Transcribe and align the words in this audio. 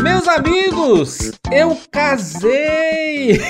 Meus 0.00 0.28
amigos, 0.28 1.32
eu 1.50 1.76
casei! 1.90 3.40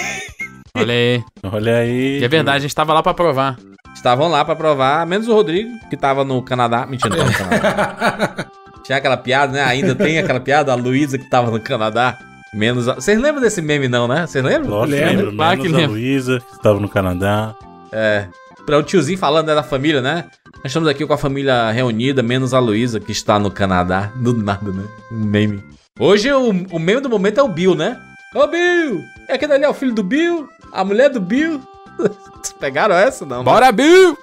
Olha 0.75 0.95
aí. 0.95 1.25
Olha 1.43 1.77
aí. 1.77 2.21
E 2.21 2.25
é 2.25 2.29
verdade, 2.29 2.59
a 2.59 2.61
gente 2.61 2.75
tava 2.75 2.95
lá 2.95 3.03
pra 3.03 3.13
provar. 3.13 3.59
Estavam 3.95 4.29
lá 4.29 4.43
pra 4.43 4.57
provar, 4.57 5.07
menos 5.07 5.29
o 5.29 5.35
Rodrigo, 5.35 5.69
que 5.91 5.97
tava 5.99 6.25
no 6.25 6.41
Canadá. 6.43 6.87
Mentira, 6.87 7.15
não 7.15 7.31
tava 7.31 7.55
no 7.55 7.61
Canadá. 7.61 8.47
Tinha 8.85 8.97
aquela 8.97 9.19
piada, 9.19 9.53
né? 9.53 9.63
Ainda 9.63 9.95
tem 9.95 10.19
aquela 10.19 10.41
piada, 10.41 10.73
a 10.73 10.75
Luísa 10.77 11.19
que 11.19 11.29
tava 11.29 11.51
no 11.51 11.61
Canadá. 11.61 12.17
Menos 12.55 12.89
a... 12.89 12.95
Vocês 12.95 13.21
lembram 13.21 13.43
desse 13.43 13.61
meme, 13.61 13.87
não, 13.87 14.09
né? 14.09 14.27
Vocês 14.27 14.43
lembram? 14.43 14.71
Lógico, 14.71 14.99
Lembro, 14.99 15.17
lembro. 15.27 15.37
claro 15.37 15.57
que 15.59 15.63
Menos 15.65 15.77
a 15.77 15.81
lembro. 15.83 15.97
Luísa, 15.97 16.41
que 16.41 16.53
estava 16.57 16.81
no 16.81 16.89
Canadá. 16.89 17.55
É. 17.93 18.27
Pra 18.65 18.79
o 18.79 18.83
tiozinho 18.83 19.19
falando 19.19 19.49
né, 19.49 19.55
da 19.55 19.63
família, 19.63 20.01
né? 20.01 20.25
Nós 20.63 20.67
estamos 20.73 20.89
aqui 20.91 21.07
com 21.07 21.15
a 21.15 21.19
família 21.19 21.71
reunida, 21.71 22.23
menos 22.23 22.53
a 22.53 22.59
Luísa, 22.59 23.01
que 23.01 23.13
está 23.13 23.39
no 23.39 23.51
Canadá. 23.51 24.13
Do 24.21 24.35
nada, 24.35 24.71
né? 24.71 24.85
Um 25.11 25.25
meme. 25.25 25.65
Hoje 25.99 26.31
o, 26.31 26.51
o 26.51 26.79
meme 26.79 27.01
do 27.01 27.09
momento 27.09 27.41
é 27.41 27.43
o 27.43 27.49
Bill, 27.49 27.75
né? 27.75 27.99
Ô 28.35 28.47
Bill! 28.47 29.03
É 29.27 29.35
aquele 29.35 29.55
ali 29.55 29.65
é 29.65 29.69
o 29.69 29.75
filho 29.75 29.95
do 29.95 30.03
Bill? 30.03 30.49
A 30.71 30.85
mulher 30.85 31.09
do 31.09 31.21
Bill? 31.21 31.63
Vocês 31.97 32.53
pegaram 32.61 32.95
essa, 32.95 33.25
não? 33.25 33.39
né? 33.39 33.45
Bora, 33.45 33.73
Bill! 33.73 34.19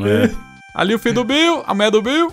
É. 0.00 0.30
Ali 0.74 0.96
o 0.96 0.98
filho 0.98 1.14
do 1.14 1.24
Bill, 1.24 1.62
a 1.64 1.72
mulher 1.74 1.92
do 1.92 2.02
Bill. 2.02 2.32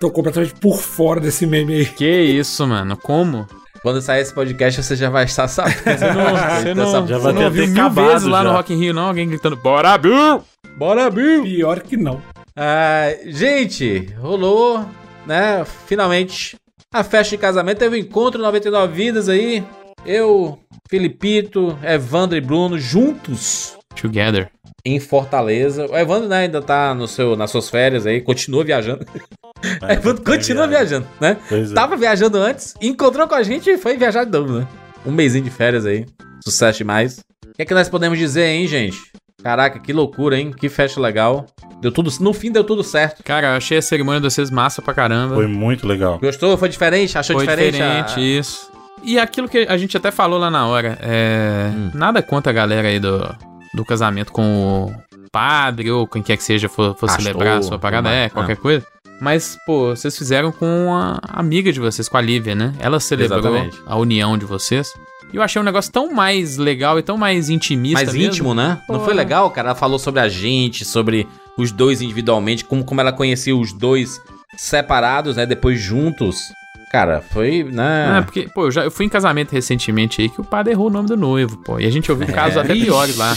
Tô 0.00 0.10
completamente 0.10 0.54
por 0.54 0.78
fora 0.78 1.20
desse 1.20 1.46
meme 1.46 1.74
aí. 1.74 1.86
Que 1.86 2.22
isso, 2.22 2.66
mano? 2.66 2.96
Como? 2.96 3.46
Quando 3.82 4.02
sair 4.02 4.22
esse 4.22 4.34
podcast, 4.34 4.82
você 4.82 4.96
já 4.96 5.08
vai 5.08 5.24
estar 5.24 5.46
sabendo. 5.48 5.76
Você 5.84 5.94
não, 6.12 6.24
você 6.24 6.74
não, 6.74 6.82
Essa- 6.84 7.06
já 7.06 7.18
você 7.18 7.22
vai 7.22 7.32
não 7.32 7.40
ter 7.40 7.46
até 7.46 7.66
mil 7.66 7.72
acabado 7.80 8.06
vezes 8.08 8.26
lá 8.28 8.42
no 8.42 8.50
já. 8.50 8.56
Rock 8.56 8.74
in 8.74 8.78
Rio, 8.78 8.94
não? 8.94 9.06
Alguém 9.08 9.28
gritando, 9.28 9.56
bora, 9.56 9.96
Bill! 9.96 10.42
Bora, 10.76 11.08
Bill! 11.10 11.42
Pior 11.44 11.80
que 11.80 11.96
não. 11.96 12.20
Ah, 12.56 13.14
gente, 13.26 14.12
rolou, 14.20 14.84
né? 15.24 15.64
Finalmente, 15.86 16.56
a 16.92 17.04
festa 17.04 17.36
de 17.36 17.40
casamento 17.40 17.78
teve 17.78 17.94
um 17.96 17.98
encontro 18.00 18.40
99 18.42 18.92
vidas 18.92 19.28
aí. 19.28 19.62
Eu, 20.04 20.58
Filipito, 20.90 21.78
Evandro 21.82 22.36
e 22.36 22.40
Bruno 22.40 22.78
juntos 22.78 23.77
Together. 24.00 24.50
em 24.84 24.98
Fortaleza. 25.00 25.86
O 25.86 25.96
Evandro 25.96 26.28
né, 26.28 26.38
ainda 26.44 26.62
tá 26.62 26.94
no 26.94 27.06
seu, 27.08 27.36
nas 27.36 27.50
suas 27.50 27.68
férias 27.68 28.06
aí, 28.06 28.20
continua 28.20 28.64
viajando. 28.64 29.04
O 29.82 29.86
Evandro 29.90 30.22
continua 30.24 30.66
viajando, 30.66 31.06
né? 31.20 31.36
Pois 31.48 31.70
é. 31.72 31.74
Tava 31.74 31.96
viajando 31.96 32.38
antes, 32.38 32.74
encontrou 32.80 33.26
com 33.28 33.34
a 33.34 33.42
gente 33.42 33.68
e 33.68 33.76
foi 33.78 33.96
viajar 33.96 34.24
de 34.24 34.30
novo, 34.30 34.58
né? 34.60 34.66
Um 35.04 35.12
mêsinho 35.12 35.44
de 35.44 35.50
férias 35.50 35.84
aí. 35.86 36.06
Sucesso 36.44 36.78
demais. 36.78 37.18
O 37.46 37.52
que 37.54 37.62
é 37.62 37.64
que 37.64 37.74
nós 37.74 37.88
podemos 37.88 38.18
dizer, 38.18 38.46
hein, 38.46 38.66
gente? 38.66 38.98
Caraca, 39.42 39.78
que 39.78 39.92
loucura, 39.92 40.38
hein? 40.38 40.50
Que 40.52 40.68
festa 40.68 41.00
legal. 41.00 41.46
Deu 41.80 41.92
tudo, 41.92 42.10
no 42.20 42.32
fim 42.32 42.50
deu 42.50 42.64
tudo 42.64 42.82
certo. 42.82 43.22
Cara, 43.22 43.48
eu 43.48 43.52
achei 43.56 43.78
a 43.78 43.82
cerimônia 43.82 44.20
de 44.20 44.28
vocês 44.28 44.50
massa 44.50 44.82
pra 44.82 44.92
caramba. 44.92 45.34
Foi 45.36 45.46
muito 45.46 45.86
legal. 45.86 46.18
Gostou? 46.18 46.56
Foi 46.56 46.68
diferente? 46.68 47.16
Achou 47.16 47.36
Foi 47.36 47.46
diferente? 47.46 47.72
diferente, 47.74 48.14
a- 48.18 48.20
isso. 48.20 48.68
E 49.04 49.16
aquilo 49.18 49.48
que 49.48 49.58
a 49.58 49.76
gente 49.76 49.96
até 49.96 50.10
falou 50.10 50.40
lá 50.40 50.50
na 50.50 50.66
hora, 50.66 50.98
é. 51.00 51.70
Nada 51.94 52.20
contra 52.20 52.50
a 52.50 52.54
galera 52.54 52.88
aí 52.88 52.98
do, 52.98 53.20
do 53.74 53.84
casamento 53.84 54.32
com 54.32 54.86
o 54.86 55.30
padre 55.30 55.90
ou 55.90 56.06
quem 56.06 56.22
quer 56.22 56.36
que 56.36 56.42
seja 56.42 56.68
for, 56.68 56.94
for 56.94 57.06
Pastor, 57.06 57.22
celebrar 57.22 57.58
a 57.58 57.62
sua 57.62 57.78
parada, 57.78 58.08
é, 58.08 58.20
mais. 58.20 58.32
qualquer 58.32 58.56
coisa. 58.56 58.86
Mas, 59.20 59.58
pô, 59.66 59.90
vocês 59.90 60.16
fizeram 60.16 60.52
com 60.52 60.94
a 60.94 61.18
amiga 61.24 61.72
de 61.72 61.80
vocês, 61.80 62.08
com 62.08 62.16
a 62.16 62.20
Lívia, 62.20 62.54
né? 62.54 62.72
Ela 62.78 63.00
celebrou 63.00 63.40
Exatamente. 63.40 63.78
a 63.84 63.96
união 63.96 64.38
de 64.38 64.44
vocês. 64.44 64.88
E 65.32 65.36
eu 65.36 65.42
achei 65.42 65.60
um 65.60 65.64
negócio 65.64 65.92
tão 65.92 66.12
mais 66.12 66.56
legal 66.56 66.98
e 66.98 67.02
tão 67.02 67.16
mais 67.16 67.50
intimista 67.50 67.96
Mais 68.04 68.12
mesmo. 68.14 68.28
íntimo, 68.28 68.54
né? 68.54 68.80
Não 68.88 69.00
Pô. 69.00 69.04
foi 69.04 69.14
legal, 69.14 69.50
cara? 69.50 69.70
Ela 69.70 69.74
falou 69.74 69.98
sobre 69.98 70.20
a 70.20 70.28
gente, 70.28 70.84
sobre 70.84 71.26
os 71.56 71.72
dois 71.72 72.00
individualmente, 72.00 72.64
como, 72.64 72.84
como 72.84 73.00
ela 73.00 73.12
conhecia 73.12 73.54
os 73.54 73.72
dois 73.72 74.20
separados, 74.56 75.36
né? 75.36 75.44
Depois 75.44 75.80
juntos. 75.80 76.40
Cara, 76.90 77.20
foi, 77.20 77.60
É, 77.60 77.64
né? 77.64 78.22
porque, 78.24 78.48
pô, 78.54 78.66
eu, 78.66 78.70
já, 78.70 78.84
eu 78.84 78.90
fui 78.90 79.04
em 79.04 79.08
casamento 79.08 79.52
recentemente 79.52 80.22
aí 80.22 80.28
que 80.28 80.40
o 80.40 80.44
padre 80.44 80.72
errou 80.72 80.86
o 80.86 80.90
nome 80.90 81.06
do 81.08 81.16
noivo, 81.16 81.58
pô. 81.58 81.78
E 81.78 81.84
a 81.86 81.90
gente 81.90 82.10
ouviu 82.10 82.26
casos 82.28 82.56
até 82.56 82.74
piores 82.74 83.16
lá. 83.16 83.36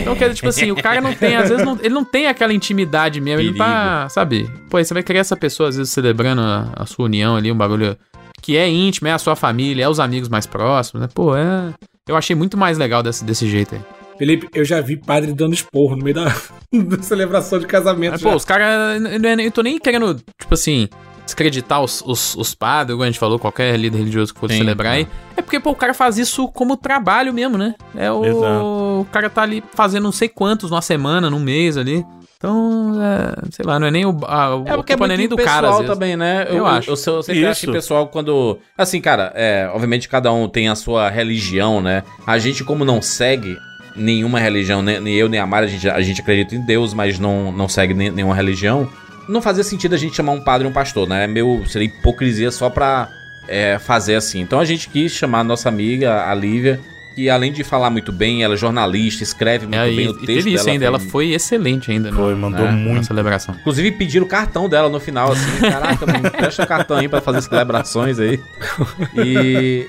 Então, 0.00 0.14
quer 0.14 0.24
dizer, 0.26 0.34
tipo 0.36 0.48
assim, 0.48 0.70
o 0.70 0.76
cara 0.76 1.00
não 1.00 1.12
tem, 1.12 1.34
às 1.36 1.48
vezes, 1.48 1.64
não- 1.64 1.78
ele 1.80 1.92
não 1.94 2.04
tem 2.04 2.26
aquela 2.28 2.52
intimidade 2.52 3.20
mesmo. 3.20 3.40
Ele 3.40 3.50
não 3.50 3.58
tá, 3.58 4.08
sabe? 4.08 4.48
Pô, 4.70 4.76
aí 4.76 4.84
você 4.84 4.94
vai 4.94 5.02
querer 5.02 5.18
essa 5.18 5.36
pessoa, 5.36 5.68
às 5.68 5.76
vezes, 5.76 5.92
celebrando 5.92 6.42
a, 6.42 6.72
a 6.76 6.86
sua 6.86 7.06
união 7.06 7.34
ali, 7.36 7.50
um 7.50 7.56
bagulho 7.56 7.96
que 8.40 8.56
é 8.56 8.68
íntimo, 8.68 9.08
é 9.08 9.12
a 9.12 9.18
sua 9.18 9.34
família, 9.34 9.84
é 9.84 9.88
os 9.88 9.98
amigos 9.98 10.28
mais 10.28 10.46
próximos, 10.46 11.00
né? 11.02 11.08
Pô, 11.12 11.34
é. 11.36 11.72
Eu 12.06 12.14
achei 12.16 12.36
muito 12.36 12.56
mais 12.56 12.76
legal 12.78 13.02
desse, 13.02 13.24
desse 13.24 13.48
jeito 13.48 13.74
aí. 13.74 13.80
Felipe, 14.18 14.48
eu 14.54 14.64
já 14.64 14.80
vi 14.80 14.96
padre 14.96 15.32
dando 15.32 15.54
esporro 15.54 15.96
no 15.96 16.04
meio 16.04 16.14
da, 16.14 16.26
da 16.72 17.02
celebração 17.02 17.58
de 17.58 17.66
casamento. 17.66 18.12
Mas, 18.12 18.22
pô, 18.22 18.32
os 18.34 18.44
caras. 18.44 19.02
Eu, 19.02 19.40
eu 19.40 19.50
tô 19.50 19.62
nem 19.62 19.78
querendo, 19.78 20.14
tipo 20.38 20.54
assim, 20.54 20.88
descreditar 21.24 21.80
os, 21.82 22.02
os, 22.04 22.34
os 22.36 22.54
padres, 22.54 22.94
como 22.94 23.02
a 23.02 23.06
gente 23.06 23.18
falou, 23.18 23.38
qualquer 23.38 23.76
líder 23.78 23.98
religioso 23.98 24.32
que 24.34 24.40
for 24.40 24.50
Sim, 24.50 24.58
celebrar 24.58 24.92
aí. 24.94 25.08
É 25.36 25.42
porque, 25.42 25.58
pô, 25.58 25.70
o 25.70 25.74
cara 25.76 25.94
faz 25.94 26.18
isso 26.18 26.46
como 26.48 26.76
trabalho 26.76 27.32
mesmo, 27.32 27.56
né? 27.58 27.74
É 27.96 28.10
o. 28.10 28.24
Exato. 28.24 28.64
O 29.00 29.06
cara 29.10 29.28
tá 29.30 29.42
ali 29.42 29.62
fazendo 29.74 30.04
não 30.04 30.12
sei 30.12 30.28
quantos 30.28 30.70
numa 30.70 30.82
semana, 30.82 31.28
num 31.30 31.40
mês 31.40 31.76
ali. 31.76 32.04
Então, 32.36 32.92
é, 33.02 33.48
sei 33.50 33.64
lá, 33.64 33.78
não 33.78 33.86
é 33.86 33.90
nem 33.90 34.04
o. 34.04 34.10
A, 34.26 34.54
o 34.56 34.62
É 34.66 34.76
porque 34.76 34.92
é 34.92 34.96
culpa 34.96 35.06
não 35.08 35.14
é 35.14 35.16
nem 35.16 35.28
do 35.28 35.36
cara, 35.36 35.48
às 35.50 35.60
pessoal 35.60 35.78
vezes. 35.78 35.94
também, 35.94 36.16
né? 36.16 36.46
Eu 36.50 36.66
acho. 36.66 36.90
Eu, 36.90 36.92
eu 37.14 37.22
sempre 37.22 37.46
acho 37.46 37.60
que 37.60 37.66
Isso. 37.66 37.70
o 37.70 37.74
pessoal, 37.74 38.06
quando. 38.08 38.58
Assim, 38.76 39.00
cara, 39.00 39.32
é, 39.34 39.68
obviamente 39.72 40.08
cada 40.08 40.30
um 40.30 40.46
tem 40.48 40.68
a 40.68 40.74
sua 40.74 41.08
religião, 41.08 41.80
né? 41.80 42.02
A 42.26 42.36
gente, 42.38 42.62
como 42.62 42.84
não 42.84 43.00
segue 43.00 43.56
nenhuma 43.96 44.40
religião, 44.40 44.82
né? 44.82 44.98
nem 45.00 45.14
eu 45.14 45.28
nem 45.28 45.38
a 45.40 45.46
Mara, 45.46 45.66
a 45.66 45.68
gente, 45.68 45.88
a 45.88 46.00
gente 46.02 46.20
acredita 46.20 46.54
em 46.54 46.60
Deus, 46.60 46.92
mas 46.92 47.18
não, 47.18 47.50
não 47.52 47.68
segue 47.68 47.94
nem- 47.94 48.10
nenhuma 48.10 48.34
religião. 48.34 48.88
Não 49.28 49.40
fazia 49.42 49.64
sentido 49.64 49.94
a 49.94 49.98
gente 49.98 50.16
chamar 50.16 50.32
um 50.32 50.40
padre 50.40 50.66
e 50.66 50.70
um 50.70 50.72
pastor, 50.72 51.08
né? 51.08 51.24
É 51.24 51.26
meio. 51.26 51.64
Seria 51.66 51.86
hipocrisia 51.86 52.50
só 52.50 52.68
pra 52.70 53.08
é, 53.48 53.78
fazer 53.78 54.14
assim. 54.16 54.40
Então 54.40 54.58
a 54.60 54.64
gente 54.64 54.88
quis 54.88 55.12
chamar 55.12 55.40
a 55.40 55.44
nossa 55.44 55.68
amiga, 55.68 56.28
a 56.30 56.34
Lívia. 56.34 56.80
Que 57.14 57.30
além 57.30 57.52
de 57.52 57.62
falar 57.62 57.90
muito 57.90 58.10
bem, 58.10 58.42
ela 58.42 58.54
é 58.54 58.56
jornalista, 58.56 59.22
escreve 59.22 59.66
muito 59.66 59.78
É, 59.78 59.86
bem 59.86 60.06
e, 60.06 60.08
o 60.08 60.10
e 60.10 60.14
texto 60.14 60.26
teve 60.26 60.52
isso 60.52 60.64
dela 60.64 60.70
ainda, 60.74 60.84
ela 60.84 60.98
foi 60.98 61.30
excelente 61.30 61.88
ainda 61.92 62.10
no- 62.10 62.16
Foi, 62.16 62.34
mandou 62.34 62.64
né? 62.64 62.72
na 62.72 62.76
muito. 62.76 63.06
celebração. 63.06 63.54
Inclusive 63.60 63.92
pediram 63.92 64.26
o 64.26 64.28
cartão 64.28 64.68
dela 64.68 64.88
no 64.88 64.98
final, 64.98 65.30
assim, 65.30 65.60
caraca, 65.62 66.04
mano, 66.06 66.28
presta 66.32 66.64
o 66.64 66.66
cartão 66.66 66.96
aí 66.96 67.08
pra 67.08 67.20
fazer 67.20 67.38
as 67.38 67.44
celebrações 67.44 68.18
aí. 68.18 68.40
E, 69.14 69.86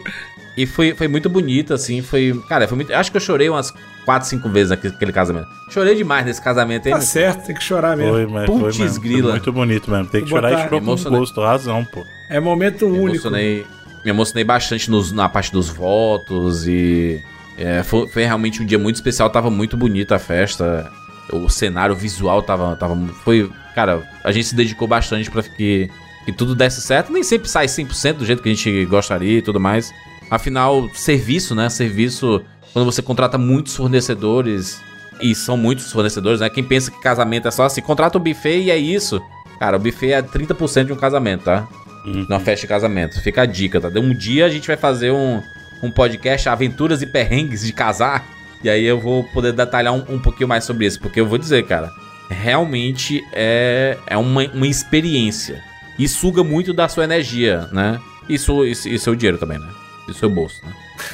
e 0.57 0.66
foi, 0.66 0.93
foi 0.93 1.07
muito 1.07 1.29
bonito, 1.29 1.73
assim, 1.73 2.01
foi... 2.01 2.39
Cara, 2.47 2.67
foi 2.67 2.75
muito... 2.77 2.93
Acho 2.93 3.11
que 3.11 3.17
eu 3.17 3.21
chorei 3.21 3.49
umas 3.49 3.73
4, 4.05 4.27
5 4.29 4.49
vezes 4.49 4.69
naquele 4.69 5.11
casamento. 5.11 5.47
Chorei 5.69 5.95
demais 5.95 6.25
nesse 6.25 6.41
casamento 6.41 6.88
aí. 6.88 6.93
Tá 6.93 7.01
certo, 7.01 7.45
tem 7.45 7.55
que 7.55 7.63
chorar 7.63 7.97
mesmo. 7.97 8.13
Foi, 8.13 8.25
mas 8.27 8.45
Putz, 8.45 8.59
foi, 8.77 8.85
mesmo. 8.85 9.01
Foi 9.01 9.09
grila. 9.09 9.31
muito 9.31 9.51
bonito 9.51 9.91
mesmo. 9.91 10.05
Tem 10.07 10.23
que 10.23 10.29
Vou 10.29 10.38
chorar 10.39 10.49
botar- 10.49 10.61
e 10.61 10.63
ficou 10.63 10.79
com 10.79 11.09
gosto, 11.17 11.41
razão, 11.41 11.83
pô. 11.83 12.03
É 12.29 12.39
momento 12.39 12.88
me 12.88 12.97
único. 12.99 13.09
emocionei, 13.16 13.66
me 14.03 14.09
emocionei 14.11 14.43
bastante 14.43 14.89
nos- 14.89 15.11
na 15.11 15.27
parte 15.27 15.51
dos 15.51 15.67
votos 15.69 16.67
e... 16.67 17.22
é, 17.57 17.83
foi, 17.83 18.07
foi 18.07 18.23
realmente 18.23 18.61
um 18.61 18.66
dia 18.66 18.79
muito 18.79 18.95
especial, 18.95 19.29
tava 19.29 19.49
muito 19.49 19.75
bonita 19.75 20.16
a 20.16 20.19
festa. 20.19 20.89
O 21.33 21.49
cenário 21.49 21.95
visual 21.95 22.41
tava, 22.43 22.75
tava... 22.75 22.95
Foi... 23.23 23.49
Cara, 23.73 24.03
a 24.23 24.31
gente 24.31 24.47
se 24.47 24.55
dedicou 24.55 24.87
bastante 24.87 25.29
pra 25.29 25.43
que, 25.43 25.89
que 26.23 26.31
tudo 26.31 26.55
desse 26.55 26.79
certo. 26.81 27.11
Nem 27.11 27.23
sempre 27.23 27.49
sai 27.49 27.66
100% 27.66 28.13
do 28.13 28.25
jeito 28.25 28.41
que 28.41 28.47
a 28.49 28.53
gente 28.53 28.85
gostaria 28.85 29.39
e 29.39 29.41
tudo 29.41 29.59
mais. 29.59 29.91
Afinal, 30.29 30.89
serviço, 30.93 31.53
né? 31.53 31.69
Serviço, 31.69 32.41
quando 32.73 32.85
você 32.85 33.01
contrata 33.01 33.37
muitos 33.37 33.75
fornecedores, 33.75 34.81
e 35.21 35.33
são 35.33 35.55
muitos 35.55 35.91
fornecedores, 35.91 36.39
né? 36.39 36.49
Quem 36.49 36.63
pensa 36.63 36.91
que 36.91 36.99
casamento 36.99 37.47
é 37.47 37.51
só 37.51 37.63
assim, 37.63 37.81
contrata 37.81 38.17
um 38.17 38.21
buffet 38.21 38.63
e 38.63 38.71
é 38.71 38.77
isso. 38.77 39.21
Cara, 39.59 39.77
o 39.77 39.79
buffet 39.79 40.11
é 40.11 40.21
30% 40.21 40.85
de 40.85 40.93
um 40.93 40.97
casamento, 40.97 41.45
tá? 41.45 41.67
Uhum. 42.05 42.25
Numa 42.29 42.39
festa 42.39 42.61
de 42.61 42.67
casamento. 42.67 43.21
Fica 43.21 43.43
a 43.43 43.45
dica, 43.45 43.79
tá? 43.79 43.87
Um 43.99 44.13
dia 44.13 44.45
a 44.45 44.49
gente 44.49 44.67
vai 44.67 44.77
fazer 44.77 45.11
um, 45.11 45.41
um 45.81 45.89
podcast 45.89 46.49
Aventuras 46.49 47.01
e 47.01 47.07
Perrengues 47.07 47.61
de 47.65 47.71
Casar. 47.71 48.25
E 48.63 48.69
aí 48.69 48.83
eu 48.83 48.99
vou 48.99 49.23
poder 49.23 49.53
detalhar 49.53 49.93
um, 49.93 50.03
um 50.09 50.19
pouquinho 50.19 50.49
mais 50.49 50.63
sobre 50.63 50.85
isso. 50.85 50.99
Porque 50.99 51.19
eu 51.19 51.25
vou 51.25 51.37
dizer, 51.37 51.65
cara, 51.65 51.89
realmente 52.29 53.23
é, 53.31 53.97
é 54.07 54.17
uma, 54.17 54.43
uma 54.53 54.67
experiência. 54.67 55.63
E 55.97 56.07
suga 56.07 56.43
muito 56.43 56.73
da 56.73 56.89
sua 56.89 57.05
energia, 57.05 57.69
né? 57.71 57.99
Isso, 58.28 58.66
isso, 58.66 58.89
e 58.89 58.99
seu 58.99 59.16
dinheiro 59.16 59.37
também, 59.37 59.57
né? 59.57 59.67
E 60.07 60.13
seu 60.13 60.29
bolso, 60.29 60.61
né? 60.66 60.72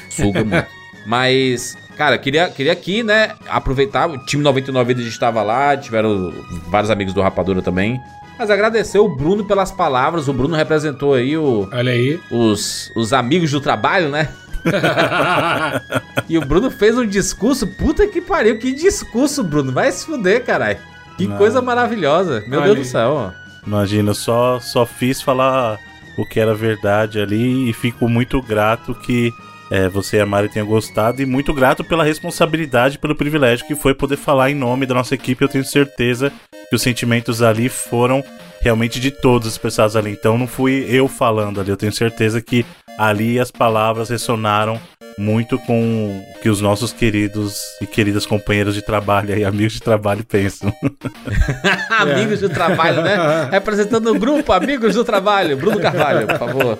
Suga 0.09 0.43
muito. 0.43 0.67
Mas, 1.05 1.77
cara, 1.97 2.17
queria, 2.17 2.47
queria 2.49 2.71
aqui, 2.73 3.01
né, 3.03 3.31
aproveitar. 3.49 4.09
O 4.09 4.17
time 4.25 4.43
99 4.43 4.93
Vidas 4.93 5.11
estava 5.11 5.41
lá, 5.41 5.75
tiveram 5.75 6.31
vários 6.67 6.91
amigos 6.91 7.13
do 7.13 7.21
Rapadura 7.21 7.61
também. 7.61 7.99
Mas 8.37 8.49
agradecer 8.49 8.99
o 8.99 9.07
Bruno 9.07 9.45
pelas 9.45 9.71
palavras. 9.71 10.27
O 10.27 10.33
Bruno 10.33 10.55
representou 10.55 11.13
aí 11.13 11.37
o, 11.37 11.67
Olha 11.71 11.91
aí. 11.91 12.19
os, 12.29 12.91
os 12.95 13.13
amigos 13.13 13.51
do 13.51 13.61
trabalho, 13.61 14.09
né? 14.09 14.29
E 16.29 16.37
o 16.37 16.45
Bruno 16.45 16.71
fez 16.71 16.97
um 16.97 17.05
discurso. 17.05 17.67
Puta 17.67 18.07
que 18.07 18.21
pariu, 18.21 18.57
que 18.57 18.71
discurso, 18.73 19.43
Bruno. 19.43 19.71
Vai 19.71 19.91
se 19.91 20.05
fuder, 20.05 20.45
caralho. 20.45 20.77
Que 21.17 21.27
Não. 21.27 21.37
coisa 21.37 21.61
maravilhosa. 21.61 22.43
Meu 22.47 22.59
Olha 22.59 22.73
Deus 22.73 22.77
do 22.77 22.81
aí. 22.83 22.85
céu. 22.85 23.33
Imagina, 23.65 24.11
eu 24.11 24.15
só, 24.15 24.59
só 24.59 24.85
fiz 24.85 25.21
falar 25.21 25.77
o 26.17 26.25
que 26.25 26.39
era 26.39 26.53
verdade 26.53 27.19
ali 27.19 27.69
e 27.69 27.73
fico 27.73 28.07
muito 28.07 28.41
grato 28.41 28.93
que 28.93 29.33
é, 29.71 29.87
você 29.87 30.17
e 30.17 30.19
a 30.19 30.25
Mari 30.25 30.49
tenham 30.49 30.67
gostado 30.67 31.21
e 31.21 31.25
muito 31.25 31.53
grato 31.53 31.81
pela 31.81 32.03
responsabilidade, 32.03 32.99
pelo 32.99 33.15
privilégio 33.15 33.65
que 33.65 33.73
foi 33.73 33.93
poder 33.93 34.17
falar 34.17 34.51
em 34.51 34.55
nome 34.55 34.85
da 34.85 34.93
nossa 34.93 35.15
equipe. 35.15 35.41
Eu 35.41 35.47
tenho 35.47 35.63
certeza 35.63 36.31
que 36.69 36.75
os 36.75 36.81
sentimentos 36.81 37.41
ali 37.41 37.69
foram 37.69 38.21
realmente 38.59 38.99
de 38.99 39.11
todas 39.11 39.47
as 39.47 39.57
pessoas 39.57 39.95
ali. 39.95 40.11
Então 40.11 40.37
não 40.37 40.45
fui 40.45 40.85
eu 40.89 41.07
falando 41.07 41.61
ali. 41.61 41.69
Eu 41.69 41.77
tenho 41.77 41.93
certeza 41.93 42.41
que 42.41 42.65
ali 42.97 43.39
as 43.39 43.49
palavras 43.49 44.09
ressonaram 44.09 44.79
muito 45.21 45.59
com 45.59 46.07
o 46.07 46.41
que 46.41 46.49
os 46.49 46.59
nossos 46.59 46.91
queridos 46.91 47.61
e 47.79 47.85
queridas 47.85 48.25
companheiros 48.25 48.73
de 48.73 48.81
trabalho 48.81 49.37
e 49.37 49.45
amigos 49.45 49.73
de 49.73 49.81
trabalho 49.81 50.25
pensam. 50.25 50.73
amigos 51.99 52.39
do 52.39 52.49
trabalho, 52.49 53.03
né? 53.03 53.15
Representando 53.51 54.07
o 54.07 54.17
grupo 54.17 54.51
Amigos 54.51 54.95
do 54.95 55.05
Trabalho. 55.05 55.55
Bruno 55.55 55.79
Carvalho, 55.79 56.25
por 56.25 56.39
favor. 56.39 56.79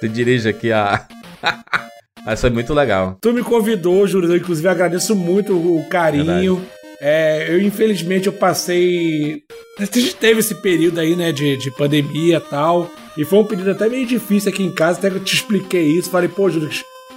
Se 0.00 0.08
dirige 0.08 0.48
aqui 0.48 0.70
a. 0.70 1.06
Mas 2.26 2.40
foi 2.40 2.50
muito 2.50 2.74
legal. 2.74 3.16
Tu 3.22 3.32
me 3.32 3.42
convidou, 3.42 4.06
Júlio. 4.06 4.30
Eu, 4.30 4.36
inclusive, 4.36 4.68
agradeço 4.68 5.16
muito 5.16 5.56
o 5.56 5.82
carinho. 5.88 6.62
É, 7.00 7.46
eu, 7.48 7.62
infelizmente, 7.62 8.26
eu 8.26 8.32
passei. 8.32 9.44
A 9.78 9.84
gente 9.84 10.14
teve 10.16 10.40
esse 10.40 10.56
período 10.56 11.00
aí, 11.00 11.16
né, 11.16 11.32
de, 11.32 11.56
de 11.56 11.70
pandemia 11.70 12.36
e 12.36 12.50
tal. 12.50 12.90
E 13.16 13.24
foi 13.24 13.38
um 13.38 13.44
período 13.44 13.70
até 13.70 13.88
meio 13.88 14.06
difícil 14.06 14.50
aqui 14.50 14.62
em 14.62 14.74
casa, 14.74 14.98
até 14.98 15.08
que 15.08 15.16
eu 15.16 15.24
te 15.24 15.34
expliquei 15.34 15.86
isso. 15.96 16.10
Falei, 16.10 16.28
pô, 16.28 16.50
Júlio, 16.50 16.68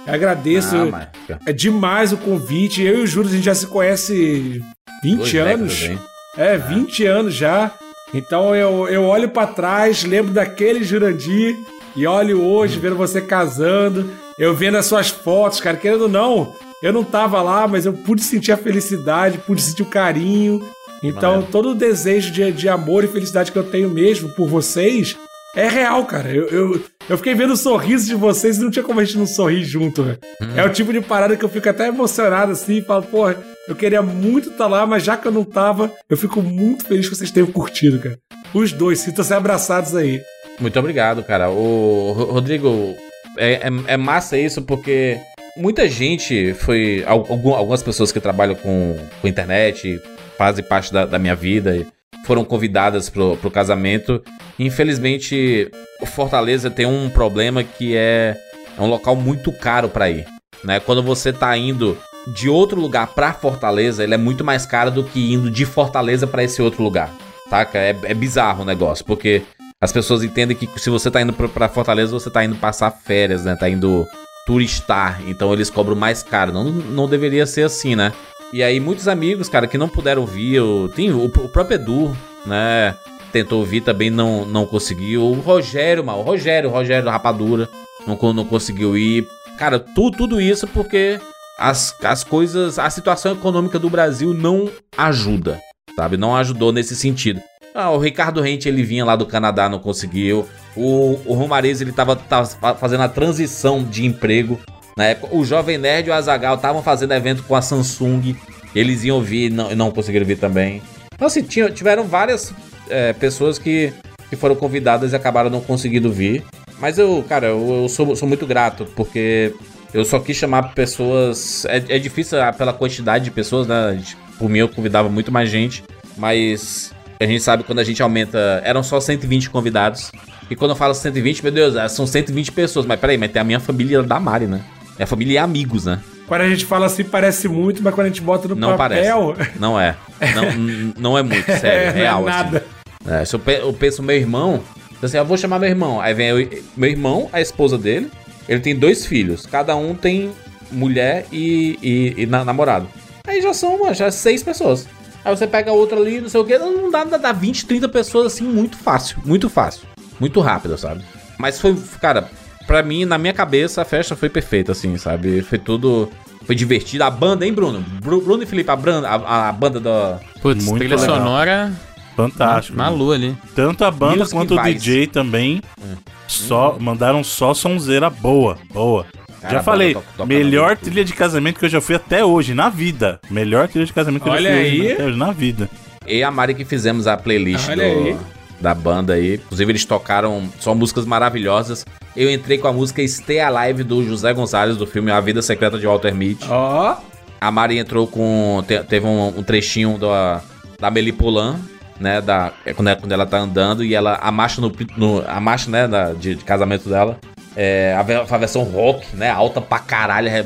agradeço. 0.06 0.74
Ah, 0.76 1.08
é 1.46 1.52
demais 1.52 2.12
o 2.12 2.16
convite. 2.16 2.82
Eu 2.82 3.00
e 3.00 3.02
o 3.02 3.06
Júlio, 3.06 3.30
a 3.30 3.32
gente 3.32 3.44
já 3.44 3.54
se 3.54 3.66
conhece 3.66 4.62
20 5.02 5.16
Dois 5.16 5.34
anos. 5.34 5.78
Décadas, 5.78 6.00
é, 6.36 6.58
20 6.58 7.06
ah. 7.06 7.12
anos 7.12 7.34
já. 7.34 7.70
Então 8.14 8.54
eu, 8.54 8.88
eu 8.88 9.04
olho 9.04 9.28
para 9.30 9.46
trás, 9.46 10.04
lembro 10.04 10.32
daquele 10.32 10.84
Jurandir 10.84 11.56
e 11.96 12.06
olho 12.06 12.42
hoje, 12.42 12.78
hum. 12.78 12.80
vendo 12.80 12.96
você 12.96 13.20
casando, 13.20 14.10
eu 14.38 14.54
vendo 14.54 14.76
as 14.76 14.86
suas 14.86 15.08
fotos, 15.08 15.60
cara, 15.60 15.76
querendo 15.76 16.02
ou 16.02 16.08
não, 16.08 16.54
eu 16.82 16.92
não 16.92 17.04
tava 17.04 17.40
lá, 17.40 17.66
mas 17.66 17.86
eu 17.86 17.92
pude 17.92 18.22
sentir 18.22 18.52
a 18.52 18.56
felicidade, 18.56 19.38
pude 19.38 19.62
sentir 19.62 19.82
o 19.82 19.86
carinho. 19.86 20.62
Então, 21.02 21.36
Mano. 21.36 21.48
todo 21.50 21.70
o 21.70 21.74
desejo 21.74 22.30
de, 22.30 22.52
de 22.52 22.68
amor 22.68 23.02
e 23.02 23.08
felicidade 23.08 23.50
que 23.50 23.58
eu 23.58 23.64
tenho 23.64 23.90
mesmo 23.90 24.28
por 24.30 24.46
vocês 24.46 25.16
é 25.54 25.68
real, 25.68 26.04
cara. 26.06 26.30
Eu, 26.30 26.48
eu, 26.48 26.84
eu 27.08 27.16
fiquei 27.18 27.34
vendo 27.34 27.52
o 27.52 27.56
sorriso 27.56 28.06
de 28.06 28.14
vocês 28.14 28.56
e 28.56 28.62
não 28.62 28.70
tinha 28.70 28.82
como 28.82 29.00
a 29.00 29.04
gente 29.04 29.18
não 29.18 29.26
sorrir 29.26 29.64
junto, 29.64 30.02
velho. 30.02 30.18
Hum. 30.40 30.52
É 30.56 30.64
o 30.64 30.70
tipo 30.70 30.92
de 30.92 31.00
parada 31.00 31.36
que 31.36 31.44
eu 31.44 31.48
fico 31.48 31.68
até 31.68 31.88
emocionado 31.88 32.52
assim 32.52 32.78
e 32.78 32.82
falo, 32.82 33.02
porra, 33.02 33.36
eu 33.68 33.76
queria 33.76 34.02
muito 34.02 34.50
estar 34.50 34.64
tá 34.64 34.66
lá, 34.66 34.86
mas 34.86 35.04
já 35.04 35.16
que 35.16 35.28
eu 35.28 35.32
não 35.32 35.44
tava, 35.44 35.92
eu 36.08 36.16
fico 36.16 36.40
muito 36.42 36.86
feliz 36.86 37.08
que 37.08 37.14
vocês 37.14 37.30
tenham 37.30 37.50
curtido, 37.50 37.98
cara. 37.98 38.18
Os 38.54 38.72
dois, 38.72 39.00
sintam-se 39.00 39.32
abraçados 39.34 39.94
aí. 39.94 40.22
Muito 40.58 40.78
obrigado, 40.78 41.22
cara. 41.22 41.50
O 41.50 42.12
Rodrigo, 42.12 42.96
é, 43.36 43.54
é, 43.54 43.70
é 43.88 43.96
massa 43.96 44.38
isso 44.38 44.62
porque 44.62 45.18
muita 45.56 45.88
gente 45.88 46.54
foi. 46.54 47.04
Algumas 47.06 47.82
pessoas 47.82 48.12
que 48.12 48.20
trabalham 48.20 48.54
com, 48.54 48.96
com 49.20 49.28
internet, 49.28 50.00
fazem 50.36 50.64
parte 50.64 50.92
da, 50.92 51.06
da 51.06 51.18
minha 51.18 51.34
vida, 51.34 51.86
foram 52.24 52.44
convidadas 52.44 53.08
pro, 53.08 53.36
pro 53.36 53.50
casamento. 53.50 54.22
Infelizmente, 54.66 55.70
Fortaleza 56.06 56.70
tem 56.70 56.86
um 56.86 57.10
problema 57.10 57.64
que 57.64 57.96
é, 57.96 58.36
é 58.78 58.80
um 58.80 58.86
local 58.86 59.16
muito 59.16 59.50
caro 59.52 59.88
para 59.88 60.08
ir. 60.08 60.26
Né? 60.62 60.78
Quando 60.78 61.02
você 61.02 61.32
tá 61.32 61.56
indo 61.56 61.98
de 62.28 62.48
outro 62.48 62.80
lugar 62.80 63.08
para 63.08 63.32
Fortaleza, 63.32 64.04
ele 64.04 64.14
é 64.14 64.18
muito 64.18 64.44
mais 64.44 64.64
caro 64.64 64.90
do 64.90 65.02
que 65.02 65.32
indo 65.32 65.50
de 65.50 65.66
Fortaleza 65.66 66.26
para 66.26 66.44
esse 66.44 66.62
outro 66.62 66.82
lugar. 66.82 67.12
Saca? 67.50 67.78
É, 67.78 67.96
é 68.04 68.14
bizarro 68.14 68.62
o 68.62 68.66
negócio, 68.66 69.04
porque 69.04 69.42
as 69.80 69.92
pessoas 69.92 70.22
entendem 70.22 70.56
que 70.56 70.68
se 70.78 70.88
você 70.88 71.10
tá 71.10 71.20
indo 71.20 71.32
para 71.32 71.68
Fortaleza, 71.68 72.12
você 72.12 72.30
tá 72.30 72.44
indo 72.44 72.54
passar 72.54 72.90
férias, 72.90 73.44
né? 73.44 73.56
Tá 73.56 73.68
indo 73.68 74.06
turistar, 74.46 75.20
então 75.26 75.52
eles 75.52 75.68
cobram 75.70 75.96
mais 75.96 76.22
caro. 76.22 76.52
Não, 76.52 76.64
não 76.64 77.08
deveria 77.08 77.46
ser 77.46 77.64
assim, 77.64 77.96
né? 77.96 78.12
E 78.52 78.62
aí 78.62 78.78
muitos 78.78 79.08
amigos, 79.08 79.48
cara, 79.48 79.66
que 79.66 79.76
não 79.76 79.88
puderam 79.88 80.22
ouvir, 80.22 80.60
o, 80.60 80.88
tem 80.88 81.10
o, 81.10 81.24
o 81.24 81.48
próprio 81.48 81.74
Edu, 81.74 82.16
né? 82.46 82.94
Tentou 83.32 83.60
ouvir, 83.60 83.80
também 83.80 84.10
não, 84.10 84.44
não 84.44 84.66
conseguiu. 84.66 85.22
O 85.22 85.40
Rogério, 85.40 86.04
mal, 86.04 86.20
o 86.20 86.22
Rogério, 86.22 86.68
o 86.68 86.72
Rogério 86.72 87.08
Rapadura, 87.08 87.68
não, 88.06 88.32
não 88.32 88.44
conseguiu 88.44 88.96
ir. 88.96 89.26
Cara, 89.58 89.78
tu, 89.78 90.10
tudo 90.10 90.40
isso 90.40 90.66
porque 90.66 91.18
as, 91.58 91.94
as 92.02 92.22
coisas, 92.22 92.78
a 92.78 92.90
situação 92.90 93.32
econômica 93.32 93.78
do 93.78 93.88
Brasil 93.88 94.34
não 94.34 94.68
ajuda, 94.96 95.60
sabe? 95.96 96.16
Não 96.16 96.36
ajudou 96.36 96.72
nesse 96.72 96.94
sentido. 96.94 97.40
Ah, 97.74 97.90
o 97.90 97.98
Ricardo 97.98 98.42
Rente, 98.42 98.68
ele 98.68 98.82
vinha 98.82 99.04
lá 99.04 99.16
do 99.16 99.24
Canadá, 99.24 99.68
não 99.68 99.78
conseguiu. 99.78 100.46
O, 100.76 101.18
o 101.24 101.32
Romariz, 101.32 101.80
ele 101.80 101.92
tava, 101.92 102.14
tava 102.14 102.74
fazendo 102.74 103.02
a 103.02 103.08
transição 103.08 103.82
de 103.82 104.04
emprego. 104.04 104.60
Na 104.96 105.06
época, 105.06 105.34
o 105.34 105.42
Jovem 105.42 105.78
Nerd 105.78 106.08
e 106.08 106.10
o 106.10 106.14
Azagal 106.14 106.56
estavam 106.56 106.82
fazendo 106.82 107.12
evento 107.12 107.42
com 107.44 107.54
a 107.54 107.62
Samsung. 107.62 108.36
Eles 108.74 109.04
iam 109.04 109.22
vir 109.22 109.46
e 109.46 109.50
não, 109.50 109.74
não 109.74 109.90
conseguiram 109.90 110.26
vir 110.26 110.38
também. 110.38 110.82
Então, 111.14 111.26
assim, 111.26 111.42
tinha, 111.42 111.70
tiveram 111.70 112.04
várias 112.04 112.52
é, 112.92 113.12
pessoas 113.12 113.58
que, 113.58 113.92
que 114.28 114.36
foram 114.36 114.54
convidadas 114.54 115.12
e 115.12 115.16
acabaram 115.16 115.50
não 115.50 115.60
conseguindo 115.60 116.12
vir. 116.12 116.44
Mas 116.78 116.98
eu, 116.98 117.24
cara, 117.28 117.48
eu, 117.48 117.82
eu 117.82 117.88
sou, 117.88 118.14
sou 118.14 118.28
muito 118.28 118.46
grato, 118.46 118.86
porque 118.96 119.54
eu 119.94 120.04
só 120.04 120.18
quis 120.18 120.36
chamar 120.36 120.74
pessoas. 120.74 121.64
É, 121.66 121.76
é 121.96 121.98
difícil 121.98 122.42
ah, 122.42 122.52
pela 122.52 122.72
quantidade 122.72 123.24
de 123.24 123.30
pessoas, 123.30 123.66
né? 123.66 124.00
Por 124.38 124.48
mim, 124.48 124.58
eu 124.58 124.68
convidava 124.68 125.08
muito 125.08 125.30
mais 125.30 125.50
gente. 125.50 125.84
Mas 126.16 126.92
a 127.20 127.26
gente 127.26 127.42
sabe 127.42 127.62
quando 127.62 127.78
a 127.78 127.84
gente 127.84 128.02
aumenta. 128.02 128.60
Eram 128.64 128.82
só 128.82 129.00
120 129.00 129.50
convidados. 129.50 130.10
E 130.50 130.56
quando 130.56 130.72
eu 130.72 130.76
falo 130.76 130.94
120, 130.94 131.42
meu 131.42 131.52
Deus, 131.52 131.76
é, 131.76 131.86
são 131.88 132.06
120 132.06 132.52
pessoas. 132.52 132.86
Mas 132.86 132.98
peraí, 132.98 133.16
mas 133.16 133.30
tem 133.30 133.40
a 133.40 133.44
minha 133.44 133.60
família 133.60 134.02
da 134.02 134.18
Mari, 134.18 134.46
né? 134.46 134.60
É 134.98 135.06
família 135.06 135.34
e 135.34 135.38
amigos, 135.38 135.86
né? 135.86 136.00
Quando 136.26 136.40
a 136.42 136.48
gente 136.48 136.64
fala 136.64 136.86
assim, 136.86 137.04
parece 137.04 137.46
muito, 137.48 137.82
mas 137.82 137.94
quando 137.94 138.06
a 138.06 138.08
gente 138.08 138.22
bota 138.22 138.48
no 138.48 138.54
não 138.54 138.76
papel. 138.76 139.34
Parece. 139.36 139.52
Não 139.60 139.78
é. 139.78 139.94
Não, 140.34 140.92
não 140.96 141.18
é 141.18 141.22
muito, 141.22 141.44
sério. 141.58 141.88
É, 141.88 141.90
real. 141.90 142.22
É 142.22 142.30
nada. 142.30 142.58
Assim. 142.58 142.81
É, 143.06 143.24
se 143.24 143.34
eu, 143.34 143.40
eu 143.46 143.72
penso 143.72 144.02
meu 144.02 144.16
irmão, 144.16 144.62
assim, 145.02 145.16
eu 145.16 145.24
vou 145.24 145.36
chamar 145.36 145.58
meu 145.58 145.68
irmão. 145.68 146.00
Aí 146.00 146.14
vem 146.14 146.28
eu, 146.28 146.62
meu 146.76 146.90
irmão, 146.90 147.28
a 147.32 147.40
esposa 147.40 147.76
dele. 147.76 148.10
Ele 148.48 148.60
tem 148.60 148.76
dois 148.76 149.06
filhos. 149.06 149.46
Cada 149.46 149.74
um 149.76 149.94
tem 149.94 150.32
mulher 150.70 151.26
e, 151.30 151.78
e, 151.82 152.22
e 152.22 152.26
namorado. 152.26 152.88
Aí 153.26 153.40
já 153.40 153.54
são, 153.54 153.78
mano, 153.78 153.94
já 153.94 154.10
seis 154.10 154.42
pessoas. 154.42 154.88
Aí 155.24 155.34
você 155.34 155.46
pega 155.46 155.72
outra 155.72 155.98
ali, 155.98 156.20
não 156.20 156.28
sei 156.28 156.40
o 156.40 156.44
que, 156.44 156.58
não 156.58 156.90
dá, 156.90 157.04
dá, 157.04 157.16
dá 157.16 157.32
20, 157.32 157.66
30 157.66 157.88
pessoas 157.88 158.26
assim, 158.26 158.44
muito 158.44 158.76
fácil, 158.76 159.18
muito 159.24 159.48
fácil. 159.48 159.86
Muito 160.18 160.40
rápido, 160.40 160.76
sabe? 160.76 161.04
Mas 161.38 161.60
foi, 161.60 161.76
cara, 162.00 162.28
pra 162.66 162.82
mim, 162.82 163.04
na 163.04 163.18
minha 163.18 163.32
cabeça, 163.32 163.82
a 163.82 163.84
festa 163.84 164.16
foi 164.16 164.28
perfeita, 164.28 164.72
assim, 164.72 164.96
sabe? 164.96 165.42
Foi 165.42 165.58
tudo. 165.58 166.10
Foi 166.44 166.56
divertido. 166.56 167.04
A 167.04 167.10
banda, 167.10 167.46
hein, 167.46 167.52
Bruno? 167.52 167.84
Bruno 168.00 168.42
e 168.42 168.46
Felipe, 168.46 168.70
a, 168.70 168.76
banda, 168.76 169.08
a, 169.08 169.48
a 169.48 169.52
banda 169.52 169.78
da. 169.78 170.20
Putz, 170.40 170.64
muito 170.64 170.78
trilha 170.78 170.96
legal. 170.96 171.16
sonora. 171.16 171.72
Fantástico. 172.16 172.76
Malu 172.76 173.12
ali. 173.12 173.36
Tanto 173.54 173.84
a 173.84 173.90
banda 173.90 174.18
Music 174.18 174.34
quanto 174.34 174.54
o 174.54 174.62
DJ 174.62 175.06
também. 175.06 175.62
É. 175.80 175.96
Só, 176.26 176.76
mandaram 176.78 177.22
só 177.22 177.52
sonzeira 177.54 178.08
boa. 178.08 178.58
Boa. 178.72 179.06
Cara, 179.40 179.54
já 179.54 179.62
falei, 179.62 179.94
toca, 179.94 180.06
toca 180.16 180.26
melhor 180.26 180.76
trilha 180.76 181.04
de 181.04 181.12
casamento 181.12 181.58
que 181.58 181.64
eu 181.64 181.68
já 181.68 181.80
fui 181.80 181.96
até 181.96 182.24
hoje, 182.24 182.54
na 182.54 182.68
vida. 182.68 183.20
Melhor 183.28 183.66
trilha 183.68 183.84
de 183.84 183.92
casamento 183.92 184.22
que 184.22 184.30
Olha 184.30 184.48
eu 184.48 184.54
já 184.54 184.60
fui 184.60 184.70
aí. 184.70 184.80
Hoje, 184.80 184.92
até 184.92 185.04
hoje, 185.04 185.18
na 185.18 185.32
vida. 185.32 185.70
E 186.06 186.22
a 186.22 186.30
Mari 186.30 186.54
que 186.54 186.64
fizemos 186.64 187.06
a 187.06 187.16
playlist 187.16 187.68
do, 187.68 188.18
da 188.60 188.74
banda 188.74 189.14
aí. 189.14 189.34
Inclusive, 189.34 189.72
eles 189.72 189.84
tocaram 189.84 190.48
só 190.60 190.74
músicas 190.74 191.04
maravilhosas. 191.04 191.84
Eu 192.16 192.30
entrei 192.30 192.58
com 192.58 192.68
a 192.68 192.72
música 192.72 193.06
Stay 193.06 193.40
Alive 193.40 193.82
do 193.82 194.04
José 194.04 194.32
Gonzalez, 194.32 194.76
do 194.76 194.86
filme 194.86 195.10
A 195.10 195.20
Vida 195.20 195.42
Secreta 195.42 195.78
de 195.78 195.86
Walter 195.86 196.14
Mitty. 196.14 196.46
Ó. 196.48 196.92
Oh. 196.92 197.12
A 197.40 197.50
Mari 197.50 197.78
entrou 197.78 198.06
com. 198.06 198.62
Teve 198.88 199.04
um, 199.04 199.38
um 199.38 199.42
trechinho 199.42 199.98
da, 199.98 200.40
da 200.78 200.88
Melipolan, 200.88 201.58
né? 202.00 202.20
Da, 202.20 202.52
é 202.64 202.72
quando, 202.72 202.88
ela, 202.88 203.00
quando 203.00 203.12
ela 203.12 203.26
tá 203.26 203.38
andando 203.38 203.84
e 203.84 203.94
ela. 203.94 204.16
A 204.16 204.30
marcha 204.30 204.60
no. 204.60 204.72
no 204.96 205.24
a 205.26 205.40
marcha, 205.40 205.70
né? 205.70 205.86
Da, 205.88 206.12
de, 206.12 206.34
de 206.34 206.44
casamento 206.44 206.88
dela 206.88 207.18
é, 207.56 207.94
a, 207.96 208.00
a, 208.34 208.38
versão 208.38 208.62
rock, 208.62 209.16
né? 209.16 209.30
Alta 209.30 209.60
pra 209.60 209.78
caralho, 209.78 210.28
é, 210.28 210.44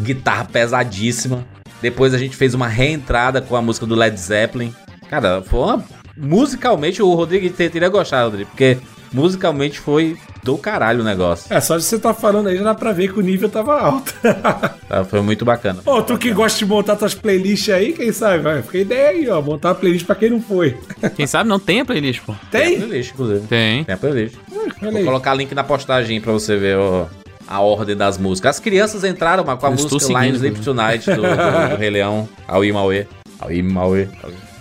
guitarra 0.00 0.44
pesadíssima. 0.44 1.44
Depois 1.80 2.14
a 2.14 2.18
gente 2.18 2.36
fez 2.36 2.54
uma 2.54 2.68
reentrada 2.68 3.40
com 3.40 3.56
a 3.56 3.62
música 3.62 3.86
do 3.86 3.94
Led 3.94 4.18
Zeppelin. 4.18 4.74
Cara, 5.08 5.42
foi 5.42 5.60
uma. 5.60 5.84
Musicalmente, 6.16 7.02
o 7.02 7.12
Rodrigo 7.12 7.50
teria 7.50 7.88
gostado, 7.88 8.30
Rodrigo, 8.30 8.50
porque 8.50 8.78
musicalmente 9.14 9.78
foi 9.78 10.16
do 10.42 10.58
caralho 10.58 11.00
o 11.00 11.04
negócio. 11.04 11.50
É, 11.50 11.60
só 11.60 11.76
de 11.76 11.84
você 11.84 11.98
tá 11.98 12.12
falando 12.12 12.48
aí 12.48 12.56
já 12.56 12.64
dá 12.64 12.74
pra 12.74 12.92
ver 12.92 13.12
que 13.12 13.18
o 13.18 13.22
nível 13.22 13.48
tava 13.48 13.80
alto. 13.80 14.12
tá, 14.88 15.04
foi 15.04 15.22
muito 15.22 15.44
bacana. 15.44 15.80
Ô, 15.86 16.02
tu 16.02 16.18
que 16.18 16.32
gosta 16.32 16.58
de 16.58 16.66
montar 16.66 16.96
tuas 16.96 17.14
playlists 17.14 17.72
aí, 17.72 17.92
quem 17.92 18.12
sabe? 18.12 18.42
Vai, 18.42 18.60
fica 18.62 18.78
ideia 18.78 19.08
aí, 19.10 19.28
ó. 19.28 19.40
Montar 19.40 19.70
a 19.70 19.74
playlist 19.74 20.04
pra 20.04 20.16
quem 20.16 20.30
não 20.30 20.42
foi. 20.42 20.76
Quem 21.14 21.26
sabe 21.26 21.48
não 21.48 21.60
tem 21.60 21.80
a 21.80 21.84
playlist, 21.84 22.22
pô. 22.22 22.34
Tem? 22.50 22.62
Tem 22.62 22.76
a 22.76 22.78
playlist, 22.86 23.12
inclusive. 23.12 23.46
Tem. 23.46 23.84
Tem 23.84 23.94
a 23.94 23.98
playlist. 23.98 24.36
Vou 24.80 25.04
colocar 25.04 25.34
link 25.34 25.54
na 25.54 25.62
postagem 25.62 26.20
pra 26.20 26.32
você 26.32 26.56
ver 26.56 26.76
ó, 26.76 27.06
a 27.46 27.60
ordem 27.60 27.96
das 27.96 28.18
músicas. 28.18 28.56
As 28.56 28.60
crianças 28.60 29.04
entraram 29.04 29.44
com 29.44 29.50
a 29.50 29.58
Eu 29.62 29.70
música 29.70 30.20
Lions 30.20 30.36
Sleep 30.36 30.60
Tonight 30.60 31.10
do, 31.10 31.22
do, 31.22 31.70
do 31.70 31.76
Rei 31.76 31.90
Leão, 31.90 32.28
ao 32.48 32.64
Imauê. 32.64 33.06
Ao 33.38 33.52
Imauê. 33.52 34.08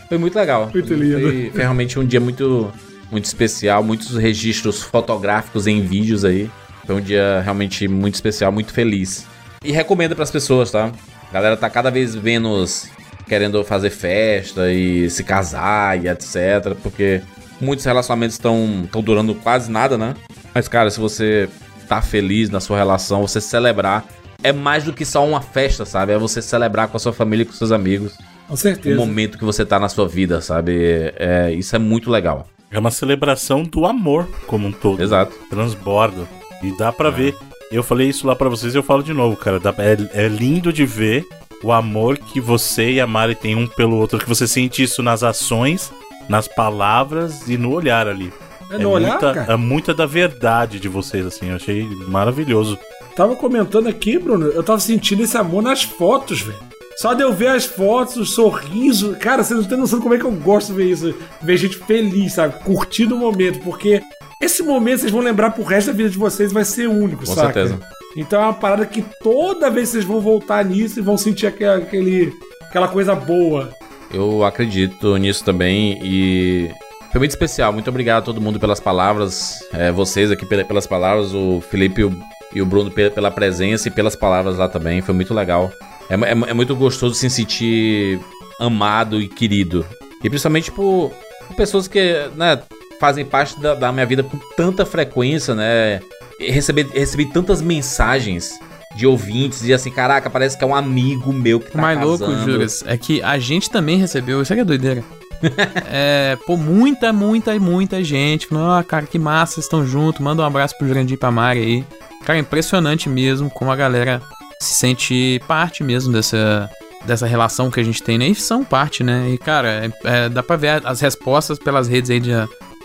Foi 0.07 0.17
muito 0.17 0.37
legal. 0.37 0.69
Muito 0.71 0.93
lindo. 0.93 1.21
Foi, 1.21 1.49
foi 1.49 1.61
realmente 1.61 1.97
um 1.97 2.05
dia 2.05 2.19
muito, 2.19 2.71
muito 3.13 3.25
especial, 3.25 3.81
muitos 3.81 4.17
registros 4.17 4.81
fotográficos 4.81 5.67
em 5.67 5.81
vídeos 5.81 6.25
aí. 6.25 6.49
Foi 6.85 6.95
um 6.95 7.01
dia 7.01 7.41
realmente 7.41 7.87
muito 7.87 8.15
especial, 8.15 8.51
muito 8.51 8.73
feliz. 8.73 9.25
E 9.63 9.71
recomendo 9.71 10.15
para 10.15 10.23
as 10.23 10.31
pessoas, 10.31 10.69
tá? 10.69 10.91
A 11.29 11.33
galera 11.33 11.55
tá 11.55 11.69
cada 11.69 11.89
vez 11.89 12.13
menos 12.15 12.89
querendo 13.25 13.63
fazer 13.63 13.89
festa 13.89 14.69
e 14.73 15.09
se 15.09 15.23
casar 15.23 16.03
e 16.03 16.09
etc. 16.09 16.75
Porque 16.83 17.21
Muitos 17.63 17.85
relacionamentos 17.85 18.35
estão 18.35 18.87
durando 19.03 19.33
quase 19.35 19.71
nada, 19.71 19.97
né? 19.97 20.15
Mas, 20.53 20.67
cara, 20.67 20.89
se 20.89 20.99
você 20.99 21.47
tá 21.87 22.01
feliz 22.01 22.49
na 22.49 22.59
sua 22.59 22.77
relação, 22.77 23.21
você 23.21 23.39
celebrar 23.39 24.05
é 24.43 24.51
mais 24.51 24.83
do 24.83 24.91
que 24.91 25.05
só 25.05 25.25
uma 25.25 25.41
festa, 25.41 25.85
sabe? 25.85 26.11
É 26.11 26.17
você 26.17 26.41
celebrar 26.41 26.89
com 26.89 26.97
a 26.97 26.99
sua 26.99 27.13
família 27.13 27.43
e 27.43 27.45
com 27.45 27.53
seus 27.53 27.71
amigos. 27.71 28.13
Com 28.47 28.55
certeza. 28.57 28.95
O 28.95 29.05
momento 29.05 29.37
que 29.37 29.45
você 29.45 29.65
tá 29.65 29.79
na 29.79 29.87
sua 29.87 30.07
vida, 30.07 30.41
sabe? 30.41 31.13
É, 31.15 31.51
isso 31.53 31.73
é 31.75 31.79
muito 31.79 32.11
legal. 32.11 32.47
É 32.73 32.79
uma 32.79 32.89
celebração 32.89 33.61
do 33.61 33.85
amor 33.85 34.27
como 34.47 34.67
um 34.67 34.71
todo. 34.71 35.01
Exato. 35.01 35.33
Transborda. 35.47 36.27
E 36.63 36.75
dá 36.75 36.91
para 36.91 37.09
é. 37.09 37.11
ver. 37.11 37.35
Eu 37.71 37.83
falei 37.83 38.09
isso 38.09 38.25
lá 38.25 38.35
para 38.35 38.49
vocês 38.49 38.73
e 38.73 38.77
eu 38.77 38.83
falo 38.83 39.03
de 39.03 39.13
novo, 39.13 39.37
cara. 39.37 39.61
É, 39.77 40.25
é 40.25 40.27
lindo 40.27 40.73
de 40.73 40.85
ver 40.85 41.25
o 41.63 41.71
amor 41.71 42.17
que 42.17 42.41
você 42.41 42.93
e 42.93 42.99
a 42.99 43.05
Mari 43.05 43.35
têm 43.35 43.55
um 43.55 43.67
pelo 43.67 43.97
outro. 43.97 44.17
Que 44.17 44.27
você 44.27 44.47
sente 44.47 44.81
isso 44.81 45.03
nas 45.03 45.21
ações, 45.21 45.93
nas 46.27 46.47
palavras 46.47 47.47
e 47.47 47.57
no 47.57 47.71
olhar 47.71 48.07
ali. 48.07 48.33
É, 48.71 48.77
no 48.79 48.83
é 48.83 48.87
olhar, 48.87 49.09
muita, 49.11 49.33
cara? 49.33 49.53
é 49.53 49.55
muita 49.55 49.93
da 49.93 50.07
verdade 50.07 50.79
de 50.79 50.89
vocês, 50.89 51.25
assim. 51.27 51.49
Eu 51.49 51.57
achei 51.57 51.87
maravilhoso. 52.07 52.77
Tava 53.15 53.35
comentando 53.35 53.87
aqui, 53.87 54.17
Bruno, 54.17 54.47
eu 54.47 54.63
tava 54.63 54.79
sentindo 54.79 55.21
esse 55.21 55.37
amor 55.37 55.61
nas 55.61 55.83
fotos, 55.83 56.41
velho. 56.41 56.72
Só 56.95 57.13
de 57.13 57.23
eu 57.23 57.33
ver 57.33 57.47
as 57.47 57.65
fotos, 57.65 58.15
o 58.17 58.25
sorriso. 58.25 59.15
Cara, 59.19 59.43
vocês 59.43 59.59
não 59.59 59.67
têm 59.67 59.77
noção 59.77 59.99
como 59.99 60.13
é 60.13 60.17
que 60.19 60.25
eu 60.25 60.31
gosto 60.31 60.67
de 60.67 60.73
ver 60.73 60.91
isso. 60.91 61.13
Ver 61.41 61.57
gente 61.57 61.77
feliz, 61.77 62.33
sabe? 62.33 62.63
Curtindo 62.63 63.15
o 63.15 63.19
momento. 63.19 63.59
Porque 63.59 64.01
esse 64.41 64.61
momento 64.61 64.99
vocês 64.99 65.11
vão 65.11 65.21
lembrar 65.21 65.51
pro 65.51 65.63
resto 65.63 65.87
da 65.87 65.93
vida 65.93 66.09
de 66.09 66.17
vocês 66.17 66.51
vai 66.51 66.63
ser 66.65 66.87
único, 66.87 67.25
Com 67.25 67.33
saca? 67.33 67.53
certeza. 67.53 67.79
Então 68.15 68.41
é 68.41 68.45
uma 68.45 68.53
parada 68.53 68.85
que 68.85 69.03
toda 69.21 69.69
vez 69.71 69.89
vocês 69.89 70.05
vão 70.05 70.19
voltar 70.19 70.63
nisso 70.63 70.99
e 70.99 71.01
vão 71.01 71.17
sentir 71.17 71.47
aquele, 71.47 72.31
aquela 72.61 72.87
coisa 72.87 73.15
boa. 73.15 73.73
Eu 74.13 74.43
acredito 74.45 75.17
nisso 75.17 75.43
também 75.43 75.99
e 76.03 76.69
foi 77.11 77.19
muito 77.19 77.31
especial. 77.31 77.73
Muito 77.73 77.89
obrigado 77.89 78.21
a 78.21 78.25
todo 78.25 78.39
mundo 78.39 78.59
pelas 78.59 78.79
palavras. 78.79 79.59
É, 79.73 79.91
vocês 79.91 80.29
aqui 80.29 80.45
pelas 80.45 80.85
palavras, 80.85 81.33
o 81.33 81.61
Felipe 81.61 82.01
e 82.01 82.03
o, 82.03 82.19
e 82.53 82.61
o 82.61 82.65
Bruno 82.65 82.91
pela 82.91 83.31
presença 83.31 83.87
e 83.87 83.91
pelas 83.91 84.15
palavras 84.15 84.57
lá 84.57 84.67
também. 84.67 85.01
Foi 85.01 85.15
muito 85.15 85.33
legal. 85.33 85.71
É, 86.09 86.15
é, 86.15 86.31
é, 86.31 86.53
muito 86.53 86.75
gostoso 86.75 87.15
se 87.15 87.29
sentir 87.29 88.19
amado 88.59 89.21
e 89.21 89.27
querido. 89.27 89.85
E 90.23 90.29
principalmente 90.29 90.71
por, 90.71 91.11
por 91.47 91.55
pessoas 91.55 91.87
que 91.87 92.29
né, 92.35 92.61
fazem 92.99 93.25
parte 93.25 93.59
da, 93.59 93.75
da, 93.75 93.91
minha 93.91 94.05
vida 94.05 94.23
com 94.23 94.37
tanta 94.55 94.85
frequência, 94.85 95.53
né? 95.53 96.01
Receber, 96.39 96.87
recebi 96.93 97.25
tantas 97.25 97.61
mensagens 97.61 98.59
de 98.95 99.07
ouvintes 99.07 99.63
e 99.63 99.73
assim, 99.73 99.91
caraca, 99.91 100.29
parece 100.29 100.57
que 100.57 100.63
é 100.63 100.67
um 100.67 100.75
amigo 100.75 101.33
meu 101.33 101.59
que 101.59 101.71
tá 101.71 101.79
o 101.79 101.81
mais 101.81 101.97
casando. 101.97 102.25
louco, 102.25 102.43
Juras, 102.43 102.83
é 102.85 102.97
que 102.97 103.21
a 103.21 103.37
gente 103.39 103.69
também 103.69 103.97
recebeu, 103.97 104.41
isso 104.41 104.53
aqui 104.53 104.61
é 104.61 104.65
doideira. 104.65 105.03
é, 105.91 106.37
pô, 106.45 106.55
muita, 106.55 107.11
muita, 107.11 107.57
muita 107.59 108.03
gente 108.03 108.47
falando, 108.47 108.71
ah, 108.71 108.83
cara, 108.83 109.05
que 109.05 109.19
massa, 109.19 109.59
estão 109.59 109.85
juntos, 109.85 110.21
manda 110.21 110.41
um 110.41 110.45
abraço 110.45 110.77
pro 110.77 110.87
Jurandir 110.87 111.15
e 111.15 111.17
pra 111.17 111.31
Mari 111.31 111.59
aí. 111.59 111.85
Cara, 112.25 112.39
impressionante 112.39 113.09
mesmo 113.09 113.49
como 113.49 113.71
a 113.71 113.75
galera 113.75 114.21
se 114.63 114.75
sente 114.75 115.41
parte 115.47 115.83
mesmo 115.83 116.13
dessa, 116.13 116.69
dessa 117.05 117.25
relação 117.25 117.69
que 117.69 117.79
a 117.79 117.83
gente 117.83 118.01
tem, 118.01 118.17
né? 118.17 118.27
E 118.27 118.35
são 118.35 118.63
parte, 118.63 119.03
né? 119.03 119.29
E, 119.29 119.37
cara, 119.37 119.67
é, 119.85 119.91
é, 120.03 120.29
dá 120.29 120.41
pra 120.41 120.55
ver 120.55 120.81
as 120.85 121.01
respostas 121.01 121.59
pelas 121.59 121.87
redes 121.87 122.09
aí 122.09 122.19
de, 122.19 122.31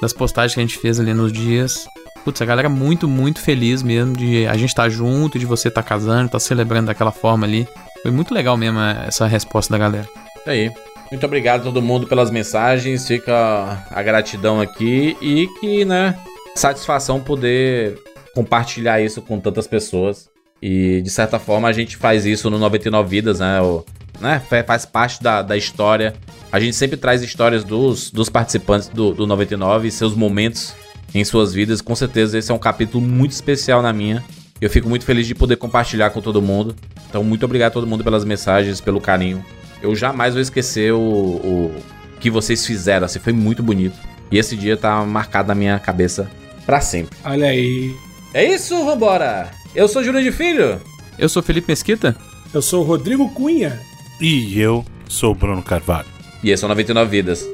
das 0.01 0.13
postagens 0.13 0.55
que 0.55 0.61
a 0.61 0.63
gente 0.63 0.79
fez 0.79 0.99
ali 1.01 1.15
nos 1.15 1.33
dias. 1.33 1.87
Putz, 2.25 2.43
a 2.43 2.45
galera 2.45 2.69
muito, 2.69 3.09
muito 3.09 3.41
feliz 3.41 3.83
mesmo 3.83 4.17
de 4.17 4.47
a 4.47 4.55
gente 4.55 4.71
estar 4.71 4.85
tá 4.85 4.89
junto, 4.89 5.39
de 5.39 5.47
você 5.47 5.69
estar 5.69 5.83
tá 5.83 5.89
casando, 5.89 6.31
tá 6.31 6.41
celebrando 6.41 6.87
daquela 6.87 7.13
forma 7.13 7.47
ali. 7.47 7.67
Foi 8.03 8.11
muito 8.11 8.35
legal 8.35 8.57
mesmo 8.57 8.79
essa 8.81 9.27
resposta 9.27 9.73
da 9.73 9.79
galera. 9.79 10.09
É 10.47 10.51
aí. 10.51 10.73
Muito 11.11 11.25
obrigado 11.25 11.63
a 11.63 11.65
todo 11.65 11.81
mundo 11.81 12.07
pelas 12.07 12.31
mensagens. 12.31 13.07
Fica 13.07 13.87
a 13.91 14.03
gratidão 14.03 14.61
aqui 14.61 15.17
e 15.23 15.49
que, 15.59 15.85
né, 15.85 16.19
satisfação 16.55 17.19
poder 17.19 17.99
compartilhar 18.35 19.01
isso 19.01 19.23
com 19.23 19.41
tantas 19.41 19.67
pessoas. 19.67 20.29
E 20.61 21.01
de 21.03 21.11
certa 21.11 21.39
forma 21.39 21.69
a 21.69 21.73
gente 21.73 21.97
faz 21.97 22.27
isso 22.27 22.51
no 22.51 22.59
99 22.59 23.09
Vidas, 23.09 23.41
né? 23.41 23.61
O, 23.61 23.85
né? 24.21 24.43
Faz 24.67 24.85
parte 24.85 25.23
da, 25.23 25.43
da 25.43 25.57
história. 25.57 26.15
A 26.51 26.59
gente 26.59 26.75
sempre 26.75 26.97
traz 26.97 27.23
histórias 27.23 27.63
dos, 27.63 28.11
dos 28.11 28.29
participantes 28.29 28.89
do, 28.89 29.13
do 29.13 29.27
99 29.27 29.89
e 29.89 29.91
seus 29.91 30.15
momentos 30.15 30.75
em 31.15 31.25
suas 31.25 31.53
vidas. 31.53 31.81
Com 31.81 31.95
certeza 31.95 32.39
esse 32.39 32.51
é 32.51 32.55
um 32.55 32.59
capítulo 32.59 33.05
muito 33.05 33.33
especial 33.33 33.83
na 33.83 33.93
minha. 33.93 34.25
Eu 34.61 34.69
fico 34.69 34.89
muito 34.89 35.05
feliz 35.05 35.27
de 35.27 35.35
poder 35.35 35.57
compartilhar 35.57 36.11
com 36.11 36.21
todo 36.21 36.43
mundo. 36.43 36.75
Então, 37.09 37.23
muito 37.23 37.45
obrigado 37.45 37.71
a 37.71 37.75
todo 37.75 37.87
mundo 37.87 38.03
pelas 38.03 38.25
mensagens, 38.25 38.81
pelo 38.81 39.01
carinho. 39.01 39.45
Eu 39.81 39.95
jamais 39.95 40.35
vou 40.35 40.43
esquecer 40.43 40.93
o, 40.93 40.99
o 40.99 41.75
que 42.19 42.29
vocês 42.29 42.67
fizeram. 42.67 43.07
Assim, 43.07 43.21
foi 43.21 43.33
muito 43.33 43.63
bonito. 43.63 43.97
E 44.31 44.37
esse 44.37 44.57
dia 44.57 44.77
tá 44.77 45.05
marcado 45.05 45.49
na 45.49 45.55
minha 45.55 45.79
cabeça 45.79 46.29
para 46.67 46.81
sempre. 46.81 47.17
Olha 47.25 47.47
aí. 47.47 47.95
É 48.35 48.45
isso, 48.45 48.85
vambora! 48.85 49.58
Eu 49.75 49.89
sou 49.89 50.03
Júlio 50.03 50.23
de 50.23 50.33
Filho. 50.33 50.81
Eu 51.19 51.29
sou 51.29 51.43
Felipe 51.43 51.69
Mesquita. 51.69 52.17
Eu 52.53 52.63
sou 52.63 52.83
Rodrigo 52.83 53.29
Cunha. 53.35 53.79
E 54.21 54.59
eu 54.59 54.85
sou 55.09 55.35
Bruno 55.35 55.63
Carvalho. 55.63 56.09
E 56.43 56.51
esse 56.51 56.65
é 56.65 56.67
o 56.67 56.69
99 56.69 57.11
Vidas. 57.11 57.47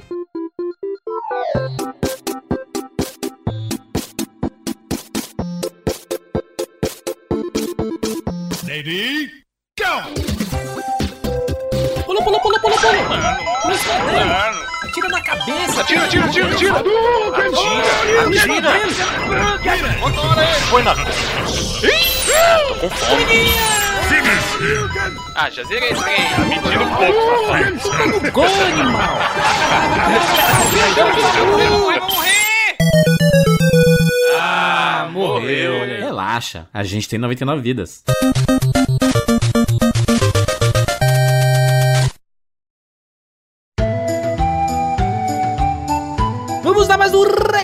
Lady, 8.67 9.31
go! 9.79 9.85
Pula, 12.05 12.23
pula, 12.25 12.41
pula, 12.41 12.59
pula, 12.61 12.77
pula! 12.77 13.39
Pula 13.63 13.75
escondendo! 13.75 14.74
Atira 14.95 15.09
na 15.09 15.21
cabeça! 15.23 15.81
Atira, 15.81 16.05
atira, 16.05 16.25
atira, 16.27 16.47
atira! 16.53 16.73
Atira! 18.29 18.71
Atira! 19.55 19.91
Põe 20.71 20.83
na... 20.85 20.95
Tô 20.95 22.75
com 22.77 22.91
fome! 22.91 23.25
Ah, 25.35 25.51
já 25.51 25.65
zerei 25.65 25.91
esse 25.91 26.01
trem! 26.01 26.31
Tá 26.31 26.39
mentindo 26.45 26.85
um 26.85 26.95
pouco, 26.95 27.21
safado! 27.43 28.21
No 28.23 28.31
gol, 28.31 28.45
animal! 28.45 29.19
Vai 31.89 32.01
morrer! 32.01 32.77
Ah, 34.39 35.09
morreu! 35.11 35.87
Relaxa, 35.99 36.69
a 36.73 36.85
gente 36.85 37.09
tem 37.09 37.19
99 37.19 37.61
vidas. 37.61 38.05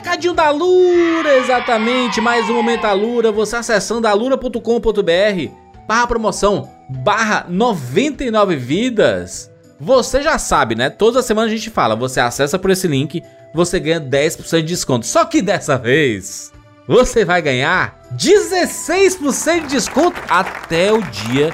Recadinho 0.00 0.32
da 0.32 0.48
Lura, 0.48 1.36
exatamente, 1.36 2.22
mais 2.22 2.48
um 2.48 2.54
momento 2.54 2.82
da 2.82 2.92
Lura, 2.94 3.30
você 3.30 3.56
acessando 3.56 4.08
alura.com.br, 4.08 5.52
barra 5.86 6.06
promoção, 6.06 6.70
barra 6.88 7.44
99 7.46 8.56
vidas. 8.56 9.50
Você 9.78 10.22
já 10.22 10.38
sabe, 10.38 10.74
né? 10.74 10.88
Toda 10.88 11.20
semana 11.20 11.48
a 11.48 11.50
gente 11.50 11.68
fala, 11.68 11.94
você 11.94 12.18
acessa 12.18 12.58
por 12.58 12.70
esse 12.70 12.88
link, 12.88 13.22
você 13.54 13.78
ganha 13.78 14.00
10% 14.00 14.60
de 14.60 14.68
desconto. 14.68 15.06
Só 15.06 15.26
que 15.26 15.42
dessa 15.42 15.76
vez, 15.76 16.50
você 16.88 17.22
vai 17.22 17.42
ganhar 17.42 18.00
16% 18.14 19.60
de 19.62 19.68
desconto 19.68 20.18
até 20.30 20.90
o 20.90 21.02
dia 21.02 21.52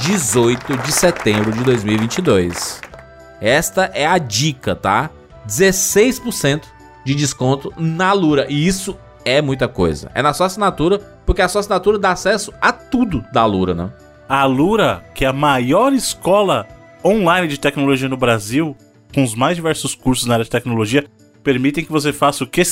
18 0.00 0.76
de 0.76 0.92
setembro 0.92 1.50
de 1.50 1.64
2022. 1.64 2.82
Esta 3.40 3.90
é 3.94 4.06
a 4.06 4.18
dica, 4.18 4.76
tá? 4.76 5.08
16% 5.48 6.75
de 7.06 7.14
desconto 7.14 7.72
na 7.78 8.12
Lura. 8.12 8.46
E 8.50 8.66
isso 8.66 8.98
é 9.24 9.40
muita 9.40 9.68
coisa. 9.68 10.10
É 10.12 10.20
na 10.20 10.34
sua 10.34 10.46
assinatura, 10.46 10.98
porque 11.24 11.40
a 11.40 11.48
sua 11.48 11.60
assinatura 11.60 12.00
dá 12.00 12.10
acesso 12.10 12.52
a 12.60 12.72
tudo 12.72 13.24
da 13.32 13.46
Lura, 13.46 13.74
né? 13.74 13.92
A 14.28 14.44
Lura, 14.44 15.04
que 15.14 15.24
é 15.24 15.28
a 15.28 15.32
maior 15.32 15.92
escola 15.92 16.66
online 17.04 17.46
de 17.46 17.60
tecnologia 17.60 18.08
no 18.08 18.16
Brasil, 18.16 18.76
com 19.14 19.22
os 19.22 19.36
mais 19.36 19.54
diversos 19.54 19.94
cursos 19.94 20.26
na 20.26 20.34
área 20.34 20.44
de 20.44 20.50
tecnologia, 20.50 21.06
permitem 21.44 21.84
que 21.84 21.92
você 21.92 22.12
faça 22.12 22.42
o 22.42 22.46
que? 22.46 22.62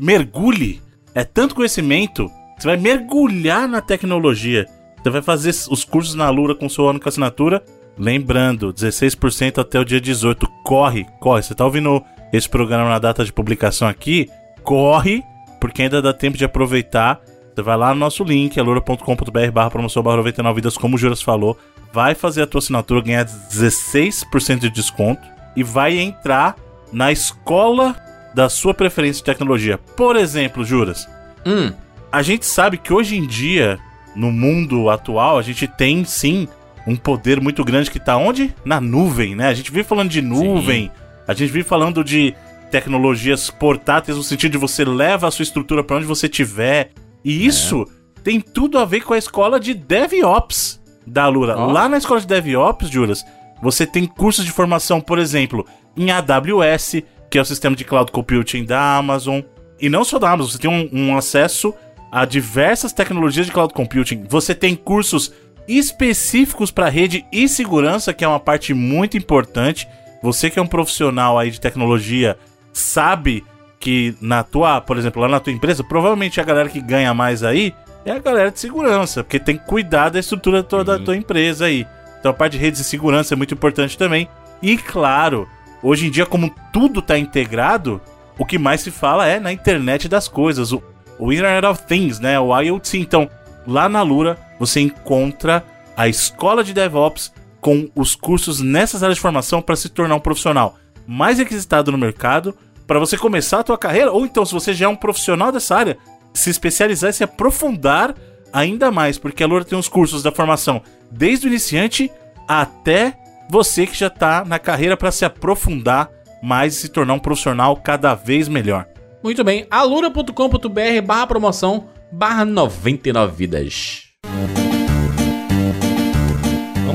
Mergulhe. 0.00 0.82
É 1.14 1.22
tanto 1.22 1.54
conhecimento, 1.54 2.28
você 2.58 2.66
vai 2.66 2.76
mergulhar 2.76 3.68
na 3.68 3.80
tecnologia. 3.80 4.66
Você 5.00 5.10
vai 5.10 5.22
fazer 5.22 5.50
os 5.70 5.84
cursos 5.84 6.16
na 6.16 6.28
Lura 6.30 6.52
com 6.56 6.68
sua 6.68 6.90
única 6.90 7.10
assinatura. 7.10 7.62
Lembrando, 7.96 8.74
16% 8.74 9.58
até 9.58 9.78
o 9.78 9.84
dia 9.84 10.00
18. 10.00 10.48
Corre, 10.64 11.06
corre. 11.20 11.44
Você 11.44 11.54
tá 11.54 11.64
ouvindo 11.64 12.02
esse 12.36 12.48
programa 12.48 12.88
na 12.88 12.98
data 12.98 13.24
de 13.24 13.32
publicação 13.32 13.88
aqui? 13.88 14.30
Corre, 14.62 15.22
porque 15.60 15.82
ainda 15.82 16.00
dá 16.00 16.12
tempo 16.12 16.36
de 16.36 16.44
aproveitar. 16.44 17.20
Você 17.54 17.62
vai 17.62 17.76
lá 17.76 17.94
no 17.94 18.00
nosso 18.00 18.24
link, 18.24 18.58
alura.com.br 18.58 19.50
barra 19.52 19.70
promoção 19.70 20.02
barra 20.02 20.16
99 20.18 20.56
vidas, 20.56 20.76
como 20.76 20.96
o 20.96 20.98
Juras 20.98 21.22
falou. 21.22 21.56
Vai 21.92 22.14
fazer 22.14 22.42
a 22.42 22.46
tua 22.46 22.58
assinatura, 22.58 23.00
ganhar 23.00 23.24
16% 23.24 24.58
de 24.58 24.70
desconto 24.70 25.22
e 25.54 25.62
vai 25.62 25.98
entrar 25.98 26.56
na 26.92 27.12
escola 27.12 27.94
da 28.34 28.48
sua 28.48 28.74
preferência 28.74 29.20
de 29.20 29.24
tecnologia. 29.24 29.78
Por 29.78 30.16
exemplo, 30.16 30.64
Juras, 30.64 31.06
Hum, 31.46 31.72
a 32.10 32.22
gente 32.22 32.46
sabe 32.46 32.78
que 32.78 32.92
hoje 32.92 33.16
em 33.16 33.26
dia, 33.26 33.78
no 34.16 34.32
mundo 34.32 34.88
atual, 34.88 35.38
a 35.38 35.42
gente 35.42 35.66
tem 35.66 36.04
sim 36.04 36.48
um 36.86 36.96
poder 36.96 37.40
muito 37.40 37.64
grande 37.64 37.90
que 37.90 38.00
tá 38.00 38.16
onde? 38.16 38.54
Na 38.64 38.80
nuvem, 38.80 39.34
né? 39.34 39.48
A 39.48 39.54
gente 39.54 39.70
vive 39.70 39.84
falando 39.84 40.10
de 40.10 40.22
nuvem, 40.22 40.90
a 41.26 41.34
gente 41.34 41.50
vive 41.50 41.64
falando 41.64 42.02
de 42.04 42.34
tecnologias 42.70 43.50
portáteis 43.50 44.16
no 44.16 44.22
sentido 44.22 44.52
de 44.52 44.58
você 44.58 44.84
leva 44.84 45.28
a 45.28 45.30
sua 45.30 45.44
estrutura 45.44 45.84
para 45.84 45.96
onde 45.96 46.06
você 46.06 46.28
tiver. 46.28 46.90
E 47.24 47.46
isso 47.46 47.86
tem 48.22 48.40
tudo 48.40 48.78
a 48.78 48.84
ver 48.84 49.02
com 49.02 49.14
a 49.14 49.18
escola 49.18 49.60
de 49.60 49.74
DevOps 49.74 50.80
da 51.06 51.28
Lura. 51.28 51.56
Ó. 51.56 51.70
Lá 51.70 51.88
na 51.88 51.98
escola 51.98 52.20
de 52.20 52.26
DevOps, 52.26 52.88
Juras, 52.88 53.24
você 53.62 53.86
tem 53.86 54.06
cursos 54.06 54.44
de 54.44 54.50
formação, 54.50 55.00
por 55.00 55.18
exemplo, 55.18 55.66
em 55.96 56.10
AWS, 56.10 57.02
que 57.30 57.38
é 57.38 57.40
o 57.40 57.44
sistema 57.44 57.76
de 57.76 57.84
cloud 57.84 58.10
computing 58.10 58.64
da 58.64 58.96
Amazon. 58.96 59.40
E 59.80 59.88
não 59.88 60.04
só 60.04 60.18
da 60.18 60.30
Amazon, 60.30 60.52
você 60.52 60.58
tem 60.58 60.70
um, 60.70 60.88
um 60.92 61.16
acesso 61.16 61.74
a 62.10 62.24
diversas 62.24 62.92
tecnologias 62.92 63.46
de 63.46 63.52
cloud 63.52 63.72
computing. 63.74 64.24
Você 64.28 64.54
tem 64.54 64.74
cursos 64.74 65.32
específicos 65.66 66.70
para 66.70 66.88
rede 66.88 67.24
e 67.32 67.48
segurança, 67.48 68.12
que 68.12 68.24
é 68.24 68.28
uma 68.28 68.40
parte 68.40 68.74
muito 68.74 69.16
importante. 69.16 69.88
Você 70.24 70.48
que 70.48 70.58
é 70.58 70.62
um 70.62 70.66
profissional 70.66 71.38
aí 71.38 71.50
de 71.50 71.60
tecnologia 71.60 72.38
sabe 72.72 73.44
que 73.78 74.16
na 74.22 74.42
tua, 74.42 74.80
por 74.80 74.96
exemplo, 74.96 75.20
lá 75.20 75.28
na 75.28 75.38
tua 75.38 75.52
empresa, 75.52 75.84
provavelmente 75.84 76.40
a 76.40 76.44
galera 76.44 76.70
que 76.70 76.80
ganha 76.80 77.12
mais 77.12 77.42
aí 77.42 77.74
é 78.06 78.10
a 78.10 78.18
galera 78.18 78.50
de 78.50 78.58
segurança, 78.58 79.22
porque 79.22 79.38
tem 79.38 79.58
que 79.58 79.66
cuidar 79.66 80.08
da 80.08 80.18
estrutura 80.18 80.62
toda 80.62 80.98
da 80.98 81.04
tua 81.04 81.14
empresa 81.14 81.66
aí. 81.66 81.86
Então 82.18 82.30
a 82.30 82.34
parte 82.34 82.52
de 82.52 82.58
redes 82.58 82.80
de 82.80 82.86
segurança 82.86 83.34
é 83.34 83.36
muito 83.36 83.52
importante 83.52 83.98
também. 83.98 84.26
E 84.62 84.78
claro, 84.78 85.46
hoje 85.82 86.06
em 86.06 86.10
dia 86.10 86.24
como 86.24 86.50
tudo 86.72 87.02
tá 87.02 87.18
integrado, 87.18 88.00
o 88.38 88.46
que 88.46 88.56
mais 88.56 88.80
se 88.80 88.90
fala 88.90 89.26
é 89.26 89.38
na 89.38 89.52
internet 89.52 90.08
das 90.08 90.26
coisas, 90.26 90.72
o, 90.72 90.82
o 91.18 91.30
Internet 91.34 91.66
of 91.66 91.82
Things, 91.82 92.18
né, 92.18 92.40
o 92.40 92.58
IoT. 92.58 92.98
Então, 92.98 93.28
lá 93.66 93.90
na 93.90 94.00
Lura 94.00 94.38
você 94.58 94.80
encontra 94.80 95.62
a 95.94 96.08
escola 96.08 96.64
de 96.64 96.72
DevOps 96.72 97.30
com 97.64 97.88
os 97.96 98.14
cursos 98.14 98.60
nessas 98.60 99.02
áreas 99.02 99.16
de 99.16 99.22
formação 99.22 99.62
para 99.62 99.74
se 99.74 99.88
tornar 99.88 100.16
um 100.16 100.20
profissional 100.20 100.76
mais 101.06 101.38
requisitado 101.38 101.90
no 101.90 101.96
mercado, 101.96 102.54
para 102.86 102.98
você 102.98 103.16
começar 103.16 103.60
a 103.60 103.64
tua 103.64 103.78
carreira, 103.78 104.12
ou 104.12 104.26
então 104.26 104.44
se 104.44 104.52
você 104.52 104.74
já 104.74 104.84
é 104.84 104.88
um 104.88 104.94
profissional 104.94 105.50
dessa 105.50 105.74
área, 105.74 105.96
se 106.34 106.50
especializar 106.50 107.08
e 107.08 107.14
se 107.14 107.24
aprofundar 107.24 108.14
ainda 108.52 108.90
mais, 108.90 109.16
porque 109.16 109.42
a 109.42 109.46
Lura 109.46 109.64
tem 109.64 109.78
os 109.78 109.88
cursos 109.88 110.22
da 110.22 110.30
formação 110.30 110.82
desde 111.10 111.46
o 111.46 111.48
iniciante 111.48 112.12
até 112.46 113.16
você 113.48 113.86
que 113.86 113.96
já 113.96 114.10
tá 114.10 114.44
na 114.44 114.58
carreira 114.58 114.94
para 114.94 115.10
se 115.10 115.24
aprofundar 115.24 116.10
mais 116.42 116.74
e 116.74 116.80
se 116.80 116.90
tornar 116.90 117.14
um 117.14 117.18
profissional 117.18 117.76
cada 117.78 118.14
vez 118.14 118.46
melhor. 118.46 118.86
Muito 119.22 119.42
bem, 119.42 119.66
alura.com.br 119.70 121.02
barra 121.02 121.26
promoção 121.26 121.88
barra 122.12 122.44
99 122.44 123.34
vidas. 123.34 124.02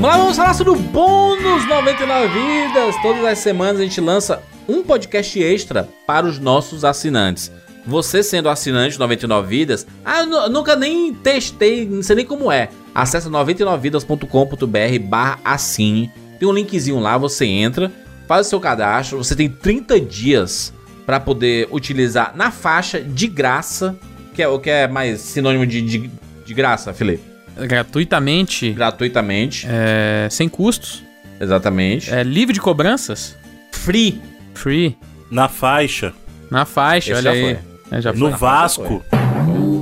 Vamos 0.00 0.16
lá, 0.16 0.22
vamos 0.22 0.36
falar 0.38 0.54
sobre 0.54 0.72
o 0.72 0.76
bônus 0.76 1.68
99 1.68 2.28
vidas. 2.28 2.96
Todas 3.02 3.22
as 3.22 3.38
semanas 3.38 3.82
a 3.82 3.84
gente 3.84 4.00
lança 4.00 4.42
um 4.66 4.82
podcast 4.82 5.38
extra 5.42 5.86
para 6.06 6.26
os 6.26 6.38
nossos 6.38 6.86
assinantes. 6.86 7.52
Você 7.86 8.22
sendo 8.22 8.48
assinante 8.48 8.98
99 8.98 9.46
vidas, 9.46 9.86
ah, 10.02 10.24
nunca 10.48 10.74
nem 10.74 11.12
testei, 11.12 11.84
não 11.86 12.02
sei 12.02 12.16
nem 12.16 12.24
como 12.24 12.50
é. 12.50 12.70
Acesse 12.94 13.28
99vidas.com.br 13.28 14.98
barra 15.06 15.38
assine. 15.44 16.10
Tem 16.38 16.48
um 16.48 16.52
linkzinho 16.52 16.98
lá, 16.98 17.18
você 17.18 17.44
entra, 17.44 17.92
faz 18.26 18.46
o 18.46 18.48
seu 18.48 18.58
cadastro, 18.58 19.18
você 19.18 19.36
tem 19.36 19.50
30 19.50 20.00
dias 20.00 20.72
para 21.04 21.20
poder 21.20 21.68
utilizar 21.70 22.34
na 22.34 22.50
faixa 22.50 23.02
de 23.02 23.26
graça, 23.26 23.94
que 24.34 24.42
é 24.42 24.48
o 24.48 24.58
que 24.58 24.70
é 24.70 24.88
mais 24.88 25.20
sinônimo 25.20 25.66
de, 25.66 25.82
de, 25.82 26.10
de 26.46 26.54
graça, 26.54 26.94
Felipe. 26.94 27.29
Gratuitamente, 27.58 28.70
Gratuitamente, 28.72 29.66
é, 29.68 30.28
sem 30.30 30.48
custos, 30.48 31.02
exatamente. 31.40 32.12
é 32.12 32.22
livre 32.22 32.52
de 32.54 32.60
cobranças, 32.60 33.36
Free. 33.72 34.20
free, 34.54 34.96
Na 35.30 35.48
faixa, 35.48 36.12
na 36.50 36.64
faixa, 36.64 37.12
Esse 37.12 37.20
olha 37.20 37.22
já 37.22 37.30
aí. 37.30 37.42
foi. 37.42 37.98
É, 37.98 38.00
já 38.00 38.12
no 38.12 38.28
foi. 38.30 38.38
Vasco, 38.38 39.04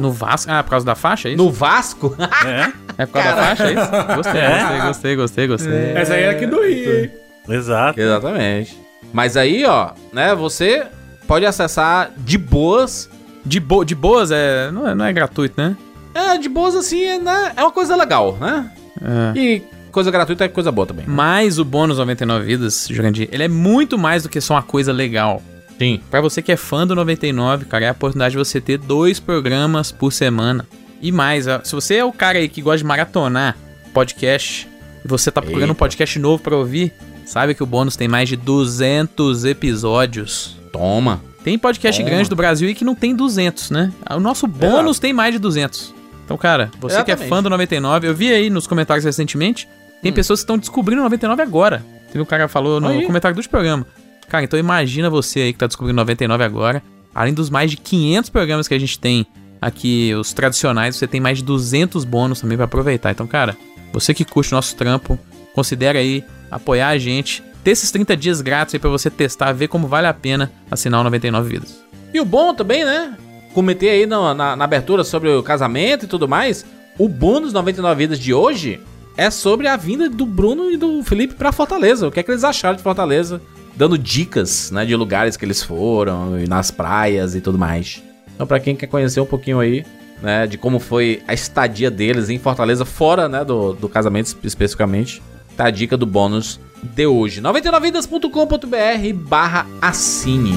No 0.01 0.13
Vasco. 0.13 0.51
Ah, 0.51 0.63
por 0.63 0.71
causa 0.71 0.87
da 0.87 0.95
faixa, 0.95 1.29
é 1.29 1.33
isso? 1.33 1.43
No 1.43 1.51
Vasco? 1.51 2.17
é, 2.47 2.73
É 3.03 3.07
por 3.07 3.13
causa 3.15 3.29
da 3.37 3.37
faixa, 3.43 3.65
é 3.65 3.73
isso? 3.73 4.15
Gostei, 4.17 4.41
É. 4.41 4.51
gostei, 4.59 4.81
gostei, 4.87 5.17
gostei, 5.17 5.47
gostei. 5.47 5.93
Essa 5.95 6.15
aí 6.15 6.23
é 6.25 6.31
aqui 6.31 6.47
do 6.47 6.61
Rio, 6.63 7.01
hein? 7.05 7.11
exato. 7.49 8.01
Exatamente. 8.01 8.79
Mas 9.13 9.37
aí, 9.37 9.65
ó, 9.65 9.91
né, 10.13 10.35
você 10.35 10.87
pode 11.27 11.45
acessar 11.47 12.11
de 12.17 12.37
boas. 12.39 13.09
De, 13.45 13.61
bo 13.61 13.83
de 13.85 13.95
boas, 13.95 14.31
é, 14.31 14.71
não, 14.71 14.87
é, 14.89 14.95
não 14.95 15.05
é 15.07 15.13
gratuito, 15.13 15.55
né? 15.61 15.75
É, 16.19 16.39
de 16.39 16.49
boas 16.49 16.75
assim, 16.75 17.03
é, 17.03 17.19
né, 17.19 17.53
é 17.57 17.63
uma 17.63 17.71
coisa 17.71 17.95
legal, 17.95 18.37
né? 18.41 18.71
É. 19.01 19.39
E 19.39 19.63
coisa 19.93 20.11
gratuita 20.11 20.45
é 20.45 20.49
coisa 20.49 20.73
boa 20.73 20.87
também. 20.87 21.05
Mas 21.07 21.59
o 21.59 21.65
bônus 21.65 21.99
99 21.99 22.45
vidas, 22.45 22.89
Jurandir, 22.91 23.29
ele 23.31 23.45
é 23.45 23.49
muito 23.49 23.97
mais 23.97 24.25
do 24.25 24.29
que 24.29 24.41
só 24.41 24.55
uma 24.55 24.63
coisa 24.63 24.93
legal. 24.93 25.43
Sim. 25.79 26.01
Pra 26.11 26.21
você 26.21 26.43
que 26.43 26.51
é 26.51 26.57
fã 26.57 26.85
do 26.85 26.95
99, 26.95 27.67
cara, 27.67 27.85
é 27.85 27.89
a 27.89 27.93
oportunidade 27.93 28.33
de 28.33 28.39
você 28.39 28.61
ter 28.61 28.79
dois 28.79 29.21
programas 29.21 29.93
por 29.93 30.13
semana. 30.13 30.67
E 31.01 31.13
mais, 31.13 31.47
se 31.63 31.73
você 31.73 31.97
é 31.97 32.05
o 32.05 32.13
cara 32.13 32.39
aí 32.39 32.49
que 32.49 32.61
gosta 32.61 32.79
de 32.79 32.85
maratonar 32.85 33.57
podcast, 33.95 34.69
e 35.05 35.09
você 35.09 35.31
tá 35.31 35.41
procurando 35.41 35.69
um 35.69 35.73
Eita. 35.73 35.79
podcast 35.79 36.19
novo 36.19 36.43
pra 36.43 36.57
ouvir, 36.57 36.93
sabe 37.25 37.55
que 37.55 37.63
o 37.63 37.67
bônus 37.67 37.95
tem 37.95 38.09
mais 38.09 38.29
de 38.29 38.37
200 38.37 39.45
episódios. 39.45 40.57
Toma. 40.73 41.23
Tem 41.45 41.57
podcast 41.57 42.01
Toma. 42.01 42.11
grande 42.11 42.29
do 42.29 42.35
Brasil 42.37 42.67
aí 42.67 42.75
que 42.75 42.85
não 42.85 42.97
tem 42.97 43.15
200, 43.15 43.71
né? 43.71 43.93
O 44.11 44.21
nosso 44.21 44.49
bônus 44.49 44.99
tem 44.99 45.13
mais 45.13 45.33
de 45.33 45.39
200. 45.39 45.95
Então, 46.29 46.37
cara, 46.37 46.71
você 46.79 47.03
que 47.03 47.11
é 47.11 47.15
Exatamente. 47.15 47.31
fã 47.31 47.43
do 47.43 47.49
99, 47.49 48.07
eu 48.07 48.15
vi 48.15 48.31
aí 48.31 48.51
nos 48.51 48.67
comentários 48.67 49.03
recentemente, 49.03 49.67
tem 50.03 50.13
pessoas 50.13 50.41
que 50.41 50.43
estão 50.45 50.59
descobrindo 50.59 51.01
o 51.01 51.05
99 51.05 51.41
agora. 51.41 51.83
Teve 52.09 52.21
um 52.21 52.27
cara 52.27 52.47
que 52.47 52.53
falou 52.53 52.83
no 52.83 52.89
Aí. 52.89 53.07
comentário 53.07 53.35
do 53.35 53.49
programa. 53.49 53.87
Cara, 54.29 54.45
então 54.45 54.59
imagina 54.61 55.09
você 55.09 55.41
aí 55.41 55.53
que 55.55 55.59
tá 55.59 55.67
descobrindo 55.67 55.97
99 55.97 56.45
agora. 56.45 56.83
Além 57.15 57.33
dos 57.33 57.49
mais 57.49 57.71
de 57.71 57.79
500 57.79 58.29
programas 58.29 58.69
que 58.69 58.75
a 58.75 58.79
gente 58.79 58.99
tem 58.99 59.27
aqui, 59.59 60.15
os 60.15 60.35
tradicionais, 60.35 60.97
você 60.97 61.07
tem 61.07 61.19
mais 61.19 61.39
de 61.39 61.45
200 61.45 62.05
bônus 62.05 62.43
também 62.43 62.59
pra 62.59 62.67
aproveitar. 62.67 63.11
Então, 63.11 63.27
cara, 63.27 63.57
você 63.91 64.13
que 64.13 64.23
curte 64.23 64.53
o 64.53 64.57
nosso 64.57 64.77
trampo, 64.77 65.19
considera 65.55 65.99
aí 65.99 66.23
apoiar 66.51 66.89
a 66.89 66.99
gente, 66.99 67.43
ter 67.65 67.71
esses 67.71 67.91
30 67.91 68.15
dias 68.19 68.43
grátis 68.43 68.75
aí 68.75 68.79
pra 68.79 68.91
você 68.91 69.09
testar, 69.09 69.53
ver 69.53 69.69
como 69.69 69.89
vale 69.89 70.07
a 70.07 70.13
pena 70.13 70.53
assinar 70.71 71.01
o 71.01 71.05
99 71.05 71.49
Vidas. 71.49 71.83
E 72.13 72.21
o 72.21 72.25
bom 72.27 72.53
também, 72.55 72.85
né? 72.85 73.17
Comentei 73.55 73.91
aí 73.91 74.07
na, 74.07 74.35
na, 74.35 74.57
na 74.57 74.65
abertura 74.65 75.03
sobre 75.05 75.31
o 75.31 75.43
casamento 75.43 76.05
e 76.05 76.09
tudo 76.09 76.29
mais. 76.29 76.65
O 76.99 77.09
bônus 77.09 77.53
99 77.53 77.97
vidas 77.97 78.19
de 78.19 78.35
hoje 78.35 78.81
é 79.17 79.31
sobre 79.31 79.67
a 79.67 79.77
vinda 79.77 80.09
do 80.09 80.25
Bruno 80.25 80.71
e 80.71 80.77
do 80.77 81.03
Felipe 81.03 81.35
pra 81.35 81.51
Fortaleza. 81.53 82.07
O 82.07 82.11
que 82.11 82.21
é 82.21 82.23
que 82.23 82.31
eles 82.31 82.45
acharam 82.45 82.77
de 82.77 82.83
Fortaleza? 82.83 83.41
Dando 83.77 83.99
dicas, 83.99 84.71
né, 84.71 84.85
de 84.85 84.95
lugares 84.95 85.37
que 85.37 85.45
eles 85.45 85.63
foram, 85.63 86.39
e 86.39 86.49
nas 86.49 86.71
praias 86.71 87.35
e 87.35 87.41
tudo 87.41 87.59
mais. 87.59 88.03
Então, 88.35 88.47
pra 88.47 88.61
quem 88.61 88.77
quer 88.77 88.87
conhecer 88.87 89.21
um 89.21 89.27
pouquinho 89.27 89.59
aí, 89.61 89.85
né, 90.23 90.47
de 90.47 90.57
como 90.57 90.79
foi 90.79 91.23
a 91.27 91.35
estadia 91.35 91.91
deles 91.91 92.29
em 92.29 92.39
Fortaleza, 92.39 92.85
fora, 92.85 93.29
né, 93.29 93.45
do, 93.45 93.73
do 93.73 93.89
casamento 93.89 94.37
especificamente, 94.45 95.23
tá 95.57 95.67
a 95.67 95.71
dica 95.71 95.97
do 95.97 96.07
bônus 96.07 96.61
de 96.83 97.07
hoje. 97.07 97.41
99vidas.com.br 97.41 99.29
barra 99.29 99.67
assine. 99.81 100.55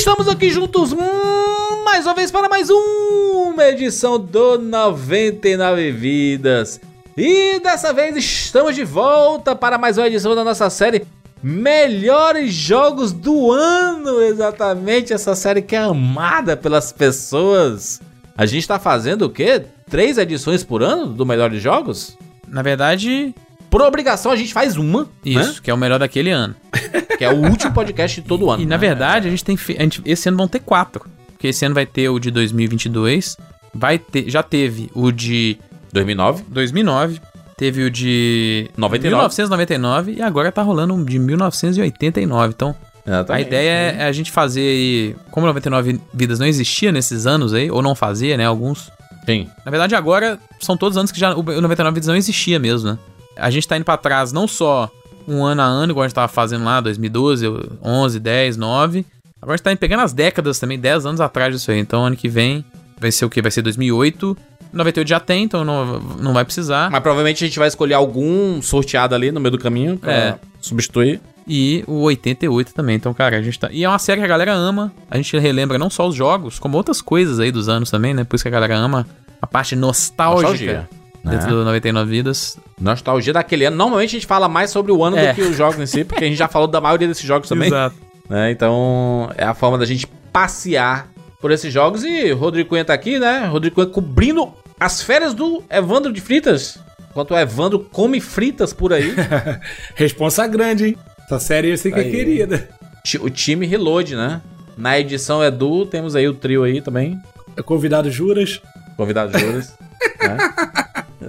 Estamos 0.00 0.28
aqui 0.28 0.48
juntos 0.48 0.94
hum, 0.94 1.84
mais 1.84 2.06
uma 2.06 2.14
vez 2.14 2.30
para 2.30 2.48
mais 2.48 2.70
uma 2.70 3.68
edição 3.68 4.18
do 4.18 4.56
99 4.56 5.92
Vidas. 5.92 6.80
E 7.14 7.60
dessa 7.60 7.92
vez 7.92 8.16
estamos 8.16 8.74
de 8.74 8.82
volta 8.82 9.54
para 9.54 9.76
mais 9.76 9.98
uma 9.98 10.06
edição 10.06 10.34
da 10.34 10.42
nossa 10.42 10.70
série 10.70 11.04
Melhores 11.42 12.50
Jogos 12.50 13.12
do 13.12 13.52
Ano. 13.52 14.22
Exatamente, 14.22 15.12
essa 15.12 15.34
série 15.34 15.60
que 15.60 15.76
é 15.76 15.80
amada 15.80 16.56
pelas 16.56 16.90
pessoas. 16.92 18.00
A 18.34 18.46
gente 18.46 18.66
tá 18.66 18.78
fazendo 18.78 19.26
o 19.26 19.30
quê? 19.30 19.66
Três 19.90 20.16
edições 20.16 20.64
por 20.64 20.82
ano 20.82 21.08
do 21.08 21.26
Melhores 21.26 21.62
Jogos? 21.62 22.16
Na 22.48 22.62
verdade, 22.62 23.34
Por 23.70 23.80
obrigação, 23.82 24.32
a 24.32 24.36
gente 24.36 24.52
faz 24.52 24.76
uma. 24.76 25.08
isso, 25.24 25.52
né? 25.54 25.58
que 25.62 25.70
é 25.70 25.74
o 25.74 25.76
melhor 25.76 25.98
daquele 25.98 26.30
ano. 26.30 26.54
Que 27.20 27.24
é 27.24 27.30
o 27.30 27.36
último 27.36 27.70
podcast 27.74 28.18
de 28.18 28.26
todo 28.26 28.50
ano. 28.50 28.62
E 28.62 28.64
na 28.64 28.76
né? 28.76 28.78
verdade, 28.78 29.28
a 29.28 29.30
gente 29.30 29.44
tem. 29.44 29.54
a 29.78 29.82
gente- 29.82 30.00
esse 30.06 30.26
ano 30.30 30.38
vão 30.38 30.48
ter 30.48 30.60
quatro. 30.60 31.04
Porque 31.26 31.48
esse 31.48 31.66
ano 31.66 31.74
vai 31.74 31.84
ter 31.84 32.08
o 32.08 32.18
de 32.18 32.30
2022. 32.30 33.36
Vai 33.74 33.98
ter. 33.98 34.30
Já 34.30 34.42
teve 34.42 34.90
o 34.94 35.12
de 35.12 35.58
2009. 35.92 36.44
2009. 36.48 37.20
Teve 37.58 37.82
o 37.84 37.90
de 37.90 38.70
99. 38.74 39.16
1999 39.16 40.12
e 40.12 40.22
agora 40.22 40.50
tá 40.50 40.62
rolando 40.62 40.94
um 40.94 41.04
de 41.04 41.18
1989. 41.18 42.54
Então, 42.56 42.74
a 43.06 43.10
Exatamente. 43.10 43.46
ideia 43.46 43.70
é, 43.70 43.96
é 43.98 44.04
a 44.04 44.12
gente 44.12 44.30
fazer 44.30 44.60
aí. 44.60 45.16
Como 45.30 45.46
99 45.46 46.00
vidas 46.14 46.38
não 46.38 46.46
existia 46.46 46.90
nesses 46.90 47.26
anos 47.26 47.52
aí, 47.52 47.70
ou 47.70 47.82
não 47.82 47.94
fazia, 47.94 48.36
né? 48.36 48.46
Alguns. 48.46 48.90
Sim. 49.26 49.46
Na 49.62 49.70
verdade, 49.70 49.94
agora 49.94 50.38
são 50.58 50.74
todos 50.76 50.96
anos 50.96 51.12
que 51.12 51.20
já 51.20 51.34
o 51.34 51.42
99 51.42 51.94
vidas 51.94 52.08
não 52.08 52.16
existia 52.16 52.58
mesmo, 52.58 52.92
né? 52.92 52.98
A 53.40 53.50
gente 53.50 53.66
tá 53.66 53.76
indo 53.76 53.84
pra 53.84 53.96
trás 53.96 54.32
não 54.32 54.46
só 54.46 54.90
um 55.26 55.44
ano 55.44 55.62
a 55.62 55.64
ano, 55.64 55.92
igual 55.92 56.04
a 56.04 56.08
gente 56.08 56.14
tava 56.14 56.28
fazendo 56.28 56.64
lá, 56.64 56.80
2012, 56.80 57.46
11, 57.82 58.18
10, 58.20 58.56
9. 58.56 59.04
Agora 59.40 59.54
a 59.54 59.56
gente 59.56 59.64
tá 59.64 59.72
indo 59.72 59.78
pegando 59.78 60.00
as 60.02 60.12
décadas 60.12 60.58
também, 60.58 60.78
10 60.78 61.06
anos 61.06 61.20
atrás 61.20 61.54
disso 61.54 61.70
aí. 61.70 61.78
Então 61.78 62.04
ano 62.04 62.16
que 62.16 62.28
vem 62.28 62.64
vai 63.00 63.10
ser 63.12 63.24
o 63.24 63.30
quê? 63.30 63.40
Vai 63.40 63.50
ser 63.50 63.62
2008. 63.62 64.36
98 64.72 65.08
já 65.08 65.18
tem, 65.18 65.44
então 65.44 65.64
não, 65.64 65.98
não 66.20 66.32
vai 66.32 66.44
precisar. 66.44 66.90
Mas 66.90 67.00
provavelmente 67.02 67.42
a 67.42 67.46
gente 67.46 67.58
vai 67.58 67.66
escolher 67.66 67.94
algum 67.94 68.62
sorteado 68.62 69.14
ali 69.14 69.32
no 69.32 69.40
meio 69.40 69.50
do 69.52 69.58
caminho 69.58 69.96
pra 69.96 70.12
É. 70.12 70.38
substituir. 70.60 71.20
E 71.48 71.82
o 71.88 72.02
88 72.02 72.72
também. 72.72 72.94
Então, 72.94 73.12
cara, 73.12 73.38
a 73.38 73.42
gente 73.42 73.58
tá. 73.58 73.68
E 73.72 73.82
é 73.82 73.88
uma 73.88 73.98
série 73.98 74.20
que 74.20 74.24
a 74.24 74.28
galera 74.28 74.52
ama. 74.52 74.92
A 75.10 75.16
gente 75.16 75.36
relembra 75.38 75.76
não 75.78 75.90
só 75.90 76.06
os 76.06 76.14
jogos, 76.14 76.58
como 76.60 76.76
outras 76.76 77.02
coisas 77.02 77.40
aí 77.40 77.50
dos 77.50 77.68
anos 77.68 77.90
também, 77.90 78.14
né? 78.14 78.22
Por 78.22 78.36
isso 78.36 78.44
que 78.44 78.48
a 78.48 78.52
galera 78.52 78.76
ama 78.76 79.04
a 79.42 79.46
parte 79.46 79.74
nostálgica 79.74 80.48
Nostalgia. 80.50 80.88
Dentro 81.24 81.46
É. 81.46 81.50
do 81.50 81.64
99 81.64 82.10
Vidas. 82.10 82.56
Nostalgia 82.80 83.32
daquele 83.32 83.64
ano. 83.66 83.76
Normalmente 83.76 84.10
a 84.10 84.12
gente 84.18 84.26
fala 84.26 84.48
mais 84.48 84.70
sobre 84.70 84.90
o 84.92 85.04
ano 85.04 85.16
É. 85.18 85.28
do 85.28 85.34
que 85.34 85.42
os 85.42 85.56
jogos 85.56 85.78
em 85.78 85.86
si, 85.86 86.04
porque 86.04 86.24
a 86.24 86.26
gente 86.28 86.36
já 86.38 86.48
falou 86.48 86.66
da 86.68 86.80
maioria 86.80 87.06
desses 87.08 87.24
jogos 87.24 87.48
também. 87.48 87.68
Exato. 87.68 87.96
né? 88.28 88.50
Então 88.52 89.30
é 89.36 89.44
a 89.44 89.54
forma 89.54 89.76
da 89.76 89.84
gente 89.84 90.06
passear 90.32 91.08
por 91.40 91.50
esses 91.50 91.72
jogos. 91.72 92.04
E 92.04 92.30
o 92.32 92.36
Rodrigo 92.36 92.68
Cunha 92.68 92.84
tá 92.84 92.94
aqui, 92.94 93.18
né? 93.18 93.46
Rodrigo 93.46 93.74
Cunha 93.74 93.86
cobrindo 93.88 94.52
as 94.78 95.02
férias 95.02 95.34
do 95.34 95.62
Evandro 95.68 96.12
de 96.12 96.20
Fritas. 96.20 96.78
Enquanto 97.10 97.32
o 97.32 97.36
Evandro 97.38 97.80
come 97.90 98.20
fritas 98.20 98.72
por 98.72 98.92
aí. 98.92 99.12
Responsa 99.96 100.46
grande, 100.46 100.86
hein? 100.86 100.96
Essa 101.26 101.40
série 101.40 101.70
eu 101.70 101.76
sei 101.76 101.90
que 101.92 101.98
é 101.98 102.02
Aí. 102.02 102.10
querida. 102.10 102.68
Ti- 103.04 103.18
o 103.18 103.28
time 103.28 103.66
Reload, 103.66 104.14
né? 104.14 104.40
Na 104.76 104.98
edição 104.98 105.42
Edu, 105.44 105.84
temos 105.86 106.14
aí 106.14 106.28
o 106.28 106.34
trio 106.34 106.62
aí 106.62 106.80
também. 106.80 107.18
Convidado 107.64 108.10
Juras. 108.10 108.60
Convidados 108.96 109.38
juros. 109.40 109.72
né? 110.22 110.38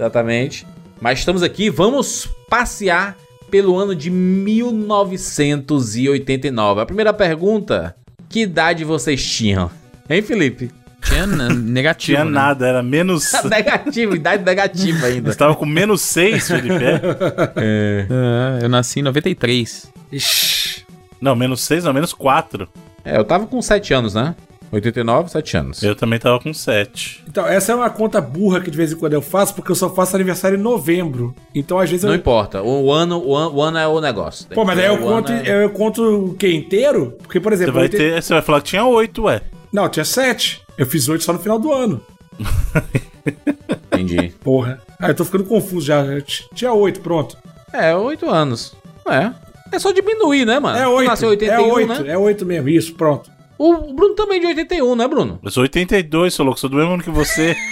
Exatamente. 0.02 0.66
Mas 1.00 1.20
estamos 1.20 1.44
aqui, 1.44 1.70
vamos 1.70 2.28
passear 2.48 3.16
pelo 3.48 3.78
ano 3.78 3.94
de 3.94 4.10
1989. 4.10 6.80
A 6.80 6.86
primeira 6.86 7.12
pergunta: 7.12 7.94
que 8.28 8.40
idade 8.40 8.82
vocês 8.84 9.24
tinham? 9.24 9.70
Hein, 10.10 10.22
Felipe? 10.22 10.72
Tinha 11.02 11.24
negativo. 11.26 12.16
Tinha 12.16 12.24
né? 12.24 12.32
nada, 12.32 12.66
era 12.66 12.82
menos. 12.82 13.30
Negativo, 13.48 14.16
idade 14.16 14.44
negativa 14.44 15.06
ainda. 15.06 15.30
Você 15.32 15.38
tava 15.38 15.54
com 15.54 15.66
menos 15.66 16.02
6, 16.02 16.48
Felipe? 16.48 16.84
é? 16.84 17.00
É, 17.56 18.06
eu 18.62 18.68
nasci 18.68 18.98
em 19.00 19.02
93. 19.02 19.92
Ixi. 20.12 20.84
Não, 21.20 21.34
menos 21.36 21.60
6, 21.62 21.84
não, 21.84 21.92
menos 21.92 22.12
4. 22.12 22.68
É, 23.04 23.16
eu 23.16 23.24
tava 23.24 23.46
com 23.46 23.60
7 23.60 23.92
anos, 23.94 24.14
né? 24.14 24.36
89, 24.72 25.30
7 25.30 25.56
anos. 25.58 25.82
Eu 25.82 25.94
também 25.94 26.18
tava 26.18 26.40
com 26.40 26.52
7. 26.54 27.22
Então, 27.28 27.46
essa 27.46 27.72
é 27.72 27.74
uma 27.74 27.90
conta 27.90 28.20
burra 28.20 28.60
que 28.60 28.70
de 28.70 28.76
vez 28.76 28.90
em 28.92 28.96
quando 28.96 29.12
eu 29.12 29.20
faço, 29.20 29.54
porque 29.54 29.70
eu 29.70 29.76
só 29.76 29.90
faço 29.90 30.16
aniversário 30.16 30.58
em 30.58 30.60
novembro. 30.62 31.34
Então, 31.54 31.78
às 31.78 31.90
vezes 31.90 32.04
Não 32.04 32.12
eu. 32.12 32.16
importa, 32.16 32.62
o 32.62 32.90
ano, 32.90 33.22
o 33.22 33.36
ano, 33.36 33.54
o 33.54 33.62
ano 33.62 33.78
é 33.78 33.86
o 33.86 34.00
negócio. 34.00 34.46
Pô, 34.54 34.64
mas 34.64 34.76
daí 34.76 34.86
eu 34.86 34.94
O 34.94 35.08
ano 35.08 35.16
conto, 35.26 35.32
é- 35.32 35.64
eu 35.64 35.70
conto 35.70 36.02
o 36.30 36.34
quê? 36.34 36.52
Inteiro? 36.54 37.14
Porque, 37.22 37.38
por 37.38 37.50
Você 37.52 37.56
exemplo, 37.64 37.74
vai, 37.74 37.84
eu 37.84 37.88
te- 37.90 37.96
ter, 37.98 38.22
você 38.22 38.32
vai 38.32 38.42
falar 38.42 38.60
que 38.62 38.68
tinha 38.70 38.84
8, 38.84 39.22
ué. 39.24 39.42
Não, 39.72 39.88
tinha 39.88 40.04
sete. 40.04 40.62
Eu 40.78 40.86
fiz 40.86 41.08
oito 41.08 41.22
só 41.24 41.32
no 41.32 41.38
final 41.38 41.58
do 41.58 41.72
ano. 41.72 42.00
Entendi. 43.92 44.32
Porra. 44.42 44.80
Ah, 44.98 45.08
eu 45.08 45.14
tô 45.14 45.24
ficando 45.24 45.44
confuso 45.44 45.86
já. 45.86 46.00
Eu 46.04 46.22
Tinha 46.54 46.72
oito, 46.72 47.00
pronto. 47.00 47.36
É, 47.72 47.94
8 47.94 48.28
anos. 48.28 48.74
É. 49.06 49.30
É 49.70 49.78
só 49.78 49.90
diminuir, 49.92 50.44
né, 50.44 50.58
mano? 50.60 50.76
É 50.78 50.84
Tu 50.84 50.90
oito. 50.90 51.08
Nasceu 51.08 51.28
em 51.28 51.32
81, 51.32 51.54
é 51.64 51.72
oito. 51.72 51.88
né? 52.04 52.10
É 52.12 52.18
oito 52.18 52.44
mesmo. 52.46 52.68
Isso, 52.68 52.94
pronto. 52.94 53.30
O 53.64 53.92
Bruno 53.94 54.14
também 54.14 54.38
é 54.38 54.40
de 54.40 54.46
81, 54.48 54.96
né, 54.96 55.06
Bruno? 55.06 55.38
Eu 55.42 55.50
sou 55.50 55.62
82, 55.62 56.34
seu 56.34 56.44
louco, 56.44 56.58
sou 56.58 56.68
do 56.68 56.76
mesmo 56.76 56.94
ano 56.94 57.02
que 57.02 57.10
você. 57.10 57.54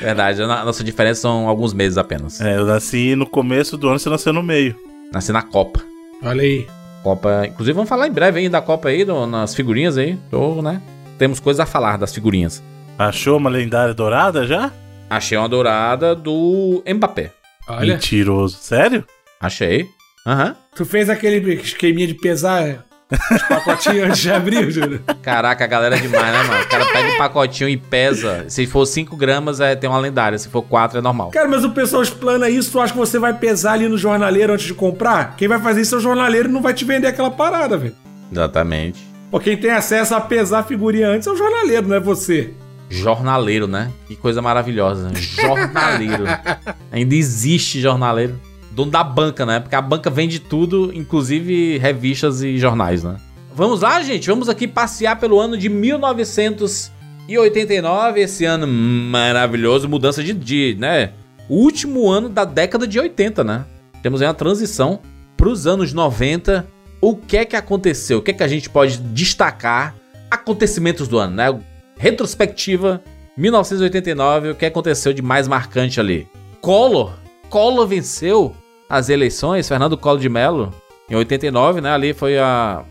Verdade, 0.00 0.42
a 0.42 0.64
nossa 0.64 0.82
diferença 0.84 1.20
são 1.22 1.48
alguns 1.48 1.72
meses 1.72 1.98
apenas. 1.98 2.40
é, 2.40 2.56
eu 2.56 2.64
nasci 2.66 3.14
no 3.16 3.26
começo 3.26 3.76
do 3.76 3.88
ano, 3.88 3.98
você 3.98 4.08
nasceu 4.08 4.32
no 4.32 4.42
meio. 4.42 4.74
Nasci 5.12 5.32
na 5.32 5.42
Copa. 5.42 5.80
Olha 6.22 6.42
aí. 6.42 6.66
Copa. 7.02 7.46
Inclusive, 7.46 7.72
vamos 7.74 7.88
falar 7.88 8.08
em 8.08 8.12
breve 8.12 8.40
aí 8.40 8.48
da 8.48 8.60
Copa 8.60 8.88
aí, 8.88 9.04
do- 9.04 9.26
nas 9.26 9.54
figurinhas 9.54 9.96
aí. 9.98 10.18
Tô, 10.30 10.60
né? 10.62 10.80
Temos 11.18 11.40
coisa 11.40 11.62
a 11.62 11.66
falar 11.66 11.96
das 11.98 12.12
figurinhas. 12.14 12.62
Achou 12.98 13.36
uma 13.36 13.50
lendária 13.50 13.94
dourada 13.94 14.46
já? 14.46 14.72
Achei 15.08 15.36
uma 15.38 15.48
dourada 15.48 16.14
do 16.14 16.82
Mbappé. 16.86 17.32
Olha. 17.68 17.94
Mentiroso. 17.94 18.58
Sério? 18.60 19.04
Achei. 19.40 19.88
Aham. 20.26 20.56
Tu 20.74 20.84
fez 20.84 21.08
aquele 21.08 21.54
esqueminha 21.54 22.06
de 22.08 22.14
pesar 22.14 22.84
os 23.10 23.42
pacotinhos 23.42 24.08
antes 24.08 24.18
de 24.18 24.30
abrir, 24.30 24.70
Júlio? 24.70 25.00
Caraca, 25.22 25.64
a 25.64 25.66
galera 25.66 25.96
é 25.96 26.00
demais, 26.00 26.32
né, 26.32 26.42
mano? 26.42 26.62
O 26.62 26.68
cara 26.68 26.86
pega 26.86 27.14
um 27.14 27.18
pacotinho 27.18 27.68
e 27.68 27.76
pesa. 27.76 28.44
Se 28.48 28.66
for 28.66 28.84
5 28.84 29.16
gramas, 29.16 29.60
é, 29.60 29.76
tem 29.76 29.88
uma 29.88 29.98
lendária. 29.98 30.36
Se 30.38 30.48
for 30.48 30.62
4, 30.62 30.98
é 30.98 31.00
normal. 31.00 31.30
Cara, 31.30 31.48
mas 31.48 31.64
o 31.64 31.70
pessoal 31.70 32.02
explana 32.02 32.48
isso, 32.48 32.72
tu 32.72 32.80
acha 32.80 32.92
que 32.92 32.98
você 32.98 33.18
vai 33.18 33.32
pesar 33.32 33.72
ali 33.74 33.88
no 33.88 33.96
jornaleiro 33.96 34.52
antes 34.52 34.66
de 34.66 34.74
comprar? 34.74 35.36
Quem 35.36 35.46
vai 35.46 35.60
fazer 35.60 35.82
isso 35.82 35.94
é 35.94 35.98
o 35.98 36.00
jornaleiro 36.00 36.48
e 36.48 36.52
não 36.52 36.62
vai 36.62 36.74
te 36.74 36.84
vender 36.84 37.06
aquela 37.06 37.30
parada, 37.30 37.76
velho. 37.76 37.94
Exatamente. 38.30 39.06
Pô, 39.30 39.38
quem 39.38 39.56
tem 39.56 39.70
acesso 39.70 40.14
a 40.14 40.20
pesar 40.20 40.60
a 40.60 40.62
figurinha 40.64 41.08
antes 41.08 41.26
é 41.26 41.30
o 41.30 41.36
jornaleiro, 41.36 41.88
não 41.88 41.96
é 41.96 42.00
você. 42.00 42.52
Jornaleiro, 42.88 43.66
né? 43.66 43.90
Que 44.06 44.14
coisa 44.14 44.40
maravilhosa. 44.40 45.10
Jornaleiro. 45.14 46.24
Ainda 46.92 47.14
existe 47.14 47.80
jornaleiro. 47.80 48.40
Dono 48.76 48.90
da 48.90 49.02
banca, 49.02 49.46
né? 49.46 49.58
Porque 49.58 49.74
a 49.74 49.80
banca 49.80 50.10
vende 50.10 50.38
tudo, 50.38 50.92
inclusive 50.94 51.78
revistas 51.78 52.42
e 52.42 52.58
jornais, 52.58 53.02
né? 53.02 53.16
Vamos 53.54 53.80
lá, 53.80 54.02
gente. 54.02 54.28
Vamos 54.28 54.50
aqui 54.50 54.68
passear 54.68 55.18
pelo 55.18 55.40
ano 55.40 55.56
de 55.56 55.70
1989. 55.70 58.20
Esse 58.20 58.44
ano 58.44 58.66
maravilhoso. 58.66 59.88
Mudança 59.88 60.22
de, 60.22 60.34
de 60.34 60.76
né? 60.78 61.12
O 61.48 61.54
último 61.54 62.10
ano 62.10 62.28
da 62.28 62.44
década 62.44 62.86
de 62.86 63.00
80, 63.00 63.42
né? 63.42 63.64
Temos 64.02 64.20
aí 64.20 64.28
uma 64.28 64.34
transição 64.34 65.00
para 65.38 65.48
os 65.48 65.66
anos 65.66 65.94
90. 65.94 66.66
O 67.00 67.16
que 67.16 67.38
é 67.38 67.46
que 67.46 67.56
aconteceu? 67.56 68.18
O 68.18 68.22
que 68.22 68.32
é 68.32 68.34
que 68.34 68.42
a 68.42 68.48
gente 68.48 68.68
pode 68.68 68.98
destacar? 68.98 69.94
Acontecimentos 70.30 71.08
do 71.08 71.18
ano, 71.18 71.34
né? 71.34 71.58
Retrospectiva 71.96 73.02
1989, 73.38 74.50
o 74.50 74.54
que 74.54 74.66
aconteceu 74.66 75.14
de 75.14 75.22
mais 75.22 75.48
marcante 75.48 75.98
ali? 75.98 76.28
Collor, 76.60 77.14
Collor 77.48 77.86
venceu 77.86 78.54
as 78.88 79.08
eleições, 79.08 79.68
Fernando 79.68 79.96
Collor 79.96 80.20
de 80.20 80.28
Mello, 80.28 80.72
em 81.08 81.14
89, 81.14 81.80
né? 81.80 81.90
Ali 81.92 82.12
foi 82.12 82.38
a 82.38 82.84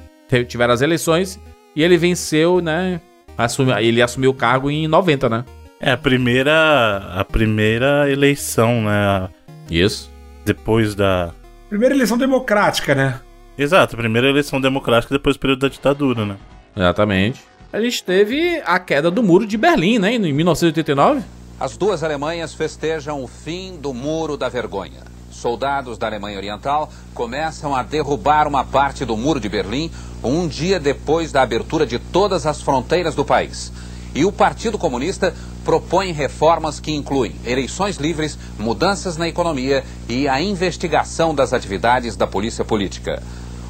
tiveram 0.47 0.73
as 0.73 0.81
eleições 0.81 1.39
e 1.75 1.83
ele 1.83 1.97
venceu, 1.97 2.61
né? 2.61 2.99
Assumiu, 3.37 3.77
ele 3.77 4.01
assumiu 4.01 4.31
o 4.31 4.33
cargo 4.33 4.71
em 4.71 4.87
90, 4.87 5.29
né? 5.29 5.45
É 5.79 5.91
a 5.91 5.97
primeira. 5.97 6.97
A 7.15 7.23
primeira 7.25 8.09
eleição, 8.09 8.83
né? 8.83 9.29
Isso. 9.69 10.09
Depois 10.45 10.95
da. 10.95 11.31
Primeira 11.69 11.93
eleição 11.93 12.17
democrática, 12.17 12.95
né? 12.95 13.19
Exato, 13.57 13.95
primeira 13.95 14.29
eleição 14.29 14.59
democrática 14.59 15.13
depois 15.15 15.35
do 15.35 15.39
período 15.39 15.59
da 15.59 15.67
ditadura, 15.67 16.25
né? 16.25 16.37
Exatamente. 16.75 17.41
A 17.71 17.81
gente 17.81 18.03
teve 18.03 18.61
a 18.65 18.79
queda 18.79 19.11
do 19.11 19.23
muro 19.23 19.45
de 19.45 19.57
Berlim, 19.57 19.99
né? 19.99 20.13
Em 20.13 20.33
1989. 20.33 21.21
As 21.59 21.77
duas 21.77 22.03
Alemanhas 22.03 22.53
festejam 22.53 23.23
o 23.23 23.27
fim 23.27 23.77
do 23.77 23.93
Muro 23.93 24.35
da 24.35 24.49
Vergonha. 24.49 25.14
Soldados 25.45 25.99
da 25.99 26.07
Alemanha 26.07 26.39
Oriental 26.39 26.89
começam 27.13 27.75
a 27.75 27.83
derrubar 27.83 28.47
uma 28.47 28.63
parte 28.63 29.05
do 29.05 29.15
Muro 29.15 29.39
de 29.39 29.47
Berlim 29.47 29.91
um 30.23 30.47
dia 30.47 30.79
depois 30.79 31.31
da 31.31 31.43
abertura 31.43 31.85
de 31.85 31.99
todas 31.99 32.47
as 32.47 32.63
fronteiras 32.63 33.13
do 33.13 33.23
país. 33.23 33.71
E 34.15 34.25
o 34.25 34.31
Partido 34.31 34.75
Comunista 34.75 35.35
propõe 35.63 36.11
reformas 36.11 36.79
que 36.79 36.91
incluem 36.91 37.35
eleições 37.45 37.97
livres, 37.97 38.39
mudanças 38.57 39.17
na 39.17 39.27
economia 39.27 39.83
e 40.09 40.27
a 40.27 40.41
investigação 40.41 41.35
das 41.35 41.53
atividades 41.53 42.15
da 42.15 42.25
polícia 42.25 42.65
política. 42.65 43.21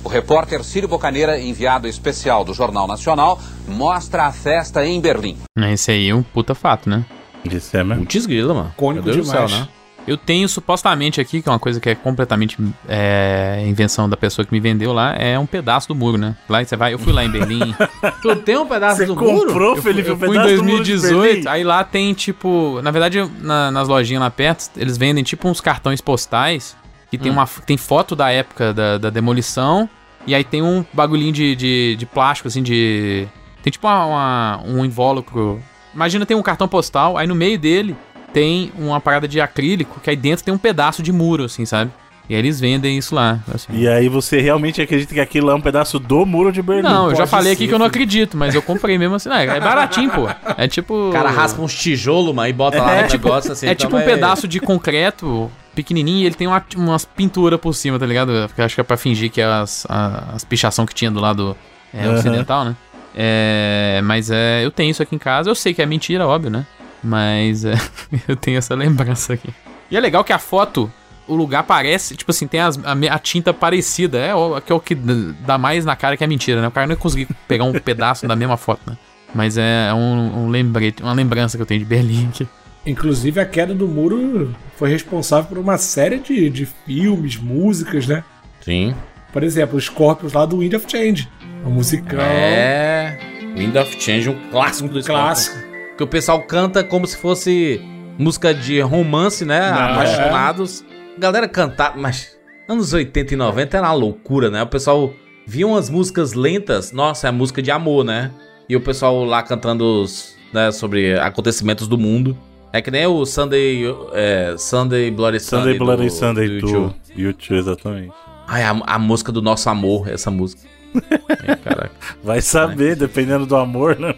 O 0.01 0.07
repórter 0.07 0.63
Círio 0.63 0.87
Bocaneira, 0.87 1.37
enviado 1.41 1.89
especial 1.89 2.45
do 2.45 2.53
Jornal 2.53 2.87
Nacional, 2.87 3.37
mostra 3.67 4.27
a 4.27 4.31
festa 4.31 4.85
em 4.85 5.01
Berlim. 5.01 5.35
Esse 5.73 5.91
aí 5.91 6.07
é 6.07 6.15
um 6.15 6.23
puta 6.23 6.55
fato, 6.55 6.89
né? 6.89 7.05
Isso 7.43 7.75
é 7.75 7.83
mesmo. 7.83 8.05
Putz 8.05 8.25
grila, 8.25 8.53
mano. 8.53 8.73
Cônico 8.77 9.07
Meu 9.07 9.15
Deus 9.15 9.27
demais. 9.27 9.51
do 9.51 9.57
céu, 9.57 9.59
né? 9.59 9.67
Eu 10.07 10.17
tenho 10.17 10.47
supostamente 10.47 11.19
aqui, 11.19 11.41
que 11.41 11.49
é 11.49 11.51
uma 11.51 11.57
coisa 11.57 11.79
que 11.79 11.89
é 11.89 11.95
completamente 11.95 12.57
é, 12.87 13.63
invenção 13.67 14.07
da 14.07 14.15
pessoa 14.15 14.45
que 14.45 14.51
me 14.51 14.59
vendeu 14.59 14.93
lá, 14.93 15.15
é 15.15 15.37
um 15.39 15.45
pedaço 15.47 15.87
do 15.87 15.95
muro, 15.95 16.17
né? 16.17 16.35
Lá 16.47 16.63
você 16.63 16.75
vai, 16.75 16.93
eu 16.93 16.99
fui 16.99 17.11
lá 17.11 17.25
em 17.25 17.29
Berlim. 17.29 17.73
Tu 18.21 18.35
tem 18.37 18.55
um 18.57 18.67
pedaço 18.67 18.97
Você 18.97 19.05
do 19.07 19.15
muro? 19.15 19.47
comprou, 19.47 19.75
eu 19.75 19.81
fui, 19.81 19.91
Felipe, 19.93 20.09
eu 20.09 20.15
um 20.15 20.19
fui 20.19 20.27
em 20.27 20.31
pedaço 20.33 20.55
do 20.57 20.63
muro 20.63 20.83
de 20.83 20.91
2018, 20.91 21.33
Berlim? 21.33 21.47
aí 21.49 21.63
lá 21.63 21.83
tem 21.83 22.13
tipo, 22.13 22.79
na 22.83 22.91
verdade, 22.91 23.19
na- 23.41 23.71
nas 23.71 23.87
lojinhas 23.87 24.21
lá 24.21 24.29
perto, 24.29 24.69
eles 24.77 24.95
vendem 24.97 25.23
tipo 25.23 25.47
uns 25.49 25.59
cartões 25.59 26.01
postais 26.01 26.75
que 27.09 27.17
Hum. 27.17 27.19
tem 27.19 27.31
uma 27.31 27.47
tem 27.65 27.77
foto 27.77 28.15
da 28.15 28.29
época 28.31 28.73
da, 28.73 28.97
da 28.99 29.09
demolição 29.09 29.89
e 30.27 30.35
aí 30.35 30.43
tem 30.43 30.61
um 30.61 30.85
bagulhinho 30.93 31.31
de, 31.31 31.55
de, 31.55 31.95
de 31.97 32.05
plástico 32.05 32.47
assim 32.47 32.61
de 32.61 33.27
tem 33.63 33.71
tipo 33.71 33.87
uma, 33.87 34.05
uma- 34.05 34.61
um 34.65 34.85
invólucro. 34.85 35.59
Imagina 35.95 36.25
tem 36.25 36.35
um 36.37 36.43
cartão 36.43 36.67
postal, 36.67 37.17
aí 37.17 37.25
no 37.25 37.33
meio 37.35 37.57
dele 37.57 37.95
tem 38.35 38.69
uma 38.77 38.99
parada 38.99 39.29
de 39.29 39.39
acrílico 39.39 40.01
que 40.01 40.09
aí 40.09 40.15
dentro 40.17 40.43
tem 40.43 40.53
um 40.53 40.57
pedaço 40.57 41.01
de 41.01 41.09
muro 41.13 41.45
assim, 41.45 41.65
sabe? 41.65 41.89
E 42.27 42.33
aí 42.33 42.39
eles 42.39 42.59
vendem 42.59 42.97
isso 42.97 43.15
lá. 43.15 43.39
assim. 43.53 43.67
E 43.71 43.87
aí 43.87 44.09
você 44.09 44.41
realmente 44.41 44.81
acredita 44.81 45.13
que 45.13 45.19
aquilo 45.21 45.49
é 45.51 45.55
um 45.55 45.61
pedaço 45.61 45.97
do 45.99 46.25
muro 46.25 46.51
de 46.51 46.61
Berlim? 46.61 46.81
Não, 46.83 47.09
eu 47.11 47.15
já 47.15 47.25
falei 47.25 47.53
aqui 47.53 47.61
ser, 47.63 47.67
que 47.69 47.73
eu 47.73 47.79
não 47.79 47.85
acredito, 47.85 48.35
mas 48.35 48.53
eu 48.53 48.61
comprei 48.61 48.97
mesmo 48.97 49.15
assim. 49.15 49.29
Não, 49.29 49.37
é 49.37 49.59
baratinho, 49.59 50.09
pô. 50.11 50.27
É 50.57 50.67
tipo. 50.67 51.09
O 51.09 51.13
cara 51.13 51.29
raspa 51.29 51.61
uns 51.61 51.73
tijolos, 51.73 52.35
mano, 52.35 52.49
e 52.49 52.53
bota 52.53 52.81
lá 52.81 52.95
É 52.95 53.01
no 53.03 53.07
tipo, 53.07 53.27
negócio 53.27 53.51
assim. 53.53 53.67
é 53.67 53.71
então 53.71 53.87
tipo 53.87 53.97
um 53.97 54.01
pedaço 54.03 54.47
de 54.49 54.59
concreto 54.59 55.49
pequenininho 55.73 56.23
e 56.23 56.25
ele 56.25 56.35
tem 56.35 56.47
uma, 56.47 56.61
umas 56.75 57.05
pinturas 57.05 57.59
por 57.59 57.73
cima, 57.73 57.97
tá 57.97 58.05
ligado? 58.05 58.31
Porque 58.47 58.59
eu 58.59 58.65
acho 58.65 58.75
que 58.75 58.81
é 58.81 58.83
pra 58.83 58.97
fingir 58.97 59.29
que 59.31 59.39
é 59.39 59.45
as, 59.45 59.85
a- 59.87 60.31
as 60.33 60.43
pichação 60.43 60.85
que 60.85 60.93
tinha 60.95 61.11
do 61.11 61.19
lado 61.21 61.55
é, 61.93 62.05
Aham. 62.05 62.15
ocidental, 62.15 62.65
né? 62.65 62.75
É, 63.15 64.01
mas 64.03 64.29
é, 64.29 64.65
eu 64.65 64.71
tenho 64.71 64.91
isso 64.91 65.01
aqui 65.01 65.15
em 65.15 65.19
casa. 65.19 65.49
Eu 65.49 65.55
sei 65.55 65.73
que 65.73 65.81
é 65.81 65.85
mentira, 65.85 66.27
óbvio, 66.27 66.49
né? 66.49 66.65
Mas 67.05 67.63
é, 67.65 67.73
eu 68.27 68.35
tenho 68.35 68.57
essa 68.57 68.73
lembrança 68.75 69.33
aqui. 69.33 69.49
E 69.91 69.95
é 69.95 69.99
legal 69.99 70.23
que 70.23 70.33
a 70.33 70.39
foto, 70.39 70.91
o 71.27 71.35
lugar 71.35 71.63
parece, 71.63 72.15
tipo 72.15 72.31
assim, 72.31 72.47
tem 72.47 72.59
as- 72.59 72.79
a, 72.83 72.93
a 73.13 73.19
tinta 73.19 73.53
parecida. 73.53 74.17
É 74.17 74.33
o, 74.33 74.59
que 74.59 74.71
é 74.71 74.75
o 74.75 74.79
que 74.79 74.95
dá 74.95 75.57
mais 75.57 75.85
na 75.85 75.95
cara 75.95 76.17
que 76.17 76.23
é 76.23 76.27
mentira, 76.27 76.61
né? 76.61 76.67
O 76.67 76.71
cara 76.71 76.87
não 76.87 76.93
ia 76.93 76.97
conseguir 76.97 77.27
pegar 77.47 77.63
um 77.65 77.73
pedaço 77.73 78.27
da 78.27 78.35
mesma 78.35 78.57
foto, 78.57 78.81
né? 78.87 78.97
Mas 79.33 79.57
é 79.57 79.93
um, 79.93 80.45
um 80.45 80.49
lembrete, 80.49 81.03
uma 81.03 81.13
lembrança 81.13 81.57
que 81.57 81.61
eu 81.61 81.65
tenho 81.65 81.79
de 81.81 81.85
Berlim 81.85 82.29
aqui. 82.29 82.47
Inclusive, 82.85 83.39
a 83.39 83.45
queda 83.45 83.73
do 83.73 83.87
muro 83.87 84.55
foi 84.77 84.89
responsável 84.89 85.49
por 85.49 85.57
uma 85.57 85.77
série 85.77 86.19
de, 86.19 86.49
de 86.49 86.65
filmes, 86.85 87.35
músicas, 87.35 88.07
né? 88.07 88.23
Sim. 88.61 88.95
Por 89.33 89.43
exemplo, 89.43 89.75
os 89.77 89.85
Scorpions 89.85 90.33
lá 90.33 90.45
do 90.45 90.59
Wind 90.59 90.73
of 90.75 90.85
Change. 90.89 91.27
Um 91.65 91.71
musical 91.71 92.19
É. 92.21 93.17
Wind 93.57 93.75
of 93.75 93.99
Change, 94.01 94.29
um 94.29 94.49
clássico 94.51 94.87
do 94.87 95.03
clássico. 95.03 95.55
Scorpions. 95.57 95.74
Que 95.97 96.03
o 96.03 96.07
pessoal 96.07 96.41
canta 96.41 96.83
como 96.83 97.07
se 97.07 97.15
fosse 97.15 97.81
música 98.17 98.53
de 98.53 98.81
romance, 98.81 99.45
né? 99.45 99.71
Não, 99.71 99.77
Apaixonados. 99.77 100.83
Galera 101.17 101.47
cantar, 101.47 101.95
mas 101.95 102.37
anos 102.67 102.91
80 102.91 103.33
e 103.33 103.37
90 103.37 103.77
era 103.77 103.87
uma 103.87 103.93
loucura, 103.93 104.49
né? 104.49 104.61
O 104.61 104.67
pessoal 104.67 105.13
via 105.47 105.65
umas 105.65 105.89
músicas 105.89 106.33
lentas, 106.33 106.91
nossa, 106.91 107.29
é 107.29 107.31
música 107.31 107.61
de 107.61 107.71
amor, 107.71 108.03
né? 108.03 108.31
E 108.67 108.75
o 108.75 108.81
pessoal 108.81 109.23
lá 109.23 109.41
cantando 109.41 110.01
os, 110.01 110.35
né, 110.51 110.71
sobre 110.71 111.17
acontecimentos 111.17 111.87
do 111.87 111.97
mundo. 111.97 112.37
É 112.73 112.81
que 112.81 112.91
nem 112.91 113.05
o 113.05 113.25
Sunday, 113.25 113.83
é, 114.11 114.55
Sunday 114.57 115.09
Bloody 115.09 115.39
Sunday, 115.39 115.75
Sunday 115.75 115.77
Bloody 115.77 116.05
do, 116.05 116.11
Sunday 116.11 116.59
do 116.59 116.67
U2. 116.67 116.93
YouTube, 117.15 117.57
exatamente. 117.57 118.13
Ai, 118.47 118.63
a, 118.63 118.71
a 118.85 118.99
música 118.99 119.31
do 119.31 119.41
nosso 119.41 119.69
amor, 119.69 120.09
essa 120.09 120.29
música. 120.29 120.61
É. 121.47 121.89
Vai 122.23 122.41
saber, 122.41 122.95
dependendo 122.95 123.45
do 123.45 123.55
amor, 123.55 123.99
né? 123.99 124.15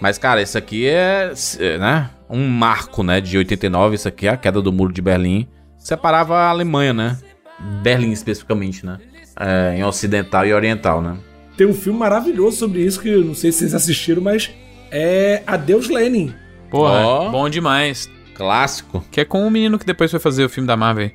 Mas, 0.00 0.18
cara, 0.18 0.42
isso 0.42 0.58
aqui 0.58 0.86
é, 0.86 1.32
é, 1.58 1.78
né, 1.78 2.10
um 2.28 2.46
marco, 2.48 3.02
né, 3.02 3.20
de 3.20 3.38
89. 3.38 3.94
Isso 3.94 4.08
aqui 4.08 4.26
é 4.26 4.30
a 4.30 4.36
queda 4.36 4.60
do 4.60 4.72
Muro 4.72 4.92
de 4.92 5.00
Berlim. 5.00 5.48
Separava 5.78 6.36
a 6.36 6.50
Alemanha, 6.50 6.92
né? 6.92 7.18
Berlim, 7.82 8.12
especificamente, 8.12 8.84
né? 8.84 8.98
É, 9.38 9.76
em 9.78 9.84
ocidental 9.84 10.46
e 10.46 10.52
oriental, 10.52 11.00
né? 11.00 11.16
Tem 11.56 11.66
um 11.66 11.74
filme 11.74 11.98
maravilhoso 11.98 12.58
sobre 12.58 12.82
isso 12.82 13.00
que 13.00 13.08
eu 13.08 13.24
não 13.24 13.34
sei 13.34 13.50
se 13.50 13.58
vocês 13.60 13.74
assistiram, 13.74 14.20
mas 14.20 14.50
é 14.90 15.42
Adeus 15.46 15.88
Lenin. 15.88 16.34
Porra, 16.70 17.06
Ó. 17.06 17.30
bom 17.30 17.48
demais. 17.48 18.10
Clássico. 18.34 19.02
Que 19.10 19.22
é 19.22 19.24
com 19.24 19.46
o 19.46 19.50
menino 19.50 19.78
que 19.78 19.86
depois 19.86 20.10
foi 20.10 20.20
fazer 20.20 20.44
o 20.44 20.48
filme 20.48 20.66
da 20.66 20.76
Marvel. 20.76 21.10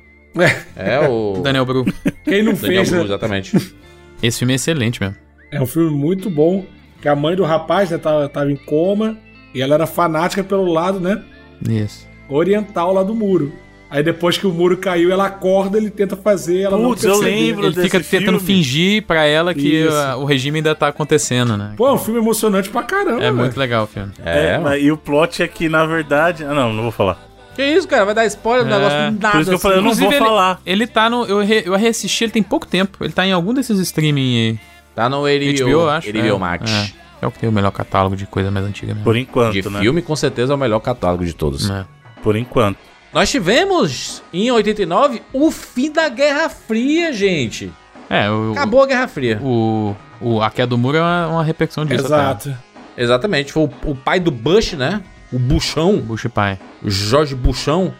É 0.74 1.08
o... 1.08 1.34
O 1.38 1.42
Daniel 1.42 1.64
Bru. 1.64 1.84
Quem 2.24 2.42
não 2.42 2.54
Daniel 2.54 2.84
fez, 2.84 2.90
Bru, 2.90 2.98
né? 3.00 3.04
exatamente. 3.04 3.74
Esse 4.22 4.38
filme 4.38 4.54
é 4.54 4.56
excelente 4.56 5.00
mesmo. 5.00 5.16
É 5.50 5.60
um 5.60 5.66
filme 5.66 5.90
muito 5.90 6.30
bom. 6.30 6.64
Que 7.02 7.08
a 7.08 7.14
mãe 7.16 7.36
do 7.36 7.42
rapaz, 7.44 7.90
né, 7.90 7.98
tava, 7.98 8.28
tava 8.28 8.50
em 8.50 8.56
coma. 8.56 9.18
E 9.54 9.60
ela 9.60 9.74
era 9.74 9.86
fanática 9.86 10.42
pelo 10.42 10.72
lado, 10.72 10.98
né? 10.98 11.20
Isso. 11.68 12.06
Oriental 12.28 12.94
lá 12.94 13.02
do 13.02 13.14
muro. 13.14 13.52
Aí 13.90 14.02
depois 14.02 14.38
que 14.38 14.46
o 14.46 14.50
muro 14.50 14.78
caiu, 14.78 15.12
ela 15.12 15.26
acorda, 15.26 15.76
ele 15.76 15.90
tenta 15.90 16.16
fazer, 16.16 16.60
ela 16.62 16.78
Putz, 16.78 17.02
não 17.02 17.10
eu 17.12 17.18
perceber. 17.20 17.36
lembro. 17.46 17.66
Ele 17.66 17.74
desse 17.74 17.88
fica 17.90 18.00
tentando 18.00 18.40
filme. 18.40 18.62
fingir 18.62 19.02
pra 19.02 19.26
ela 19.26 19.52
que 19.52 19.84
uh, 19.86 20.16
o 20.18 20.24
regime 20.24 20.60
ainda 20.60 20.74
tá 20.74 20.88
acontecendo, 20.88 21.58
né? 21.58 21.74
Pô, 21.76 21.86
é 21.88 21.92
um 21.92 21.98
filme 21.98 22.18
emocionante 22.18 22.70
pra 22.70 22.82
caramba. 22.84 23.18
É 23.18 23.24
velho. 23.24 23.34
muito 23.36 23.58
legal 23.60 23.84
o 23.84 23.86
filme. 23.86 24.10
É, 24.24 24.58
É, 24.64 24.80
e 24.80 24.90
o 24.90 24.96
plot 24.96 25.42
é 25.42 25.48
que, 25.48 25.68
na 25.68 25.84
verdade. 25.84 26.42
Ah, 26.42 26.54
não, 26.54 26.72
não 26.72 26.84
vou 26.84 26.92
falar. 26.92 27.20
Que 27.54 27.62
isso, 27.62 27.86
cara? 27.86 28.06
Vai 28.06 28.14
dar 28.14 28.24
spoiler 28.24 28.64
do 28.64 28.72
É, 28.72 28.78
negócio 28.78 28.98
nada. 28.98 29.30
Por 29.32 29.40
isso 29.42 29.50
que 29.50 29.54
eu 29.56 29.58
falei, 29.58 29.76
eu 29.76 29.82
não 29.82 29.88
Inclusive, 29.90 30.06
vou 30.06 30.16
ele- 30.16 30.24
falar. 30.24 30.60
Ele 30.64 30.86
tá 30.86 31.10
no. 31.10 31.26
Eu, 31.26 31.40
re, 31.44 31.62
eu 31.66 31.74
reassisti, 31.76 32.24
ele 32.24 32.32
tem 32.32 32.42
pouco 32.42 32.66
tempo. 32.66 33.04
Ele 33.04 33.12
tá 33.12 33.26
em 33.26 33.32
algum 33.32 33.52
desses 33.52 33.78
streaming 33.78 34.58
Tá 34.94 35.08
no. 35.08 35.22
HBO, 35.22 35.64
HBO, 35.64 35.70
eu 35.70 35.90
acho. 35.90 36.10
HBO 36.12 36.18
é, 36.18 36.38
Max. 36.38 36.70
É, 36.70 36.92
é 37.22 37.26
o 37.26 37.30
que 37.30 37.38
tem 37.38 37.48
o 37.48 37.52
melhor 37.52 37.70
catálogo 37.70 38.16
de 38.16 38.26
coisa 38.26 38.50
mais 38.50 38.66
antiga 38.66 38.92
mesmo. 38.92 39.04
Por 39.04 39.16
enquanto, 39.16 39.52
De 39.52 39.68
né? 39.68 39.80
filme, 39.80 40.02
com 40.02 40.16
certeza, 40.16 40.52
é 40.52 40.56
o 40.56 40.58
melhor 40.58 40.80
catálogo 40.80 41.24
de 41.24 41.32
todos. 41.32 41.70
É. 41.70 41.84
Por 42.22 42.36
enquanto. 42.36 42.78
Nós 43.12 43.30
tivemos, 43.30 44.22
em 44.32 44.50
89, 44.50 45.22
o 45.32 45.50
fim 45.50 45.92
da 45.92 46.08
Guerra 46.08 46.48
Fria, 46.48 47.12
gente. 47.12 47.70
É, 48.08 48.30
o, 48.30 48.52
Acabou 48.52 48.82
a 48.82 48.86
Guerra 48.86 49.08
Fria. 49.08 49.38
o, 49.42 49.94
o, 50.20 50.42
a 50.42 50.50
queda 50.50 50.68
do 50.68 50.78
muro 50.78 50.96
é 50.96 51.00
uma, 51.00 51.28
uma 51.28 51.44
repercussão 51.44 51.84
disso. 51.84 52.06
Exato. 52.06 52.54
Exatamente. 52.96 53.52
Foi 53.52 53.64
o, 53.64 53.90
o 53.90 53.94
pai 53.94 54.18
do 54.20 54.30
Bush, 54.30 54.72
né? 54.72 55.02
O 55.32 55.38
Buchão, 55.38 55.94
Até. 55.94 56.02
Bush 56.02 56.26
pai. 56.32 56.58
Jorge 56.84 57.34
Buchão. 57.34 57.94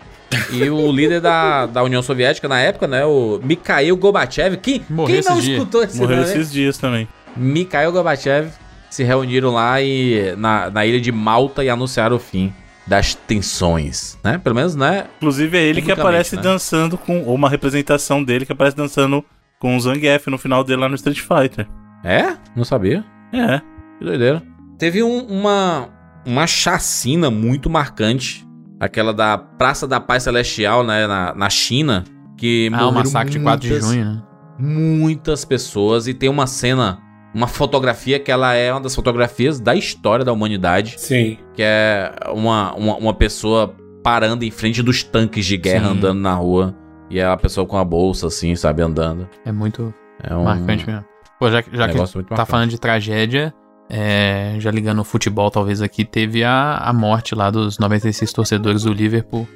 E 0.51 0.69
o 0.71 0.91
líder 0.93 1.21
da, 1.21 1.67
da 1.67 1.83
União 1.83 2.03
Soviética 2.03 2.49
na 2.49 2.59
época, 2.61 2.87
né? 2.87 3.05
O 3.05 3.41
Mikhail 3.43 3.97
Gorbachev. 3.97 4.57
Quem, 4.59 4.85
Morreu 4.89 5.17
quem 5.21 5.25
não 5.25 5.33
esses 5.39 5.45
dias. 5.45 5.59
escutou 5.59 5.83
esse 5.83 5.99
Morreu 5.99 6.17
nome? 6.19 6.29
né? 6.29 6.35
esses 6.35 6.53
dias 6.53 6.79
também. 6.79 7.09
Mikhail 7.37 7.91
Gorbachev 7.93 8.51
se 8.91 9.03
reuniram 9.05 9.51
lá 9.53 9.81
e, 9.81 10.35
na, 10.37 10.71
na 10.71 10.85
ilha 10.87 11.01
de 11.01 11.11
Malta 11.11 11.65
e 11.65 11.69
anunciaram 11.71 12.17
o 12.17 12.19
fim 12.19 12.53
das 12.87 13.15
tensões, 13.15 14.19
né? 14.25 14.39
Pelo 14.39 14.55
menos, 14.57 14.75
né? 14.75 15.05
Inclusive 15.19 15.57
é 15.57 15.63
ele 15.63 15.81
que 15.83 15.93
aparece 15.93 16.37
né? 16.37 16.43
dançando 16.43 16.99
com. 16.99 17.23
Ou 17.25 17.35
uma 17.35 17.49
representação 17.49 18.23
dele 18.23 18.45
que 18.45 18.53
aparece 18.53 18.77
dançando 18.77 19.25
com 19.59 19.77
o 19.77 19.81
Zangief 19.81 20.27
no 20.29 20.37
final 20.39 20.65
dele 20.65 20.81
lá 20.81 20.89
no 20.89 20.95
Street 20.97 21.21
Fighter. 21.21 21.67
É? 22.05 22.35
Não 22.57 22.65
sabia. 22.65 23.05
É. 23.33 23.61
Que 23.99 24.05
doideira. 24.05 24.43
Teve 24.79 25.03
um- 25.03 25.25
uma, 25.27 25.89
uma 26.27 26.47
chacina 26.47 27.31
muito 27.31 27.71
marcante. 27.71 28.45
Aquela 28.85 29.15
da 29.15 29.39
Praça 29.39 29.87
da 29.87 30.01
Paz 30.01 30.25
Celestial, 30.25 30.83
né? 30.85 31.07
Na, 31.07 31.35
na 31.35 31.49
China. 31.49 32.05
Que 32.37 32.69
Ah, 32.73 32.89
o 32.89 32.93
massacre 32.93 33.31
de 33.33 33.39
4 33.41 33.61
de 33.61 33.71
muitas- 33.73 33.89
junho, 33.89 34.05
né? 34.05 34.23
Muitas 34.59 35.45
pessoas. 35.45 36.07
E 36.09 36.15
tem 36.15 36.29
uma 36.29 36.47
cena, 36.47 36.99
uma 37.35 37.47
fotografia 37.47 38.19
que 38.19 38.31
ela 38.31 38.55
é 38.55 38.73
uma 38.73 38.81
das 38.81 38.95
fotografias 38.95 39.61
da 39.61 39.75
história 39.75 40.25
da 40.25 40.33
humanidade. 40.33 40.95
Sim. 40.99 41.39
Que 41.55 41.63
é 41.63 42.13
uma, 42.35 42.75
uma, 42.75 42.97
uma 42.97 43.15
pessoa 43.15 43.75
parando 44.03 44.45
em 44.45 44.51
frente 44.51 44.83
dos 44.83 45.03
tanques 45.05 45.47
de 45.47 45.57
guerra, 45.57 45.89
Sim. 45.91 45.99
andando 45.99 46.21
na 46.21 46.35
rua. 46.35 46.75
E 47.11 47.19
é 47.21 47.25
a 47.27 47.37
pessoa 47.37 47.67
com 47.67 47.77
a 47.77 47.85
bolsa, 47.85 48.27
assim, 48.27 48.57
sabe, 48.57 48.83
andando. 48.83 49.29
É 49.45 49.53
muito 49.53 49.93
É 50.23 50.35
um 50.35 50.45
marcante 50.45 50.87
mesmo. 50.87 51.05
Pô, 51.39 51.51
já, 51.51 51.57
já 51.57 51.63
que 51.89 51.95
tá 51.95 52.05
marcante. 52.05 52.51
falando 52.51 52.71
de 52.71 52.81
tragédia, 52.81 53.53
é, 53.95 54.57
já 54.59 54.71
ligando 54.71 55.01
o 55.01 55.05
futebol 55.05 55.51
talvez 55.51 55.83
aqui, 55.83 56.03
teve 56.03 56.43
a, 56.43 56.79
a 56.79 56.93
morte 56.95 57.35
lá 57.35 57.51
dos 57.51 57.79
96 57.79 58.33
torcedores 58.33 58.85
do 58.85 58.93
Liverpool. 58.93 59.47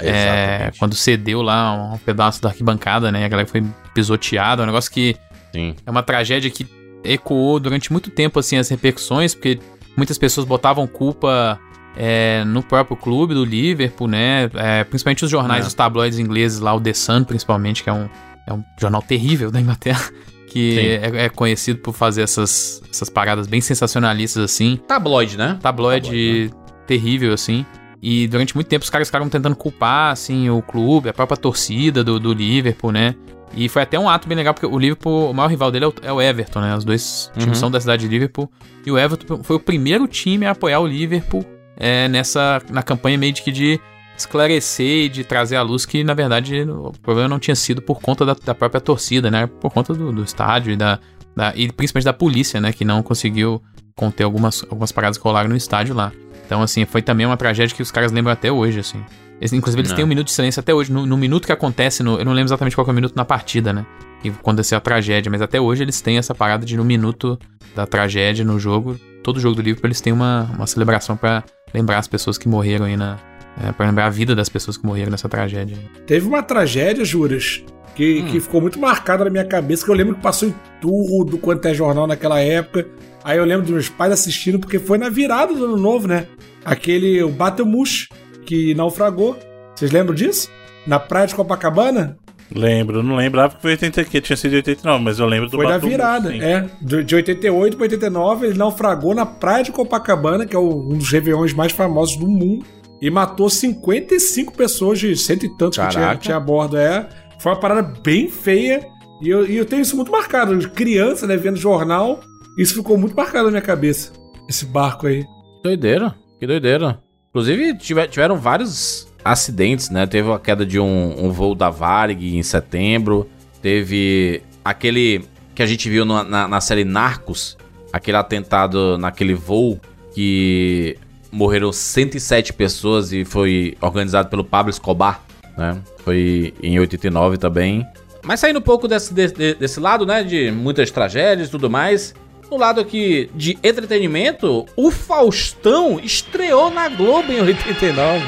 É, 0.00 0.72
quando 0.78 0.94
cedeu 0.96 1.40
lá 1.40 1.72
um 1.94 1.98
pedaço 1.98 2.42
da 2.42 2.48
arquibancada, 2.48 3.12
né? 3.12 3.24
A 3.24 3.28
galera 3.28 3.48
foi 3.48 3.62
pisoteada, 3.94 4.64
um 4.64 4.66
negócio 4.66 4.90
que 4.90 5.14
Sim. 5.52 5.76
é 5.86 5.90
uma 5.90 6.02
tragédia 6.02 6.50
que 6.50 6.66
ecoou 7.04 7.60
durante 7.60 7.92
muito 7.92 8.10
tempo, 8.10 8.40
assim, 8.40 8.56
as 8.56 8.68
repercussões, 8.68 9.32
porque 9.34 9.60
muitas 9.96 10.18
pessoas 10.18 10.44
botavam 10.44 10.86
culpa 10.88 11.60
é, 11.96 12.42
no 12.44 12.62
próprio 12.64 12.96
clube 12.96 13.34
do 13.34 13.44
Liverpool, 13.44 14.08
né? 14.08 14.50
É, 14.54 14.82
principalmente 14.82 15.24
os 15.24 15.30
jornais, 15.30 15.64
É. 15.64 15.68
os 15.68 15.74
tabloides 15.74 16.18
ingleses 16.18 16.58
lá, 16.58 16.74
o 16.74 16.80
The 16.80 16.92
Sun, 16.94 17.22
principalmente, 17.22 17.84
que 17.84 17.90
é 17.90 17.92
um, 17.92 18.08
é 18.48 18.52
um 18.52 18.64
jornal 18.80 19.02
terrível 19.02 19.52
da 19.52 19.60
Inglaterra, 19.60 20.10
que 20.54 20.78
é, 21.02 21.24
é 21.24 21.28
conhecido 21.28 21.80
por 21.80 21.92
fazer 21.92 22.22
essas, 22.22 22.80
essas 22.88 23.10
paradas 23.10 23.48
bem 23.48 23.60
sensacionalistas, 23.60 24.40
assim. 24.44 24.78
Tabloide, 24.86 25.36
né? 25.36 25.58
Tabloide 25.60 26.06
Tabloide, 26.06 26.50
terrível, 26.86 27.32
assim. 27.32 27.66
E 28.00 28.28
durante 28.28 28.54
muito 28.54 28.68
tempo 28.68 28.84
os 28.84 28.90
caras 28.90 29.08
ficaram 29.08 29.28
tentando 29.28 29.56
culpar, 29.56 30.12
assim, 30.12 30.48
o 30.50 30.62
clube, 30.62 31.08
a 31.08 31.12
própria 31.12 31.36
torcida 31.36 32.04
do, 32.04 32.20
do 32.20 32.32
Liverpool, 32.32 32.92
né? 32.92 33.16
E 33.56 33.68
foi 33.68 33.82
até 33.82 33.98
um 33.98 34.08
ato 34.08 34.28
bem 34.28 34.36
legal, 34.36 34.54
porque 34.54 34.66
o 34.66 34.78
Liverpool, 34.78 35.30
o 35.30 35.34
maior 35.34 35.48
rival 35.48 35.72
dele 35.72 35.86
é 35.86 35.88
o, 35.88 35.94
é 36.02 36.12
o 36.12 36.22
Everton, 36.22 36.60
né? 36.60 36.76
Os 36.76 36.84
dois 36.84 37.32
Uhum. 37.34 37.42
times 37.42 37.58
são 37.58 37.68
da 37.70 37.80
cidade 37.80 38.02
de 38.02 38.08
Liverpool. 38.08 38.48
E 38.86 38.90
o 38.92 38.98
Everton 38.98 39.42
foi 39.42 39.56
o 39.56 39.60
primeiro 39.60 40.06
time 40.06 40.46
a 40.46 40.52
apoiar 40.52 40.78
o 40.78 40.86
Liverpool 40.86 41.44
é, 41.76 42.08
nessa, 42.08 42.62
na 42.70 42.82
campanha 42.82 43.18
meio 43.18 43.32
de 43.32 43.42
que 43.42 43.50
de 43.50 43.80
esclarecer 44.16 45.04
e 45.04 45.08
de 45.08 45.24
trazer 45.24 45.56
à 45.56 45.62
luz 45.62 45.84
que, 45.84 46.04
na 46.04 46.14
verdade, 46.14 46.62
o 46.62 46.92
problema 47.02 47.28
não 47.28 47.38
tinha 47.38 47.54
sido 47.54 47.82
por 47.82 48.00
conta 48.00 48.24
da, 48.24 48.34
da 48.44 48.54
própria 48.54 48.80
torcida, 48.80 49.30
né? 49.30 49.46
Por 49.46 49.72
conta 49.72 49.92
do, 49.94 50.12
do 50.12 50.22
estádio 50.22 50.72
e, 50.72 50.76
da, 50.76 50.98
da- 51.34 51.52
e 51.56 51.70
principalmente 51.72 52.04
da 52.04 52.12
polícia, 52.12 52.60
né? 52.60 52.72
Que 52.72 52.84
não 52.84 53.02
conseguiu 53.02 53.62
conter 53.96 54.24
algumas, 54.24 54.62
algumas 54.64 54.92
paradas 54.92 55.18
que 55.18 55.24
rolaram 55.24 55.48
no 55.48 55.56
estádio 55.56 55.94
lá. 55.94 56.12
Então, 56.46 56.62
assim, 56.62 56.84
foi 56.84 57.00
também 57.02 57.26
uma 57.26 57.36
tragédia 57.36 57.74
que 57.74 57.82
os 57.82 57.90
caras 57.90 58.12
lembram 58.12 58.32
até 58.32 58.50
hoje, 58.52 58.80
assim. 58.80 59.02
Eles- 59.40 59.52
inclusive, 59.52 59.80
eles 59.80 59.90
Não. 59.90 59.96
têm 59.96 60.04
um 60.04 60.08
minuto 60.08 60.26
de 60.26 60.32
silêncio 60.32 60.60
até 60.60 60.72
hoje. 60.72 60.92
No, 60.92 61.04
no 61.06 61.16
minuto 61.16 61.46
que 61.46 61.52
acontece, 61.52 62.02
no- 62.02 62.18
eu 62.18 62.24
não 62.24 62.32
lembro 62.32 62.48
exatamente 62.48 62.76
qual 62.76 62.86
é 62.86 62.90
o 62.90 62.94
minuto 62.94 63.14
na 63.16 63.24
partida, 63.24 63.72
né? 63.72 63.84
Que 64.22 64.28
aconteceu 64.28 64.78
a 64.78 64.80
tragédia, 64.80 65.30
mas 65.30 65.42
até 65.42 65.60
hoje 65.60 65.82
eles 65.82 66.00
têm 66.00 66.18
essa 66.18 66.34
parada 66.34 66.64
de 66.64 66.76
no 66.76 66.84
minuto 66.84 67.38
da 67.74 67.86
tragédia 67.86 68.44
no 68.44 68.58
jogo. 68.58 68.98
Todo 69.22 69.40
jogo 69.40 69.56
do 69.56 69.62
Liverpool 69.62 69.88
eles 69.88 70.00
têm 70.00 70.12
uma, 70.12 70.50
uma 70.54 70.66
celebração 70.66 71.16
pra 71.16 71.42
lembrar 71.74 71.98
as 71.98 72.06
pessoas 72.06 72.38
que 72.38 72.48
morreram 72.48 72.86
aí 72.86 72.96
na, 72.96 73.18
É, 73.62 73.70
pra 73.72 73.86
lembrar 73.86 74.06
a 74.06 74.10
vida 74.10 74.34
das 74.34 74.48
pessoas 74.48 74.76
que 74.76 74.84
morreram 74.84 75.10
nessa 75.10 75.28
tragédia. 75.28 75.76
Teve 76.06 76.26
uma 76.26 76.42
tragédia, 76.42 77.04
Juras, 77.04 77.62
que, 77.94 78.20
Hum. 78.22 78.26
que 78.30 78.40
ficou 78.40 78.60
muito 78.60 78.78
marcada 78.80 79.24
na 79.24 79.30
minha 79.30 79.44
cabeça, 79.44 79.84
que 79.84 79.90
eu 79.90 79.94
lembro 79.94 80.16
que 80.16 80.20
passou 80.22 80.48
em 80.48 80.54
tudo 80.80 81.38
quanto 81.38 81.66
é 81.68 81.72
jornal 81.74 82.06
naquela 82.06 82.40
época. 82.40 82.86
Aí 83.22 83.38
eu 83.38 83.44
lembro 83.44 83.62
dos 83.62 83.70
meus 83.72 83.88
pais 83.88 84.12
assistindo, 84.12 84.58
porque 84.58 84.78
foi 84.78 84.98
na 84.98 85.08
virada 85.08 85.54
do 85.54 85.64
ano 85.66 85.76
novo, 85.76 86.08
né? 86.08 86.26
Aquele, 86.64 87.22
o 87.22 87.28
Batemush, 87.30 88.08
que 88.44 88.74
naufragou. 88.74 89.38
Vocês 89.74 89.90
lembram 89.92 90.14
disso? 90.14 90.50
Na 90.86 90.98
praia 90.98 91.26
de 91.26 91.34
Copacabana? 91.34 92.18
Lembro, 92.54 93.02
não 93.02 93.16
lembrava 93.16 93.54
que 93.56 93.62
foi 93.62 93.70
80 93.72 94.04
que 94.04 94.20
tinha 94.20 94.36
sido 94.36 94.52
89, 94.54 95.02
mas 95.02 95.18
eu 95.18 95.26
lembro 95.26 95.48
do 95.48 95.56
Foi 95.56 95.64
na 95.66 95.72
Batum, 95.72 95.88
virada, 95.88 96.30
sim. 96.30 96.40
é. 96.42 96.66
De 96.82 97.02
de 97.02 97.14
88 97.14 97.76
para 97.76 97.84
89, 97.84 98.46
ele 98.48 98.58
naufragou 98.58 99.14
na 99.14 99.24
praia 99.24 99.64
de 99.64 99.72
Copacabana, 99.72 100.44
que 100.44 100.54
é 100.54 100.58
um 100.58 100.90
dos 100.90 101.10
réveillões 101.10 101.54
mais 101.54 101.72
famosos 101.72 102.16
do 102.16 102.28
mundo, 102.28 102.64
e 103.06 103.10
matou 103.10 103.50
55 103.50 104.52
pessoas 104.56 104.98
de 104.98 105.14
cento 105.16 105.44
e 105.44 105.56
tantos 105.56 105.78
que 105.78 105.88
tinha, 105.88 106.02
Caraca. 106.04 106.36
a 106.36 106.40
bordo. 106.40 106.76
É. 106.76 107.08
Foi 107.38 107.52
uma 107.52 107.60
parada 107.60 107.82
bem 108.02 108.28
feia, 108.30 108.86
e 109.20 109.28
eu, 109.28 109.46
e 109.46 109.56
eu 109.56 109.66
tenho 109.66 109.82
isso 109.82 109.94
muito 109.96 110.10
marcado. 110.10 110.56
De 110.56 110.68
Criança, 110.70 111.26
né, 111.26 111.36
vendo 111.36 111.56
jornal, 111.58 112.20
isso 112.58 112.74
ficou 112.74 112.96
muito 112.96 113.14
marcado 113.14 113.44
na 113.44 113.50
minha 113.50 113.62
cabeça. 113.62 114.12
Esse 114.48 114.64
barco 114.64 115.06
aí. 115.06 115.24
Doideira, 115.62 116.14
que 116.40 116.46
doideira. 116.46 116.98
Inclusive, 117.30 117.76
tive- 117.76 118.08
tiveram 118.08 118.36
vários 118.38 119.06
acidentes, 119.24 119.90
né? 119.90 120.06
Teve 120.06 120.30
a 120.32 120.38
queda 120.38 120.64
de 120.64 120.78
um, 120.80 121.26
um 121.26 121.30
voo 121.30 121.54
da 121.54 121.68
Varig 121.68 122.36
em 122.36 122.42
setembro. 122.42 123.28
Teve 123.60 124.42
aquele 124.64 125.24
que 125.54 125.62
a 125.62 125.66
gente 125.66 125.88
viu 125.90 126.04
na, 126.04 126.22
na, 126.24 126.48
na 126.48 126.60
série 126.60 126.84
Narcos, 126.84 127.56
aquele 127.92 128.16
atentado 128.16 128.96
naquele 128.98 129.34
voo 129.34 129.78
que 130.14 130.96
morreram 131.34 131.72
107 131.72 132.52
pessoas 132.52 133.12
e 133.12 133.24
foi 133.24 133.76
organizado 133.80 134.28
pelo 134.28 134.44
Pablo 134.44 134.70
Escobar, 134.70 135.20
né? 135.58 135.76
Foi 136.04 136.54
em 136.62 136.78
89 136.78 137.38
também. 137.38 137.84
Mas 138.22 138.40
saindo 138.40 138.60
um 138.60 138.62
pouco 138.62 138.86
desse, 138.86 139.12
desse, 139.12 139.54
desse 139.54 139.80
lado, 139.80 140.06
né? 140.06 140.22
De 140.22 140.52
muitas 140.52 140.90
tragédias 140.92 141.48
e 141.48 141.50
tudo 141.50 141.68
mais. 141.68 142.14
No 142.48 142.56
lado 142.56 142.80
aqui 142.80 143.28
de 143.34 143.58
entretenimento, 143.64 144.64
o 144.76 144.90
Faustão 144.92 145.98
estreou 146.00 146.70
na 146.70 146.88
Globo 146.88 147.32
em 147.32 147.40
89. 147.40 148.22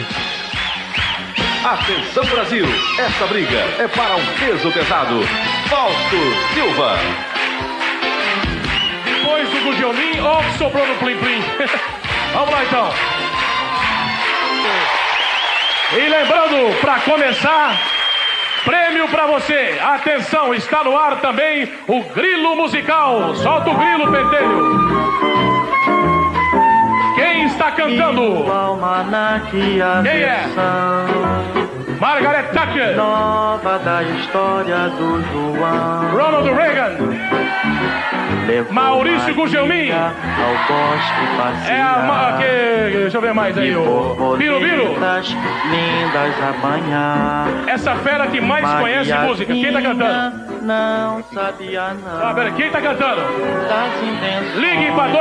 Atenção 1.64 2.24
Brasil, 2.26 2.64
essa 2.98 3.26
briga 3.26 3.58
é 3.78 3.88
para 3.88 4.16
um 4.16 4.26
peso 4.38 4.72
pesado. 4.72 5.14
Fausto 5.68 6.16
Silva. 6.54 6.96
Depois 9.04 9.48
do 9.48 9.64
Gugelmin, 9.64 10.20
ó, 10.20 10.40
o 10.40 10.44
que 10.44 10.58
sobrou 10.58 10.86
no 10.86 10.94
Plim 10.96 11.16
Plim. 11.18 11.96
Vamos 12.32 12.50
lá 12.50 12.64
então. 12.64 12.90
E 15.92 16.08
lembrando, 16.08 16.80
para 16.80 17.00
começar, 17.00 17.76
prêmio 18.64 19.08
para 19.08 19.26
você. 19.26 19.78
Atenção, 19.80 20.52
está 20.54 20.82
no 20.82 20.98
ar 20.98 21.20
também 21.20 21.72
o 21.86 22.02
Grilo 22.02 22.56
Musical. 22.56 23.34
Solta 23.36 23.70
o 23.70 23.74
grilo, 23.74 24.10
pentelho. 24.10 24.76
Quem 27.14 27.44
está 27.44 27.70
cantando? 27.70 28.44
Quem 30.02 30.22
é? 30.22 30.44
Margaret 32.00 32.52
Thatcher. 32.52 32.96
Nova 32.96 33.78
da 33.78 34.02
história 34.02 34.88
do 34.90 35.22
João. 35.32 36.10
Ronald 36.10 36.52
Reagan. 36.52 36.96
Levou 38.46 38.72
Maurício 38.72 39.34
Gugelmin. 39.34 39.88
Maria 39.90 40.06
Ao 40.06 40.54
bosque 40.68 41.36
passear. 41.36 41.76
É 41.76 41.82
a. 41.82 41.98
ma- 42.06 42.38
Que, 42.38 42.98
deixa 42.98 43.16
eu 43.16 43.20
ver 43.20 43.34
mais 43.34 43.56
aí. 43.58 43.74
O 43.74 44.36
Biro 44.36 44.60
Biro. 44.60 44.94
Lindas 44.94 46.34
a 46.42 46.52
banhar. 46.62 47.48
Essa 47.68 47.96
fera 47.96 48.26
que 48.28 48.40
mais 48.40 48.64
conhece 48.80 49.12
música. 49.12 49.52
Quem 49.52 49.72
tá 49.72 49.82
cantando? 49.82 50.46
Não 50.62 51.22
sabia 51.32 51.94
não. 51.94 52.28
Ah, 52.28 52.34
pera, 52.34 52.50
quem 52.52 52.70
tá 52.70 52.80
cantando? 52.80 53.20
Ligue 54.56 54.92
para 54.92 55.12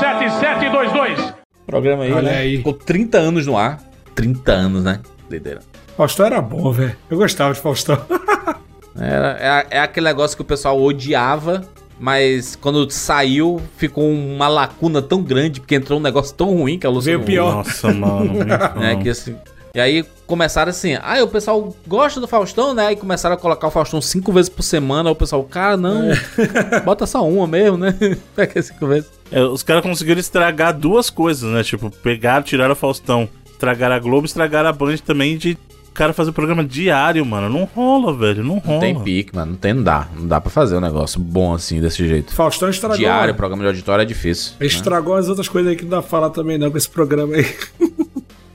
294-7722. 0.00 1.34
Programa 1.66 2.04
aí, 2.04 2.12
Olha 2.12 2.30
né? 2.30 2.38
aí. 2.38 2.56
Ficou 2.58 2.72
30 2.74 3.18
anos 3.18 3.46
no 3.46 3.56
ar. 3.56 3.78
30 4.14 4.52
anos, 4.52 4.84
né? 4.84 5.00
Doideira. 5.28 5.60
Faustão 5.96 6.26
era 6.26 6.40
bom, 6.40 6.70
velho. 6.72 6.96
Eu 7.10 7.16
gostava 7.18 7.52
de 7.54 7.60
Faustão. 7.60 7.98
Era, 8.98 9.36
é, 9.38 9.76
é 9.76 9.80
aquele 9.80 10.06
negócio 10.06 10.34
que 10.34 10.40
o 10.42 10.44
pessoal 10.44 10.80
odiava, 10.80 11.60
mas 11.98 12.56
quando 12.56 12.90
saiu, 12.90 13.60
ficou 13.76 14.08
uma 14.10 14.48
lacuna 14.48 15.00
tão 15.00 15.22
grande, 15.22 15.60
porque 15.60 15.74
entrou 15.74 15.98
um 15.98 16.02
negócio 16.02 16.34
tão 16.34 16.54
ruim 16.54 16.78
que 16.78 16.86
a 16.86 16.90
Luciana. 16.90 17.18
Veio 17.18 17.26
pior. 17.26 17.54
Nossa, 17.54 17.92
mano. 17.92 18.44
né? 18.44 18.58
fala. 18.58 18.96
Que 18.96 19.08
assim, 19.08 19.36
e 19.76 19.80
aí 19.80 20.06
começaram 20.26 20.70
assim, 20.70 20.94
ah, 20.94 21.22
o 21.22 21.28
pessoal 21.28 21.76
gosta 21.86 22.18
do 22.18 22.26
Faustão, 22.26 22.72
né? 22.72 22.92
E 22.92 22.96
começaram 22.96 23.34
a 23.34 23.38
colocar 23.38 23.66
o 23.66 23.70
Faustão 23.70 24.00
cinco 24.00 24.32
vezes 24.32 24.48
por 24.48 24.62
semana. 24.62 25.10
Aí 25.10 25.12
o 25.12 25.14
pessoal, 25.14 25.44
cara, 25.44 25.76
não, 25.76 26.00
bota 26.82 27.06
só 27.06 27.28
uma 27.28 27.46
mesmo, 27.46 27.76
né? 27.76 27.94
Pega 28.34 28.62
cinco 28.62 28.86
vezes. 28.86 29.10
É, 29.30 29.42
os 29.42 29.62
caras 29.62 29.82
conseguiram 29.82 30.18
estragar 30.18 30.72
duas 30.72 31.10
coisas, 31.10 31.50
né? 31.50 31.62
Tipo, 31.62 31.90
pegaram, 31.90 32.42
tiraram 32.42 32.72
o 32.72 32.76
Faustão, 32.76 33.28
estragaram 33.50 33.94
a 33.94 33.98
Globo, 33.98 34.24
estragaram 34.24 34.70
a 34.70 34.72
Band 34.72 34.96
também 35.04 35.36
de 35.36 35.58
cara 35.96 36.12
fazer 36.12 36.32
programa 36.32 36.64
diário, 36.64 37.24
mano. 37.24 37.48
Não 37.48 37.64
rola, 37.64 38.12
velho. 38.16 38.44
Não 38.44 38.58
rola. 38.58 38.74
Não 38.74 38.80
tem 38.80 39.00
pique, 39.00 39.34
mano. 39.34 39.52
Não 39.52 39.58
tem, 39.58 39.74
não 39.74 39.82
dá. 39.82 40.08
Não 40.14 40.26
dá 40.26 40.40
pra 40.40 40.50
fazer 40.50 40.76
um 40.76 40.80
negócio 40.80 41.20
bom 41.20 41.54
assim, 41.54 41.80
desse 41.80 42.06
jeito. 42.06 42.34
Faustão 42.34 42.68
estragou. 42.68 42.96
Diário, 42.98 43.32
né? 43.32 43.36
programa 43.36 43.62
de 43.62 43.68
auditório 43.68 44.02
é 44.02 44.04
difícil. 44.04 44.52
né? 44.60 44.66
Estragou 44.66 45.14
as 45.14 45.28
outras 45.28 45.48
coisas 45.48 45.70
aí 45.70 45.76
que 45.76 45.82
não 45.82 45.90
dá 45.90 46.00
pra 46.00 46.08
falar 46.10 46.30
também, 46.30 46.58
não, 46.58 46.70
com 46.70 46.76
esse 46.78 46.88
programa 46.88 47.34
aí. 47.34 47.46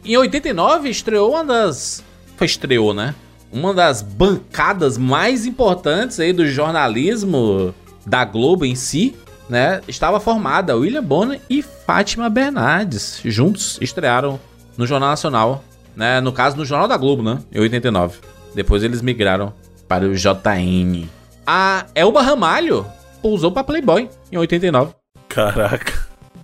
Em 0.04 0.17
89 0.17 0.89
estreou 0.89 1.32
uma 1.32 1.43
das. 1.43 2.04
Foi 2.36 2.47
estreou, 2.47 2.93
né? 2.93 3.13
Uma 3.51 3.73
das 3.73 4.01
bancadas 4.01 4.97
mais 4.97 5.45
importantes 5.45 6.19
aí 6.19 6.34
do 6.34 6.47
jornalismo 6.47 7.73
da 8.06 8.25
Globo 8.25 8.65
em 8.65 8.73
si, 8.75 9.15
né? 9.49 9.82
Estava 9.88 10.19
formada 10.19 10.75
William 10.75 11.04
Bonner 11.04 11.39
e 11.49 11.62
Fátima 11.62 12.30
Bernardes. 12.30 13.19
Juntos 13.23 13.77
estrearam 13.80 14.39
no 14.77 14.88
Jornal 14.88 15.10
Nacional, 15.10 15.63
né? 15.95 16.21
No 16.21 16.32
caso, 16.32 16.58
no 16.58 16.65
Jornal 16.65 16.88
da 16.88 16.97
Globo, 16.97 17.23
né? 17.23 17.39
Em 17.51 17.60
89. 17.60 18.19
Depois 18.54 18.84
eles 18.84 19.01
migraram 19.01 19.54
para 19.88 20.06
o 20.06 20.13
JN. 20.13 21.08
A 21.45 21.86
Elba 21.95 22.21
Ramalho 22.21 22.86
pousou 23.21 23.51
para 23.51 23.63
Playboy 23.63 24.10
em 24.32 24.38
89. 24.38 24.93
Caraca. 25.27 25.93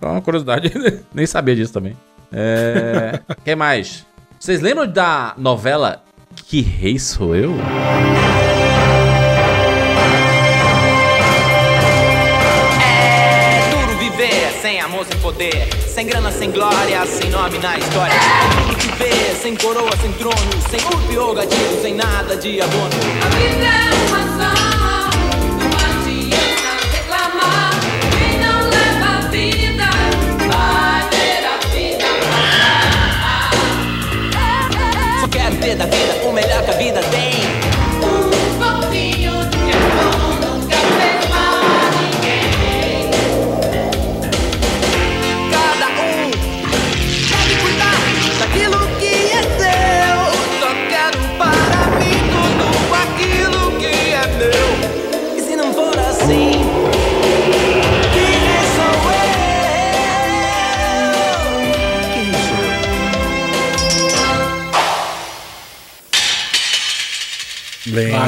Só 0.00 0.10
uma 0.10 0.20
curiosidade, 0.22 0.72
nem 1.12 1.26
sabia 1.26 1.56
disso 1.56 1.72
também. 1.72 1.96
É. 2.32 3.20
Quem 3.44 3.56
mais? 3.56 4.06
Vocês 4.38 4.60
lembram 4.60 4.86
da 4.86 5.34
novela 5.36 6.02
Que 6.46 6.60
Rei 6.60 6.98
Sou 6.98 7.34
Eu? 7.34 7.54
É 12.80 13.70
duro 13.70 13.98
viver 13.98 14.52
sem 14.60 14.80
amor, 14.80 15.04
sem 15.06 15.18
poder, 15.20 15.68
sem 15.98 16.06
grana, 16.06 16.30
sem 16.30 16.52
glória, 16.52 17.04
sem 17.06 17.28
nome 17.28 17.58
na 17.58 17.76
história. 17.76 18.14
É 18.14 18.62
duro 18.62 18.78
viver 18.78 19.34
sem 19.42 19.56
coroa, 19.56 19.90
sem 20.00 20.12
trono, 20.12 20.36
sem 20.70 21.18
ou 21.18 21.34
gatilho, 21.34 21.82
sem 21.82 21.92
nada 21.92 22.36
de 22.36 22.60
abono. 22.60 22.94
A 23.20 23.28
vida 23.30 23.97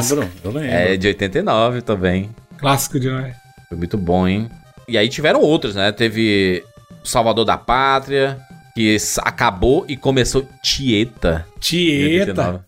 Lembro, 0.01 0.31
eu 0.45 0.51
lembro. 0.51 0.71
É 0.71 0.97
de 0.97 1.07
89 1.09 1.83
também. 1.83 2.31
Clássico 2.59 2.99
demais. 2.99 3.35
Foi 3.69 3.79
muito 3.79 3.97
bom, 3.97 4.27
hein? 4.27 4.51
E 4.89 4.99
aí 4.99 5.09
tiveram 5.09 5.41
outros, 5.41 5.75
né? 5.75 5.93
Teve 5.93 6.65
Salvador 7.05 7.45
da 7.45 7.57
Pátria, 7.57 8.39
que 8.75 8.97
acabou 9.19 9.85
e 9.89 9.97
começou 9.97 10.47
Tieta. 10.63 11.47
Tieta. 11.61 12.65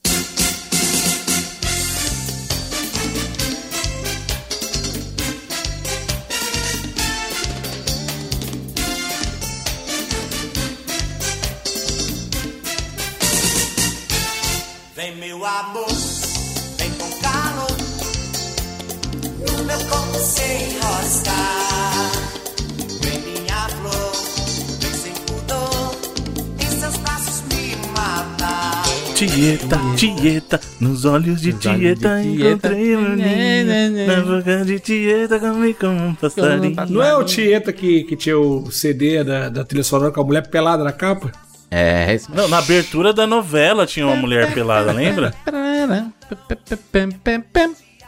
Tieta, 29.73 29.79
Tieta, 29.97 30.61
nos 30.81 31.05
olhos 31.05 31.41
de 31.41 31.53
Tieta 31.55 32.23
encontrei 32.23 32.97
um 32.97 33.17
ninho. 33.17 34.07
Na 34.07 34.21
boca 34.21 34.65
de 34.65 34.79
Tieta 34.79 35.41
comi 35.41 35.73
como 35.73 36.09
um 36.09 36.15
passarinho. 36.15 36.77
Não 36.89 37.03
é 37.03 37.17
o 37.17 37.25
Tieta 37.25 37.73
que, 37.73 38.05
que 38.05 38.17
tinha 38.17 38.39
o 38.39 38.71
CD 38.71 39.25
da, 39.25 39.49
da 39.49 39.65
trilha 39.65 39.85
sonora 39.85 40.13
com 40.13 40.21
a 40.21 40.25
mulher 40.25 40.47
pelada 40.49 40.85
na 40.85 40.93
capa? 40.93 41.33
É, 41.71 42.15
isso. 42.15 42.31
Não, 42.35 42.49
na 42.49 42.59
abertura 42.59 43.15
da 43.15 43.27
novela 43.27 43.87
tinha 43.87 44.07
uma 44.07 44.17
mulher 44.17 44.53
pelada, 44.53 44.93
lembra? 44.93 45.33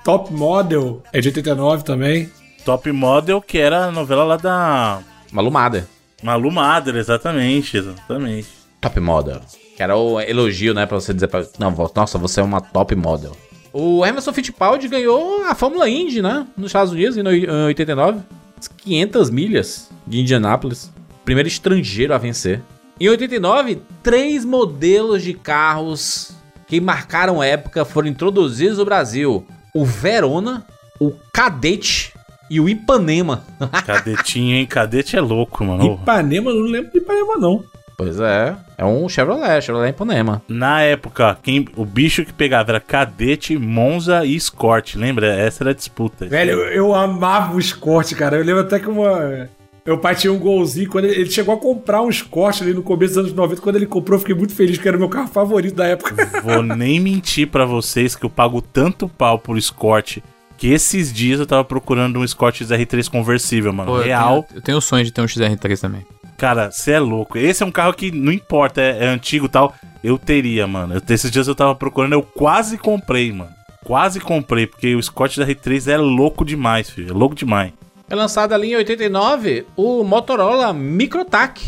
Top 0.05 0.31
Model 0.33 1.03
é 1.13 1.21
de 1.21 1.29
89 1.29 1.83
também. 1.83 2.31
Top 2.63 2.91
Model, 2.93 3.41
que 3.41 3.57
era 3.57 3.87
a 3.87 3.91
novela 3.91 4.25
lá 4.25 4.37
da 4.37 5.01
Malumada. 5.33 5.89
Malu 6.23 6.51
Madre, 6.51 6.99
exatamente, 6.99 7.77
exatamente. 7.77 8.49
Top 8.81 8.99
model. 8.99 9.41
Que 9.77 9.83
era 9.83 9.97
o 9.97 10.21
elogio, 10.21 10.73
né? 10.75 10.87
Pra 10.87 11.01
você 11.01 11.13
dizer 11.13 11.29
pra. 11.29 11.45
Não, 11.59 11.75
nossa, 11.95 12.17
você 12.19 12.41
é 12.41 12.43
uma 12.43 12.61
top 12.61 12.95
model. 12.95 13.37
O 13.73 14.07
Emerson 14.07 14.33
Fittipaldi 14.33 14.87
ganhou 14.87 15.45
a 15.45 15.55
Fórmula 15.55 15.89
Indy, 15.89 16.23
né? 16.23 16.47
Nos 16.57 16.67
Estados 16.67 16.93
Unidos, 16.93 17.17
em 17.17 17.23
no- 17.23 17.33
em 17.35 17.65
89. 17.67 18.21
As 18.59 18.69
500 18.69 19.31
milhas 19.31 19.91
de 20.07 20.21
Indianápolis. 20.21 20.93
Primeiro 21.25 21.49
estrangeiro 21.49 22.15
a 22.15 22.19
vencer. 22.19 22.63
Em 23.01 23.09
89, 23.09 23.83
três 24.03 24.45
modelos 24.45 25.23
de 25.25 25.35
carros 25.35 26.33
que 26.69 26.81
marcaram 26.81 27.43
época 27.43 27.85
foram 27.85 28.07
introduzidos 28.09 28.79
no 28.79 28.85
Brasil: 28.85 29.45
o 29.75 29.85
Verona, 29.85 30.65
o 31.01 31.11
Cadete 31.33 32.13
e 32.49 32.61
o 32.61 32.69
Ipanema. 32.69 33.45
Cadetinho, 33.85 34.55
hein? 34.55 34.67
Cadete 34.67 35.17
é 35.17 35.21
louco, 35.21 35.65
mano. 35.65 35.99
Ipanema, 36.01 36.51
eu 36.53 36.57
não 36.61 36.67
lembro 36.71 36.93
de 36.93 36.99
Ipanema, 36.99 37.37
não. 37.39 37.65
Pois 37.97 38.19
é, 38.19 38.57
é 38.77 38.85
um 38.85 39.09
Chevrolet, 39.09 39.61
Chevrolet 39.63 39.91
Ipanema. 39.91 40.43
Na 40.49 40.81
época, 40.83 41.39
quem, 41.43 41.67
o 41.77 41.85
bicho 41.85 42.25
que 42.25 42.33
pegava 42.33 42.73
era 42.73 42.81
Cadete, 42.81 43.57
Monza 43.57 44.25
e 44.25 44.35
Escort, 44.35 44.97
lembra? 44.97 45.27
Essa 45.33 45.63
era 45.63 45.71
a 45.71 45.75
disputa. 45.75 46.27
Velho, 46.27 46.53
eu, 46.53 46.61
eu 46.73 46.95
amava 46.95 47.55
o 47.55 47.59
Escort, 47.61 48.13
cara. 48.15 48.37
Eu 48.37 48.45
lembro 48.45 48.63
até 48.63 48.81
que 48.81 48.89
uma. 48.89 49.49
Meu 49.87 49.99
pai 49.99 50.15
tinha 50.17 50.33
um 50.33 50.39
golzinho. 50.39 50.89
Quando 50.89 51.05
ele, 51.05 51.21
ele 51.21 51.31
chegou 51.31 51.55
a 51.55 51.59
comprar 51.59 52.01
um 52.03 52.09
Escort 52.09 52.63
ali 52.63 52.73
no 52.75 52.83
começo 52.83 53.15
dos 53.15 53.19
anos 53.25 53.33
90. 53.35 53.61
Quando 53.61 53.77
ele 53.77 53.87
comprou, 53.87 54.17
eu 54.17 54.21
fiquei 54.21 54.35
muito 54.35 54.55
feliz, 54.55 54.77
porque 54.77 54.89
era 54.89 54.97
o 54.97 55.01
meu 55.01 55.09
carro 55.11 55.29
favorito 55.29 55.75
da 55.77 55.87
época. 55.87 56.15
Vou 56.43 56.63
nem 56.63 56.99
mentir 56.99 57.47
pra 57.49 57.65
vocês 57.65 58.17
que 58.17 58.25
eu 58.25 58.31
pago 58.31 58.61
tanto 58.61 59.09
pau 59.09 59.39
por 59.39 59.57
Escort 59.59 60.19
que 60.57 60.69
esses 60.73 61.13
dias 61.13 61.39
eu 61.41 61.47
tava 61.47 61.65
procurando 61.65 62.19
um 62.19 62.25
Escort 62.25 62.61
XR3 62.61 63.11
conversível, 63.11 63.73
mano. 63.73 63.91
Pô, 63.91 63.99
eu 63.99 64.05
Real. 64.05 64.43
tenho- 64.45 64.59
Eu 64.59 64.63
tenho 64.63 64.79
o 64.79 64.81
sonho 64.81 65.05
de 65.05 65.13
ter 65.13 65.21
um 65.21 65.27
XR3 65.29 65.81
também. 65.81 66.07
Cara, 66.45 66.71
você 66.71 66.91
é 66.93 66.99
louco. 66.99 67.39
Esse 67.39 67.63
é 67.63 67.67
um 67.67 67.71
carro 67.71 67.95
que 67.95 68.11
não 68.11 68.31
importa, 68.31 68.79
é, 68.79 69.05
é 69.05 69.07
antigo 69.07 69.47
e 69.47 69.49
tal. 69.49 69.75
Eu 70.03 70.19
teria, 70.19 70.67
mano. 70.67 70.93
Eu- 70.93 71.03
esses 71.09 71.31
dias 71.31 71.49
eu 71.49 71.55
tava 71.55 71.75
procurando, 71.75 72.13
eu 72.13 72.23
quase 72.23 72.77
comprei, 72.77 73.33
mano. 73.33 73.49
Quase 73.83 74.21
comprei, 74.21 74.67
porque 74.67 74.95
o 74.95 75.03
Scott 75.03 75.41
da 75.41 75.47
R3 75.47 75.91
é 75.91 75.97
louco 75.97 76.45
demais, 76.45 76.91
filho. 76.91 77.09
É 77.09 77.15
louco 77.15 77.35
demais. 77.35 77.73
É 78.11 78.15
lançado 78.15 78.53
ali 78.53 78.73
em 78.73 78.77
89 78.77 79.65
o 79.75 80.05
Motorola 80.05 80.71
Microtac, 80.75 81.65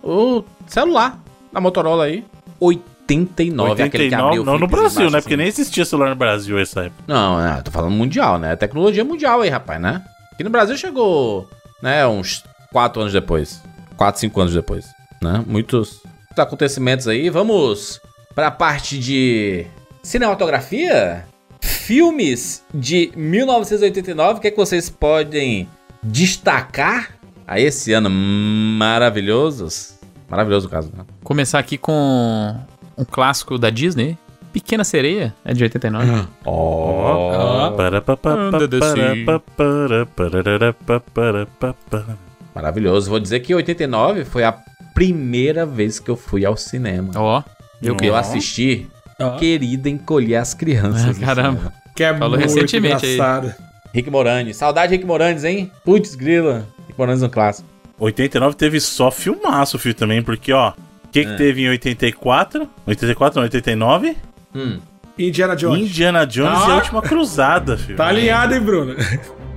o 0.00 0.44
celular 0.64 1.18
da 1.52 1.60
Motorola 1.60 2.04
aí. 2.04 2.24
89, 2.60 3.82
aquele 3.82 4.10
que 4.10 4.14
abriu 4.14 4.42
o 4.42 4.44
não 4.44 4.60
no 4.60 4.68
Brasil, 4.68 5.00
embaixo 5.00 5.12
né? 5.16 5.20
Porque 5.22 5.34
assim. 5.34 5.38
nem 5.42 5.48
existia 5.48 5.84
celular 5.84 6.10
no 6.10 6.14
Brasil 6.14 6.56
essa 6.56 6.82
época. 6.82 7.02
Não, 7.08 7.42
não, 7.42 7.62
tô 7.64 7.72
falando 7.72 7.90
mundial, 7.90 8.38
né? 8.38 8.54
Tecnologia 8.54 9.04
mundial 9.04 9.40
aí, 9.40 9.48
rapaz, 9.48 9.80
né? 9.80 10.04
Aqui 10.32 10.44
no 10.44 10.50
Brasil 10.50 10.76
chegou, 10.76 11.48
né, 11.82 12.06
uns 12.06 12.44
4 12.72 13.00
anos 13.00 13.12
depois. 13.12 13.60
4, 14.00 14.18
5 14.18 14.40
anos 14.40 14.54
depois, 14.54 14.86
né? 15.20 15.44
Muitos 15.46 16.00
acontecimentos 16.34 17.06
aí. 17.06 17.28
Vamos 17.28 18.00
pra 18.34 18.50
parte 18.50 18.98
de 18.98 19.66
cinematografia? 20.02 21.26
Filmes 21.60 22.64
de 22.72 23.12
1989, 23.14 24.38
o 24.38 24.40
que, 24.40 24.48
é 24.48 24.50
que 24.50 24.56
vocês 24.56 24.88
podem 24.88 25.68
destacar 26.02 27.10
a 27.46 27.60
esse 27.60 27.92
ano 27.92 28.08
maravilhosos? 28.08 29.98
Maravilhoso 30.30 30.68
o 30.68 30.70
caso, 30.70 30.90
né? 30.96 31.04
Começar 31.22 31.58
aqui 31.58 31.76
com 31.76 32.56
um 32.96 33.04
clássico 33.04 33.58
da 33.58 33.68
Disney. 33.68 34.16
Pequena 34.50 34.82
Sereia, 34.82 35.34
é 35.44 35.52
de 35.52 35.62
89. 35.62 36.26
Ó, 36.46 37.70
Para, 37.72 38.00
pa, 38.00 38.16
Maravilhoso. 42.54 43.08
Vou 43.10 43.20
dizer 43.20 43.40
que 43.40 43.54
89 43.54 44.24
foi 44.24 44.44
a 44.44 44.52
primeira 44.94 45.64
vez 45.64 45.98
que 46.00 46.10
eu 46.10 46.16
fui 46.16 46.44
ao 46.44 46.56
cinema. 46.56 47.12
Ó, 47.16 47.42
eu 47.82 47.96
Eu 48.02 48.16
assisti 48.16 48.86
Ó. 49.20 49.36
Querida 49.36 49.88
Encolher 49.88 50.36
as 50.36 50.54
Crianças. 50.54 51.18
no 51.18 51.26
Caramba. 51.26 51.58
cinema. 51.58 51.72
Que 51.94 52.04
é 52.04 52.12
Falou 52.16 52.30
muito 52.38 52.42
recentemente 52.42 53.04
aí. 53.06 53.14
engraçado. 53.14 53.54
Rick 53.92 54.08
Moranis. 54.10 54.56
Saudade 54.56 54.88
de 54.90 54.94
Rick 54.96 55.06
Moranis, 55.06 55.44
hein? 55.44 55.70
Putz, 55.84 56.14
grila. 56.14 56.66
Rick 56.86 56.98
Moranis 56.98 57.22
no 57.22 57.28
clássico. 57.28 57.68
89 57.98 58.56
teve 58.56 58.80
só 58.80 59.10
filmaço, 59.10 59.78
filho, 59.78 59.94
também, 59.94 60.22
porque, 60.22 60.52
ó. 60.52 60.70
O 60.70 61.08
que, 61.12 61.24
que 61.24 61.30
É. 61.32 61.36
teve 61.36 61.62
em 61.62 61.68
84? 61.68 62.68
84 62.86 63.36
não, 63.38 63.42
89? 63.44 64.16
Hum. 64.54 64.78
Indiana 65.18 65.54
Jones. 65.56 65.82
Indiana 65.82 66.24
Jones 66.24 66.58
e 66.60 66.62
Ah. 66.62 66.72
a 66.72 66.76
Última 66.76 67.02
Cruzada, 67.02 67.76
filho. 67.76 67.96
Tá 67.96 68.06
alinhado, 68.06 68.54
hein, 68.54 68.60
Bruno? 68.60 68.94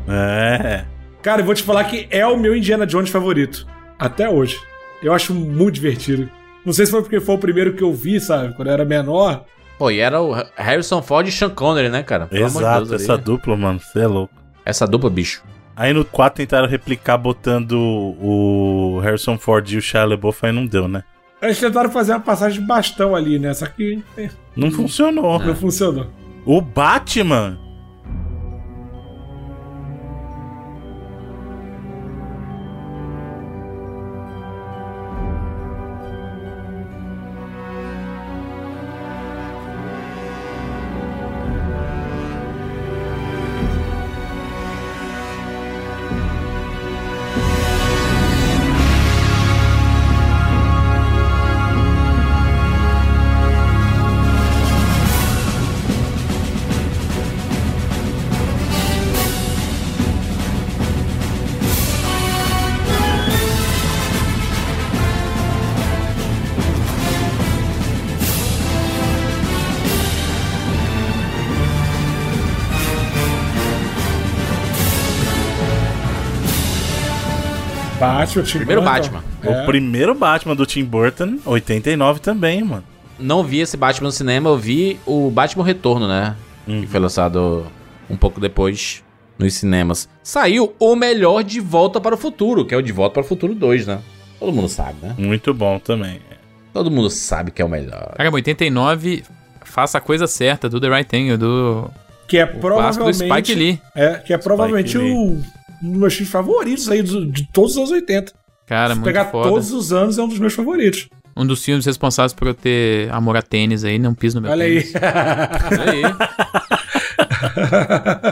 É. 0.08 0.84
Cara, 1.24 1.42
eu 1.42 1.46
vou 1.46 1.56
te 1.56 1.64
falar 1.64 1.86
que 1.86 2.08
é 2.12 2.26
o 2.28 2.38
meu 2.38 2.56
Indiana 2.56 2.86
Jones 2.86 3.10
favorito. 3.10 3.66
Até 3.98 4.30
hoje. 4.30 4.60
Eu 5.02 5.14
acho 5.14 5.34
muito 5.34 5.76
divertido. 5.76 6.30
Não 6.66 6.72
sei 6.74 6.86
se 6.86 6.92
foi 6.92 7.02
porque 7.02 7.20
foi 7.20 7.36
o 7.36 7.40
primeiro 7.40 7.74
que 7.74 7.84
eu 7.84 7.94
vi, 7.94 8.20
sabe? 8.20 8.54
Quando 8.54 8.68
eu 8.68 8.74
era 8.74 8.86
menor. 8.86 9.46
Pô, 9.78 9.90
e 9.90 10.00
era 10.00 10.22
o 10.22 10.34
Harrison 10.56 11.02
Ford 11.02 11.28
e 11.28 11.32
Sean 11.32 11.50
Connery, 11.50 11.90
né, 11.90 12.04
cara? 12.04 12.28
Pelo 12.28 12.46
amor 12.46 12.52
de 12.62 12.68
Exato, 12.68 12.86
Deus, 12.88 13.02
essa 13.02 13.14
ali. 13.14 13.24
dupla, 13.24 13.58
mano, 13.58 13.80
você 13.80 14.00
é 14.02 14.08
louco. 14.08 14.34
Essa 14.66 14.86
dupla, 14.86 15.10
bicho. 15.10 15.44
Aí 15.76 15.92
no 15.92 16.06
4 16.06 16.38
tentaram 16.38 16.68
replicar 16.68 17.18
botando 17.18 17.74
o 17.74 19.00
Harrison 19.02 19.38
Ford 19.38 19.68
e 19.72 19.78
o 19.78 19.82
Shia 19.82 20.06
LaBeouf, 20.06 20.46
aí 20.46 20.52
não 20.52 20.66
deu, 20.66 20.88
né? 20.88 21.04
Eles 21.42 21.60
tentaram 21.60 21.90
fazer 21.92 22.14
uma 22.14 22.20
passagem 22.22 22.62
de 22.62 22.68
bastão 22.68 23.16
ali, 23.16 23.40
né? 23.40 23.54
Só 23.54 23.66
que 23.66 24.02
Não 24.56 24.72
funcionou. 24.72 25.40
não 25.40 25.56
funcionou. 25.56 26.08
O 26.46 26.62
Batman. 26.62 27.58
Batman, 78.34 78.44
Tim 78.44 78.58
Primeiro 78.58 78.82
Burton. 78.82 78.94
Batman. 78.94 79.24
É. 79.44 79.50
O 79.62 79.66
primeiro 79.66 80.16
Batman 80.16 80.56
do 80.56 80.66
Tim 80.66 80.84
Burton, 80.84 81.38
89 81.46 82.20
também, 82.20 82.64
mano. 82.64 82.84
Não 83.20 83.44
vi 83.44 83.60
esse 83.60 83.78
Batman 83.78 84.08
no 84.08 84.12
cinema, 84.12 84.50
eu 84.50 84.58
vi 84.58 85.00
o 85.06 85.30
Batman 85.30 85.64
Retorno, 85.64 86.08
né? 86.08 86.36
Que 86.66 86.88
foi 86.88 87.00
lançado 87.00 87.66
um 88.10 88.18
pouco 88.18 88.40
depois 88.40 89.04
nos 89.38 89.54
cinemas. 89.54 90.10
Saiu 90.24 90.74
o 90.80 90.96
melhor 90.96 91.44
De 91.44 91.60
Volta 91.60 92.00
para 92.02 92.16
o 92.16 92.18
Futuro, 92.18 92.66
que 92.66 92.74
é 92.74 92.78
o 92.78 92.82
De 92.82 92.92
Volta 92.92 93.16
para 93.16 93.24
o 93.24 93.26
Futuro 93.26 93.54
2, 93.54 93.88
né? 93.88 94.00
Todo 94.40 94.52
mundo 94.52 94.68
sabe, 94.68 94.96
né? 95.02 95.16
Muito 95.18 95.54
bom 95.54 95.80
também. 95.80 96.20
Todo 96.74 96.90
mundo 96.90 97.10
sabe 97.10 97.52
que 97.52 97.62
é 97.62 97.66
o 97.66 97.70
melhor. 97.70 98.14
Caramba, 98.18 98.36
89, 98.36 99.24
faça 99.64 100.00
a 100.00 100.02
coisa 100.02 100.26
certa, 100.28 100.68
do 100.68 100.80
The 100.82 100.90
Right 100.90 101.10
Thing, 101.10 101.38
do 101.38 101.90
Que 102.28 102.40
é 102.40 102.46
do 102.46 102.60
provavelmente. 102.60 103.18
Spike 103.18 103.54
Lee. 103.54 103.82
É, 103.96 104.16
que 104.16 104.34
é 104.34 104.38
provavelmente 104.38 104.98
o, 104.98 105.40
um 105.84 105.92
dos 105.92 106.00
meus 106.00 106.14
filmes 106.14 106.32
favoritos 106.32 106.90
aí 106.90 107.04
de 107.04 107.48
todos 107.52 107.72
os 107.72 107.78
anos 107.78 107.92
80. 107.92 108.32
Cara, 108.66 108.90
Se 108.90 108.96
muito 108.96 109.06
pegar 109.06 109.26
foda. 109.26 109.50
todos 109.50 109.72
os 109.72 109.92
anos, 109.92 110.18
é 110.18 110.24
um 110.24 110.28
dos 110.28 110.40
meus 110.40 110.54
favoritos. 110.54 111.10
Um 111.36 111.46
dos 111.46 111.64
filmes 111.66 111.86
responsáveis 111.86 112.32
por 112.34 112.48
eu 112.48 112.54
ter 112.54 113.12
amor 113.12 113.36
a 113.36 113.42
tênis 113.42 113.84
aí, 113.84 113.98
não 114.00 114.14
piso 114.14 114.36
no 114.36 114.44
meu 114.44 114.52
Olha 114.52 114.66
aí. 114.66 114.84
tênis. 114.84 114.94
Olha 115.80 115.92
aí. 115.92 116.04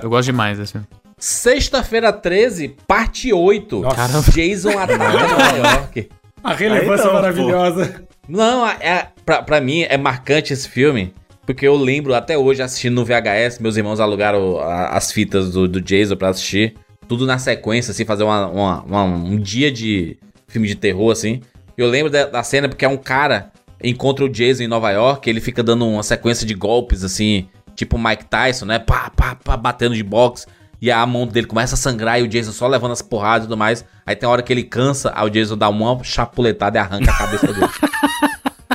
Eu 0.03 0.09
gosto 0.09 0.25
demais 0.27 0.57
desse 0.57 0.71
filme. 0.73 0.87
Sexta-feira 1.17 2.11
13, 2.11 2.75
parte 2.87 3.31
8. 3.33 3.81
Nossa. 3.81 3.95
Caramba. 3.95 4.31
Jason 4.31 4.69
ataca 4.77 4.97
Nova 4.97 5.57
York. 5.57 6.09
A 6.43 6.53
relevância 6.53 7.03
Aí 7.05 7.07
não, 7.07 7.13
maravilhosa. 7.13 8.03
Não, 8.27 8.67
é, 8.67 9.07
pra, 9.25 9.43
pra 9.43 9.61
mim 9.61 9.81
é 9.81 9.97
marcante 9.97 10.53
esse 10.53 10.67
filme, 10.67 11.13
porque 11.45 11.67
eu 11.67 11.75
lembro 11.75 12.13
até 12.15 12.37
hoje 12.37 12.61
assistindo 12.63 12.95
no 12.95 13.05
VHS, 13.05 13.59
meus 13.59 13.77
irmãos 13.77 13.99
alugaram 13.99 14.59
a- 14.59 14.89
as 14.89 15.11
fitas 15.11 15.51
do, 15.51 15.67
do 15.67 15.79
Jason 15.81 16.15
pra 16.15 16.29
assistir, 16.29 16.75
tudo 17.11 17.25
na 17.25 17.37
sequência, 17.37 17.91
assim, 17.91 18.05
fazer 18.05 18.23
uma, 18.23 18.47
uma- 18.47 18.81
uma- 18.83 19.03
um 19.03 19.37
dia 19.37 19.69
de 19.69 20.17
filme 20.47 20.65
de 20.65 20.75
terror, 20.75 21.11
assim. 21.11 21.41
Eu 21.77 21.89
lembro 21.89 22.09
da, 22.09 22.25
da 22.25 22.41
cena 22.41 22.69
porque 22.69 22.85
é 22.85 22.87
um 22.87 22.95
cara 22.95 23.51
encontra 23.83 24.23
o 24.23 24.29
Jason 24.29 24.63
em 24.63 24.67
Nova 24.67 24.89
York, 24.91 25.29
ele 25.29 25.41
fica 25.41 25.61
dando 25.61 25.85
uma 25.85 26.03
sequência 26.03 26.47
de 26.47 26.53
golpes, 26.53 27.03
assim, 27.03 27.49
tipo 27.75 27.99
Mike 27.99 28.27
Tyson, 28.27 28.63
né? 28.65 28.79
Pá, 28.79 29.09
pá, 29.13 29.35
pá, 29.35 29.57
batendo 29.57 29.93
de 29.93 30.03
boxe. 30.03 30.47
E 30.81 30.89
a 30.89 31.05
mão 31.05 31.27
dele 31.27 31.47
começa 31.47 31.75
a 31.75 31.77
sangrar 31.77 32.17
e 32.17 32.23
o 32.23 32.29
Jason 32.29 32.53
só 32.53 32.65
levando 32.65 32.91
as 32.93 33.01
porradas 33.01 33.43
e 33.43 33.47
tudo 33.49 33.57
mais. 33.57 33.83
Aí 34.05 34.15
tem 34.15 34.25
uma 34.25 34.31
hora 34.31 34.41
que 34.41 34.53
ele 34.53 34.63
cansa, 34.63 35.11
aí 35.13 35.27
o 35.27 35.29
Jason 35.29 35.57
dá 35.57 35.67
uma 35.67 36.01
chapuletada 36.01 36.77
e 36.77 36.81
arranca 36.81 37.11
a 37.11 37.17
cabeça 37.17 37.47
dele. 37.47 37.67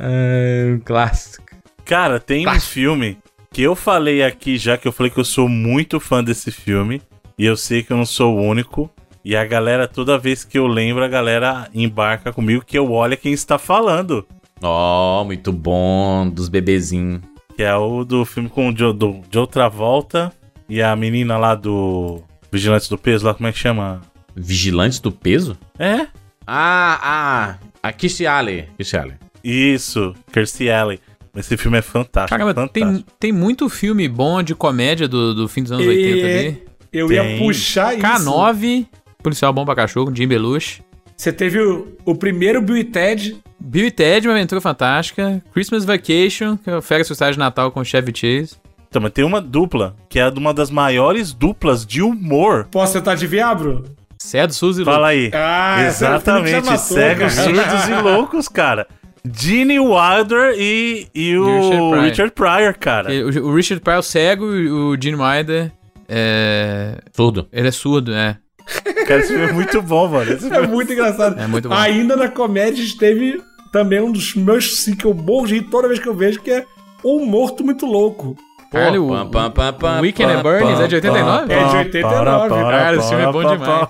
é 0.00 0.72
um 0.74 0.80
clássico. 0.80 1.46
Cara, 1.84 2.18
tem 2.20 2.40
um 2.40 2.44
Clássico. 2.50 2.72
filme 2.72 3.18
que 3.50 3.62
eu 3.62 3.74
falei 3.74 4.22
aqui 4.22 4.58
já 4.58 4.76
que 4.76 4.86
eu 4.86 4.92
falei 4.92 5.10
que 5.10 5.18
eu 5.18 5.24
sou 5.24 5.48
muito 5.48 5.98
fã 5.98 6.22
desse 6.22 6.50
filme. 6.50 7.02
E 7.38 7.44
eu 7.44 7.56
sei 7.56 7.82
que 7.82 7.92
eu 7.92 7.96
não 7.96 8.06
sou 8.06 8.36
o 8.36 8.42
único. 8.42 8.90
E 9.24 9.36
a 9.36 9.44
galera, 9.44 9.86
toda 9.86 10.18
vez 10.18 10.44
que 10.44 10.58
eu 10.58 10.66
lembro, 10.66 11.04
a 11.04 11.08
galera 11.08 11.68
embarca 11.74 12.32
comigo 12.32 12.64
que 12.64 12.78
eu 12.78 12.90
olho 12.90 13.16
quem 13.16 13.32
está 13.32 13.58
falando. 13.58 14.26
Ó, 14.60 15.24
muito 15.24 15.52
bom, 15.52 16.28
dos 16.28 16.48
bebezinhos. 16.48 17.20
Que 17.56 17.62
é 17.62 17.74
o 17.74 18.04
do 18.04 18.24
filme 18.24 18.48
com 18.48 18.70
o 18.70 18.76
Joe, 18.76 18.92
do, 18.92 19.20
Joe 19.30 19.46
Travolta 19.46 20.32
e 20.68 20.82
a 20.82 20.94
menina 20.96 21.36
lá 21.36 21.54
do 21.54 22.22
Vigilantes 22.50 22.88
do 22.88 22.98
Peso, 22.98 23.26
lá 23.26 23.34
como 23.34 23.48
é 23.48 23.52
que 23.52 23.58
chama? 23.58 24.00
Vigilantes 24.34 25.00
do 25.00 25.10
peso? 25.10 25.58
É? 25.78 26.06
Ah, 26.46 26.98
ah, 27.02 27.58
a 27.82 27.92
Kirstie 27.92 28.26
Alley. 28.26 28.68
Kirstie 28.76 28.98
Alley. 28.98 29.14
Isso, 29.42 30.14
Kirstie 30.32 30.70
Alley. 30.70 31.00
Esse 31.36 31.56
filme 31.56 31.78
é 31.78 31.82
fantástico. 31.82 32.28
Caramba, 32.30 32.54
fantástico. 32.54 33.04
tem, 33.04 33.04
tem 33.18 33.32
muito 33.32 33.68
filme 33.68 34.08
bom 34.08 34.42
de 34.42 34.54
comédia 34.54 35.06
do, 35.08 35.34
do 35.34 35.48
fim 35.48 35.62
dos 35.62 35.72
anos 35.72 35.84
E- 35.84 35.88
80 35.88 36.26
ali. 36.26 36.62
Eu 36.92 37.12
ia 37.12 37.22
Tem. 37.22 37.38
puxar 37.38 37.94
isso. 37.94 38.02
K9, 38.06 38.86
Policial 39.22 39.52
Bom 39.52 39.64
pra 39.64 39.74
Cachorro, 39.74 40.14
Jim 40.14 40.26
Belushi. 40.26 40.82
Você 41.16 41.32
teve 41.32 41.60
o, 41.60 41.88
o 42.04 42.14
primeiro 42.14 42.62
Bill 42.62 42.76
e 42.78 42.84
Ted. 42.84 43.36
Bill 43.60 43.86
e 43.86 43.90
Ted, 43.90 44.26
Uma 44.28 44.34
Aventura 44.34 44.60
Fantástica. 44.60 45.42
Christmas 45.52 45.84
Vacation, 45.84 46.56
que 46.56 46.70
é 46.70 46.76
o 46.76 46.82
Férias 46.82 47.08
de 47.08 47.38
Natal 47.38 47.70
com 47.70 47.80
o 47.80 47.84
Chevy 47.84 48.12
Chase. 48.14 48.56
Então, 48.88 49.02
mas 49.02 49.12
tem 49.12 49.24
uma 49.24 49.40
dupla, 49.40 49.94
que 50.08 50.18
é 50.18 50.28
uma 50.28 50.54
das 50.54 50.70
maiores 50.70 51.32
duplas 51.34 51.84
de 51.84 52.00
humor. 52.00 52.66
Posso 52.70 52.94
tentar 52.94 53.12
adivinhar, 53.12 53.54
Bro? 53.54 53.84
Cedo, 54.18 54.52
Suzy 54.52 54.84
Fala 54.84 55.08
aí. 55.08 55.30
Ah, 55.34 55.82
é 55.82 55.86
Exatamente, 55.88 56.64
matou, 56.66 56.78
cegos, 56.78 57.32
surdos 57.34 57.88
e 57.88 58.02
loucos, 58.02 58.48
cara. 58.48 58.86
Gene 59.32 59.78
Wilder 59.78 60.54
e, 60.56 61.08
e 61.14 61.36
o 61.36 61.46
Richard 61.46 61.78
Pryor. 61.90 62.02
Richard 62.04 62.32
Pryor, 62.32 62.78
cara. 62.78 63.08
O, 63.10 63.48
o 63.48 63.54
Richard 63.54 63.82
Pryor 63.82 63.96
é 63.96 64.00
o 64.00 64.02
cego 64.02 64.54
e 64.54 64.70
o 64.70 64.96
Gene 65.00 65.16
Wilder 65.16 65.72
é... 66.08 66.98
Surdo. 67.14 67.48
Ele 67.52 67.68
é 67.68 67.72
surdo, 67.72 68.14
é. 68.14 68.38
Cara, 69.06 69.20
esse 69.20 69.28
filme 69.28 69.46
é 69.48 69.52
muito 69.52 69.80
bom, 69.82 70.08
mano. 70.08 70.30
Esse 70.32 70.46
É 70.46 70.50
filme 70.50 70.68
muito 70.68 70.92
engraçado. 70.92 71.38
É 71.38 71.46
muito 71.46 71.68
bom. 71.68 71.74
Ainda 71.74 72.16
na 72.16 72.28
comédia, 72.28 72.82
a 72.82 72.86
gente 72.86 72.98
teve 72.98 73.42
também 73.72 74.00
um 74.00 74.12
dos 74.12 74.34
meus 74.34 74.82
sim 74.82 74.94
que 74.94 75.04
eu 75.04 75.14
morro 75.14 75.46
de 75.46 75.54
rir 75.54 75.62
toda 75.62 75.88
vez 75.88 75.98
que 76.00 76.08
eu 76.08 76.14
vejo, 76.14 76.40
que 76.40 76.50
é 76.50 76.64
Um 77.04 77.24
Morto 77.26 77.64
Muito 77.64 77.86
Louco. 77.86 78.36
Caralho, 78.70 79.10
o, 79.10 79.30
pam, 79.30 79.50
pam, 79.50 80.00
Weekend 80.00 80.42
Bernie's 80.42 80.76
pam, 80.76 80.84
é 80.84 80.88
de 80.88 80.94
89? 80.96 81.52
É 81.52 81.68
de 81.68 81.76
89. 81.76 82.48
Caralho, 82.50 82.98
esse 82.98 83.08
filme 83.08 83.24
é 83.24 83.32
bom 83.32 83.42
demais. 83.42 83.88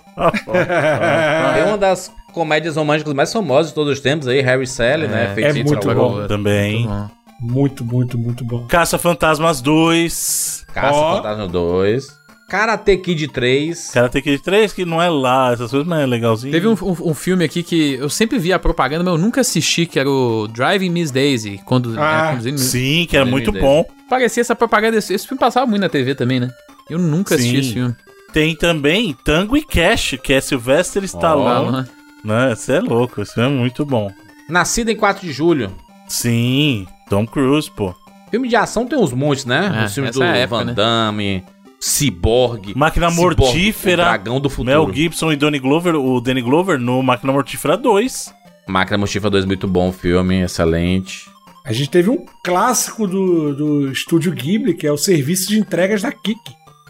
É 1.57 1.65
uma 1.67 1.79
das 1.79 2.13
comédias 2.39 2.77
românticas 2.77 3.13
mais 3.13 3.33
famosas 3.33 3.69
de 3.69 3.75
todos 3.75 3.93
os 3.95 4.01
tempos 4.01 4.29
aí, 4.29 4.41
Harry 4.41 4.67
Sally, 4.67 5.09
né? 5.09 5.33
É, 5.33 5.35
Feitiço 5.35 5.59
é 5.59 5.65
muito 5.65 5.95
bom. 5.95 6.27
Também. 6.27 6.87
Muito 6.87 6.89
bom. 6.89 7.09
Muito, 7.41 7.85
muito, 7.85 8.19
muito 8.19 8.45
bom. 8.45 8.67
Caça 8.67 8.97
Fantasmas 8.99 9.61
2. 9.61 10.65
Caça 10.73 10.97
Ó. 10.99 11.17
Fantasma 11.17 11.47
2. 11.49 12.19
Karate 12.49 12.97
Kid 12.97 13.29
3. 13.29 13.91
Karate 13.91 14.23
Kid 14.23 14.43
3, 14.43 14.73
que 14.73 14.85
não 14.85 15.01
é 15.03 15.09
lá, 15.11 15.53
essas 15.53 15.71
coisas, 15.71 15.87
mas 15.87 16.01
é 16.01 16.07
legalzinho. 16.07 16.51
Teve 16.53 16.67
um, 16.67 16.73
um- 16.81 17.11
um 17.11 17.15
filme 17.15 17.45
aqui 17.45 17.63
que 17.63 17.95
eu 17.95 18.09
sempre 18.09 18.39
vi 18.39 18.53
a 18.53 18.59
propaganda, 18.59 19.05
mas 19.05 19.13
eu 19.13 19.19
nunca 19.19 19.43
assisti, 19.43 19.85
que 19.87 19.99
era 20.01 20.09
o 20.11 20.49
Driving 20.49 20.89
Miss 20.91 21.11
Daisy. 21.11 21.61
Quando, 21.67 21.95
Ah, 21.99 22.29
é, 22.29 22.31
conduzindo- 22.33 22.59
Sim, 22.59 23.07
que 23.09 23.17
era 23.17 23.27
muito 23.27 23.53
bom. 23.53 23.85
Parecia 24.09 24.41
essa 24.41 24.57
propaganda. 24.57 24.97
Esse, 24.97 25.13
esse 25.13 25.27
filme 25.29 25.39
passava 25.39 25.67
muito 25.67 25.83
na 25.83 25.89
TV 25.91 26.15
também, 26.15 26.41
né? 26.41 26.49
Eu 26.89 26.99
nunca 26.99 27.35
assisti 27.35 27.53
Sim. 27.53 27.59
esse 27.61 27.73
filme. 27.75 27.95
Tem 28.33 28.57
também 28.57 29.17
Tango 29.25 29.57
e 29.57 29.63
Cash, 29.63 30.17
que 30.23 30.33
é 30.33 30.41
Sylvester 30.41 31.05
Stallone. 31.05 31.67
Stallone. 31.67 31.89
Né? 32.25 32.55
Você 32.55 32.75
é 32.75 32.81
louco, 32.81 33.23
esse 33.23 33.35
filme 33.35 33.49
é 33.49 33.59
muito 33.59 33.85
bom. 33.85 34.11
Nascido 34.49 34.91
em 34.91 34.97
4 34.97 35.27
de 35.27 35.33
julho. 35.33 35.71
Sim, 36.07 36.87
Tom 37.09 37.27
Cruise, 37.27 37.71
pô. 37.71 37.95
Filme 38.31 38.49
de 38.49 38.57
ação 38.57 38.87
tem 38.87 38.99
uns 38.99 39.13
montes, 39.13 39.45
né? 39.45 39.83
É, 39.83 39.85
Os 39.87 39.95
filmes 39.95 40.15
do 40.15 40.23
é 40.23 40.41
época, 40.41 40.59
Van 40.59 40.65
né? 40.67 40.75
Damme, 40.75 41.45
Cyborg. 41.81 42.75
Máquina 42.77 43.11
Mortífera. 43.11 44.03
o 44.03 44.07
Dragão 44.07 44.41
do 44.41 44.51
Futuro. 44.51 44.67
Mel 44.67 44.93
Gibson 44.95 45.33
e 45.33 45.37
Donnie 45.37 45.61
Glover, 45.61 45.95
o 45.95 46.21
Danny 46.21 46.43
Glover 46.43 46.79
no 46.79 47.03
Máquina 47.03 47.33
Mortífera 47.33 47.77
2. 47.77 48.35
Máquina 48.67 48.99
Mortífera 48.99 49.31
2, 49.31 49.45
muito 49.47 49.67
bom 49.67 49.93
filme, 49.93 50.43
excelente. 50.43 51.31
A 51.65 51.73
gente 51.73 51.91
teve 51.91 52.11
um 52.11 52.25
clássico 52.43 53.07
do, 53.07 53.55
do 53.55 53.93
estúdio 53.93 54.33
Ghibli, 54.33 54.75
que 54.75 54.87
é 54.87 54.93
o 54.93 54.97
serviço 54.97 55.49
de 55.49 55.59
entregas 55.59 56.03
da 56.03 56.11
Kik. 56.13 56.39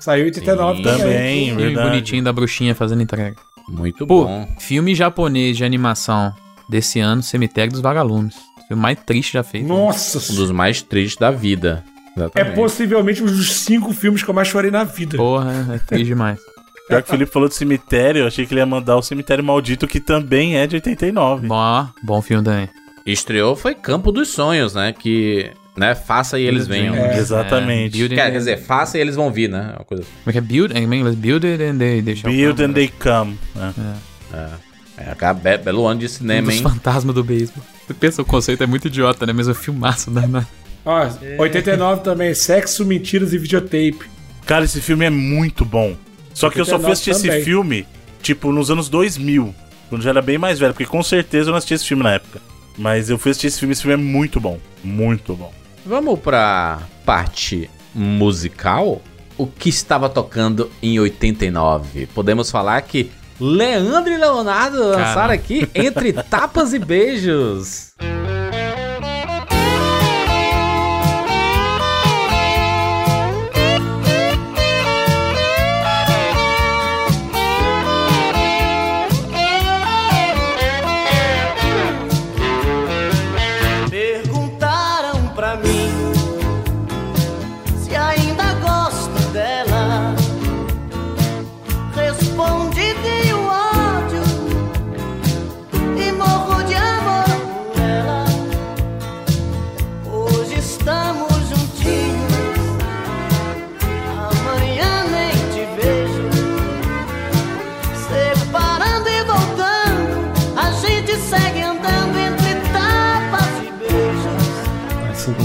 Saiu 0.01 0.23
em 0.23 0.27
89 0.27 0.77
Sim. 0.77 0.83
também. 0.83 1.01
Também, 1.03 1.57
verdade. 1.57 1.89
bonitinho 1.89 2.23
da 2.23 2.33
bruxinha 2.33 2.75
fazendo 2.75 3.03
entrega. 3.03 3.37
Muito 3.69 4.07
Pô, 4.07 4.25
bom. 4.25 4.49
filme 4.59 4.95
japonês 4.95 5.57
de 5.57 5.65
animação 5.65 6.33
desse 6.69 7.01
ano, 7.01 7.23
Cemitério 7.23 7.73
dos 7.73 7.81
Vagalumes. 7.81 8.35
O 8.59 8.67
filme 8.69 8.83
mais 8.83 8.99
triste 9.05 9.33
já 9.35 9.43
feito. 9.43 9.67
Nossa, 9.67 10.33
Um 10.33 10.37
dos 10.37 10.51
mais 10.51 10.83
tristes 10.83 11.19
da 11.19 11.31
vida. 11.31 11.85
é 12.17 12.21
Exatamente. 12.21 12.55
possivelmente 12.57 13.23
um 13.23 13.27
dos 13.27 13.53
cinco 13.61 13.93
filmes 13.93 14.23
que 14.23 14.29
eu 14.31 14.35
mais 14.35 14.49
chorei 14.49 14.71
na 14.71 14.85
vida. 14.85 15.17
Porra, 15.17 15.53
é 15.75 15.79
triste 15.79 16.07
demais. 16.07 16.39
Já 16.91 17.03
que 17.03 17.09
o 17.09 17.11
Felipe 17.11 17.31
falou 17.31 17.49
de 17.51 17.55
cemitério, 17.55 18.21
eu 18.23 18.27
achei 18.27 18.47
que 18.47 18.55
ele 18.55 18.61
ia 18.61 18.67
mandar 18.67 18.97
o 18.97 19.03
Cemitério 19.03 19.45
Maldito, 19.45 19.87
que 19.87 20.01
também 20.01 20.57
é 20.57 20.67
de 20.67 20.77
89. 20.77 21.47
bom, 21.47 21.87
bom 22.03 22.23
filme 22.23 22.43
também. 22.43 22.67
Estreou 23.05 23.55
foi 23.55 23.75
Campo 23.75 24.11
dos 24.11 24.29
Sonhos, 24.31 24.75
né? 24.75 24.95
Que, 24.99 25.51
né, 25.79 25.95
faça 25.95 26.39
e 26.39 26.45
eles 26.45 26.67
venham. 26.67 26.95
É. 26.95 27.17
Exatamente. 27.19 27.97
Build 27.97 28.15
Quer, 28.15 28.31
quer 28.33 28.39
dizer, 28.39 28.59
faça 28.59 28.99
e 28.99 29.01
eles 29.01 29.15
vão 29.17 29.31
vir, 29.33 29.49
né? 29.49 29.75
Uma 29.77 29.85
coisa. 29.85 30.03
Como 30.03 30.29
é 30.29 30.33
que 30.33 30.39
é? 30.39 30.41
Build, 30.41 30.77
em 30.77 30.83
inglês, 30.85 31.15
build 31.15 31.47
it 31.47 31.63
and 31.63 31.79
they, 31.79 32.03
they 32.03 32.17
shall 32.17 32.31
Build 32.33 32.55
come, 32.57 32.65
and 32.65 32.69
né? 32.69 32.75
They 32.75 32.93
Come. 32.99 33.39
né? 33.55 33.75
É, 35.01 35.35
be- 35.35 35.59
belo 35.65 35.87
ano 35.87 36.01
de 36.01 36.07
Um 36.07 36.09
cinema, 36.09 36.49
dos 36.49 36.57
hein? 36.57 36.63
fantasmas 36.63 37.15
do 37.15 37.23
beisebol. 37.23 37.63
Você 37.87 37.95
pensa, 37.95 38.21
o 38.21 38.25
conceito 38.25 38.63
é 38.65 38.67
muito 38.67 38.89
idiota, 38.89 39.25
né? 39.25 39.33
Mas 39.33 39.47
o 39.47 39.55
filmaço 39.55 40.11
da... 40.11 40.23
Ó, 40.85 41.09
89 41.39 42.03
também, 42.03 42.35
Sexo, 42.35 42.85
Mentiras 42.85 43.33
e 43.33 43.39
Videotape. 43.39 44.01
Cara, 44.45 44.65
esse 44.65 44.81
filme 44.81 45.05
é 45.05 45.11
muito 45.11 45.65
bom. 45.65 45.97
Só 46.35 46.51
que 46.51 46.61
eu 46.61 46.65
só 46.65 46.79
fui 46.79 46.91
89 46.91 46.93
assistir 46.93 47.11
esse 47.13 47.29
também. 47.29 47.45
filme, 47.45 47.87
tipo, 48.23 48.51
nos 48.53 48.71
anos 48.71 48.89
2000. 48.89 49.55
Quando 49.89 50.03
já 50.03 50.11
era 50.11 50.21
bem 50.23 50.37
mais 50.39 50.59
velho, 50.59 50.73
porque 50.73 50.85
com 50.87 51.03
certeza 51.03 51.49
eu 51.49 51.53
não 51.53 51.59
assisti 51.59 51.75
esse 51.75 51.85
filme 51.87 52.03
na 52.03 52.15
época. 52.15 52.41
Mas 52.77 53.09
eu 53.11 53.19
fui 53.19 53.31
assistir 53.31 53.49
esse 53.49 53.59
filme, 53.59 53.73
esse 53.73 53.83
filme 53.83 53.95
é 53.95 53.97
muito 53.97 54.39
bom. 54.41 54.59
Muito 54.85 55.35
bom. 55.35 55.53
Vamos 55.89 56.21
pra 56.21 56.81
parte 57.07 57.71
musical? 57.95 59.01
O 59.39 59.47
que 59.47 59.71
estava 59.71 60.07
tocando 60.11 60.71
em 60.83 61.01
89? 61.01 62.05
Podemos 62.09 62.51
falar 62.51 62.83
que 62.83 63.11
Leandro 63.41 64.13
e 64.13 64.19
Leonardo 64.19 64.81
lançaram 64.81 65.15
Caramba. 65.15 65.33
aqui 65.33 65.67
Entre 65.75 66.13
Tapas 66.13 66.75
e 66.75 66.79
Beijos. 66.79 67.95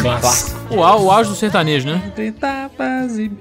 Clássico. 0.03 0.59
O, 0.73 0.83
au- 0.83 1.03
o 1.05 1.11
auge 1.11 1.29
do 1.29 1.35
sertanejo, 1.35 1.87
né? 1.87 2.01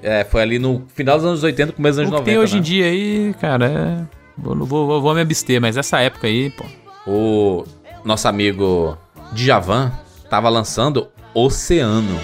É, 0.01 0.23
foi 0.23 0.41
ali 0.41 0.59
no 0.59 0.83
final 0.93 1.17
dos 1.17 1.25
anos 1.25 1.43
80, 1.43 1.73
começo 1.73 1.97
dos 1.99 2.05
O 2.05 2.07
anos 2.07 2.11
que 2.11 2.31
90, 2.31 2.31
tem 2.31 2.37
hoje 2.39 2.53
né? 2.53 2.59
em 2.59 2.61
dia 2.63 2.85
aí, 2.85 3.35
cara, 3.39 3.65
é... 3.65 3.97
Vou, 4.37 4.55
vou, 4.65 4.87
vou, 4.87 5.01
vou 5.01 5.13
me 5.13 5.21
abster, 5.21 5.59
mas 5.61 5.77
essa 5.77 5.99
época 5.99 6.27
aí, 6.27 6.49
pô... 6.51 6.63
O... 7.05 7.63
nosso 8.05 8.27
amigo 8.27 8.97
Djavan 9.33 9.91
tava 10.29 10.49
lançando 10.49 11.07
Oceano. 11.33 12.17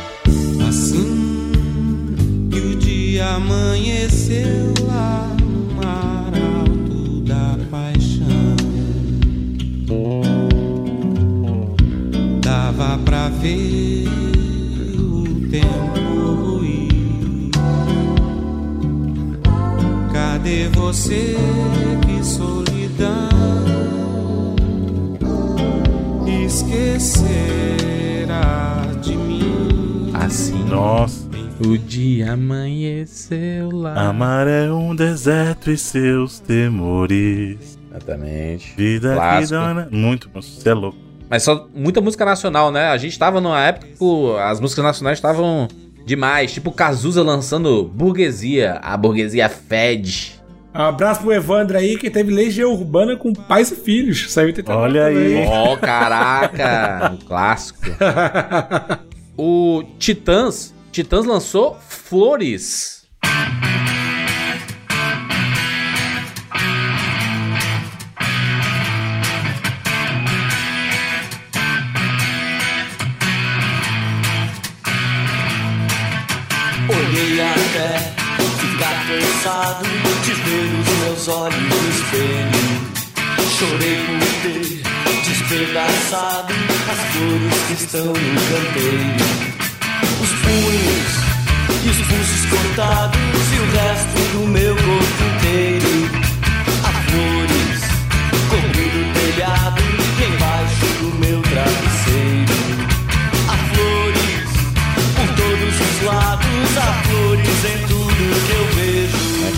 Assim 0.68 1.50
que 2.52 2.60
o 2.60 2.76
dia 2.78 3.28
amanheceu 3.36 4.74
lá 4.88 5.28
no 5.42 5.74
mar 5.76 6.32
alto 6.66 7.22
da 7.22 7.58
paixão, 7.70 8.56
dava 12.42 12.98
pra 13.00 13.30
ver 13.30 13.89
você, 20.92 21.36
que 22.02 22.26
solidão? 22.26 23.30
Esquecerá 26.48 27.68
de 29.00 29.16
mim. 29.16 30.12
Assim. 30.16 30.64
Nossa. 30.64 31.30
O 31.64 31.78
dia 31.78 32.34
amanheceu 32.34 33.70
lá. 33.72 34.10
Amar 34.10 34.48
é 34.48 34.72
um 34.72 34.96
deserto 34.96 35.70
e 35.70 35.78
seus 35.78 36.40
temores. 36.40 37.78
Exatamente. 37.92 38.74
Vida 38.76 39.10
que 39.10 39.16
Clássico. 39.16 39.60
dona. 39.60 39.88
Muito, 39.92 40.28
você 40.34 40.70
é 40.70 40.74
louco. 40.74 40.98
Mas 41.30 41.44
só 41.44 41.68
muita 41.76 42.02
música 42.02 42.26
nacional, 42.26 42.72
né? 42.72 42.88
A 42.88 42.98
gente 42.98 43.20
tava 43.20 43.40
numa 43.40 43.64
época 43.64 43.86
que 43.86 44.40
as 44.40 44.60
músicas 44.60 44.84
nacionais 44.84 45.20
estavam 45.20 45.68
demais. 46.04 46.52
Tipo 46.52 46.72
Cazuza 46.72 47.22
lançando 47.22 47.84
Burguesia. 47.84 48.80
A 48.82 48.98
burguesia 48.98 49.48
fede. 49.50 50.39
Um 50.74 50.82
abraço 50.82 51.22
pro 51.22 51.34
Evandro 51.34 51.78
aí, 51.78 51.98
que 51.98 52.10
teve 52.12 52.32
Legião 52.32 52.72
Urbana 52.72 53.16
com 53.16 53.34
pais 53.34 53.72
e 53.72 53.76
filhos. 53.76 54.32
Saiu 54.32 54.46
em 54.46 54.50
89 54.50 54.82
Olha 54.84 55.06
aí. 55.06 55.46
Ó, 55.48 55.76
caraca! 55.78 57.12
um 57.14 57.18
clássico. 57.18 57.80
O 59.42 59.84
Titãs. 59.98 60.74
Titãs 60.92 61.26
lançou 61.26 61.78
Flores. 61.88 63.08
Olhei 76.90 77.40
até 77.40 78.00
ficar 78.60 79.08
cansado 79.08 80.09
de 80.50 80.56
ver 80.56 80.66
os 80.80 80.90
meus 81.00 81.28
olhos 81.28 81.62
no 81.62 81.90
espelho. 81.90 82.64
Chorei 83.58 83.98
por 84.06 84.22
ter 84.42 84.82
despedaçado 85.28 86.54
as 86.90 87.00
flores 87.12 87.60
que 87.68 87.74
estão 87.74 88.06
no 88.06 88.14
canteiro. 88.14 89.26
Os 90.22 90.32
punhos 90.42 91.12
e 91.84 91.90
os 91.90 91.98
pulsos 92.08 92.44
cortados 92.50 93.20
e 93.54 93.60
o 93.60 93.66
resto 93.78 94.20
do 94.34 94.48
meu 94.48 94.76
corpo 94.76 95.22
inteiro. 95.36 96.10
Há 96.84 96.92
flores 97.12 97.82
cobrindo 98.50 99.00
o 99.00 99.14
telhado 99.14 99.82
e 99.82 100.24
embaixo 100.24 100.86
do 101.00 101.10
meu 101.20 101.42
travesseiro. 101.42 102.58
Há 103.48 103.58
flores 103.74 104.50
por 105.16 105.30
todos 105.36 105.74
os 105.80 105.96
lados, 106.06 106.78
há 106.78 107.04
flores 107.04 107.29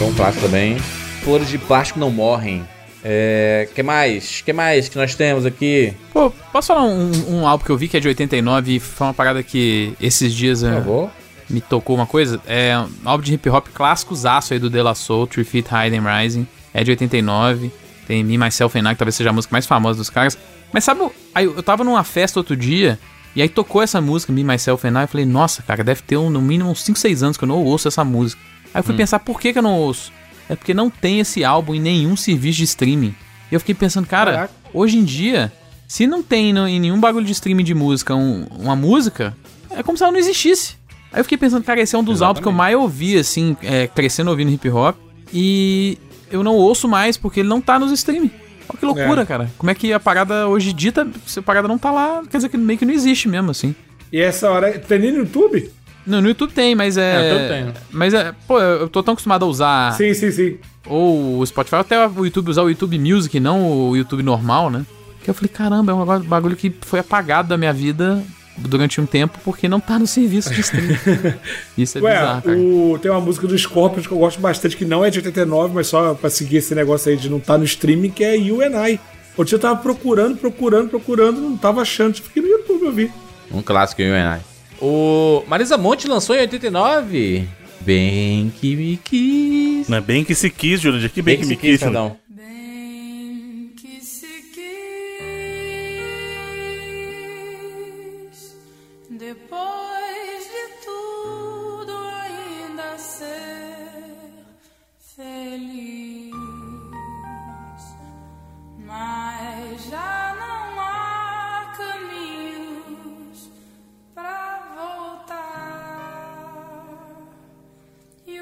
um 0.06 0.14
clássico 0.14 0.46
também. 0.46 0.78
Flores 1.24 1.48
de 1.50 1.58
plástico 1.58 2.00
não 2.00 2.10
morrem. 2.10 2.66
É. 3.04 3.68
que 3.74 3.82
mais? 3.82 4.42
que 4.42 4.54
mais 4.54 4.88
que 4.88 4.98
nós 4.98 5.16
temos 5.16 5.46
aqui? 5.46 5.94
Pô, 6.14 6.32
posso 6.52 6.68
falar 6.68 6.84
um, 6.84 7.12
um 7.30 7.48
álbum 7.48 7.66
que 7.66 7.72
eu 7.72 7.78
vi 7.78 7.88
que 7.88 7.98
é 7.98 8.00
de 8.00 8.08
89 8.08 8.76
e 8.76 8.80
foi 8.80 9.08
uma 9.08 9.14
parada 9.14 9.42
que 9.42 9.94
esses 10.00 10.34
dias 10.34 10.62
Por 10.62 10.70
é, 10.70 10.74
favor. 10.76 11.12
me 11.50 11.62
tocou 11.62 11.96
uma 11.96 12.06
coisa? 12.06 12.40
É 12.46 12.78
um 12.78 13.10
álbum 13.10 13.24
de 13.24 13.34
hip 13.34 13.50
hop 13.50 13.68
clássico 13.74 14.16
zaço 14.16 14.54
aí 14.54 14.60
do 14.60 14.70
De 14.70 14.82
La 14.82 14.94
Soul, 14.94 15.26
Three 15.28 15.44
Feet 15.44 15.68
High 15.68 15.98
and 15.98 16.04
Rising. 16.04 16.48
É 16.74 16.84
de 16.84 16.92
89. 16.92 17.72
Tem 18.08 18.24
Me, 18.24 18.38
Myself 18.38 18.78
and 18.78 18.90
I, 18.90 18.94
que 18.94 18.98
talvez 18.98 19.16
seja 19.16 19.30
a 19.30 19.34
música 19.34 19.54
mais 19.54 19.66
famosa 19.66 19.98
dos 19.98 20.10
caras. 20.10 20.38
Mas 20.72 20.84
sabe, 20.84 21.02
aí 21.34 21.46
eu 21.46 21.64
tava 21.64 21.84
numa 21.84 22.04
festa 22.04 22.40
outro 22.40 22.56
dia 22.56 23.00
e 23.36 23.42
aí 23.42 23.50
tocou 23.50 23.82
essa 23.82 24.00
música, 24.00 24.32
Me, 24.32 24.44
Myself 24.44 24.86
and 24.88 25.00
I. 25.00 25.04
Eu 25.04 25.08
falei, 25.08 25.26
nossa, 25.26 25.64
cara, 25.64 25.84
deve 25.84 26.02
ter 26.02 26.18
um, 26.18 26.30
no 26.30 26.42
mínimo 26.42 26.70
uns 26.70 26.84
5, 26.84 27.00
6 27.00 27.24
anos 27.24 27.38
que 27.38 27.44
eu 27.44 27.48
não 27.48 27.64
ouço 27.64 27.88
essa 27.88 28.04
música. 28.04 28.42
Aí 28.74 28.80
eu 28.80 28.84
fui 28.84 28.96
pensar, 28.96 29.20
por 29.20 29.40
que, 29.40 29.52
que 29.54 29.60
eu 29.60 29.64
não 29.64 29.78
ouço? 29.78 30.12
É 30.50 30.56
porque 30.56 30.74
não 30.74 30.90
tem 30.90 31.20
esse 31.20 31.44
álbum 31.44 31.76
em 31.76 31.80
nenhum 31.80 32.16
serviço 32.16 32.58
de 32.60 32.64
streaming. 32.66 33.16
E 33.52 33.56
eu 33.56 33.60
fiquei 33.60 33.76
pensando, 33.76 34.06
cara, 34.08 34.32
Caraca. 34.32 34.54
hoje 34.74 34.98
em 34.98 35.04
dia, 35.04 35.52
se 35.88 36.08
não 36.08 36.22
tem 36.24 36.54
no- 36.54 36.68
em 36.68 36.80
nenhum 36.80 37.00
bagulho 37.00 37.26
de 37.26 37.32
streaming 37.32 37.64
de 37.64 37.74
música 37.74 38.16
um- 38.16 38.46
uma 38.60 38.76
música, 38.76 39.36
é 39.70 39.82
como 39.84 39.98
se 39.98 40.04
ela 40.04 40.12
não 40.12 40.20
existisse. 40.20 40.76
Aí 41.12 41.20
eu 41.20 41.24
fiquei 41.26 41.38
pensando, 41.38 41.64
cara, 41.64 41.82
esse 41.82 41.96
é 41.96 42.00
um 42.00 42.04
dos 42.04 42.22
álbuns 42.22 42.42
que 42.42 42.48
eu 42.48 42.52
mais 42.54 42.76
ouvi, 42.76 43.18
assim, 43.18 43.56
é, 43.62 43.88
crescendo 43.88 44.30
ouvindo 44.30 44.52
hip 44.52 44.70
hop. 44.70 44.96
E 45.34 45.98
eu 46.30 46.44
não 46.44 46.56
ouço 46.56 46.88
mais 46.88 47.18
porque 47.18 47.42
ele 47.42 47.50
não 47.50 47.60
tá 47.62 47.78
nos 47.80 47.92
streaming. 47.92 48.32
Olha 48.70 48.80
que 48.80 48.86
loucura, 48.86 49.22
É. 49.22 49.26
cara. 49.26 49.52
Como 49.58 49.70
é 49.70 49.76
que 49.76 49.92
a 49.92 50.00
parada 50.00 50.48
hoje 50.48 50.72
dita, 50.72 51.06
se 51.26 51.40
a 51.40 51.42
parada 51.42 51.68
não 51.68 51.78
tá 51.78 51.92
lá, 51.92 52.24
quer 52.30 52.38
dizer 52.38 52.50
que 52.50 52.58
meio 52.58 52.80
que 52.80 52.86
não 52.86 52.94
existe 52.94 53.28
mesmo, 53.28 53.52
assim. 53.52 53.76
E 54.14 54.20
essa 54.20 54.50
hora. 54.50 54.78
Tem 54.80 55.00
nem 55.00 55.12
no 55.12 55.20
YouTube? 55.20 55.70
No, 56.06 56.22
no 56.22 56.28
YouTube 56.30 56.52
tem, 56.54 56.74
mas 56.76 56.98
é. 56.98 57.16
É, 57.16 57.32
YouTube 57.34 57.48
tem. 57.50 57.84
Mas 57.92 58.14
é. 58.14 58.34
Pô, 58.48 58.60
eu 58.60 58.88
tô 58.90 59.02
tão 59.04 59.14
acostumado 59.14 59.46
a 59.46 59.48
usar 59.48 59.94
Sim, 59.94 60.14
sim, 60.14 60.32
sim. 60.32 60.58
ou 60.86 61.40
o 61.40 61.46
Spotify, 61.46 61.76
até 61.78 62.08
o 62.08 62.26
YouTube 62.26 62.50
usar 62.50 62.64
o 62.64 62.70
YouTube 62.70 62.98
Music, 63.00 63.40
não 63.40 63.90
o 63.90 63.96
YouTube 63.96 64.24
normal, 64.24 64.70
né? 64.70 64.86
Que 65.24 65.30
eu 65.30 65.34
falei, 65.34 65.50
caramba, 65.50 65.92
é 65.92 65.96
um 65.96 66.20
bagulho- 66.22 66.56
que 66.56 66.74
foi 66.82 67.00
apagado 67.00 67.48
da 67.50 67.58
minha 67.58 67.72
vida 67.72 68.24
durante 68.58 69.00
um 69.00 69.06
tempo 69.06 69.40
porque 69.46 69.68
não 69.70 69.80
tá 69.80 69.98
no 70.00 70.06
serviço 70.08 70.52
de 70.54 70.62
streaming. 70.62 70.98
Isso 71.78 71.98
é 72.00 72.02
Ué, 72.02 72.14
bizarro, 72.20 72.42
cara. 72.42 72.58
o- 72.58 73.00
tem 73.02 73.12
uma 73.12 73.22
música 73.22 73.46
do 73.48 73.58
Scorpions 73.58 74.08
que 74.08 74.14
eu 74.14 74.18
gosto 74.18 74.40
bastante, 74.42 74.76
que 74.76 74.84
não 74.86 75.06
é 75.06 75.10
de 75.12 75.20
89, 75.20 75.74
mas 75.76 75.88
só 75.88 76.14
pra 76.16 76.30
seguir 76.30 76.58
esse 76.58 76.74
negócio 76.74 77.12
aí 77.12 77.18
de 77.18 77.30
não 77.30 77.38
estar 77.38 77.58
no 77.58 77.64
streaming, 77.64 78.10
que 78.10 78.24
é 78.24 78.36
You 78.36 78.62
and 78.62 78.88
I. 78.90 79.00
Outro 79.38 79.46
dia 79.46 79.56
eu 79.56 79.60
tava 79.62 79.80
procurando, 79.80 80.36
procurando, 80.38 80.90
procurando, 80.90 81.40
não 81.40 81.56
tava 81.56 81.82
achando. 81.82 82.16
Fiquei 82.16 82.42
no 82.44 82.50
YouTube, 82.50 82.84
eu 82.86 82.92
vi. 82.92 83.12
Um 83.54 83.62
clássico, 83.62 84.02
You 84.02 84.14
and 84.14 84.38
I. 84.38 84.51
O 84.82 85.44
Marisa 85.48 85.78
Monte 85.78 86.08
lançou 86.08 86.36
em 86.36 86.40
89. 86.40 87.48
Bem 87.82 88.52
que 88.60 88.76
me 88.76 88.98
quis. 88.98 89.88
Não 89.88 89.98
é 89.98 90.02
bem 90.02 90.24
que 90.24 90.34
se 90.34 90.50
quis, 90.50 90.82
Júlio. 90.82 91.10
Que 91.10 91.22
bem, 91.22 91.38
que, 91.40 91.46
me 91.46 91.56
quis. 91.56 91.80
perdão. 91.80 92.18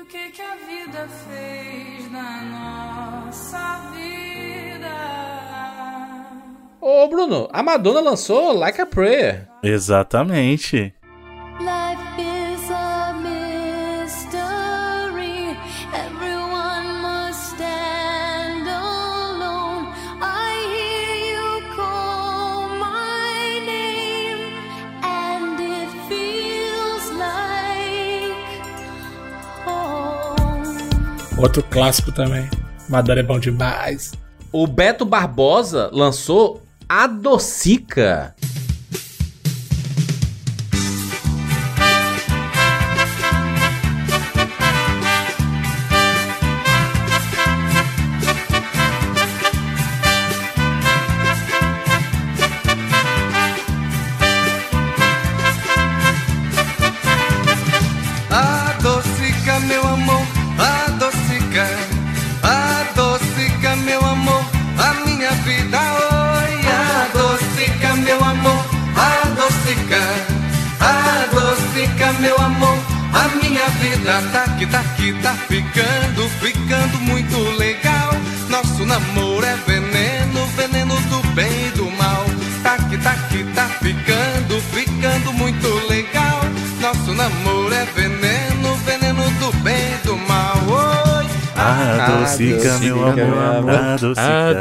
Que 0.10 0.32
que 0.32 0.42
a 0.42 0.56
vida 0.56 1.08
fez 1.08 2.12
na 2.12 2.42
nossa 2.42 3.92
vida? 3.94 4.90
Ô, 6.82 7.08
Bruno, 7.08 7.48
a 7.54 7.62
Madonna 7.62 8.02
lançou 8.02 8.52
Like 8.54 8.82
a 8.82 8.88
Prayer. 8.88 9.48
Exatamente. 9.62 10.96
Outro 31.40 31.64
clássico 31.64 32.12
também. 32.12 32.50
Madonna 32.90 33.22
é 33.22 33.24
bom 33.24 33.40
demais. 33.40 34.12
O 34.52 34.68
Beto 34.68 35.06
Barbosa 35.06 35.90
lançou 35.94 36.62
Adocica. 36.88 38.36
Adocica, 38.36 38.36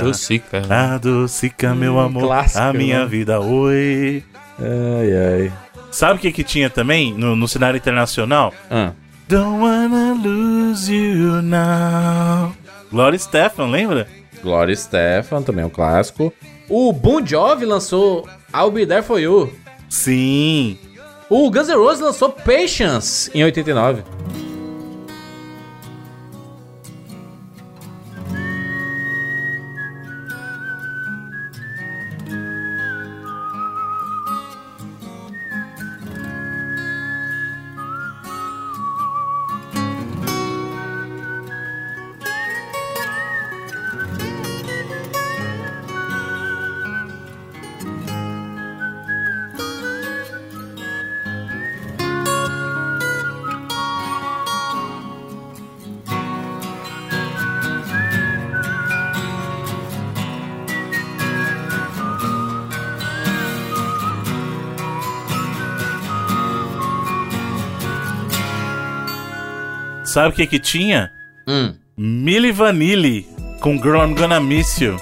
adocica, 0.08 0.58
Adocica. 0.58 0.94
adocica, 0.94 1.74
meu 1.74 1.98
amor, 1.98 2.22
clássico, 2.24 2.60
a 2.60 2.72
minha 2.72 3.00
né? 3.00 3.06
vida, 3.06 3.40
oi. 3.40 4.22
Ai, 4.58 5.42
ai. 5.42 5.52
Sabe 5.90 6.18
o 6.18 6.18
que 6.18 6.32
que 6.32 6.44
tinha 6.44 6.68
também 6.68 7.14
no, 7.14 7.34
no 7.34 7.48
cenário 7.48 7.76
internacional? 7.78 8.52
Ah. 8.70 8.92
Don't 9.28 9.62
wanna 9.62 10.14
lose 10.14 10.92
you 10.92 11.42
now. 11.42 12.52
Gloria 12.90 13.18
Stefan, 13.18 13.66
lembra? 13.66 14.06
Gloria 14.42 14.74
Stefan, 14.76 15.42
também 15.42 15.62
é 15.62 15.66
um 15.66 15.70
clássico. 15.70 16.32
O 16.68 16.92
Bon 16.92 17.24
Jovi 17.24 17.64
lançou 17.64 18.28
I'll 18.54 18.70
Be 18.70 18.86
There 18.86 19.02
For 19.02 19.18
You. 19.18 19.52
Sim. 19.88 20.78
O 21.30 21.50
Guns 21.50 21.68
N' 21.68 21.74
Roses 21.76 22.00
lançou 22.00 22.30
Patience 22.30 23.30
em 23.34 23.44
89. 23.44 24.02
Sabe 70.18 70.30
o 70.30 70.32
que 70.32 70.48
que 70.48 70.58
tinha? 70.58 71.12
Hum. 71.46 71.76
Milli 71.96 72.50
Vanilli 72.50 73.24
com 73.60 73.80
Girl 73.80 74.02
I'm 74.02 74.16
Gonna 74.16 74.40
Miss 74.40 74.80
You. 74.80 74.96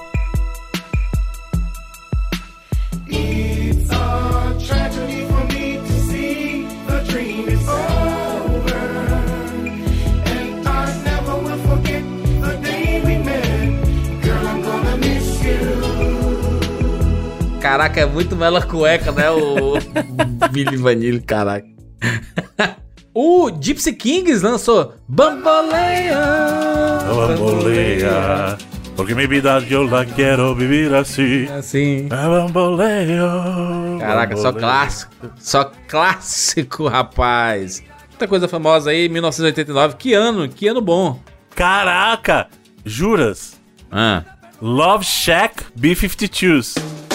Caraca, 17.63 18.01
é 18.01 18.05
muito 18.05 18.37
mela 18.37 18.61
cueca, 18.61 19.13
né? 19.13 19.31
O 19.31 19.79
Billy 20.53 20.77
Vanille, 20.77 21.23
caraca. 21.23 21.67
o 23.17 23.51
Gypsy 23.51 23.95
Kings 23.95 24.43
lançou 24.43 24.93
Bamboleia. 25.09 26.21
Bamboleia. 27.09 28.59
Porque 28.95 29.15
mi 29.15 29.27
vida 29.27 29.59
yo 29.61 29.85
la 29.85 30.05
quiero 30.05 30.55
vivir 30.55 30.95
así. 30.95 31.49
Assim. 31.49 32.09
Bamboleio. 32.09 33.27
Caraca, 33.99 34.37
só 34.37 34.53
clássico. 34.53 35.13
Só 35.39 35.73
clássico, 35.89 36.89
rapaz. 36.89 37.83
Muita 38.11 38.29
coisa 38.29 38.47
famosa 38.47 38.91
aí, 38.91 39.09
1989. 39.09 39.95
Que 39.97 40.13
ano, 40.13 40.47
que 40.47 40.69
ano 40.69 40.83
bom. 40.83 41.19
Caraca! 41.55 42.49
Juras? 42.85 43.59
Ah. 43.91 44.25
Love 44.61 45.07
Shack 45.07 45.65
B-52s. 45.75 47.06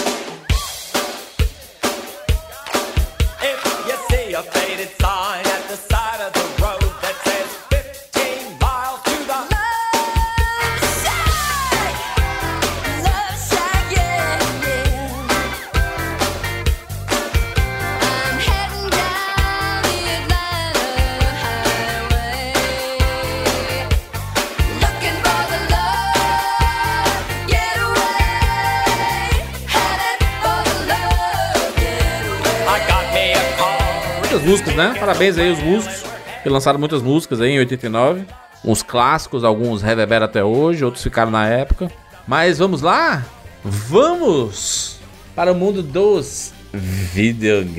Músicas, 34.52 34.74
né? 34.74 34.94
Parabéns 35.00 35.38
aí 35.38 35.50
os 35.50 35.60
músicos 35.60 36.04
que 36.42 36.48
lançaram 36.50 36.78
muitas 36.78 37.00
músicas 37.00 37.40
aí 37.40 37.52
em 37.52 37.58
89. 37.60 38.26
Uns 38.62 38.82
clássicos, 38.82 39.44
alguns 39.44 39.80
reverberam 39.80 40.26
até 40.26 40.44
hoje, 40.44 40.84
outros 40.84 41.02
ficaram 41.02 41.30
na 41.30 41.48
época. 41.48 41.90
Mas 42.28 42.58
vamos 42.58 42.82
lá? 42.82 43.24
Vamos 43.64 45.00
para 45.34 45.50
o 45.50 45.54
mundo 45.54 45.82
dos 45.82 46.52
videogames. 46.70 47.74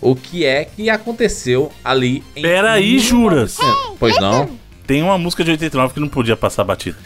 O 0.00 0.16
que 0.16 0.44
é 0.44 0.64
que 0.64 0.90
aconteceu 0.90 1.70
ali 1.84 2.24
em. 2.34 2.42
Pera 2.42 2.72
aí, 2.72 2.98
Juras. 2.98 3.58
Pois 4.00 4.20
não? 4.20 4.50
Tem 4.88 5.04
uma 5.04 5.16
música 5.16 5.44
de 5.44 5.52
89 5.52 5.94
que 5.94 6.00
não 6.00 6.08
podia 6.08 6.36
passar 6.36 6.64
batida. 6.64 6.98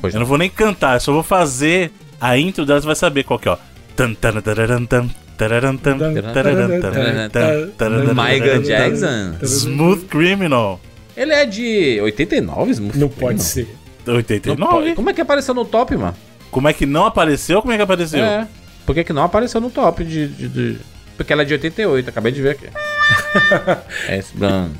Pois 0.00 0.12
Eu 0.12 0.18
não 0.18 0.26
vou 0.26 0.38
nem 0.38 0.50
cantar, 0.50 0.96
eu 0.96 1.00
só 1.00 1.12
vou 1.12 1.22
fazer 1.22 1.92
a 2.20 2.36
intro 2.36 2.66
dela, 2.66 2.80
você 2.80 2.86
vai 2.86 2.96
saber 2.96 3.22
qual 3.22 3.38
que 3.38 3.48
é, 3.48 3.52
ó. 3.52 3.58
Tan, 3.94 4.12
tan, 4.14 4.40
tan, 4.40 5.08
Michael 8.14 8.60
tan, 8.60 8.62
Jackson. 8.62 9.34
Smooth 9.42 10.04
Criminal. 10.06 10.80
Ele 11.16 11.32
é 11.32 11.44
de 11.44 12.00
89, 12.02 12.70
Smooth 12.72 12.98
Não 12.98 13.08
Criminal? 13.08 13.28
pode 13.30 13.42
ser. 13.42 13.68
Não 14.06 14.14
89? 14.16 14.70
pode. 14.72 14.94
Como 14.94 15.10
é 15.10 15.12
que 15.12 15.20
apareceu 15.20 15.54
no 15.54 15.64
top, 15.64 15.96
mano? 15.96 16.14
Como 16.50 16.68
é 16.68 16.72
que 16.72 16.84
não 16.86 17.06
apareceu? 17.06 17.60
Como 17.60 17.72
é 17.72 17.76
que 17.76 17.82
apareceu? 17.82 18.22
É. 18.24 18.46
Por 18.84 18.94
que, 18.94 19.04
que 19.04 19.12
não 19.12 19.22
apareceu 19.22 19.60
no 19.60 19.70
top 19.70 20.04
de, 20.04 20.26
de- 20.28 20.48
de- 20.48 20.78
Porque 21.16 21.32
ela 21.32 21.42
é 21.42 21.44
de 21.44 21.52
88, 21.54 22.08
acabei 22.10 22.32
de 22.32 22.42
ver 22.42 22.50
aqui. 22.50 22.66
é 24.08 24.18
esse 24.18 24.34
Bruno. 24.36 24.70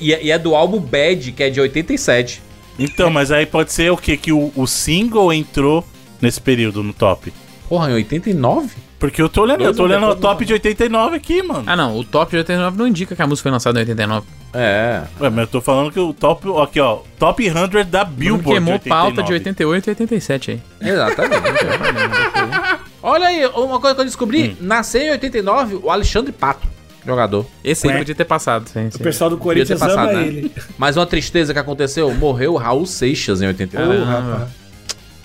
E, 0.00 0.12
é- 0.12 0.22
e 0.24 0.30
é 0.30 0.38
do 0.38 0.54
álbum 0.54 0.80
Bad, 0.80 1.32
que 1.32 1.42
é 1.42 1.50
de 1.50 1.60
87. 1.60 2.42
Então, 2.78 3.08
mas 3.10 3.30
aí 3.30 3.46
pode 3.46 3.72
ser 3.72 3.90
o 3.90 3.96
quê? 3.96 4.16
Que 4.16 4.32
o, 4.32 4.52
o 4.54 4.66
single 4.66 5.32
entrou 5.32 5.84
nesse 6.20 6.40
período 6.40 6.82
no 6.82 6.92
top. 6.92 7.32
Porra, 7.68 7.90
em 7.90 7.94
89? 7.94 8.68
Porque 8.98 9.20
eu 9.20 9.28
tô 9.28 9.42
olhando, 9.42 9.62
eu 9.62 9.74
tô 9.74 9.82
olhando 9.82 10.06
o 10.06 10.16
top 10.16 10.44
de 10.44 10.54
89 10.54 11.16
aqui, 11.16 11.42
mano. 11.42 11.64
Ah, 11.66 11.76
não. 11.76 11.98
O 11.98 12.04
top 12.04 12.30
de 12.30 12.38
89 12.38 12.78
não 12.78 12.86
indica 12.86 13.14
que 13.14 13.20
a 13.20 13.26
música 13.26 13.44
foi 13.44 13.52
lançada 13.52 13.78
em 13.78 13.82
89. 13.82 14.26
É. 14.54 15.02
Ué, 15.20 15.28
mas 15.28 15.40
eu 15.40 15.46
tô 15.46 15.60
falando 15.60 15.92
que 15.92 16.00
o 16.00 16.14
top, 16.14 16.48
aqui 16.62 16.80
ó, 16.80 17.00
top 17.18 17.44
100 17.44 17.84
da 17.90 18.04
Billboard 18.04 18.50
queimou 18.50 18.78
de 18.78 18.88
pauta 18.88 19.22
de 19.22 19.32
89. 19.34 19.76
88 19.76 19.86
e 19.86 19.90
87 19.90 20.50
aí. 20.50 20.62
Exatamente. 20.80 21.42
Olha 23.02 23.26
aí, 23.26 23.46
uma 23.46 23.78
coisa 23.78 23.94
que 23.94 24.00
eu 24.00 24.04
descobri. 24.06 24.56
Hum. 24.60 24.64
Nasceu 24.66 25.02
em 25.02 25.10
89 25.10 25.80
o 25.82 25.90
Alexandre 25.90 26.32
Pato, 26.32 26.66
jogador. 27.04 27.46
Esse 27.62 27.86
aí 27.86 27.92
Ué. 27.92 27.98
podia 27.98 28.14
ter 28.14 28.24
passado. 28.24 28.66
Sim, 28.66 28.90
sim. 28.90 28.98
O 28.98 29.02
pessoal 29.02 29.28
do 29.28 29.36
Podia 29.36 29.66
ter 29.66 29.76
Corinthians 29.76 29.82
ama 29.82 30.06
passado, 30.06 30.16
né? 30.16 30.26
ele. 30.26 30.52
Mas 30.78 30.96
uma 30.96 31.06
tristeza 31.06 31.52
que 31.52 31.58
aconteceu, 31.58 32.12
morreu 32.14 32.54
o 32.54 32.56
Raul 32.56 32.86
Seixas 32.86 33.42
em 33.42 33.46
89. 33.48 33.98
Ô, 33.98 34.04
rapaz. 34.04 34.48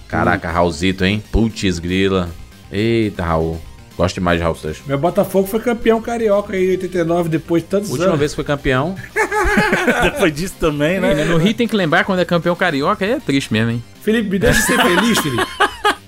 Caraca, 0.09 0.51
Raulzito, 0.51 1.05
hein? 1.05 1.23
Putz, 1.31 1.79
grila. 1.79 2.29
Eita, 2.71 3.23
Raul. 3.23 3.59
Gosto 3.97 4.15
demais 4.15 4.37
de 4.39 4.43
Raul 4.43 4.55
Seixas. 4.55 4.83
Meu 4.87 4.97
Botafogo 4.97 5.47
foi 5.47 5.59
campeão 5.59 6.01
carioca 6.01 6.53
aí 6.53 6.67
em 6.67 6.71
89, 6.71 7.29
depois 7.29 7.61
de 7.61 7.69
tantos 7.69 7.89
Última 7.89 8.07
anos. 8.07 8.19
vez 8.19 8.31
que 8.31 8.35
foi 8.35 8.45
campeão. 8.45 8.95
Depois 10.03 10.33
disso 10.33 10.55
também, 10.59 10.99
né? 10.99 11.25
No 11.25 11.37
Rio 11.37 11.53
tem 11.53 11.67
que 11.67 11.75
lembrar 11.75 12.05
quando 12.05 12.19
é 12.19 12.25
campeão 12.25 12.55
carioca, 12.55 13.03
aí 13.03 13.11
é 13.11 13.19
triste 13.19 13.51
mesmo, 13.51 13.71
hein? 13.71 13.83
Felipe, 14.01 14.29
me 14.29 14.39
deixa 14.39 14.61
ser 14.61 14.77
feliz, 14.81 15.19
Felipe. 15.19 15.45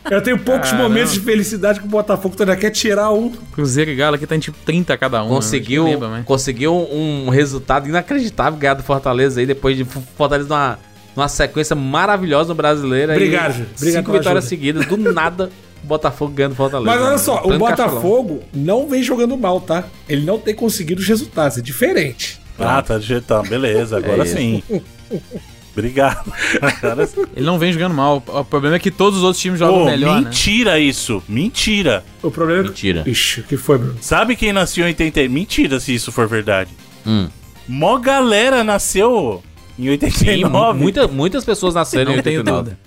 Eu 0.10 0.22
tenho 0.22 0.38
poucos 0.40 0.70
Caramba. 0.70 0.88
momentos 0.90 1.14
de 1.14 1.20
felicidade 1.20 1.80
com 1.80 1.88
o 1.88 1.90
Botafogo, 1.90 2.36
tu 2.36 2.44
ainda 2.44 2.56
quer 2.56 2.70
tirar 2.72 3.12
um. 3.12 3.30
Cruzeiro 3.52 3.92
e 3.92 3.96
Galo 3.96 4.16
aqui 4.16 4.26
tá 4.28 4.36
em 4.36 4.40
tipo 4.40 4.58
30 4.66 4.98
cada 4.98 5.24
um. 5.24 5.30
Conseguiu, 5.30 5.84
né? 5.84 5.90
Que 5.90 5.94
lembra, 5.96 6.10
mas- 6.10 6.26
conseguiu 6.26 6.74
um 6.74 7.30
resultado 7.30 7.88
inacreditável 7.90 8.58
ganhar 8.58 8.76
do 8.76 8.84
Fortaleza 8.84 9.40
aí, 9.40 9.46
depois 9.46 9.76
de 9.76 9.84
Fortaleza 9.86 10.48
numa, 10.48 10.80
numa 11.16 11.28
sequência 11.28 11.76
maravilhosa 11.76 12.50
no 12.50 12.56
brasileiro. 12.56 13.12
aí 13.12 13.18
Obrigado, 13.18 13.54
Júlio. 13.54 13.68
Obrigado 13.76 14.02
Cinco 14.04 14.12
vitórias 14.14 14.28
ajuda. 14.46 14.50
seguidas, 14.50 14.86
do 14.86 14.98
nada, 14.98 15.50
Botafogo 15.84 16.34
ganhando 16.34 16.56
Fortaleza. 16.56 16.92
Mas 16.96 17.02
olha 17.06 17.18
só, 17.18 17.40
o 17.44 17.50
Tanto 17.50 17.66
castelão. 17.66 17.92
Botafogo 17.92 18.44
não 18.54 18.88
vem 18.88 19.04
jogando 19.04 19.38
mal, 19.38 19.60
tá? 19.62 19.84
Ele 20.08 20.26
não 20.26 20.40
tem 20.40 20.56
conseguido 20.56 21.02
os 21.02 21.08
resultados, 21.08 21.58
é 21.58 21.62
diferente. 21.62 22.40
Ah, 22.60 22.82
tá 22.82 22.98
digitando. 22.98 23.50
Beleza, 23.50 23.98
agora 23.98 24.24
É 24.24 24.26
sim. 24.26 24.64
Obrigado. 25.76 26.32
Sim. 27.08 27.26
Ele 27.36 27.46
não 27.46 27.58
vem 27.58 27.74
jogando 27.74 27.96
mal. 27.96 28.24
O 28.28 28.46
problema 28.46 28.76
é 28.76 28.80
que 28.80 28.92
todos 28.92 29.18
os 29.20 29.24
outros 29.24 29.42
times 29.42 29.58
jogam 29.60 29.80
Pô, 29.80 29.86
melhor, 29.86 30.22
né? 30.22 30.26
mentira 30.28 30.80
isso. 30.80 31.22
Mentira. 31.28 32.04
O 32.22 32.30
problema 32.30 32.60
é 32.60 32.64
que. 32.64 32.70
Mentira. 32.70 33.04
Ixi, 33.08 33.40
o 33.40 33.44
que 33.44 33.58
foi, 33.58 33.80
Bruno? 33.80 33.98
Sabe 34.00 34.36
quem 34.36 34.54
nasceu 34.54 34.84
em 34.84 34.90
80? 34.90 35.28
Mentira 35.30 35.80
se 35.80 35.94
isso 35.96 36.12
for 36.12 36.28
verdade. 36.28 36.70
Hum. 37.06 37.28
Mó 37.68 37.98
galera 37.98 38.64
nasceu 38.64 39.42
em 39.80 39.84
Sim, 39.84 39.90
89. 39.90 40.80
muita, 40.80 41.08
muitas 41.08 41.44
pessoas 41.44 41.74
nasceram 41.74 42.12
em 42.14 42.18
Não 42.18 42.24
tenho 42.24 42.40
89. 42.42 42.78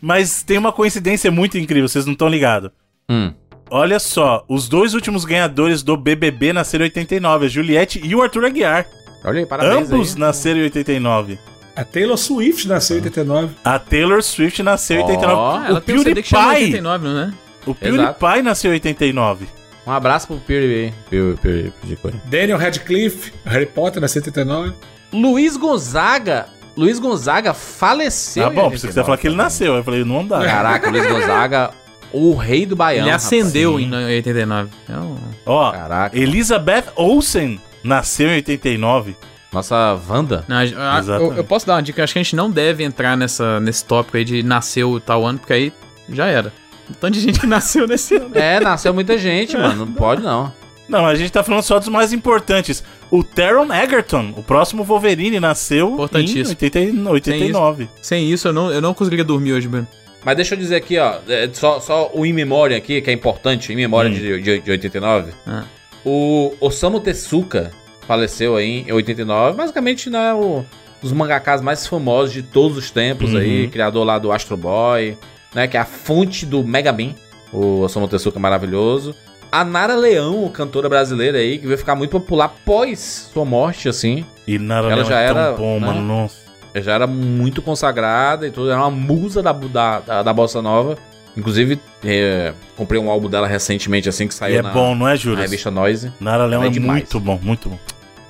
Mas 0.00 0.42
tem 0.42 0.58
uma 0.58 0.72
coincidência 0.72 1.30
muito 1.30 1.58
incrível, 1.58 1.88
vocês 1.88 2.06
não 2.06 2.12
estão 2.14 2.28
ligados. 2.28 2.70
Hum. 3.08 3.32
Olha 3.70 4.00
só, 4.00 4.44
os 4.48 4.68
dois 4.68 4.94
últimos 4.94 5.24
ganhadores 5.24 5.82
do 5.82 5.96
BBB 5.96 6.52
nasceram 6.52 6.84
em 6.84 6.88
89, 6.88 7.46
a 7.46 7.48
Juliette 7.48 8.00
e 8.02 8.14
o 8.14 8.22
Arthur 8.22 8.44
Aguiar. 8.46 8.86
Olha 9.24 9.40
aí, 9.40 9.46
parabéns 9.46 9.90
Ambos 9.90 10.14
aí. 10.14 10.20
nasceram 10.20 10.60
em 10.60 10.64
89. 10.64 11.38
A 11.76 11.84
Taylor 11.84 12.16
Swift 12.16 12.66
nasceu 12.66 12.96
em 12.96 13.00
89. 13.02 13.54
A 13.64 13.78
Taylor 13.78 14.22
Swift 14.22 14.62
nasceu 14.62 14.96
em 14.98 15.02
Ó, 15.02 15.06
89. 15.06 15.40
Ah, 15.40 15.68
ela 15.68 15.78
o 15.78 15.80
tem 15.80 15.94
um 15.96 16.02
CD 16.02 16.22
que 16.22 16.28
chama 16.28 16.42
PewDiePie, 16.54 16.64
89, 16.74 17.08
não 17.08 17.20
é? 17.20 17.32
o 17.66 17.74
PewDiePie 17.74 18.42
nasceu 18.42 18.70
em 18.72 18.74
89. 18.74 19.46
Um 19.86 19.92
abraço 19.92 20.26
pro 20.26 20.36
Peer 20.38 20.92
Peer 21.08 21.36
Peer 21.36 21.72
Peer 21.82 22.14
Daniel 22.26 22.58
Radcliffe, 22.58 23.32
Harry 23.44 23.66
Potter 23.66 24.00
nasceu 24.00 24.20
em 24.20 24.24
89. 24.26 24.74
Luiz 25.12 25.56
Gonzaga. 25.56 26.46
Luiz 26.80 26.98
Gonzaga 26.98 27.52
faleceu. 27.52 28.46
Ah, 28.46 28.50
em 28.50 28.54
bom, 28.54 28.70
você 28.70 28.86
ia 28.86 28.90
89 28.90 29.04
falar 29.04 29.16
que 29.18 29.26
ele 29.28 29.36
nasceu. 29.36 29.74
Eu 29.76 29.84
falei, 29.84 30.04
não 30.04 30.26
dá. 30.26 30.44
Caraca, 30.44 30.90
Luiz 30.90 31.06
Gonzaga, 31.06 31.70
o 32.12 32.34
rei 32.34 32.64
do 32.64 32.74
Baião. 32.74 33.02
Ele 33.04 33.10
rapaz. 33.10 33.26
acendeu 33.26 33.78
sim. 33.78 33.84
em 33.84 33.94
89. 34.16 34.68
Então, 34.84 35.16
Ó, 35.44 35.70
Caraca. 35.72 36.18
Elizabeth 36.18 36.84
Olsen 36.96 37.60
nasceu 37.84 38.28
em 38.28 38.36
89. 38.36 39.14
Nossa 39.52 39.98
Wanda. 40.08 40.44
não, 40.48 40.56
a- 40.56 41.02
eu, 41.18 41.32
eu 41.34 41.44
posso 41.44 41.66
dar 41.66 41.74
uma 41.74 41.82
dica? 41.82 42.02
Acho 42.04 42.12
que 42.12 42.18
a 42.18 42.22
gente 42.22 42.36
não 42.36 42.50
deve 42.50 42.84
entrar 42.84 43.16
nessa, 43.16 43.58
nesse 43.60 43.84
tópico 43.84 44.16
aí 44.16 44.24
de 44.24 44.42
nasceu 44.42 45.00
tal 45.00 45.26
ano, 45.26 45.38
porque 45.38 45.52
aí 45.52 45.72
já 46.08 46.26
era. 46.26 46.52
Um 46.88 46.94
tanto 46.94 47.14
de 47.14 47.20
gente 47.20 47.40
que 47.40 47.46
nasceu 47.48 47.86
nesse 47.86 48.14
ano. 48.16 48.30
É, 48.32 48.58
nasceu 48.60 48.94
muita 48.94 49.18
gente, 49.18 49.56
mano. 49.56 49.84
Não 49.86 49.92
pode 49.92 50.22
não. 50.22 50.52
Não, 50.90 51.06
a 51.06 51.14
gente 51.14 51.30
tá 51.32 51.42
falando 51.42 51.62
só 51.62 51.78
dos 51.78 51.88
mais 51.88 52.12
importantes. 52.12 52.82
O 53.10 53.22
Taron 53.24 53.72
Egerton, 53.72 54.34
o 54.36 54.42
próximo 54.42 54.82
Wolverine, 54.84 55.38
nasceu 55.40 55.88
em 55.90 55.92
Importantíssimo. 55.94 56.48
80 56.60 57.10
89. 57.10 57.88
Sem 58.02 58.30
isso, 58.30 58.48
eu 58.48 58.52
não, 58.52 58.70
eu 58.70 58.80
não 58.80 58.92
conseguiria 58.92 59.24
dormir 59.24 59.52
hoje, 59.52 59.68
Bruno. 59.68 59.86
Mas 60.24 60.36
deixa 60.36 60.54
eu 60.54 60.58
dizer 60.58 60.76
aqui, 60.76 60.98
ó. 60.98 61.14
é, 61.28 61.48
Só, 61.52 61.80
só 61.80 62.10
o 62.12 62.26
In 62.26 62.32
Memória 62.34 62.76
aqui, 62.76 63.00
que 63.00 63.08
é 63.08 63.12
importante. 63.12 63.72
In 63.72 63.76
Memória 63.76 64.10
Hum. 64.10 64.14
de, 64.14 64.40
de, 64.42 64.60
de 64.60 64.70
89. 64.70 65.32
Ah. 65.46 65.64
O 66.04 66.52
Osamu 66.60 67.00
Tezuka 67.00 67.70
faleceu 68.06 68.56
aí 68.56 68.84
em 68.86 68.92
89. 68.92 69.56
Basicamente, 69.56 70.10
né, 70.10 70.32
o, 70.34 70.58
um 70.58 70.64
dos 71.00 71.12
mangakas 71.12 71.62
mais 71.62 71.86
famosos 71.86 72.32
de 72.32 72.42
todos 72.42 72.76
os 72.76 72.90
tempos 72.90 73.32
Uhum. 73.32 73.38
aí. 73.40 73.68
Criador 73.68 74.04
lá 74.04 74.18
do 74.18 74.30
Astro 74.32 74.56
Boy, 74.56 75.16
né? 75.54 75.66
Que 75.66 75.76
é 75.76 75.80
a 75.80 75.84
fonte 75.86 76.44
do 76.44 76.62
Mega 76.64 76.92
Man. 76.92 77.14
O 77.52 77.80
Osamu 77.80 78.06
Tezuka 78.06 78.38
maravilhoso. 78.38 79.14
A 79.52 79.64
Nara 79.64 79.94
Leão, 79.96 80.48
cantora 80.48 80.88
brasileira 80.88 81.38
aí, 81.38 81.58
que 81.58 81.66
veio 81.66 81.78
ficar 81.78 81.96
muito 81.96 82.10
popular 82.10 82.44
após 82.46 83.28
sua 83.32 83.44
morte, 83.44 83.88
assim. 83.88 84.24
E 84.46 84.58
Nara 84.58 84.86
Ela 84.86 84.96
Leão 84.96 85.08
já 85.08 85.18
é 85.20 85.28
tão 85.32 85.38
era, 85.38 85.52
bom, 85.52 85.80
né? 85.80 85.86
mano. 85.86 86.00
Nossa. 86.02 86.36
Ela 86.72 86.84
já 86.84 86.92
era 86.92 87.06
muito 87.06 87.60
consagrada 87.60 88.46
e 88.46 88.50
tudo. 88.50 88.70
Era 88.70 88.80
uma 88.80 88.90
musa 88.90 89.42
da, 89.42 89.52
da, 89.52 90.00
da, 90.00 90.22
da 90.22 90.32
Bossa 90.32 90.62
Nova. 90.62 90.96
Inclusive, 91.36 91.80
é, 92.04 92.52
comprei 92.76 93.00
um 93.00 93.10
álbum 93.10 93.28
dela 93.28 93.46
recentemente, 93.46 94.08
assim, 94.08 94.26
que 94.28 94.34
E 94.34 94.36
saiu 94.36 94.58
é 94.58 94.62
na, 94.62 94.70
bom, 94.70 94.94
não 94.94 95.06
é, 95.06 95.10
na 95.12 95.16
Júlio? 95.16 95.40
revista 95.40 95.70
Noise. 95.70 96.12
Nara 96.20 96.44
Leão 96.46 96.62
é, 96.62 96.66
é 96.66 96.70
demais. 96.70 97.00
muito 97.00 97.20
bom, 97.20 97.38
muito 97.42 97.68
bom. 97.68 97.78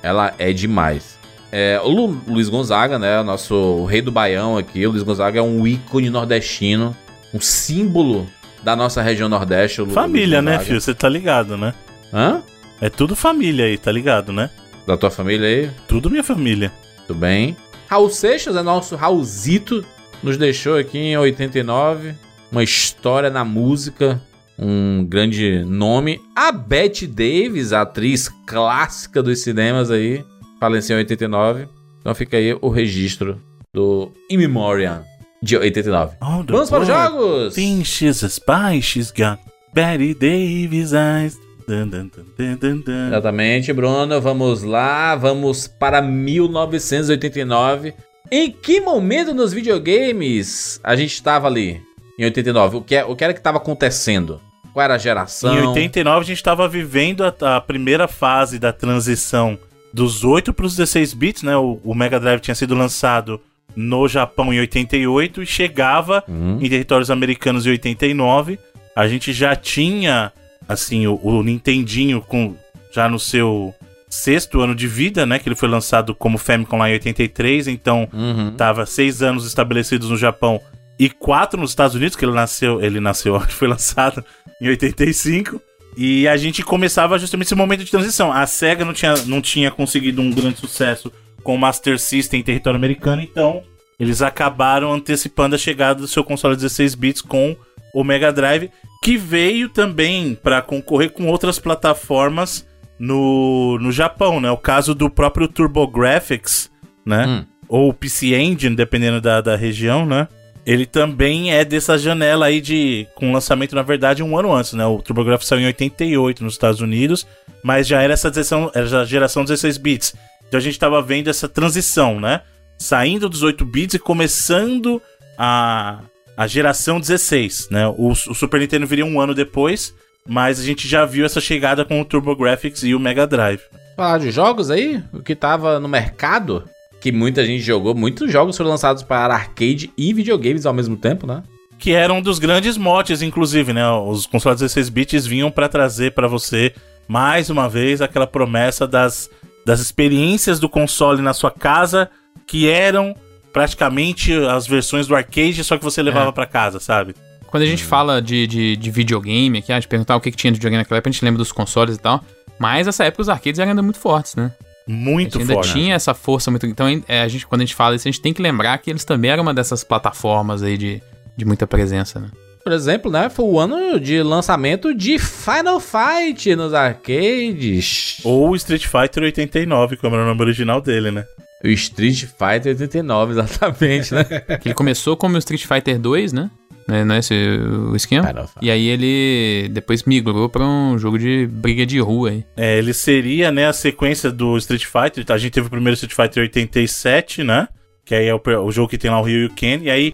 Ela 0.01 0.33
é 0.39 0.51
demais. 0.53 1.19
É, 1.51 1.79
o 1.83 1.89
Lu- 1.89 2.21
Luiz 2.27 2.47
Gonzaga, 2.49 2.97
né? 2.97 3.19
O 3.19 3.23
nosso 3.23 3.85
rei 3.85 4.01
do 4.01 4.11
Baião 4.11 4.57
aqui. 4.57 4.85
O 4.87 4.91
Luiz 4.91 5.03
Gonzaga 5.03 5.39
é 5.39 5.41
um 5.41 5.67
ícone 5.67 6.09
nordestino. 6.09 6.95
Um 7.33 7.39
símbolo 7.41 8.25
da 8.63 8.75
nossa 8.75 9.01
região 9.01 9.27
Nordeste. 9.27 9.85
Família, 9.87 10.41
né, 10.41 10.59
filho? 10.59 10.79
Você 10.79 10.93
tá 10.93 11.09
ligado, 11.09 11.57
né? 11.57 11.73
Hã? 12.13 12.41
É 12.79 12.89
tudo 12.89 13.15
família 13.15 13.65
aí, 13.65 13.77
tá 13.77 13.91
ligado, 13.91 14.31
né? 14.33 14.49
Da 14.87 14.97
tua 14.97 15.11
família 15.11 15.47
aí? 15.47 15.71
Tudo 15.87 16.09
minha 16.09 16.23
família. 16.23 16.71
Tudo 17.07 17.19
bem. 17.19 17.55
Raul 17.87 18.09
Seixas 18.09 18.55
é 18.55 18.61
nosso 18.61 18.95
Raulzito. 18.95 19.85
Nos 20.23 20.37
deixou 20.37 20.77
aqui 20.77 20.97
em 20.97 21.17
89. 21.17 22.13
Uma 22.51 22.63
história 22.63 23.29
na 23.29 23.45
música. 23.45 24.21
Um 24.57 25.05
grande 25.05 25.63
nome. 25.65 26.21
A 26.35 26.51
Bette 26.51 27.05
Davis, 27.05 27.73
a 27.73 27.81
atriz 27.81 28.29
clássica 28.45 29.21
dos 29.21 29.41
cinemas 29.41 29.91
aí. 29.91 30.23
Faleceu 30.59 30.97
em 30.97 30.99
89. 30.99 31.67
Então 31.99 32.15
fica 32.15 32.37
aí 32.37 32.57
o 32.61 32.69
registro 32.69 33.41
do 33.73 34.11
In 34.29 34.37
Memoriam 34.37 35.10
de 35.41 35.57
89. 35.57 36.15
Oh, 36.21 36.43
the 36.43 36.53
Vamos 36.53 36.69
para 36.69 36.81
os 36.81 36.87
jogos! 36.87 37.55
Thinks 37.55 37.87
she's 37.87 38.23
a 38.23 38.27
spy, 38.29 38.81
she's 38.81 39.11
got 39.11 39.39
Betty 39.73 40.13
Davis 40.13 40.91
eyes. 40.93 41.39
Dun, 41.67 41.87
dun, 41.87 42.09
dun. 42.09 43.07
Exatamente, 43.07 43.71
Bruno. 43.71 44.19
Vamos 44.19 44.63
lá, 44.63 45.15
vamos 45.15 45.67
para 45.67 46.01
1989. 46.01 47.93
Em 48.29 48.51
que 48.51 48.79
momento 48.81 49.33
nos 49.33 49.53
videogames 49.53 50.79
a 50.83 50.95
gente 50.95 51.13
estava 51.13 51.47
ali? 51.47 51.81
Em 52.17 52.23
89. 52.25 52.77
O 52.77 52.81
que, 52.81 52.95
é- 52.95 53.05
o 53.05 53.15
que 53.15 53.23
era 53.23 53.33
que 53.33 53.39
estava 53.39 53.57
acontecendo? 53.57 54.39
Qual 54.73 54.83
era 54.83 54.95
a 54.95 54.97
geração? 54.97 55.53
Em 55.57 55.67
89 55.67 56.19
a 56.21 56.23
gente 56.23 56.43
tava 56.43 56.67
vivendo 56.67 57.23
a, 57.23 57.57
a 57.57 57.61
primeira 57.61 58.07
fase 58.07 58.57
da 58.57 58.71
transição 58.71 59.57
dos 59.93 60.23
8 60.23 60.53
para 60.53 60.65
os 60.65 60.75
16 60.75 61.13
bits, 61.13 61.43
né? 61.43 61.55
O, 61.57 61.79
o 61.83 61.93
Mega 61.93 62.19
Drive 62.19 62.39
tinha 62.39 62.55
sido 62.55 62.73
lançado 62.75 63.41
no 63.75 64.07
Japão 64.07 64.53
em 64.53 64.59
88 64.59 65.43
e 65.43 65.45
chegava 65.45 66.23
Hum. 66.27 66.57
em 66.61 66.69
territórios 66.69 67.09
americanos 67.11 67.65
em 67.65 67.69
89. 67.71 68.59
A 68.95 69.07
gente 69.07 69.31
já 69.33 69.55
tinha 69.55 70.31
assim 70.67 71.07
o, 71.07 71.19
o 71.23 71.43
Nintendinho 71.43 72.21
com 72.21 72.55
já 72.93 73.07
no 73.09 73.19
seu 73.19 73.73
sexto 74.09 74.59
ano 74.59 74.75
de 74.75 74.87
vida, 74.87 75.25
né? 75.25 75.39
Que 75.39 75.47
ele 75.47 75.55
foi 75.55 75.69
lançado 75.69 76.13
como 76.13 76.37
Famicom 76.37 76.77
lá 76.77 76.89
em 76.89 76.93
83, 76.93 77.67
então 77.69 78.07
Uhum. 78.11 78.51
tava 78.57 78.85
seis 78.85 79.21
anos 79.21 79.45
estabelecidos 79.47 80.09
no 80.09 80.17
Japão 80.17 80.59
e 80.99 81.09
quatro 81.09 81.59
nos 81.59 81.71
Estados 81.71 81.95
Unidos, 81.95 82.15
que 82.17 82.25
ele 82.25 82.33
nasceu, 82.33 82.81
ele 82.81 82.99
nasceu, 82.99 83.39
foi 83.49 83.67
lançado 83.69 84.23
em 84.61 84.67
85. 84.67 85.61
E 85.97 86.27
a 86.27 86.37
gente 86.37 86.63
começava 86.63 87.17
justamente 87.19 87.47
esse 87.47 87.55
momento 87.55 87.83
de 87.83 87.91
transição. 87.91 88.31
A 88.31 88.45
SEGA 88.45 88.85
não 88.85 88.93
tinha, 88.93 89.13
não 89.25 89.41
tinha 89.41 89.69
conseguido 89.71 90.21
um 90.21 90.31
grande 90.31 90.59
sucesso 90.59 91.11
com 91.43 91.55
o 91.55 91.57
Master 91.57 91.99
System 91.99 92.39
em 92.39 92.43
território 92.43 92.77
americano, 92.77 93.21
então 93.21 93.63
eles 93.99 94.21
acabaram 94.21 94.91
antecipando 94.91 95.55
a 95.55 95.59
chegada 95.59 95.99
do 95.99 96.07
seu 96.07 96.23
console 96.23 96.55
16 96.55 96.95
bits 96.95 97.21
com 97.21 97.55
o 97.93 98.03
Mega 98.03 98.31
Drive, 98.31 98.71
que 99.03 99.17
veio 99.17 99.69
também 99.69 100.33
para 100.33 100.61
concorrer 100.61 101.11
com 101.11 101.27
outras 101.27 101.59
plataformas 101.59 102.65
no, 102.97 103.77
no 103.79 103.91
Japão, 103.91 104.39
né? 104.39 104.49
O 104.51 104.57
caso 104.57 104.93
do 104.93 105.09
próprio 105.09 105.47
TurboGrafx, 105.47 106.71
né? 107.05 107.25
Hum. 107.27 107.45
Ou 107.67 107.93
PC 107.93 108.35
Engine, 108.35 108.75
dependendo 108.75 109.21
da, 109.21 109.41
da 109.41 109.55
região, 109.55 110.05
né? 110.05 110.27
Ele 110.65 110.85
também 110.85 111.53
é 111.53 111.65
dessa 111.65 111.97
janela 111.97 112.45
aí 112.45 112.61
de. 112.61 113.07
com 113.15 113.31
lançamento, 113.31 113.75
na 113.75 113.81
verdade, 113.81 114.21
um 114.21 114.37
ano 114.37 114.53
antes, 114.53 114.73
né? 114.73 114.85
O 114.85 115.01
TurboGrafx 115.01 115.47
saiu 115.47 115.61
em 115.61 115.65
88 115.65 116.43
nos 116.43 116.53
Estados 116.53 116.81
Unidos, 116.81 117.25
mas 117.63 117.87
já 117.87 118.01
era 118.01 118.13
essa 118.13 118.31
geração, 118.31 118.71
era 118.73 119.01
a 119.01 119.05
geração 119.05 119.43
16 119.43 119.77
bits. 119.77 120.15
Então 120.51 120.57
a 120.57 120.61
gente 120.61 120.77
tava 120.77 121.01
vendo 121.01 121.29
essa 121.29 121.47
transição, 121.47 122.19
né? 122.19 122.41
Saindo 122.77 123.29
dos 123.29 123.41
8 123.41 123.63
bits 123.63 123.93
e 123.93 123.99
começando 123.99 125.01
a, 125.37 126.01
a 126.35 126.45
geração 126.45 126.99
16, 126.99 127.69
né? 127.71 127.87
O, 127.87 128.09
o 128.09 128.15
Super 128.35 128.59
Nintendo 128.59 128.85
viria 128.85 129.05
um 129.05 129.21
ano 129.21 129.33
depois, 129.33 129.95
mas 130.27 130.59
a 130.59 130.63
gente 130.63 130.89
já 130.89 131.05
viu 131.05 131.25
essa 131.25 131.39
chegada 131.39 131.85
com 131.85 132.01
o 132.01 132.03
TurboGrafx 132.03 132.83
e 132.83 132.93
o 132.93 132.99
Mega 132.99 133.25
Drive. 133.25 133.61
Falar 133.95 134.17
de 134.17 134.29
jogos 134.29 134.69
aí? 134.69 135.01
O 135.13 135.23
que 135.23 135.37
tava 135.37 135.79
no 135.79 135.87
mercado? 135.87 136.65
Que 136.99 137.13
muita 137.13 137.45
gente 137.45 137.63
jogou. 137.63 137.95
Muitos 137.95 138.29
jogos 138.29 138.57
foram 138.57 138.71
lançados 138.71 139.03
para 139.03 139.33
arcade 139.33 139.89
e 139.97 140.13
videogames 140.13 140.65
ao 140.65 140.73
mesmo 140.73 140.97
tempo, 140.97 141.25
né? 141.25 141.43
que 141.79 141.93
era 141.93 142.13
um 142.13 142.21
dos 142.21 142.39
grandes 142.39 142.77
motes, 142.77 143.21
inclusive, 143.21 143.71
né? 143.71 143.89
Os 143.89 144.25
consoles 144.25 144.59
16 144.59 144.89
bits 144.89 145.25
vinham 145.25 145.49
para 145.49 145.69
trazer 145.69 146.11
para 146.11 146.27
você 146.27 146.75
mais 147.07 147.49
uma 147.49 147.69
vez 147.69 148.01
aquela 148.01 148.27
promessa 148.27 148.85
das, 148.85 149.31
das 149.65 149.79
experiências 149.79 150.59
do 150.59 150.67
console 150.69 151.21
na 151.21 151.33
sua 151.33 151.51
casa 151.51 152.09
que 152.47 152.67
eram 152.69 153.15
praticamente 153.53 154.33
as 154.33 154.65
versões 154.65 155.07
do 155.07 155.15
arcade, 155.15 155.63
só 155.63 155.77
que 155.77 155.83
você 155.83 156.01
levava 156.01 156.29
É. 156.29 156.31
pra 156.31 156.45
casa, 156.45 156.79
sabe? 156.79 157.15
Quando 157.47 157.63
a 157.63 157.65
gente 157.65 157.83
fala 157.83 158.21
de, 158.21 158.47
de, 158.47 158.77
de 158.77 158.91
videogame 158.91 159.59
aqui, 159.59 159.71
a 159.73 159.75
gente 159.75 159.87
perguntar 159.89 160.15
o 160.15 160.21
que, 160.21 160.31
que 160.31 160.37
tinha 160.37 160.51
de 160.51 160.57
videogame 160.57 160.81
naquela 160.81 160.97
época, 160.99 161.09
a 161.09 161.11
gente 161.11 161.23
lembra 161.25 161.37
dos 161.37 161.51
consoles 161.51 161.97
e 161.97 161.99
tal. 161.99 162.23
Mas 162.57 162.85
nessa 162.87 163.03
época 163.03 163.21
os 163.23 163.29
arcades 163.29 163.59
eram 163.59 163.71
ainda 163.71 163.81
muito 163.81 163.99
fortes, 163.99 164.35
né? 164.35 164.51
Muito 164.87 165.37
a 165.37 165.41
gente 165.41 165.51
ainda 165.51 165.53
forte. 165.63 165.73
tinha 165.73 165.95
essa 165.95 166.13
força 166.13 166.49
muito. 166.49 166.65
Então, 166.65 166.87
é, 167.07 167.21
a 167.21 167.27
gente, 167.27 167.45
quando 167.45 167.61
a 167.61 167.65
gente 167.65 167.75
fala 167.75 167.95
isso, 167.95 168.07
a 168.07 168.11
gente 168.11 168.21
tem 168.21 168.33
que 168.33 168.41
lembrar 168.41 168.77
que 168.77 168.89
eles 168.89 169.03
também 169.03 169.29
eram 169.31 169.43
uma 169.43 169.53
dessas 169.53 169.83
plataformas 169.83 170.63
aí 170.63 170.77
de, 170.77 171.01
de 171.35 171.43
muita 171.45 171.67
presença, 171.67 172.19
né? 172.19 172.29
Por 172.63 172.71
exemplo, 172.73 173.11
né? 173.11 173.29
Foi 173.29 173.45
o 173.45 173.59
ano 173.59 173.99
de 173.99 174.21
lançamento 174.21 174.93
de 174.93 175.17
Final 175.19 175.79
Fight 175.79 176.55
nos 176.55 176.73
arcades. 176.73 178.19
Ou 178.23 178.55
Street 178.55 178.85
Fighter 178.85 179.23
89, 179.23 179.97
como 179.97 180.15
era 180.15 180.23
o 180.23 180.27
nome 180.27 180.41
original 180.41 180.81
dele, 180.81 181.11
né? 181.11 181.25
O 181.63 181.67
Street 181.67 182.25
Fighter 182.25 182.71
89, 182.71 183.33
exatamente, 183.39 184.13
né? 184.13 184.23
Que 184.59 184.67
ele 184.69 184.75
começou 184.75 185.15
como 185.15 185.37
Street 185.37 185.65
Fighter 185.65 185.99
2, 185.99 186.33
né? 186.33 186.49
Né, 186.87 187.03
Não 187.03 187.15
é 187.15 187.19
esse 187.19 187.33
o 187.33 187.95
esquema? 187.95 188.27
Final. 188.27 188.49
E 188.61 188.71
aí 188.71 188.87
ele 188.87 189.69
depois 189.69 190.03
migrou 190.03 190.49
pra 190.49 190.65
um 190.65 190.97
jogo 190.97 191.17
de 191.17 191.47
briga 191.47 191.85
de 191.85 191.99
rua 191.99 192.31
aí. 192.31 192.43
É, 192.57 192.77
ele 192.79 192.93
seria, 192.93 193.51
né, 193.51 193.67
a 193.67 193.73
sequência 193.73 194.31
do 194.31 194.57
Street 194.57 194.85
Fighter. 194.85 195.23
A 195.29 195.37
gente 195.37 195.53
teve 195.53 195.67
o 195.67 195.69
primeiro 195.69 195.93
Street 195.93 196.13
Fighter 196.13 196.43
87, 196.43 197.43
né? 197.43 197.67
Que 198.11 198.15
aí 198.15 198.27
é 198.27 198.35
o, 198.35 198.41
o 198.65 198.71
jogo 198.73 198.89
que 198.89 198.97
tem 198.97 199.09
lá 199.09 199.21
o 199.21 199.23
Ryu 199.23 199.43
e 199.43 199.45
o 199.45 199.49
Ken. 199.51 199.79
E 199.83 199.89
aí 199.89 200.13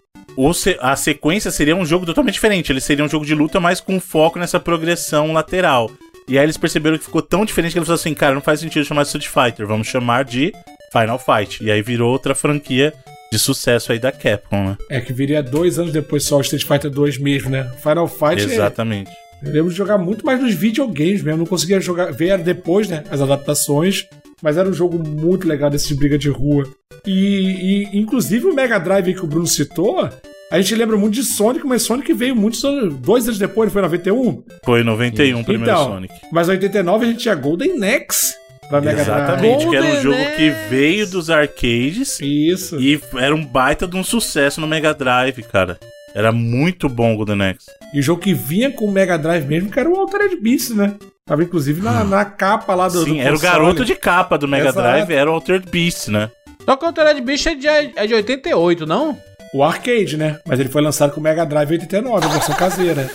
se- 0.53 0.77
a 0.79 0.95
sequência 0.95 1.49
seria 1.49 1.75
um 1.75 1.83
jogo 1.83 2.05
totalmente 2.05 2.35
diferente. 2.35 2.71
Ele 2.71 2.79
seria 2.79 3.03
um 3.03 3.09
jogo 3.09 3.25
de 3.25 3.33
luta, 3.33 3.59
mas 3.59 3.81
com 3.81 3.99
foco 3.99 4.37
nessa 4.37 4.59
progressão 4.59 5.33
lateral. 5.33 5.89
E 6.27 6.37
aí 6.37 6.45
eles 6.45 6.57
perceberam 6.57 6.95
que 6.99 7.05
ficou 7.05 7.23
tão 7.23 7.43
diferente 7.43 7.71
que 7.71 7.79
eles 7.79 7.87
falaram 7.87 7.99
assim, 7.99 8.13
cara, 8.13 8.35
não 8.35 8.41
faz 8.41 8.59
sentido 8.59 8.85
chamar 8.85 9.01
de 9.01 9.07
Street 9.07 9.25
Fighter, 9.27 9.65
vamos 9.65 9.87
chamar 9.87 10.25
de 10.25 10.53
Final 10.91 11.17
Fight. 11.17 11.63
E 11.63 11.71
aí 11.71 11.81
virou 11.81 12.11
outra 12.11 12.35
franquia 12.35 12.93
de 13.31 13.39
sucesso 13.39 13.91
aí 13.91 13.97
da 13.97 14.11
Capcom, 14.11 14.63
né? 14.63 14.77
É 14.91 15.01
que 15.01 15.11
viria 15.11 15.41
dois 15.41 15.79
anos 15.79 15.91
depois 15.91 16.23
só 16.23 16.37
o 16.37 16.41
Street 16.41 16.65
Fighter 16.67 16.91
2 16.91 17.17
mesmo, 17.17 17.49
né? 17.49 17.67
Final 17.81 18.07
Fight. 18.07 18.41
é- 18.41 18.53
Exatamente. 18.53 19.09
Eu 19.43 19.51
lembro 19.51 19.69
de 19.71 19.75
jogar 19.77 19.97
muito 19.97 20.25
mais 20.25 20.39
nos 20.39 20.53
videogames 20.53 21.21
mesmo. 21.23 21.39
Não 21.39 21.45
conseguia 21.45 21.79
jogar. 21.79 22.11
Ver 22.11 22.37
depois, 22.39 22.87
né? 22.89 23.03
As 23.09 23.21
adaptações. 23.21 24.05
Mas 24.41 24.57
era 24.57 24.69
um 24.69 24.73
jogo 24.73 24.99
muito 24.99 25.47
legal 25.47 25.69
desse 25.69 25.87
de 25.87 25.95
briga 25.95 26.17
de 26.17 26.29
rua. 26.29 26.67
E, 27.05 27.85
e, 27.91 27.97
inclusive 27.97 28.45
o 28.45 28.53
Mega 28.53 28.77
Drive 28.79 29.13
que 29.13 29.23
o 29.23 29.27
Bruno 29.27 29.47
citou. 29.47 30.09
A 30.49 30.61
gente 30.61 30.75
lembra 30.75 30.95
muito 30.95 31.15
de 31.15 31.23
Sonic, 31.23 31.65
mas 31.65 31.81
Sonic 31.81 32.13
veio 32.13 32.35
muitos. 32.35 32.61
Dois 32.99 33.25
anos 33.25 33.37
depois, 33.37 33.71
foi 33.71 33.81
em 33.81 33.85
91? 33.85 34.43
Foi 34.63 34.81
em 34.81 34.83
91 34.83 35.39
o 35.39 35.43
primeiro 35.43 35.71
então, 35.71 35.85
Sonic. 35.87 36.13
Mas 36.31 36.47
em 36.47 36.51
89 36.51 37.05
a 37.05 37.09
gente 37.09 37.19
tinha 37.19 37.35
Golden 37.35 37.83
Axe 37.83 38.33
pra 38.69 38.79
Mega 38.79 39.01
Exatamente, 39.01 39.65
Drive. 39.65 39.69
que 39.69 39.75
era 39.75 39.85
um 39.85 40.01
jogo 40.01 40.35
que 40.35 40.49
veio 40.69 41.07
dos 41.07 41.29
arcades 41.29 42.19
Isso. 42.21 42.79
e 42.79 42.99
era 43.15 43.33
um 43.35 43.43
baita 43.43 43.87
de 43.87 43.95
um 43.95 44.03
sucesso 44.03 44.61
no 44.61 44.67
Mega 44.67 44.93
Drive, 44.93 45.41
cara. 45.43 45.77
Era 46.13 46.31
muito 46.31 46.87
bom 46.87 47.13
o 47.13 47.17
Golden 47.17 47.49
Axe. 47.49 47.67
E 47.93 47.99
o 47.99 48.01
jogo 48.01 48.21
que 48.21 48.33
vinha 48.33 48.71
com 48.71 48.85
o 48.85 48.91
Mega 48.91 49.17
Drive 49.17 49.45
mesmo, 49.45 49.69
que 49.69 49.79
era 49.79 49.89
o 49.89 49.95
Altered 49.95 50.35
Beast, 50.37 50.71
né? 50.71 50.95
Tava 51.27 51.43
inclusive 51.43 51.81
na, 51.81 52.03
na 52.05 52.23
capa 52.25 52.73
lá 52.73 52.87
do. 52.87 53.03
Sim, 53.03 53.15
do 53.15 53.19
era 53.19 53.29
o 53.29 53.33
console. 53.33 53.51
garoto 53.53 53.85
de 53.85 53.95
capa 53.95 54.37
do 54.37 54.47
Mega 54.47 54.69
Exato. 54.69 54.81
Drive, 54.87 55.11
era 55.11 55.29
o 55.29 55.33
Altered 55.33 55.69
Beast, 55.69 56.07
né? 56.07 56.31
Só 56.63 56.75
que 56.77 56.83
o 56.85 56.87
Altered 56.87 57.21
Beast 57.21 57.47
é 57.47 57.55
de, 57.55 57.67
é 57.67 58.07
de 58.07 58.13
88, 58.13 58.85
não? 58.85 59.17
O 59.53 59.63
arcade, 59.63 60.15
né? 60.17 60.39
Mas 60.47 60.59
ele 60.59 60.69
foi 60.69 60.81
lançado 60.81 61.11
com 61.11 61.19
o 61.19 61.23
Mega 61.23 61.45
Drive 61.45 61.71
89, 61.71 62.25
a 62.25 62.29
versão 62.29 62.55
caseira. 62.55 63.09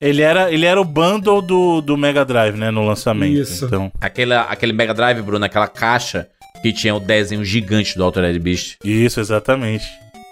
Ele 0.00 0.20
era, 0.20 0.52
ele 0.52 0.66
era 0.66 0.78
o 0.80 0.84
bundle 0.84 1.40
do, 1.40 1.80
do 1.80 1.96
Mega 1.96 2.24
Drive, 2.24 2.56
né, 2.56 2.70
no 2.70 2.84
lançamento. 2.86 3.32
Isso. 3.38 3.64
Então, 3.64 3.90
Aquela, 4.00 4.42
aquele 4.42 4.72
Mega 4.72 4.92
Drive, 4.92 5.22
Bruno, 5.22 5.44
aquela 5.44 5.68
caixa 5.68 6.28
que 6.60 6.72
tinha 6.72 6.94
o 6.94 7.00
desenho 7.00 7.44
gigante 7.44 7.96
do 7.96 8.04
Altered 8.04 8.38
Beast. 8.38 8.76
isso, 8.84 9.20
exatamente. 9.20 9.86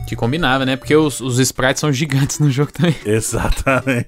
Que 0.07 0.17
combinava, 0.17 0.67
né? 0.67 0.77
Porque 0.77 0.95
os, 0.97 1.21
os 1.21 1.39
sprites 1.39 1.81
são 1.81 1.93
gigantes 1.93 2.39
no 2.39 2.51
jogo 2.51 2.73
também. 2.73 2.95
Exatamente. 3.07 4.07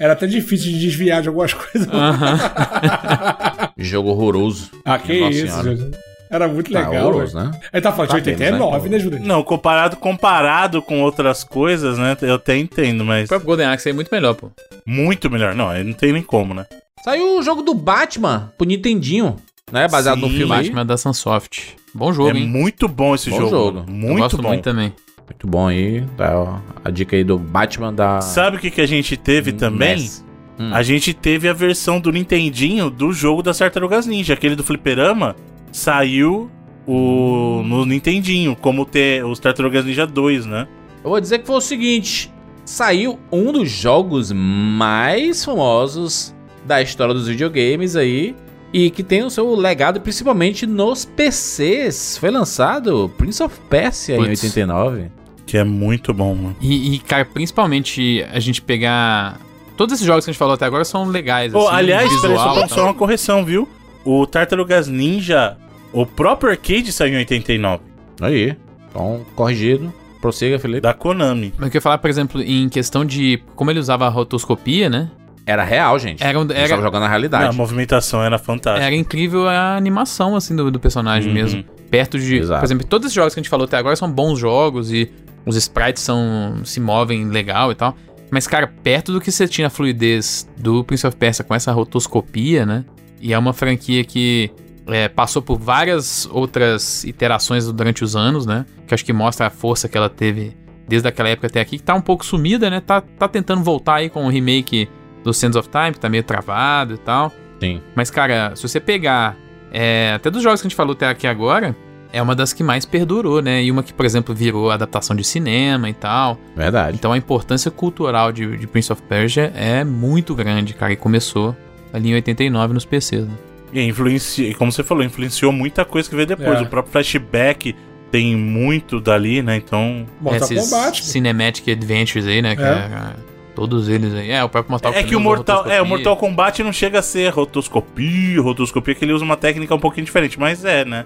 Era 0.00 0.12
até 0.14 0.26
difícil 0.26 0.72
de 0.72 0.80
desviar 0.80 1.22
de 1.22 1.28
algumas 1.28 1.52
coisas. 1.54 1.88
Jogo 3.78 4.10
horroroso. 4.10 4.70
ah, 4.84 4.98
que 4.98 5.20
Nossa 5.20 5.32
isso. 5.38 5.90
Era 6.30 6.48
muito 6.48 6.72
Tá 6.72 6.88
legal. 6.88 7.06
horroroso, 7.08 7.36
né? 7.38 7.50
Ele 7.72 7.82
tá 7.82 7.92
falando 7.92 8.10
de 8.10 8.20
Tá 8.22 8.30
menos, 8.38 8.40
89, 8.60 8.88
né? 8.88 8.96
né, 8.96 9.02
Júlio? 9.02 9.20
Não, 9.20 9.42
comparado, 9.44 9.96
comparado 9.96 10.82
com 10.82 11.00
outras 11.02 11.44
coisas, 11.44 11.96
né, 11.98 12.16
eu 12.22 12.34
até 12.34 12.56
entendo, 12.56 13.04
mas 13.04 13.26
O 13.26 13.28
próprio 13.28 13.46
Golden 13.46 13.66
Axe 13.66 13.90
é 13.90 13.92
muito 13.92 14.08
melhor, 14.10 14.34
pô. 14.34 14.50
muito 14.84 15.30
melhor. 15.30 15.54
Não, 15.54 15.68
aí 15.68 15.84
não 15.84 15.92
tem 15.92 16.12
nem 16.12 16.22
como, 16.22 16.52
né? 16.54 16.66
Saiu 17.04 17.38
o 17.38 17.42
jogo 17.42 17.62
do 17.62 17.74
Batman 17.74 18.52
pro 18.58 18.66
Nintendinho, 18.66 19.36
né? 19.70 19.86
Baseado 19.86 20.18
no 20.18 20.28
Sim. 20.28 20.38
filme 20.38 20.54
aí. 20.54 20.62
Batman 20.64 20.86
da 20.86 20.96
Sunsoft. 20.96 21.76
Bom 21.94 22.12
jogo, 22.12 22.30
é 22.30 22.32
hein? 22.40 22.48
muito 22.48 22.88
bom 22.88 23.14
esse 23.14 23.30
Bom 23.30 23.36
jogo. 23.36 23.50
jogo. 23.50 23.72
mano. 23.80 23.86
Eu 23.88 23.94
Muito 23.94 24.18
gosto 24.22 24.42
bom. 24.42 24.48
muito 24.48 24.64
também. 24.64 24.92
Muito 25.26 25.46
bom 25.46 25.68
aí. 25.68 26.04
Tá, 26.16 26.62
a 26.84 26.90
dica 26.90 27.16
aí 27.16 27.24
do 27.24 27.38
Batman 27.38 27.92
da. 27.92 28.20
Sabe 28.20 28.56
o 28.56 28.60
que, 28.60 28.70
que 28.70 28.80
a 28.80 28.86
gente 28.86 29.16
teve 29.16 29.52
também? 29.52 29.96
NES. 29.96 30.24
Hum. 30.58 30.70
A 30.72 30.82
gente 30.82 31.12
teve 31.12 31.48
a 31.48 31.52
versão 31.52 32.00
do 32.00 32.12
Nintendinho 32.12 32.88
do 32.88 33.12
jogo 33.12 33.42
das 33.42 33.58
Tartarugas 33.58 34.06
Ninja, 34.06 34.34
aquele 34.34 34.54
do 34.54 34.62
Fliperama, 34.62 35.34
saiu 35.72 36.50
o 36.86 37.62
no 37.64 37.84
Nintendinho, 37.84 38.54
como 38.54 38.84
ter 38.84 39.24
os 39.24 39.38
Tartarugas 39.40 39.84
Ninja 39.84 40.06
2, 40.06 40.46
né? 40.46 40.68
Eu 41.02 41.10
vou 41.10 41.20
dizer 41.20 41.40
que 41.40 41.46
foi 41.46 41.56
o 41.56 41.60
seguinte: 41.60 42.32
saiu 42.64 43.18
um 43.32 43.52
dos 43.52 43.70
jogos 43.70 44.30
mais 44.32 45.44
famosos 45.44 46.34
da 46.64 46.80
história 46.80 47.12
dos 47.12 47.28
videogames 47.28 47.96
aí. 47.96 48.34
E 48.74 48.90
que 48.90 49.04
tem 49.04 49.22
o 49.22 49.30
seu 49.30 49.54
legado 49.54 50.00
principalmente 50.00 50.66
nos 50.66 51.04
PCs. 51.04 52.18
Foi 52.18 52.28
lançado 52.28 53.08
Prince 53.16 53.40
of 53.40 53.56
Persia 53.70 54.16
em 54.16 54.18
Putz. 54.18 54.42
89. 54.42 55.12
Que 55.46 55.58
é 55.58 55.62
muito 55.62 56.12
bom, 56.12 56.34
mano. 56.34 56.56
E, 56.60 56.96
e, 56.96 56.98
cara, 56.98 57.24
principalmente 57.24 58.26
a 58.32 58.40
gente 58.40 58.60
pegar. 58.60 59.38
Todos 59.76 59.94
esses 59.94 60.04
jogos 60.04 60.24
que 60.24 60.30
a 60.30 60.32
gente 60.32 60.38
falou 60.38 60.54
até 60.54 60.64
agora 60.64 60.84
são 60.84 61.04
legais. 61.04 61.54
Oh, 61.54 61.68
assim, 61.68 61.76
aliás, 61.76 62.10
visual 62.10 62.54
peraí, 62.54 62.68
só, 62.68 62.74
só 62.74 62.84
uma 62.84 62.94
correção, 62.94 63.44
viu? 63.44 63.68
O 64.04 64.26
Tartarugas 64.26 64.88
Ninja, 64.88 65.56
o 65.92 66.04
próprio 66.04 66.50
arcade 66.50 66.90
saiu 66.90 67.14
em 67.14 67.18
89, 67.18 67.80
Aí. 68.20 68.56
Então, 68.90 69.24
corrigido. 69.36 69.94
Prossiga, 70.20 70.58
Felipe. 70.58 70.80
da 70.80 70.92
Konami. 70.92 71.52
Mas 71.56 71.66
eu 71.66 71.70
queria 71.70 71.80
falar, 71.80 71.98
por 71.98 72.10
exemplo, 72.10 72.42
em 72.42 72.68
questão 72.68 73.04
de 73.04 73.40
como 73.54 73.70
ele 73.70 73.78
usava 73.78 74.06
a 74.06 74.08
rotoscopia, 74.08 74.90
né? 74.90 75.10
Era 75.46 75.62
real, 75.64 75.98
gente. 75.98 76.22
Era 76.24 76.38
um- 76.38 76.42
A 76.42 76.46
gente 76.46 76.56
era- 76.56 76.68
tava 76.70 76.82
jogando 76.82 77.02
na 77.02 77.08
realidade. 77.08 77.44
A 77.48 77.52
movimentação 77.52 78.22
era 78.22 78.38
fantástica. 78.38 78.84
Era 78.86 78.94
incrível 78.94 79.46
a 79.48 79.76
animação, 79.76 80.34
assim, 80.36 80.56
do, 80.56 80.70
do 80.70 80.80
personagem 80.80 81.28
Uhum. 81.28 81.34
mesmo. 81.34 81.64
Perto 81.90 82.18
de. 82.18 82.36
Exato. 82.36 82.60
Por 82.60 82.66
exemplo, 82.66 82.86
todos 82.86 83.08
os 83.08 83.12
jogos 83.12 83.34
que 83.34 83.40
a 83.40 83.42
gente 83.42 83.50
falou 83.50 83.66
até 83.66 83.76
agora 83.76 83.94
são 83.94 84.10
bons 84.10 84.38
jogos 84.38 84.90
e 84.90 85.10
os 85.44 85.54
sprites 85.56 86.02
são. 86.02 86.60
se 86.64 86.80
movem 86.80 87.28
legal 87.28 87.70
e 87.70 87.74
tal. 87.74 87.94
Mas, 88.30 88.46
cara, 88.46 88.66
perto 88.82 89.12
do 89.12 89.20
que 89.20 89.30
você 89.30 89.46
tinha 89.46 89.66
a 89.68 89.70
fluidez 89.70 90.48
do 90.56 90.82
Prince 90.82 91.06
of 91.06 91.14
Persia 91.16 91.44
com 91.44 91.54
essa 91.54 91.70
rotoscopia, 91.72 92.64
né? 92.66 92.84
E 93.20 93.32
é 93.32 93.38
uma 93.38 93.52
franquia 93.52 94.02
que 94.02 94.50
é, 94.88 95.08
passou 95.08 95.40
por 95.40 95.58
várias 95.58 96.26
outras 96.32 97.04
iterações 97.04 97.70
durante 97.70 98.02
os 98.02 98.16
anos, 98.16 98.44
né? 98.46 98.66
Que 98.86 98.94
acho 98.94 99.04
que 99.04 99.12
mostra 99.12 99.46
a 99.46 99.50
força 99.50 99.88
que 99.88 99.96
ela 99.96 100.08
teve 100.10 100.56
desde 100.88 101.06
aquela 101.08 101.28
época 101.28 101.46
até 101.46 101.60
aqui, 101.60 101.76
que 101.78 101.82
tá 101.82 101.94
um 101.94 102.00
pouco 102.00 102.24
sumida, 102.24 102.68
né? 102.68 102.80
Tá, 102.80 103.00
tá 103.00 103.28
tentando 103.28 103.62
voltar 103.62 103.96
aí 103.96 104.10
com 104.10 104.26
o 104.26 104.28
remake 104.28 104.88
do 105.24 105.32
Sands 105.34 105.56
of 105.56 105.68
Time, 105.68 105.92
que 105.92 105.98
tá 106.00 106.08
meio 106.08 106.22
travado 106.22 106.94
e 106.94 106.98
tal. 106.98 107.32
Sim. 107.60 107.80
Mas, 107.94 108.10
cara, 108.10 108.54
se 108.54 108.62
você 108.62 108.78
pegar 108.78 109.36
é, 109.72 110.12
até 110.14 110.30
dos 110.30 110.42
jogos 110.42 110.60
que 110.60 110.66
a 110.66 110.68
gente 110.68 110.76
falou 110.76 110.92
até 110.92 111.08
aqui 111.08 111.26
agora, 111.26 111.74
é 112.12 112.22
uma 112.22 112.34
das 112.36 112.52
que 112.52 112.62
mais 112.62 112.84
perdurou, 112.84 113.42
né? 113.42 113.64
E 113.64 113.70
uma 113.72 113.82
que, 113.82 113.92
por 113.92 114.06
exemplo, 114.06 114.32
virou 114.34 114.70
adaptação 114.70 115.16
de 115.16 115.24
cinema 115.24 115.88
e 115.90 115.94
tal. 115.94 116.38
Verdade. 116.54 116.96
Então 116.96 117.12
a 117.12 117.18
importância 117.18 117.70
cultural 117.70 118.30
de, 118.30 118.56
de 118.56 118.66
Prince 118.68 118.92
of 118.92 119.02
Persia 119.02 119.52
é 119.56 119.82
muito 119.82 120.34
grande, 120.34 120.74
cara. 120.74 120.92
E 120.92 120.96
começou 120.96 121.56
ali 121.92 122.10
em 122.10 122.14
89 122.14 122.74
nos 122.74 122.84
PCs, 122.84 123.26
né? 123.26 123.34
E 123.72 123.80
influencia, 123.82 124.48
e 124.48 124.54
como 124.54 124.70
você 124.70 124.84
falou, 124.84 125.02
influenciou 125.02 125.50
muita 125.50 125.84
coisa 125.84 126.08
que 126.08 126.14
veio 126.14 126.28
depois. 126.28 126.60
É. 126.60 126.62
O 126.62 126.66
próprio 126.66 126.92
flashback 126.92 127.74
tem 128.12 128.36
muito 128.36 129.00
dali, 129.00 129.42
né? 129.42 129.56
Então. 129.56 130.06
Mortal 130.20 130.48
Esses 130.52 130.70
Kombat. 130.70 131.04
Cinematic 131.04 131.68
Adventures 131.68 132.26
aí, 132.28 132.40
né? 132.40 132.54
que 132.54 132.62
É. 132.62 132.66
é- 132.66 133.33
todos 133.54 133.88
eles 133.88 134.12
aí. 134.14 134.30
É, 134.30 134.42
o 134.42 134.48
próprio 134.48 134.70
Mortal 134.72 134.92
É 134.92 135.02
que 135.02 135.14
o 135.14 135.18
também 135.18 135.18
usou 135.18 135.22
Mortal, 135.36 135.70
é, 135.70 135.80
o. 135.80 135.86
Mortal 135.86 136.16
Kombat 136.16 136.62
não 136.62 136.72
chega 136.72 136.98
a 136.98 137.02
ser 137.02 137.28
rotoscopia, 137.32 138.40
rotoscopia, 138.40 138.94
que 138.94 139.04
ele 139.04 139.12
usa 139.12 139.24
uma 139.24 139.36
técnica 139.36 139.74
um 139.74 139.78
pouquinho 139.80 140.04
diferente, 140.04 140.38
mas 140.38 140.64
é, 140.64 140.84
né? 140.84 141.04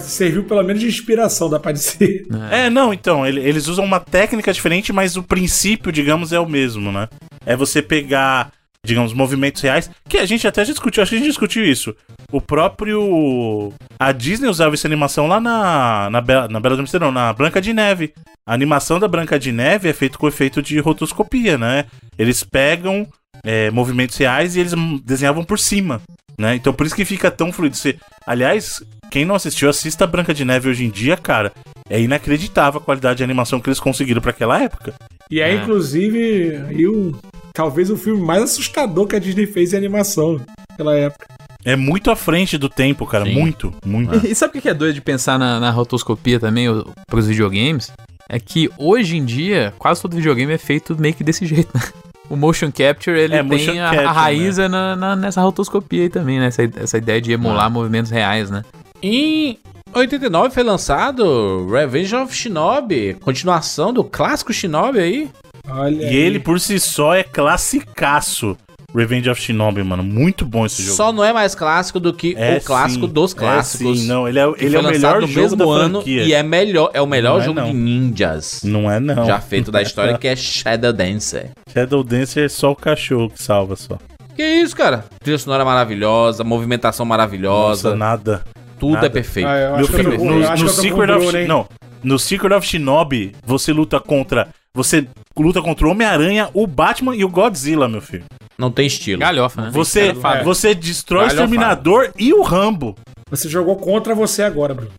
Serviu 0.00 0.44
pelo 0.44 0.62
menos 0.62 0.80
de 0.80 0.86
inspiração, 0.86 1.50
dá 1.50 1.58
pra 1.58 1.72
dizer. 1.72 2.24
É, 2.52 2.70
não, 2.70 2.92
então, 2.94 3.26
ele- 3.26 3.40
eles 3.40 3.66
usam 3.66 3.84
uma 3.84 3.98
técnica 3.98 4.52
diferente, 4.52 4.92
mas 4.92 5.16
o 5.16 5.24
princípio, 5.24 5.90
digamos, 5.90 6.32
é 6.32 6.38
o 6.38 6.48
mesmo, 6.48 6.92
né? 6.92 7.08
É 7.44 7.56
você 7.56 7.82
pegar, 7.82 8.52
digamos, 8.86 9.12
movimentos 9.12 9.60
reais, 9.60 9.90
que 10.08 10.18
a 10.18 10.24
gente 10.24 10.46
até 10.46 10.64
já 10.64 10.70
discutiu, 10.72 11.02
acho 11.02 11.10
que 11.10 11.16
a 11.16 11.18
gente 11.18 11.28
discutiu 11.28 11.64
isso. 11.64 11.96
O 12.32 12.40
próprio. 12.40 13.72
A 14.00 14.10
Disney 14.10 14.48
usava 14.48 14.74
essa 14.74 14.88
animação 14.88 15.26
lá 15.26 15.38
na. 15.40 16.08
Na, 16.10 16.20
Bela, 16.20 16.48
na 16.48 16.58
Bela 16.58 16.74
Adormecida, 16.74 17.04
não, 17.04 17.12
na 17.12 17.32
Branca 17.32 17.60
de 17.60 17.72
Neve. 17.72 18.12
A 18.46 18.54
animação 18.54 18.98
da 18.98 19.06
Branca 19.06 19.38
de 19.38 19.52
Neve 19.52 19.88
é 19.88 19.92
feita 19.92 20.18
com 20.18 20.26
efeito 20.26 20.62
de 20.62 20.78
rotoscopia, 20.80 21.56
né? 21.58 21.84
Eles 22.18 22.42
pegam 22.42 23.06
é, 23.44 23.70
movimentos 23.70 24.16
reais 24.16 24.56
e 24.56 24.60
eles 24.60 24.72
desenhavam 25.04 25.44
por 25.44 25.58
cima, 25.58 26.00
né? 26.38 26.54
Então 26.56 26.72
por 26.72 26.86
isso 26.86 26.96
que 26.96 27.04
fica 27.04 27.30
tão 27.30 27.52
fluido. 27.52 27.76
Você, 27.76 27.96
aliás, 28.26 28.82
quem 29.10 29.24
não 29.24 29.34
assistiu, 29.34 29.68
assista 29.68 30.04
a 30.04 30.06
Branca 30.08 30.32
de 30.34 30.44
Neve 30.44 30.70
hoje 30.70 30.84
em 30.84 30.90
dia, 30.90 31.16
cara. 31.16 31.52
É 31.88 32.00
inacreditável 32.00 32.80
a 32.80 32.84
qualidade 32.84 33.18
de 33.18 33.24
animação 33.24 33.60
que 33.60 33.68
eles 33.68 33.78
conseguiram 33.80 34.22
pra 34.22 34.30
aquela 34.30 34.60
época. 34.60 34.94
E 35.30 35.40
é, 35.40 35.50
É. 35.50 35.54
inclusive, 35.54 36.56
aí 36.68 36.86
o, 36.86 37.14
talvez 37.52 37.90
o 37.90 37.96
filme 37.96 38.22
mais 38.24 38.42
assustador 38.42 39.06
que 39.06 39.14
a 39.16 39.18
Disney 39.18 39.46
fez 39.46 39.72
em 39.72 39.76
animação 39.76 40.40
naquela 40.70 40.96
época. 40.96 41.26
É 41.64 41.76
muito 41.76 42.10
à 42.10 42.16
frente 42.16 42.58
do 42.58 42.68
tempo, 42.68 43.06
cara. 43.06 43.24
Sim. 43.24 43.34
Muito, 43.34 43.72
muito. 43.86 44.26
E 44.26 44.34
sabe 44.34 44.58
o 44.58 44.62
que 44.62 44.68
é 44.68 44.74
doido 44.74 44.94
de 44.94 45.00
pensar 45.00 45.38
na, 45.38 45.60
na 45.60 45.70
rotoscopia 45.70 46.40
também 46.40 46.68
o- 46.68 46.84
pros 47.06 47.26
videogames? 47.26 47.92
É 48.28 48.40
que 48.40 48.70
hoje 48.78 49.16
em 49.16 49.24
dia, 49.24 49.72
quase 49.78 50.00
todo 50.02 50.16
videogame 50.16 50.52
é 50.52 50.58
feito 50.58 50.96
meio 50.98 51.14
que 51.14 51.22
desse 51.22 51.44
jeito, 51.46 51.70
né? 51.74 51.82
o 52.30 52.36
motion 52.36 52.72
capture, 52.72 53.18
ele 53.18 53.34
É, 53.34 53.44
tem 53.44 53.78
a, 53.80 53.84
capture, 53.90 54.06
a 54.06 54.12
raiz 54.12 54.58
é 54.58 54.66
na, 54.68 54.96
na- 54.96 55.16
nessa 55.16 55.40
rotoscopia 55.42 56.02
aí 56.02 56.08
também, 56.08 56.40
né? 56.40 56.46
Essa, 56.46 56.62
essa 56.76 56.98
ideia 56.98 57.20
de 57.20 57.30
emular 57.32 57.70
movimentos 57.70 58.10
reais, 58.10 58.48
né? 58.50 58.62
Em 59.02 59.58
89 59.94 60.54
foi 60.54 60.62
lançado 60.62 61.66
Revenge 61.70 62.14
of 62.16 62.34
Shinobi, 62.34 63.14
continuação 63.20 63.92
do 63.92 64.02
clássico 64.02 64.52
Shinobi 64.52 64.98
aí. 64.98 65.30
Olha 65.68 66.06
E 66.10 66.16
ele 66.16 66.38
por 66.40 66.58
si 66.58 66.80
só 66.80 67.14
é 67.14 67.22
classicaço. 67.22 68.56
Revenge 68.94 69.30
of 69.30 69.40
Shinobi, 69.40 69.82
mano. 69.82 70.02
Muito 70.02 70.44
bom 70.44 70.66
esse 70.66 70.82
jogo. 70.82 70.96
Só 70.96 71.12
não 71.12 71.24
é 71.24 71.32
mais 71.32 71.54
clássico 71.54 71.98
do 71.98 72.12
que 72.12 72.34
É 72.36 72.58
o 72.58 72.60
clássico 72.60 73.06
sim, 73.06 73.12
dos 73.12 73.32
é 73.32 73.36
clássicos. 73.38 74.00
sim, 74.00 74.06
não, 74.06 74.28
ele 74.28 74.38
é, 74.38 74.52
ele 74.58 74.76
é 74.76 74.80
o 74.80 74.82
melhor 74.82 75.20
no 75.20 75.26
jogo 75.26 75.40
mesmo 75.42 75.56
da 75.56 75.64
ano 75.64 75.94
franquia. 76.00 76.22
e 76.24 76.32
é 76.32 76.42
melhor, 76.42 76.90
é 76.92 77.00
o 77.00 77.06
melhor 77.06 77.34
Não 77.36 77.40
é 77.40 77.44
jogo 77.44 77.60
não. 77.60 77.66
de 77.68 77.72
ninjas 77.74 78.60
Não 78.62 78.90
é 78.90 79.00
não. 79.00 79.24
já 79.24 79.40
feito 79.40 79.70
da 79.72 79.80
história 79.80 80.16
que 80.18 80.28
é 80.28 80.36
Shadow 80.36 80.92
Dancer. 80.92 81.50
Shadow 81.72 82.04
Dancer 82.04 82.44
é 82.44 82.48
só 82.48 82.70
o 82.72 82.76
cachorro 82.76 83.30
que 83.30 83.42
salva 83.42 83.76
só. 83.76 83.98
Que 84.36 84.42
isso, 84.42 84.74
cara? 84.76 85.04
Trilha 85.20 85.38
sonora 85.38 85.64
maravilhosa, 85.64 86.42
movimentação 86.44 87.04
maravilhosa, 87.06 87.90
Nossa, 87.90 87.96
nada. 87.98 88.44
tudo 88.78 88.94
nada. 88.94 89.06
é 89.06 89.10
perfeito. 89.10 89.46
Ah, 89.48 89.56
eu 89.58 89.76
Meu 89.78 89.86
filho, 89.86 90.18
no, 90.24 90.38
no 90.38 90.68
Secret 90.68 91.10
of 91.12 91.36
hein? 91.36 91.46
Não, 91.46 91.66
no 92.02 92.18
Secret 92.18 92.54
of 92.54 92.66
Shinobi, 92.66 93.34
você 93.44 93.72
luta 93.72 94.00
contra. 94.00 94.48
Você 94.74 95.06
luta 95.36 95.60
contra 95.60 95.86
o 95.86 95.90
Homem-Aranha, 95.90 96.48
o 96.54 96.66
Batman 96.66 97.14
e 97.14 97.24
o 97.24 97.28
Godzilla, 97.28 97.86
meu 97.88 98.00
filho. 98.00 98.24
Não 98.56 98.70
tem 98.70 98.86
estilo. 98.86 99.20
Galhofa, 99.20 99.62
né? 99.62 99.70
Você, 99.72 100.08
Galhofada. 100.08 100.44
você 100.44 100.74
destrói 100.74 101.24
o 101.24 101.28
Galhofada. 101.28 101.44
Exterminador 101.44 102.12
e 102.18 102.32
o 102.32 102.42
Rambo. 102.42 102.96
Você 103.30 103.48
jogou 103.48 103.76
contra 103.76 104.14
você 104.14 104.42
agora, 104.42 104.74
Bruno. 104.74 104.90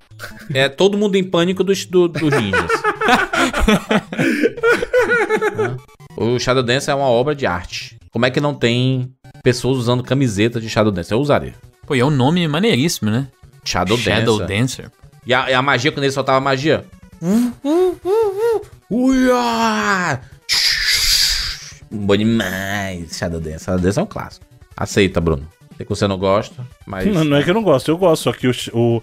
É 0.53 0.69
todo 0.69 0.97
mundo 0.97 1.15
em 1.15 1.23
pânico 1.23 1.63
dos, 1.63 1.85
do, 1.85 2.07
dos 2.07 2.31
ninjas. 2.31 2.71
o 6.17 6.39
Shadow 6.39 6.63
Dance 6.63 6.89
é 6.89 6.95
uma 6.95 7.05
obra 7.05 7.35
de 7.35 7.45
arte. 7.45 7.97
Como 8.11 8.25
é 8.25 8.31
que 8.31 8.39
não 8.39 8.53
tem 8.53 9.11
pessoas 9.43 9.77
usando 9.77 10.03
camiseta 10.03 10.59
de 10.59 10.69
Shadow 10.69 10.91
Dance? 10.91 11.11
Eu 11.11 11.19
usaria. 11.19 11.53
Pô, 11.85 11.95
e 11.95 11.99
é 11.99 12.05
um 12.05 12.09
nome 12.09 12.47
maneiríssimo, 12.47 13.11
né? 13.11 13.27
Shadow, 13.63 13.97
Shadow 13.97 14.39
Dancer. 14.39 14.85
Dancer. 14.85 14.91
E 15.25 15.33
a, 15.33 15.49
e 15.49 15.53
a 15.53 15.61
magia, 15.61 15.91
quando 15.91 16.03
ele 16.03 16.11
soltava 16.11 16.37
a 16.37 16.41
magia. 16.41 16.85
Uia! 18.89 20.21
Bom 21.93 22.17
demais. 22.17 23.15
Shadow 23.15 23.39
Dance. 23.39 23.65
Shadow 23.65 23.79
Dance 23.79 23.99
é 23.99 24.01
um 24.01 24.07
clássico. 24.07 24.45
Aceita, 24.75 25.21
Bruno. 25.21 25.47
Sei 25.77 25.85
que 25.85 25.89
você 25.89 26.07
não 26.07 26.17
gosta, 26.17 26.65
mas. 26.85 27.05
Não, 27.05 27.23
não 27.23 27.37
é 27.37 27.43
que 27.43 27.49
eu 27.49 27.53
não 27.53 27.63
gosto, 27.63 27.89
eu 27.89 27.97
gosto, 27.97 28.23
só 28.23 28.33
que 28.33 28.47
o, 28.47 28.51
o 28.73 29.01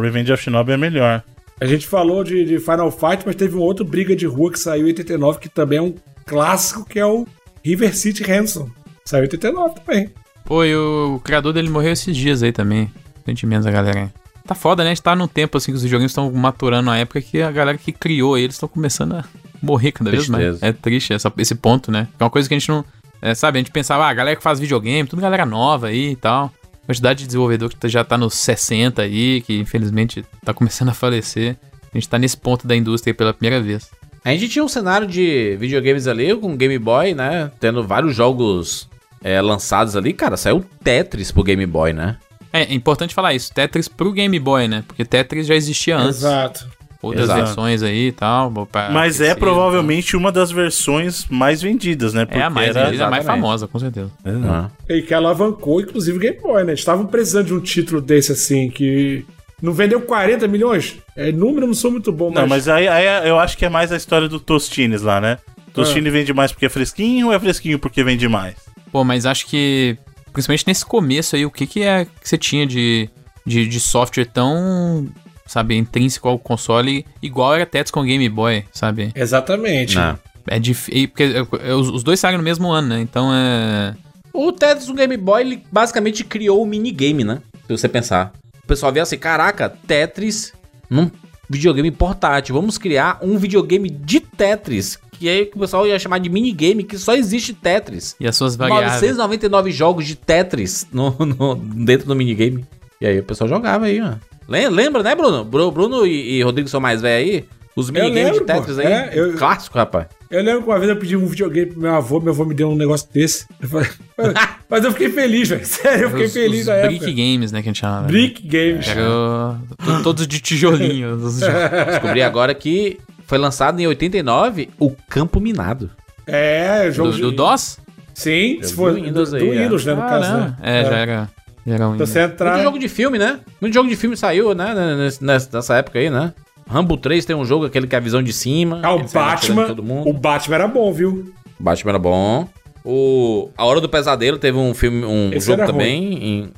Revenge 0.00 0.32
of 0.32 0.42
Shinobi 0.42 0.72
é 0.72 0.76
melhor. 0.76 1.22
A 1.60 1.66
gente 1.66 1.86
falou 1.86 2.24
de, 2.24 2.44
de 2.44 2.58
Final 2.58 2.90
Fight, 2.90 3.22
mas 3.26 3.36
teve 3.36 3.54
um 3.56 3.60
outro 3.60 3.84
briga 3.84 4.16
de 4.16 4.26
rua 4.26 4.50
que 4.50 4.58
saiu 4.58 4.84
em 4.84 4.90
89, 4.90 5.40
que 5.40 5.48
também 5.48 5.78
é 5.78 5.82
um 5.82 5.94
clássico, 6.24 6.84
que 6.84 6.98
é 6.98 7.04
o 7.04 7.26
River 7.62 7.94
City 7.94 8.22
Ransom. 8.22 8.68
Saiu 9.04 9.22
em 9.22 9.24
89 9.24 9.74
também. 9.80 10.10
Pô, 10.44 10.64
e 10.64 10.74
o, 10.74 11.16
o 11.16 11.20
criador 11.20 11.52
dele 11.52 11.68
morreu 11.68 11.92
esses 11.92 12.16
dias 12.16 12.42
aí 12.42 12.50
também. 12.50 12.90
Sentimentos 13.26 13.66
da 13.66 13.70
galera 13.70 14.00
aí. 14.00 14.08
Tá 14.46 14.54
foda, 14.54 14.82
né? 14.82 14.90
A 14.90 14.94
gente 14.94 15.02
tá 15.02 15.14
num 15.14 15.28
tempo 15.28 15.58
assim 15.58 15.70
que 15.70 15.76
os 15.76 15.82
videogames 15.82 16.12
estão 16.12 16.32
maturando 16.32 16.90
a 16.90 16.96
época 16.96 17.20
que 17.20 17.42
a 17.42 17.50
galera 17.50 17.76
que 17.76 17.92
criou 17.92 18.38
eles 18.38 18.56
estão 18.56 18.68
começando 18.68 19.14
a 19.14 19.24
morrer 19.62 19.92
cada 19.92 20.10
vez 20.10 20.28
mais. 20.28 20.44
Tristeza. 20.44 20.66
É 20.66 20.72
triste 20.72 21.12
essa- 21.12 21.32
esse 21.38 21.54
ponto, 21.54 21.90
né? 21.90 22.08
É 22.18 22.24
uma 22.24 22.30
coisa 22.30 22.48
que 22.48 22.54
a 22.54 22.58
gente 22.58 22.68
não. 22.68 22.84
é, 23.22 23.34
sabe, 23.34 23.58
a 23.58 23.60
gente 23.60 23.70
pensava, 23.70 24.04
ah, 24.04 24.08
a 24.08 24.14
galera 24.14 24.36
que 24.36 24.42
faz 24.42 24.58
videogame, 24.58 25.08
tudo 25.08 25.20
galera 25.20 25.44
nova 25.44 25.88
aí 25.88 26.12
e 26.12 26.16
tal. 26.16 26.52
A 26.82 26.86
quantidade 26.86 27.20
de 27.20 27.26
desenvolvedor 27.26 27.68
que 27.70 27.88
já 27.88 28.02
tá 28.02 28.16
nos 28.18 28.34
60 28.34 29.02
aí, 29.02 29.42
que 29.42 29.58
infelizmente 29.58 30.24
tá 30.44 30.52
começando 30.54 30.88
a 30.88 30.94
falecer. 30.94 31.56
A 31.92 31.96
gente 31.98 32.08
tá 32.08 32.18
nesse 32.18 32.36
ponto 32.36 32.66
da 32.66 32.74
indústria 32.74 33.10
aí 33.12 33.14
pela 33.16 33.34
primeira 33.34 33.62
vez. 33.62 33.90
A 34.24 34.30
gente 34.32 34.48
tinha 34.48 34.64
um 34.64 34.68
cenário 34.68 35.06
de 35.06 35.56
videogames 35.58 36.06
ali 36.06 36.34
com 36.36 36.56
Game 36.56 36.78
Boy, 36.78 37.14
né? 37.14 37.50
Tendo 37.60 37.82
vários 37.86 38.14
jogos 38.14 38.88
é, 39.22 39.40
lançados 39.40 39.96
ali. 39.96 40.12
Cara, 40.12 40.36
saiu 40.36 40.64
Tetris 40.82 41.30
pro 41.30 41.42
Game 41.42 41.64
Boy, 41.66 41.92
né? 41.92 42.16
É, 42.52 42.62
é 42.62 42.74
importante 42.74 43.14
falar 43.14 43.32
isso, 43.34 43.52
Tetris 43.54 43.86
pro 43.86 44.12
Game 44.12 44.38
Boy, 44.40 44.66
né? 44.66 44.82
Porque 44.86 45.04
Tetris 45.04 45.46
já 45.46 45.54
existia 45.54 45.96
antes. 45.98 46.18
Exato. 46.18 46.66
Outras 47.02 47.24
Exato. 47.24 47.44
versões 47.44 47.82
aí 47.82 48.08
e 48.08 48.12
tal. 48.12 48.52
pra 48.66 48.90
Mas 48.90 49.20
é 49.22 49.34
provavelmente 49.34 50.16
uma 50.16 50.30
das 50.30 50.50
versões 50.50 51.26
mais 51.30 51.62
vendidas, 51.62 52.12
né? 52.12 52.26
É 52.30 52.42
a 52.42 52.50
mais, 52.50 52.68
era- 52.76 52.84
vendida, 52.86 53.06
a 53.06 53.10
mais 53.10 53.24
famosa, 53.24 53.66
com 53.66 53.78
certeza. 53.78 54.10
Ah. 54.46 54.68
E 54.88 55.00
que 55.00 55.14
alavancou, 55.14 55.80
inclusive, 55.80 56.18
o 56.18 56.20
Game 56.20 56.38
Boy, 56.38 56.62
né? 56.64 56.74
Estavam 56.74 57.06
precisando 57.06 57.46
de 57.46 57.54
um 57.54 57.60
título 57.60 58.02
desse, 58.02 58.32
assim, 58.32 58.68
que 58.68 59.24
não 59.62 59.72
vendeu 59.72 60.00
40 60.02 60.46
milhões. 60.46 60.98
É, 61.16 61.32
número 61.32 61.62
eu 61.62 61.68
não 61.68 61.74
sou 61.74 61.90
muito 61.90 62.12
bom, 62.12 62.30
Não, 62.30 62.46
mas 62.46 62.68
aí, 62.68 62.86
aí 62.86 63.26
eu 63.28 63.38
acho 63.38 63.56
que 63.56 63.64
é 63.64 63.68
mais 63.70 63.90
a 63.90 63.96
história 63.96 64.28
do 64.28 64.38
Tostines 64.38 65.00
lá, 65.00 65.20
né? 65.22 65.38
Tostine 65.72 66.08
Ah. 66.08 66.12
vende 66.12 66.34
mais 66.34 66.52
porque 66.52 66.66
é 66.66 66.68
fresquinho 66.68 67.28
ou 67.28 67.32
é 67.32 67.38
fresquinho 67.40 67.78
porque 67.78 68.04
vende 68.04 68.28
mais? 68.28 68.56
Pô, 68.92 69.04
mas 69.04 69.24
acho 69.24 69.46
que, 69.46 69.96
principalmente 70.32 70.66
nesse 70.66 70.84
começo 70.84 71.34
aí, 71.36 71.46
o 71.46 71.50
que 71.50 71.66
que 71.66 71.82
é 71.82 72.04
que 72.04 72.28
você 72.28 72.36
tinha 72.36 72.66
de, 72.66 73.08
de, 73.46 73.66
de 73.66 73.80
software 73.80 74.26
tão, 74.26 75.06
sabe, 75.50 75.76
intrínseco 75.76 76.28
ao 76.28 76.38
console, 76.38 77.04
igual 77.20 77.54
era 77.56 77.66
Tetris 77.66 77.90
com 77.90 78.00
o 78.00 78.04
Game 78.04 78.28
Boy, 78.28 78.64
sabe? 78.70 79.10
Exatamente. 79.16 79.96
Não. 79.96 80.16
É 80.46 80.60
difícil, 80.60 81.08
porque 81.08 81.24
os, 81.72 81.88
os 81.88 82.02
dois 82.04 82.20
saíram 82.20 82.38
no 82.38 82.44
mesmo 82.44 82.70
ano, 82.70 82.86
né? 82.88 83.00
Então 83.00 83.30
é... 83.34 83.96
O 84.32 84.52
Tetris 84.52 84.86
no 84.86 84.94
Game 84.94 85.16
Boy, 85.16 85.40
ele 85.42 85.62
basicamente 85.72 86.22
criou 86.22 86.62
o 86.62 86.66
minigame, 86.66 87.24
né? 87.24 87.42
Se 87.66 87.76
você 87.76 87.88
pensar. 87.88 88.32
O 88.62 88.66
pessoal 88.68 88.92
vê 88.92 89.00
assim, 89.00 89.18
caraca, 89.18 89.68
Tetris 89.68 90.52
num 90.88 91.10
videogame 91.48 91.90
portátil. 91.90 92.54
Vamos 92.54 92.78
criar 92.78 93.18
um 93.20 93.36
videogame 93.36 93.90
de 93.90 94.20
Tetris. 94.20 95.00
Que 95.18 95.28
aí 95.28 95.46
que 95.46 95.56
o 95.56 95.60
pessoal 95.60 95.84
ia 95.84 95.98
chamar 95.98 96.18
de 96.20 96.30
minigame, 96.30 96.84
que 96.84 96.96
só 96.96 97.14
existe 97.16 97.52
Tetris. 97.52 98.14
E 98.20 98.26
as 98.28 98.36
suas 98.36 98.54
variáveis. 98.54 98.92
999 99.16 99.72
jogos 99.72 100.06
de 100.06 100.14
Tetris 100.14 100.86
no, 100.92 101.10
no- 101.18 101.56
dentro 101.56 102.06
do 102.06 102.14
minigame. 102.14 102.64
E 103.00 103.06
aí 103.06 103.18
o 103.18 103.24
pessoal 103.24 103.48
jogava 103.48 103.86
aí, 103.86 104.00
ó. 104.00 104.14
Lem- 104.50 104.68
Lembra, 104.68 105.02
né, 105.02 105.14
Bruno? 105.14 105.44
Bru- 105.44 105.70
Bruno 105.70 106.04
e, 106.06 106.38
e 106.38 106.42
Rodrigo 106.42 106.68
são 106.68 106.80
mais 106.80 107.00
velhos 107.00 107.30
aí? 107.30 107.44
Os 107.76 107.88
minigames 107.88 108.32
de 108.34 108.40
pô. 108.40 108.44
Tetris 108.46 108.78
aí. 108.80 108.86
É, 108.86 109.10
eu- 109.14 109.34
Clássico, 109.34 109.78
rapaz. 109.78 110.06
Eu 110.28 110.42
lembro 110.42 110.62
que 110.62 110.68
uma 110.68 110.78
vez 110.78 110.90
eu 110.90 110.96
pedi 110.96 111.16
um 111.16 111.26
videogame 111.26 111.70
pro 111.70 111.80
meu 111.80 111.94
avô, 111.94 112.20
meu 112.20 112.32
avô 112.32 112.44
me 112.44 112.54
deu 112.54 112.68
um 112.68 112.74
negócio 112.76 113.08
desse. 113.12 113.46
Eu 113.60 113.68
falei, 113.68 113.88
mas 114.68 114.84
eu 114.84 114.92
fiquei 114.92 115.08
feliz, 115.10 115.48
velho. 115.48 115.64
Sério, 115.66 116.02
eu 116.04 116.10
fiquei 116.10 116.26
os, 116.26 116.32
feliz 116.32 116.60
os 116.62 116.66
na 116.66 116.74
Brick 116.82 116.94
época. 116.96 117.10
Games, 117.12 117.52
né, 117.52 117.62
que 117.62 117.68
a 117.68 117.72
gente 117.72 117.80
chama. 117.80 118.00
né? 118.02 118.06
Brick 118.08 118.46
Games. 118.46 118.88
Era 118.88 119.08
o- 119.08 119.56
to- 119.84 120.02
todos 120.02 120.26
de 120.26 120.40
tijolinho. 120.40 121.16
Descobri 121.86 122.22
agora 122.22 122.52
que 122.54 122.98
foi 123.26 123.38
lançado 123.38 123.78
em 123.80 123.86
89 123.86 124.68
o 124.78 124.90
Campo 125.08 125.40
Minado. 125.40 125.90
É, 126.26 126.90
jogo 126.92 127.10
do, 127.10 127.16
de... 127.16 127.22
do 127.22 127.32
DOS? 127.32 127.78
Sim, 128.14 128.58
Eu 128.60 128.64
se 128.68 128.74
for 128.74 128.92
do 128.92 129.00
Windows 129.02 129.30
do 129.30 129.36
aí, 129.36 129.48
é. 129.56 129.62
Windows, 129.62 129.84
né, 129.86 129.94
no 129.94 130.02
Ah, 130.02 130.06
caso, 130.08 130.32
né? 130.36 130.56
É, 130.62 130.84
já 130.84 130.88
era... 130.88 130.90
Já 130.90 130.96
era 130.98 131.30
um 131.66 131.94
Então 131.94 132.06
você 132.06 132.20
entrar... 132.20 132.52
Muito 132.52 132.64
jogo 132.64 132.78
de 132.78 132.88
filme, 132.88 133.18
né? 133.18 133.40
Muito 133.60 133.74
jogo 133.74 133.88
de 133.88 133.96
filme 133.96 134.16
saiu, 134.16 134.54
né? 134.54 134.74
ness- 134.96 135.20
ness- 135.20 135.48
Nessa 135.50 135.76
época 135.76 135.98
aí, 135.98 136.08
né? 136.10 136.32
Rambo 136.68 136.96
3 136.96 137.24
tem 137.24 137.34
um 137.36 137.44
jogo, 137.44 137.66
aquele 137.66 137.86
que 137.86 137.94
é 137.94 137.98
a 137.98 138.00
visão 138.00 138.22
de 138.22 138.32
cima. 138.32 138.80
Ah, 138.82 138.94
o 138.94 139.04
Batman. 139.08 139.66
Todo 139.66 139.82
mundo. 139.82 140.08
O 140.08 140.12
Batman 140.12 140.54
era 140.56 140.68
bom, 140.68 140.92
viu? 140.92 141.32
Batman 141.58 141.90
era 141.92 141.98
bom. 141.98 142.48
O 142.84 143.50
A 143.56 143.64
Hora 143.66 143.80
do 143.80 143.88
Pesadelo 143.88 144.38
teve 144.38 144.56
um 144.56 144.72
filme, 144.72 145.04
um 145.04 145.30
Esse 145.32 145.46
jogo 145.48 145.66
também 145.66 146.14
em, 146.24 146.52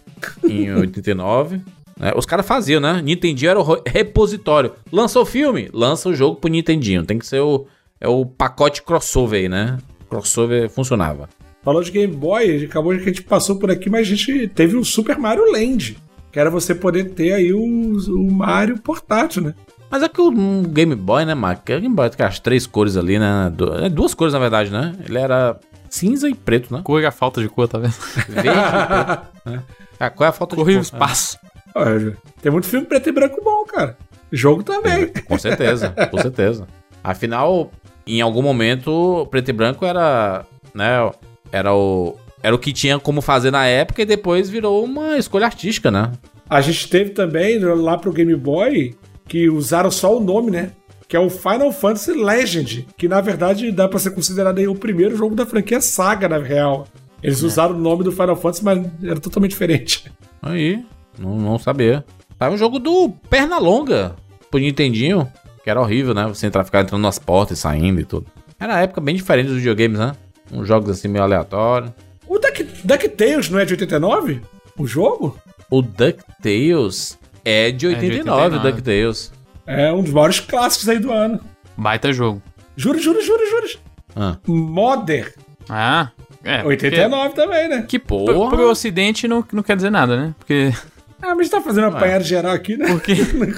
em 0.49 0.73
89. 0.77 1.61
né? 1.99 2.13
Os 2.15 2.25
caras 2.27 2.47
faziam, 2.47 2.81
né? 2.81 3.01
Nintendinho 3.03 3.51
era 3.51 3.61
o 3.61 3.83
repositório. 3.87 4.73
Lançou 4.93 5.23
o 5.23 5.27
filme? 5.27 5.69
Lança 5.73 6.09
o 6.09 6.15
jogo 6.15 6.37
pro 6.37 6.51
Nintendinho. 6.51 7.05
Tem 7.05 7.19
que 7.19 7.27
ser 7.27 7.41
o, 7.41 7.67
é 8.01 8.07
o 8.07 8.25
pacote 8.27 8.83
crossover 8.83 9.41
aí, 9.41 9.49
né? 9.49 9.79
Crossover 10.09 10.69
funcionava. 10.71 11.29
Falou 11.63 11.83
de 11.83 11.91
Game 11.91 12.15
Boy, 12.15 12.65
acabou 12.65 12.93
de 12.93 12.99
que 13.03 13.11
a 13.11 13.13
gente 13.13 13.23
passou 13.23 13.57
por 13.57 13.71
aqui, 13.71 13.89
mas 13.89 14.07
a 14.07 14.11
gente 14.11 14.49
teve 14.49 14.77
o 14.77 14.85
Super 14.85 15.17
Mario 15.19 15.51
Land. 15.53 15.97
Que 16.33 16.41
era 16.41 16.51
você 16.51 16.75
poder 16.75 17.11
ter 17.11 17.35
aí 17.35 17.53
o, 17.53 17.61
o 17.63 18.33
Mario 18.33 18.79
portátil, 18.81 19.43
né? 19.43 19.55
Mas 19.91 20.03
é 20.03 20.09
que 20.09 20.21
o 20.21 20.31
Game 20.63 20.95
Boy, 20.95 21.25
né, 21.27 21.35
Mark? 21.35 21.61
O 21.61 21.65
Game 21.65 21.89
Boy 21.95 22.09
tem 22.09 22.25
as 22.25 22.41
três 22.41 22.67
cores 22.67 22.97
ali, 22.97 23.19
né? 23.19 23.53
É, 23.83 23.89
duas 23.91 24.15
cores, 24.15 24.33
na 24.33 24.41
verdade, 24.41 24.71
né? 24.71 24.95
Ele 25.07 25.19
era 25.19 25.61
cinza 25.91 26.29
e 26.29 26.35
preto, 26.35 26.75
né? 26.75 26.81
Cor 26.83 27.03
é 27.03 27.07
a 27.07 27.11
falta 27.13 27.43
de 27.43 27.49
cor, 27.51 27.69
tá 27.69 27.79
vendo? 27.79 27.93
Verde 28.29 28.49
e 28.49 28.87
preto. 28.87 29.29
Né? 29.45 29.63
Ah, 30.01 30.09
qual 30.11 30.27
é 30.27 30.31
a 30.31 30.33
falta 30.33 30.57
Cor 30.57 30.69
e 30.71 30.73
cor? 30.73 30.81
espaço. 30.83 31.39
Olha, 31.75 32.17
tem 32.41 32.51
muito 32.51 32.67
filme 32.67 32.87
preto 32.87 33.09
e 33.09 33.13
branco 33.13 33.41
bom, 33.45 33.65
cara. 33.67 33.97
Jogo 34.33 34.63
também. 34.63 35.09
Com 35.29 35.39
certeza, 35.39 35.91
com 36.11 36.19
certeza. 36.19 36.67
Afinal, 37.05 37.71
em 38.07 38.21
algum 38.23 38.41
momento, 38.41 39.27
preto 39.31 39.51
e 39.51 39.53
branco 39.53 39.85
era, 39.85 40.47
né, 40.75 41.11
era 41.53 41.75
o 41.75 42.17
era 42.43 42.55
o 42.55 42.59
que 42.59 42.73
tinha 42.73 42.99
como 42.99 43.23
fazer 43.23 43.53
na 43.53 43.67
época 43.67 44.03
e 44.03 44.07
depois 44.07 44.51
virou 44.51 44.83
uma 44.85 45.17
escolha 45.17 45.47
artística, 45.47 45.91
né? 45.91 46.11
A 46.51 46.61
gente 46.61 46.89
teve 46.89 47.11
também 47.11 47.59
lá 47.61 47.97
pro 47.97 48.13
Game 48.13 48.35
Boy 48.35 48.97
que 49.29 49.49
usaram 49.49 49.91
só 49.91 50.17
o 50.17 50.21
nome, 50.21 50.51
né? 50.51 50.73
Que 51.07 51.17
é 51.17 51.21
o 51.21 51.31
Final 51.31 51.71
Fantasy 51.71 52.13
Legend, 52.13 52.89
que 52.97 53.07
na 53.07 53.21
verdade 53.21 53.71
dá 53.71 53.87
pra 53.87 53.99
ser 53.99 54.11
considerado 54.11 54.59
aí 54.59 54.67
o 54.67 54.75
primeiro 54.75 55.17
jogo 55.17 55.37
da 55.37 55.47
franquia 55.47 55.81
Saga, 55.81 56.29
na 56.29 56.39
real. 56.39 56.89
Eles 57.23 57.43
usaram 57.43 57.77
o 57.77 57.79
nome 57.79 58.03
do 58.03 58.11
Final 58.11 58.35
Fantasy, 58.35 58.65
mas 58.65 58.85
era 59.03 59.21
totalmente 59.21 59.53
diferente. 59.53 60.11
Aí, 60.43 60.85
não, 61.17 61.37
não 61.37 61.59
sabia. 61.59 62.05
Saiu 62.39 62.55
um 62.55 62.59
jogo 62.59 62.81
do 62.81 63.11
Pernalonga 63.31 64.17
pro 64.51 64.59
Nintendinho, 64.59 65.31
que 65.63 65.71
era 65.71 65.81
horrível, 65.81 66.13
né? 66.13 66.27
Você 66.27 66.47
entrar, 66.47 66.65
ficar 66.65 66.81
entrando 66.81 67.03
nas 67.03 67.19
portas 67.19 67.59
e 67.59 67.61
saindo 67.61 68.01
e 68.01 68.05
tudo. 68.05 68.27
Era 68.59 68.73
uma 68.73 68.81
época 68.81 69.01
bem 69.01 69.15
diferente 69.15 69.47
dos 69.47 69.59
videogames, 69.59 69.99
né? 69.99 70.13
Uns 70.53 70.69
jogos 70.69 70.91
assim 70.91 71.09
meio 71.09 71.25
aleatórios. 71.25 71.91
O 72.27 72.39
Duck, 72.39 72.63
DuckTales 72.85 73.49
não 73.49 73.59
é 73.59 73.65
de 73.65 73.73
89? 73.73 74.41
O 74.79 74.87
jogo? 74.87 75.39
O 75.71 75.81
DuckTales 75.83 77.19
é 77.45 77.71
de 77.71 77.87
89, 77.87 78.29
o 78.31 78.59
89. 78.59 78.71
DuckTales. 78.71 79.33
É 79.67 79.93
um 79.93 80.03
dos 80.03 80.13
maiores 80.13 80.41
clássicos 80.41 80.89
aí 80.89 80.99
do 80.99 81.13
ano. 81.13 81.41
Baita 81.77 82.13
jogo. 82.13 82.43
Juro, 82.77 82.99
juro, 82.99 83.23
juro, 83.23 83.43
juro. 83.51 83.79
Ah. 84.15 84.37
Modern. 84.47 85.31
Ah, 85.69 86.11
é. 86.45 86.63
89 86.65 87.35
também, 87.35 87.69
né? 87.69 87.85
Que 87.89 87.99
pro, 87.99 88.25
Porra. 88.25 88.51
pro 88.51 88.71
ocidente 88.71 89.27
não, 89.29 89.45
não 89.53 89.63
quer 89.63 89.77
dizer 89.77 89.91
nada, 89.91 90.17
né? 90.17 90.35
Porque 90.39 90.73
Ah, 91.21 91.35
mas 91.35 91.49
tá 91.49 91.61
fazendo 91.61 91.85
um 91.85 91.97
apanhado 91.97 92.25
geral 92.25 92.53
aqui, 92.53 92.77
né? 92.77 92.89
Porque 92.89 93.15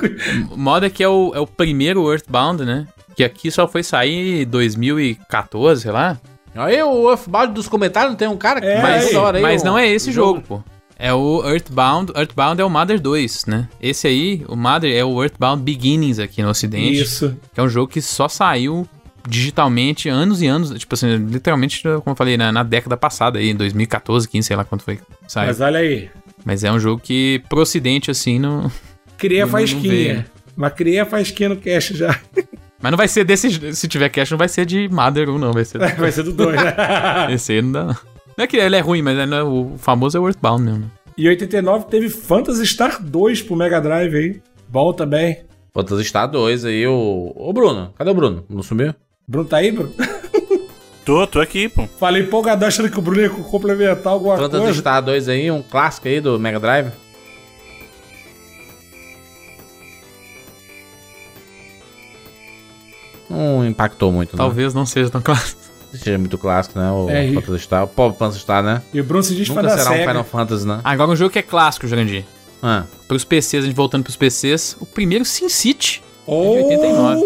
Moda 0.55 0.91
que 0.91 1.03
é 1.03 1.09
o, 1.09 1.33
é 1.35 1.41
o 1.41 1.47
primeiro 1.47 2.11
Earthbound, 2.11 2.65
né? 2.65 2.87
Que 3.17 3.25
aqui 3.25 3.51
só 3.51 3.67
foi 3.67 3.83
sair 3.83 4.43
em 4.43 4.47
2014, 4.47 5.83
sei 5.83 5.91
lá. 5.93 6.19
Aí 6.55 6.83
o 6.83 7.11
Earthbound 7.11 7.53
dos 7.53 7.69
comentários 7.69 8.11
não 8.13 8.17
tem 8.17 8.29
um 8.29 8.37
cara 8.37 8.61
que 8.61 8.67
É, 8.67 8.81
faz 8.81 9.13
mas 9.13 9.35
aí 9.35 9.43
mas 9.43 9.63
um- 9.63 9.65
não 9.67 9.79
é 9.79 9.89
esse 9.89 10.11
um 10.11 10.13
jogo, 10.13 10.41
pô. 10.43 10.63
É 10.97 11.13
o 11.13 11.43
Earthbound. 11.45 12.13
Earthbound 12.15 12.61
é 12.61 12.65
o 12.65 12.71
Mother 12.71 13.01
2, 13.01 13.47
né? 13.47 13.69
Esse 13.83 14.07
aí, 14.07 14.45
o 14.49 14.55
Mother, 14.55 14.95
é 14.97 15.05
o 15.05 15.21
Earthbound 15.23 15.61
Beginnings 15.63 16.21
aqui 16.21 16.41
no 16.43 16.49
ocidente. 16.51 17.01
Isso. 17.03 17.37
Que 17.53 17.59
é 17.61 17.63
um 17.63 17.69
jogo 17.69 17.89
que 17.91 18.01
só 18.01 18.29
saiu 18.29 18.87
digitalmente 19.29 20.09
anos 20.09 20.41
e 20.41 20.47
anos. 20.47 20.71
Tipo 20.79 20.95
assim, 20.95 21.17
literalmente, 21.17 21.83
como 21.83 22.03
eu 22.07 22.15
falei, 22.15 22.37
na, 22.37 22.53
na 22.53 22.63
década 22.63 22.97
passada 22.97 23.39
aí, 23.41 23.51
em 23.51 23.57
2014, 23.57 24.29
15, 24.29 24.47
sei 24.47 24.57
lá 24.57 24.65
quanto 24.65 24.85
foi. 24.85 24.97
que 24.97 25.03
Saiu. 25.27 25.49
Mas 25.49 25.61
olha 25.61 25.81
aí. 25.81 26.09
Mas 26.45 26.63
é 26.63 26.71
um 26.71 26.79
jogo 26.79 27.01
que 27.03 27.43
pro 27.49 27.61
ocidente, 27.63 28.11
assim, 28.11 28.39
não. 28.39 28.71
Cria 29.19 29.47
faísquinha. 29.49 29.89
veio. 29.91 30.25
Mas 30.55 30.73
cria 30.75 31.05
faísquinha 31.05 31.49
no 31.49 31.57
cash 31.57 31.89
já. 31.89 32.19
Mas 32.85 32.91
não 32.91 32.99
vai 32.99 33.09
ser 33.09 33.25
desse. 33.25 33.75
Se 33.75 33.89
tiver 33.89 34.11
cash, 34.11 34.31
não 34.31 34.37
vai 34.37 34.47
ser 34.47 34.67
de 34.67 34.91
Mother 34.91 35.31
1, 35.31 35.39
não. 35.39 35.53
Vai 35.55 35.65
ser. 35.65 35.79
Vai 35.97 36.13
ser 36.13 36.23
do 36.23 36.35
2, 36.35 36.55
né? 36.63 36.75
Esse 37.33 37.53
aí 37.55 37.63
não 37.63 37.73
dá. 37.73 37.85
Não 37.85 37.97
Não 38.37 38.45
é 38.45 38.47
que 38.47 38.59
ele 38.59 38.77
é 38.77 38.81
ruim, 38.81 39.01
mas 39.01 39.19
é, 39.19 39.25
não 39.25 39.37
é- 39.39 39.43
o 39.43 39.73
famoso 39.79 40.19
é 40.19 40.21
o 40.21 40.27
Earthbound 40.27 40.63
mesmo. 40.63 40.81
né? 40.81 40.87
E 41.17 41.25
em 41.25 41.29
89 41.31 41.87
teve 41.87 42.11
Phantasy 42.11 42.67
Star 42.67 43.03
2 43.03 43.41
pro 43.41 43.57
Mega 43.57 43.81
Drive 43.81 44.15
aí. 44.15 44.43
Bom 44.69 44.93
também. 44.93 45.39
Phantasy 45.73 46.05
Star 46.05 46.29
2 46.31 46.67
aí, 46.67 46.87
o. 46.87 47.33
Ô 47.35 47.55
Bruno, 47.55 47.91
cadê 47.97 48.11
o 48.11 48.15
Bruno? 48.15 48.45
Não 48.51 48.63
sumiu? 48.63 48.95
Bruno 49.27 49.49
tá 49.49 49.57
aí, 49.57 49.73
Bruno? 49.73 49.91
Tô, 51.07 51.27
tô 51.27 51.41
aqui, 51.41 51.71
pô. 51.71 51.87
Falei 51.99 52.23
empolgadão 52.23 52.69
achando 52.69 52.91
que 52.91 52.99
o 52.99 53.03
Bruno 53.03 53.23
ia 53.23 53.31
complementar 53.31 54.13
alguma 54.13 54.37
Phantasy 54.37 54.63
coisa. 54.63 54.79
Star 54.81 55.03
2 55.03 55.29
aí, 55.31 55.51
um 55.51 55.63
clássico 55.63 56.07
aí 56.07 56.21
do 56.21 56.39
Mega 56.39 56.61
Drive. 56.61 56.89
Não 63.29 63.67
impactou 63.67 64.13
muito, 64.13 64.33
né? 64.33 64.39
Talvez 64.39 64.75
não 64.75 64.85
seja 64.87 65.11
tão 65.11 65.21
clássico. 65.23 65.61
Seja 65.93 66.19
muito 66.19 66.37
clássico, 66.37 66.79
né? 66.79 66.91
O 66.91 67.09
É, 67.09 67.33
Phantasy 67.33 67.59
Star. 67.61 67.85
O 67.85 67.87
pobre 67.89 68.19
Phantasy 68.19 68.41
Star, 68.41 68.63
né? 68.65 68.83
E 68.93 69.01
o 69.01 69.05
Bruno 69.05 69.23
se 69.23 69.35
diz 69.35 69.49
Nunca 69.49 69.63
da 69.63 69.71
será 69.71 69.91
um 69.91 69.93
SEGA. 69.95 70.09
Final 70.09 70.25
Fantasy, 70.25 70.67
né? 70.67 70.81
Agora 70.83 71.11
um 71.11 71.17
jogo 71.17 71.31
que 71.31 71.39
é 71.39 71.43
clássico, 71.43 71.87
Jurandir. 71.87 72.25
Ah. 72.63 72.85
Pros 73.07 73.25
PCs, 73.25 73.63
a 73.63 73.67
gente 73.67 73.77
voltando 73.77 74.03
pros 74.03 74.17
PCs, 74.17 74.77
o 74.81 74.87
primeiro 74.87 75.25
Sin 75.25 75.49
City. 75.49 76.03
Oh, 76.27 76.55
de 76.55 76.63
89. 76.65 77.21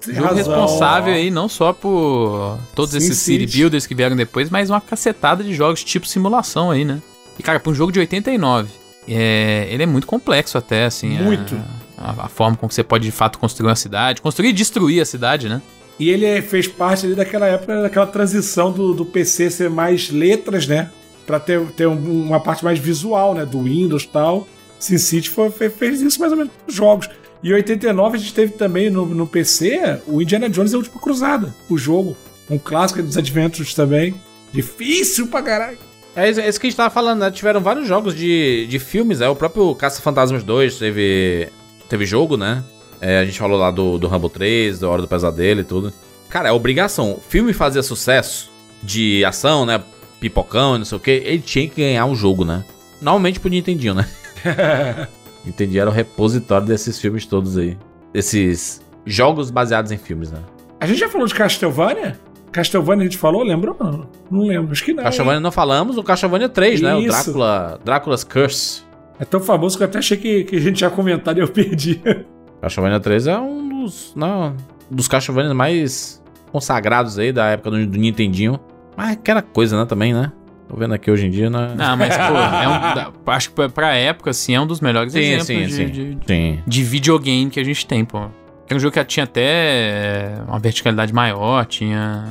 tem 0.00 0.14
Jogo 0.14 0.26
razão. 0.28 0.36
responsável 0.36 1.14
aí 1.14 1.30
não 1.30 1.48
só 1.48 1.72
por 1.72 2.58
todos 2.74 2.90
Sin 2.92 2.98
esses 2.98 3.18
City 3.18 3.42
City. 3.46 3.58
Builders 3.58 3.86
que 3.86 3.94
vieram 3.94 4.16
depois, 4.16 4.50
mas 4.50 4.70
uma 4.70 4.80
cacetada 4.80 5.44
de 5.44 5.54
jogos 5.54 5.84
tipo 5.84 6.06
simulação 6.06 6.70
aí, 6.70 6.84
né? 6.84 7.00
E 7.38 7.42
cara, 7.42 7.60
pra 7.60 7.70
um 7.70 7.74
jogo 7.74 7.92
de 7.92 8.00
89, 8.00 8.68
é, 9.08 9.68
ele 9.70 9.82
é 9.82 9.86
muito 9.86 10.06
complexo 10.06 10.58
até, 10.58 10.84
assim. 10.86 11.16
a- 11.18 11.22
Muito. 11.22 11.54
A, 11.96 12.24
a 12.24 12.28
forma 12.28 12.56
como 12.56 12.70
você 12.72 12.82
pode 12.82 13.04
de 13.04 13.10
fato 13.12 13.38
construir 13.38 13.68
uma 13.68 13.76
cidade, 13.76 14.20
construir 14.20 14.48
e 14.48 14.52
destruir 14.52 15.00
a 15.00 15.04
cidade, 15.04 15.48
né? 15.48 15.62
E 15.98 16.10
ele 16.10 16.42
fez 16.42 16.66
parte 16.66 17.06
ali 17.06 17.14
daquela 17.14 17.46
época, 17.46 17.82
daquela 17.82 18.06
transição 18.06 18.72
do, 18.72 18.92
do 18.92 19.04
PC 19.04 19.50
ser 19.50 19.70
mais 19.70 20.10
letras, 20.10 20.66
né? 20.66 20.90
Pra 21.26 21.38
ter, 21.38 21.60
ter 21.72 21.86
um- 21.86 22.26
uma 22.26 22.40
parte 22.40 22.64
mais 22.64 22.78
visual, 22.78 23.34
né? 23.34 23.46
Do 23.46 23.62
Windows 23.62 24.02
e 24.02 24.08
tal. 24.08 24.48
SimCity 24.78 25.30
foi, 25.30 25.50
fe- 25.50 25.70
fez 25.70 26.00
isso 26.02 26.18
mais 26.20 26.32
ou 26.32 26.38
menos 26.38 26.52
com 26.52 26.68
os 26.70 26.74
jogos. 26.76 27.08
E 27.42 27.50
em 27.50 27.52
89 27.52 28.16
a 28.16 28.20
gente 28.20 28.34
teve 28.34 28.52
também 28.52 28.90
no, 28.90 29.06
no 29.06 29.26
PC 29.26 30.00
o 30.06 30.20
Indiana 30.20 30.48
Jones 30.50 30.72
e 30.72 30.74
a 30.74 30.78
Última 30.78 31.00
Cruzada, 31.00 31.54
o 31.70 31.78
jogo. 31.78 32.16
Um 32.50 32.58
clássico 32.58 33.02
dos 33.02 33.16
Adventures 33.16 33.72
também. 33.72 34.14
Difícil 34.52 35.28
pra 35.28 35.42
caralho. 35.42 35.78
É 36.16 36.30
isso, 36.30 36.40
é 36.40 36.48
isso 36.48 36.60
que 36.60 36.66
a 36.66 36.70
gente 36.70 36.76
tava 36.76 36.90
falando, 36.90 37.20
né? 37.20 37.30
Tiveram 37.30 37.60
vários 37.60 37.86
jogos 37.88 38.14
de, 38.14 38.66
de 38.68 38.78
filmes, 38.78 39.20
né? 39.20 39.28
O 39.28 39.34
próprio 39.36 39.74
Caça 39.74 40.00
Fantasmas 40.02 40.42
2 40.42 40.76
teve, 40.78 41.48
teve 41.88 42.04
jogo, 42.06 42.36
né? 42.36 42.62
É, 43.00 43.18
a 43.18 43.24
gente 43.24 43.38
falou 43.38 43.58
lá 43.58 43.70
do, 43.70 43.98
do 43.98 44.06
Rambo 44.06 44.28
3, 44.28 44.80
da 44.80 44.88
Hora 44.88 45.02
do 45.02 45.08
Pesadelo 45.08 45.60
e 45.60 45.64
tudo. 45.64 45.92
Cara, 46.28 46.48
é 46.48 46.52
obrigação. 46.52 47.18
Filme 47.28 47.52
fazia 47.52 47.82
sucesso 47.82 48.50
de 48.82 49.24
ação, 49.24 49.66
né? 49.66 49.82
Pipocão 50.20 50.76
e 50.76 50.78
não 50.78 50.84
sei 50.84 50.96
o 50.96 51.00
que. 51.00 51.10
Ele 51.10 51.40
tinha 51.40 51.68
que 51.68 51.82
ganhar 51.82 52.06
um 52.06 52.14
jogo, 52.14 52.44
né? 52.44 52.64
Normalmente 53.00 53.38
pro 53.38 53.50
Nintendinho, 53.50 53.94
né? 53.94 54.08
Nintendinho 55.44 55.82
era 55.82 55.90
o 55.90 55.92
repositório 55.92 56.66
desses 56.66 56.98
filmes 56.98 57.26
todos 57.26 57.58
aí. 57.58 57.76
Desses 58.12 58.80
jogos 59.04 59.50
baseados 59.50 59.92
em 59.92 59.98
filmes, 59.98 60.30
né? 60.30 60.38
A 60.80 60.86
gente 60.86 60.98
já 60.98 61.08
falou 61.08 61.26
de 61.26 61.34
Castlevania? 61.34 62.18
Castlevania 62.50 63.02
a 63.02 63.04
gente 63.04 63.18
falou, 63.18 63.42
lembrou? 63.42 63.76
Não, 63.78 64.08
não 64.30 64.46
lembro, 64.46 64.72
acho 64.72 64.84
que 64.84 64.94
não. 64.94 65.02
Castlevania 65.02 65.40
não 65.40 65.50
falamos, 65.50 65.98
o 65.98 66.02
Castlevania 66.02 66.48
3, 66.48 66.80
né? 66.80 66.94
O 66.94 67.00
Isso. 67.00 67.08
Drácula, 67.08 67.80
Drácula's 67.84 68.24
Curse. 68.24 68.83
É 69.18 69.24
tão 69.24 69.40
famoso 69.40 69.76
que 69.76 69.82
eu 69.82 69.86
até 69.86 69.98
achei 69.98 70.16
que, 70.16 70.44
que 70.44 70.56
a 70.56 70.60
gente 70.60 70.76
tinha 70.76 70.90
comentado 70.90 71.38
e 71.38 71.40
eu 71.40 71.48
perdi. 71.48 72.00
Castlevania 72.60 72.98
3 73.00 73.26
é 73.28 73.38
um 73.38 73.68
dos, 73.82 74.12
não, 74.16 74.56
dos 74.90 75.06
Castlevanias 75.06 75.52
mais 75.54 76.22
consagrados 76.50 77.18
aí 77.18 77.32
da 77.32 77.46
época 77.46 77.70
do, 77.70 77.86
do 77.86 77.98
Nintendinho. 77.98 78.58
Mas 78.96 79.12
aquela 79.12 79.42
coisa, 79.42 79.78
né, 79.78 79.84
também, 79.86 80.12
né? 80.14 80.32
Tô 80.68 80.76
vendo 80.76 80.94
aqui 80.94 81.10
hoje 81.10 81.26
em 81.26 81.30
dia, 81.30 81.50
né? 81.50 81.74
Não, 81.76 81.96
mas, 81.96 82.16
pô, 82.16 82.22
é 82.22 82.68
um, 82.68 83.30
acho 83.32 83.50
que 83.52 83.68
pra- 83.68 83.94
época, 83.94 84.30
assim, 84.30 84.54
é 84.54 84.60
um 84.60 84.66
dos 84.66 84.80
melhores 84.80 85.12
Sim, 85.12 85.18
exemplos 85.20 85.46
sim, 85.46 85.66
de, 85.66 85.72
sim. 85.74 85.86
de- 85.86 86.18
Sim. 86.26 86.58
de 86.66 86.82
videogame 86.84 87.50
que 87.50 87.60
a 87.60 87.64
gente 87.64 87.86
tem, 87.86 88.04
pô. 88.04 88.26
É 88.68 88.74
um 88.74 88.78
jogo 88.78 88.94
que 88.94 89.04
tinha 89.04 89.24
até 89.24 90.36
uma 90.48 90.58
verticalidade 90.58 91.12
maior, 91.12 91.66
tinha. 91.66 92.24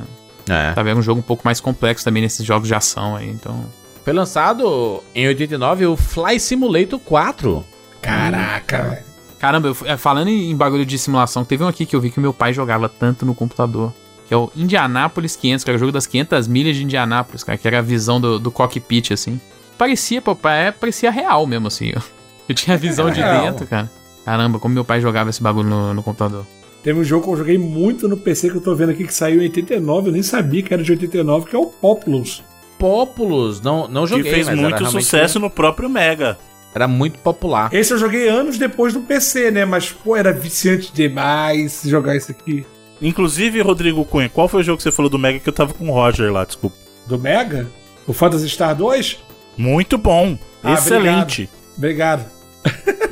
É. 0.48 0.72
Tava 0.72 0.90
era 0.90 0.98
um 0.98 1.02
jogo 1.02 1.20
um 1.20 1.22
pouco 1.22 1.42
mais 1.44 1.60
complexo 1.60 2.04
também 2.04 2.22
nesses 2.22 2.44
jogos 2.44 2.66
de 2.66 2.74
ação 2.74 3.14
aí, 3.14 3.30
então. 3.30 3.64
Foi 4.04 4.12
lançado 4.12 5.02
em 5.14 5.26
89 5.26 5.86
o 5.86 5.96
Fly 5.96 6.38
Simulator 6.38 6.98
4. 6.98 7.64
Caraca, 8.02 8.82
velho. 8.82 9.04
Caramba, 9.38 9.68
eu, 9.68 9.76
é, 9.86 9.96
falando 9.96 10.28
em 10.28 10.54
bagulho 10.54 10.84
de 10.84 10.98
simulação, 10.98 11.42
teve 11.42 11.64
um 11.64 11.68
aqui 11.68 11.86
que 11.86 11.96
eu 11.96 12.00
vi 12.00 12.10
que 12.10 12.20
meu 12.20 12.32
pai 12.32 12.52
jogava 12.52 12.86
tanto 12.86 13.24
no 13.24 13.34
computador. 13.34 13.92
Que 14.28 14.34
é 14.34 14.36
o 14.36 14.50
Indianapolis 14.54 15.36
500, 15.36 15.64
que 15.64 15.70
era 15.70 15.76
o 15.76 15.80
jogo 15.80 15.92
das 15.92 16.06
500 16.06 16.48
milhas 16.48 16.76
de 16.76 16.84
Indianápolis, 16.84 17.42
cara, 17.42 17.56
que 17.56 17.66
era 17.66 17.78
a 17.78 17.82
visão 17.82 18.20
do, 18.20 18.38
do 18.38 18.50
cockpit, 18.50 19.10
assim. 19.10 19.40
Parecia, 19.78 20.20
pô, 20.20 20.36
é, 20.48 20.70
parecia 20.70 21.10
real 21.10 21.46
mesmo, 21.46 21.68
assim. 21.68 21.90
Eu, 21.94 22.02
eu 22.48 22.54
tinha 22.54 22.74
a 22.74 22.78
visão 22.78 23.10
de 23.10 23.20
Real. 23.20 23.42
dentro, 23.42 23.66
cara. 23.66 23.90
Caramba, 24.22 24.58
como 24.58 24.74
meu 24.74 24.84
pai 24.84 25.00
jogava 25.00 25.30
esse 25.30 25.42
bagulho 25.42 25.68
no, 25.68 25.94
no 25.94 26.02
computador. 26.02 26.46
Teve 26.82 27.00
um 27.00 27.04
jogo 27.04 27.24
que 27.24 27.32
eu 27.32 27.36
joguei 27.36 27.56
muito 27.56 28.06
no 28.06 28.18
PC 28.18 28.50
que 28.50 28.56
eu 28.56 28.60
tô 28.60 28.74
vendo 28.74 28.90
aqui 28.90 29.04
que 29.04 29.14
saiu 29.14 29.40
em 29.40 29.44
89, 29.44 30.08
eu 30.08 30.12
nem 30.12 30.22
sabia 30.22 30.62
que 30.62 30.72
era 30.72 30.82
de 30.82 30.92
89, 30.92 31.48
que 31.48 31.56
é 31.56 31.58
o 31.58 31.66
Populous. 31.66 32.42
Populous, 32.78 33.60
não, 33.60 33.88
não 33.88 34.02
Que 34.04 34.10
joguei, 34.10 34.32
fez 34.32 34.46
mas 34.46 34.58
era 34.58 34.62
muito 34.68 34.78
realmente- 34.80 35.04
sucesso 35.04 35.38
no 35.38 35.48
próprio 35.50 35.88
Mega. 35.88 36.38
Era 36.74 36.88
muito 36.88 37.18
popular. 37.20 37.72
Esse 37.72 37.92
eu 37.92 37.98
joguei 37.98 38.28
anos 38.28 38.58
depois 38.58 38.92
do 38.92 39.00
PC, 39.00 39.50
né? 39.52 39.64
Mas, 39.64 39.90
pô, 39.92 40.16
era 40.16 40.32
viciante 40.32 40.92
demais 40.92 41.82
jogar 41.84 42.16
isso 42.16 42.32
aqui. 42.32 42.66
Inclusive, 43.00 43.60
Rodrigo 43.60 44.04
Cunha, 44.04 44.28
qual 44.28 44.48
foi 44.48 44.60
o 44.60 44.64
jogo 44.64 44.78
que 44.78 44.82
você 44.82 44.90
falou 44.90 45.08
do 45.08 45.18
Mega 45.18 45.38
que 45.38 45.48
eu 45.48 45.52
tava 45.52 45.72
com 45.72 45.88
o 45.88 45.92
Roger 45.92 46.32
lá, 46.32 46.44
desculpa? 46.44 46.76
Do 47.06 47.18
Mega? 47.18 47.66
O 48.06 48.12
Phantasy 48.12 48.48
Star 48.48 48.74
2? 48.74 49.18
Muito 49.56 49.96
bom. 49.96 50.36
Ah, 50.62 50.72
Excelente. 50.74 51.48
Obrigado. 51.76 52.24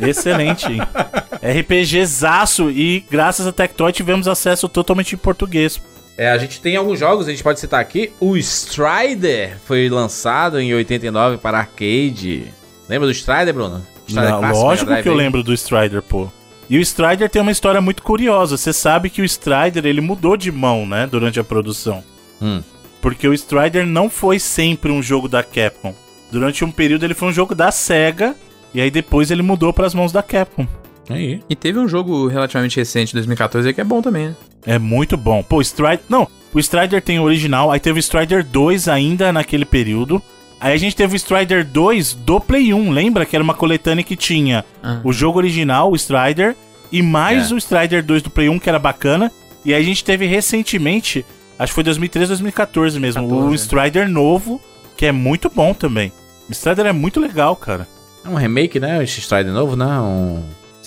Excelente. 0.00 0.66
RPGzaço 1.42 2.70
e 2.70 3.04
graças 3.10 3.46
a 3.46 3.52
Tectoy 3.52 3.92
tivemos 3.92 4.26
acesso 4.26 4.68
totalmente 4.68 5.14
em 5.14 5.18
português. 5.18 5.80
É, 6.16 6.30
a 6.30 6.38
gente 6.38 6.60
tem 6.60 6.76
alguns 6.76 6.98
jogos, 6.98 7.26
a 7.26 7.30
gente 7.30 7.42
pode 7.42 7.58
citar 7.58 7.80
aqui. 7.80 8.12
O 8.20 8.36
Strider 8.36 9.56
foi 9.64 9.88
lançado 9.88 10.60
em 10.60 10.74
89 10.74 11.38
para 11.38 11.58
arcade. 11.58 12.46
Lembra 12.88 13.06
do 13.06 13.12
Strider, 13.12 13.54
Bruno? 13.54 13.84
Strider 14.06 14.30
Não, 14.30 14.40
clássico, 14.40 14.66
lógico 14.66 15.02
que 15.02 15.08
eu 15.08 15.12
aí? 15.12 15.18
lembro 15.18 15.42
do 15.42 15.54
Strider, 15.54 16.02
pô. 16.02 16.28
E 16.68 16.78
o 16.78 16.80
Strider 16.80 17.28
tem 17.28 17.40
uma 17.40 17.50
história 17.50 17.80
muito 17.80 18.02
curiosa. 18.02 18.56
Você 18.56 18.72
sabe 18.72 19.10
que 19.10 19.22
o 19.22 19.24
Strider 19.24 19.86
ele 19.86 20.00
mudou 20.00 20.36
de 20.36 20.52
mão, 20.52 20.86
né, 20.86 21.06
durante 21.06 21.40
a 21.40 21.44
produção. 21.44 22.02
Hum. 22.40 22.62
Porque 23.00 23.26
o 23.26 23.34
Strider 23.34 23.86
não 23.86 24.08
foi 24.08 24.38
sempre 24.38 24.92
um 24.92 25.02
jogo 25.02 25.28
da 25.28 25.42
Capcom. 25.42 25.94
Durante 26.30 26.64
um 26.64 26.70
período 26.70 27.04
ele 27.04 27.14
foi 27.14 27.28
um 27.28 27.32
jogo 27.32 27.54
da 27.54 27.70
Sega 27.70 28.34
e 28.72 28.80
aí 28.80 28.90
depois 28.90 29.30
ele 29.30 29.42
mudou 29.42 29.72
para 29.72 29.86
as 29.86 29.94
mãos 29.94 30.12
da 30.12 30.22
Capcom. 30.22 30.66
Aí. 31.08 31.40
E 31.48 31.56
teve 31.56 31.78
um 31.78 31.88
jogo 31.88 32.26
relativamente 32.28 32.76
recente, 32.76 33.12
2014, 33.14 33.68
aí, 33.68 33.74
que 33.74 33.80
é 33.80 33.84
bom 33.84 34.00
também, 34.00 34.28
né? 34.28 34.34
É 34.64 34.78
muito 34.78 35.16
bom. 35.16 35.42
Pô, 35.42 35.56
o 35.56 35.60
Strider. 35.62 36.00
Não, 36.08 36.28
o 36.54 36.58
Strider 36.60 37.02
tem 37.02 37.18
o 37.18 37.24
original, 37.24 37.70
aí 37.70 37.80
teve 37.80 37.98
o 37.98 38.02
Strider 38.02 38.44
2 38.44 38.88
ainda 38.88 39.32
naquele 39.32 39.64
período. 39.64 40.22
Aí 40.60 40.72
a 40.72 40.76
gente 40.76 40.94
teve 40.94 41.14
o 41.14 41.16
Strider 41.16 41.66
2 41.66 42.14
do 42.14 42.38
Play 42.40 42.72
1, 42.72 42.90
lembra? 42.92 43.26
Que 43.26 43.34
era 43.34 43.42
uma 43.42 43.54
coletânea 43.54 44.04
que 44.04 44.14
tinha 44.14 44.64
Ah. 44.82 45.00
o 45.02 45.12
jogo 45.12 45.38
original, 45.38 45.90
o 45.90 45.96
Strider, 45.96 46.54
e 46.92 47.02
mais 47.02 47.50
É. 47.50 47.54
o 47.54 47.58
Strider 47.58 48.04
2 48.04 48.22
do 48.22 48.30
Play 48.30 48.48
1, 48.48 48.60
que 48.60 48.68
era 48.68 48.78
bacana. 48.78 49.32
E 49.64 49.74
aí 49.74 49.82
a 49.82 49.84
gente 49.84 50.04
teve 50.04 50.26
recentemente 50.26 51.24
Acho 51.58 51.70
que 51.70 51.74
foi 51.76 51.84
2013, 51.84 52.28
2014 52.28 52.98
mesmo. 52.98 53.22
14, 53.22 53.46
o? 53.48 53.54
Strider 53.54 54.08
novo, 54.08 54.60
que 54.96 55.06
é 55.06 55.12
muito 55.12 55.48
bom 55.54 55.72
também. 55.72 56.10
O 56.48 56.52
Strider 56.52 56.86
é 56.86 56.92
muito 56.92 57.20
legal, 57.20 57.54
cara. 57.54 57.86
É 58.24 58.28
um 58.28 58.34
remake, 58.34 58.80
né? 58.80 58.98
O 58.98 59.02
Strider 59.02 59.52
novo, 59.52 59.76
né? 59.76 59.86
Um... 60.00 60.42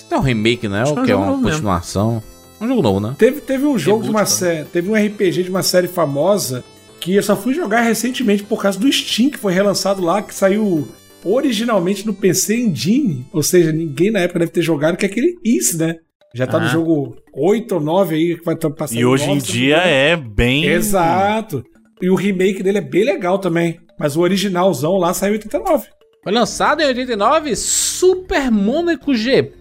Isso 0.06 0.10
não 0.10 0.18
é 0.18 0.20
um 0.20 0.24
remake, 0.24 0.68
né? 0.68 0.82
Acho 0.82 0.94
Ou 0.96 1.02
que 1.04 1.10
é 1.10 1.16
um 1.16 1.20
que 1.20 1.24
é 1.24 1.26
jogo 1.26 1.38
uma 1.40 1.50
continuação? 1.50 2.22
Um 2.60 2.68
jogo 2.68 2.82
novo, 2.82 3.00
né? 3.00 3.14
Teve, 3.18 3.40
teve 3.40 3.66
um 3.66 3.76
jogo 3.78 4.02
de 4.02 4.06
Reboot, 4.06 4.10
uma 4.10 4.18
cara. 4.20 4.26
série. 4.26 4.64
Teve 4.66 4.90
um 4.90 4.94
RPG 4.94 5.42
de 5.42 5.50
uma 5.50 5.62
série 5.62 5.88
famosa 5.88 6.64
que 7.00 7.14
eu 7.14 7.22
só 7.22 7.36
fui 7.36 7.52
jogar 7.52 7.80
recentemente 7.82 8.42
por 8.44 8.62
causa 8.62 8.78
do 8.78 8.90
Steam, 8.90 9.28
que 9.30 9.36
foi 9.38 9.52
relançado 9.52 10.00
lá, 10.02 10.22
que 10.22 10.34
saiu 10.34 10.88
originalmente 11.24 12.06
no 12.06 12.14
PC 12.14 12.56
Engine. 12.56 13.26
Ou 13.32 13.42
seja, 13.42 13.72
ninguém 13.72 14.10
na 14.10 14.20
época 14.20 14.38
deve 14.38 14.52
ter 14.52 14.62
jogado, 14.62 14.96
que 14.96 15.04
é 15.04 15.08
aquele 15.08 15.34
Is, 15.44 15.74
né? 15.76 15.96
Já 16.34 16.46
tá 16.46 16.58
no 16.58 16.66
Ah. 16.66 16.68
jogo 16.68 17.16
8 17.34 17.72
ou 17.76 17.80
9 17.80 18.14
aí, 18.14 18.36
que 18.38 18.44
vai 18.44 18.54
estar 18.54 18.70
passando. 18.70 18.98
E 18.98 19.04
hoje 19.04 19.28
em 19.30 19.38
dia 19.38 19.76
engano. 19.76 19.88
é 19.90 20.16
bem. 20.16 20.64
Exato. 20.66 21.64
E 22.00 22.08
o 22.10 22.14
remake 22.14 22.62
dele 22.62 22.78
é 22.78 22.82
bem 22.82 23.04
legal 23.04 23.38
também. 23.38 23.80
Mas 23.98 24.16
o 24.16 24.20
originalzão 24.20 24.96
lá 24.98 25.12
saiu 25.14 25.32
em 25.32 25.36
89. 25.36 25.86
Foi 26.22 26.32
lançado 26.32 26.80
em 26.82 26.86
89 26.86 27.56
Super 27.56 28.50
Mônaco 28.50 29.14
GP, 29.14 29.52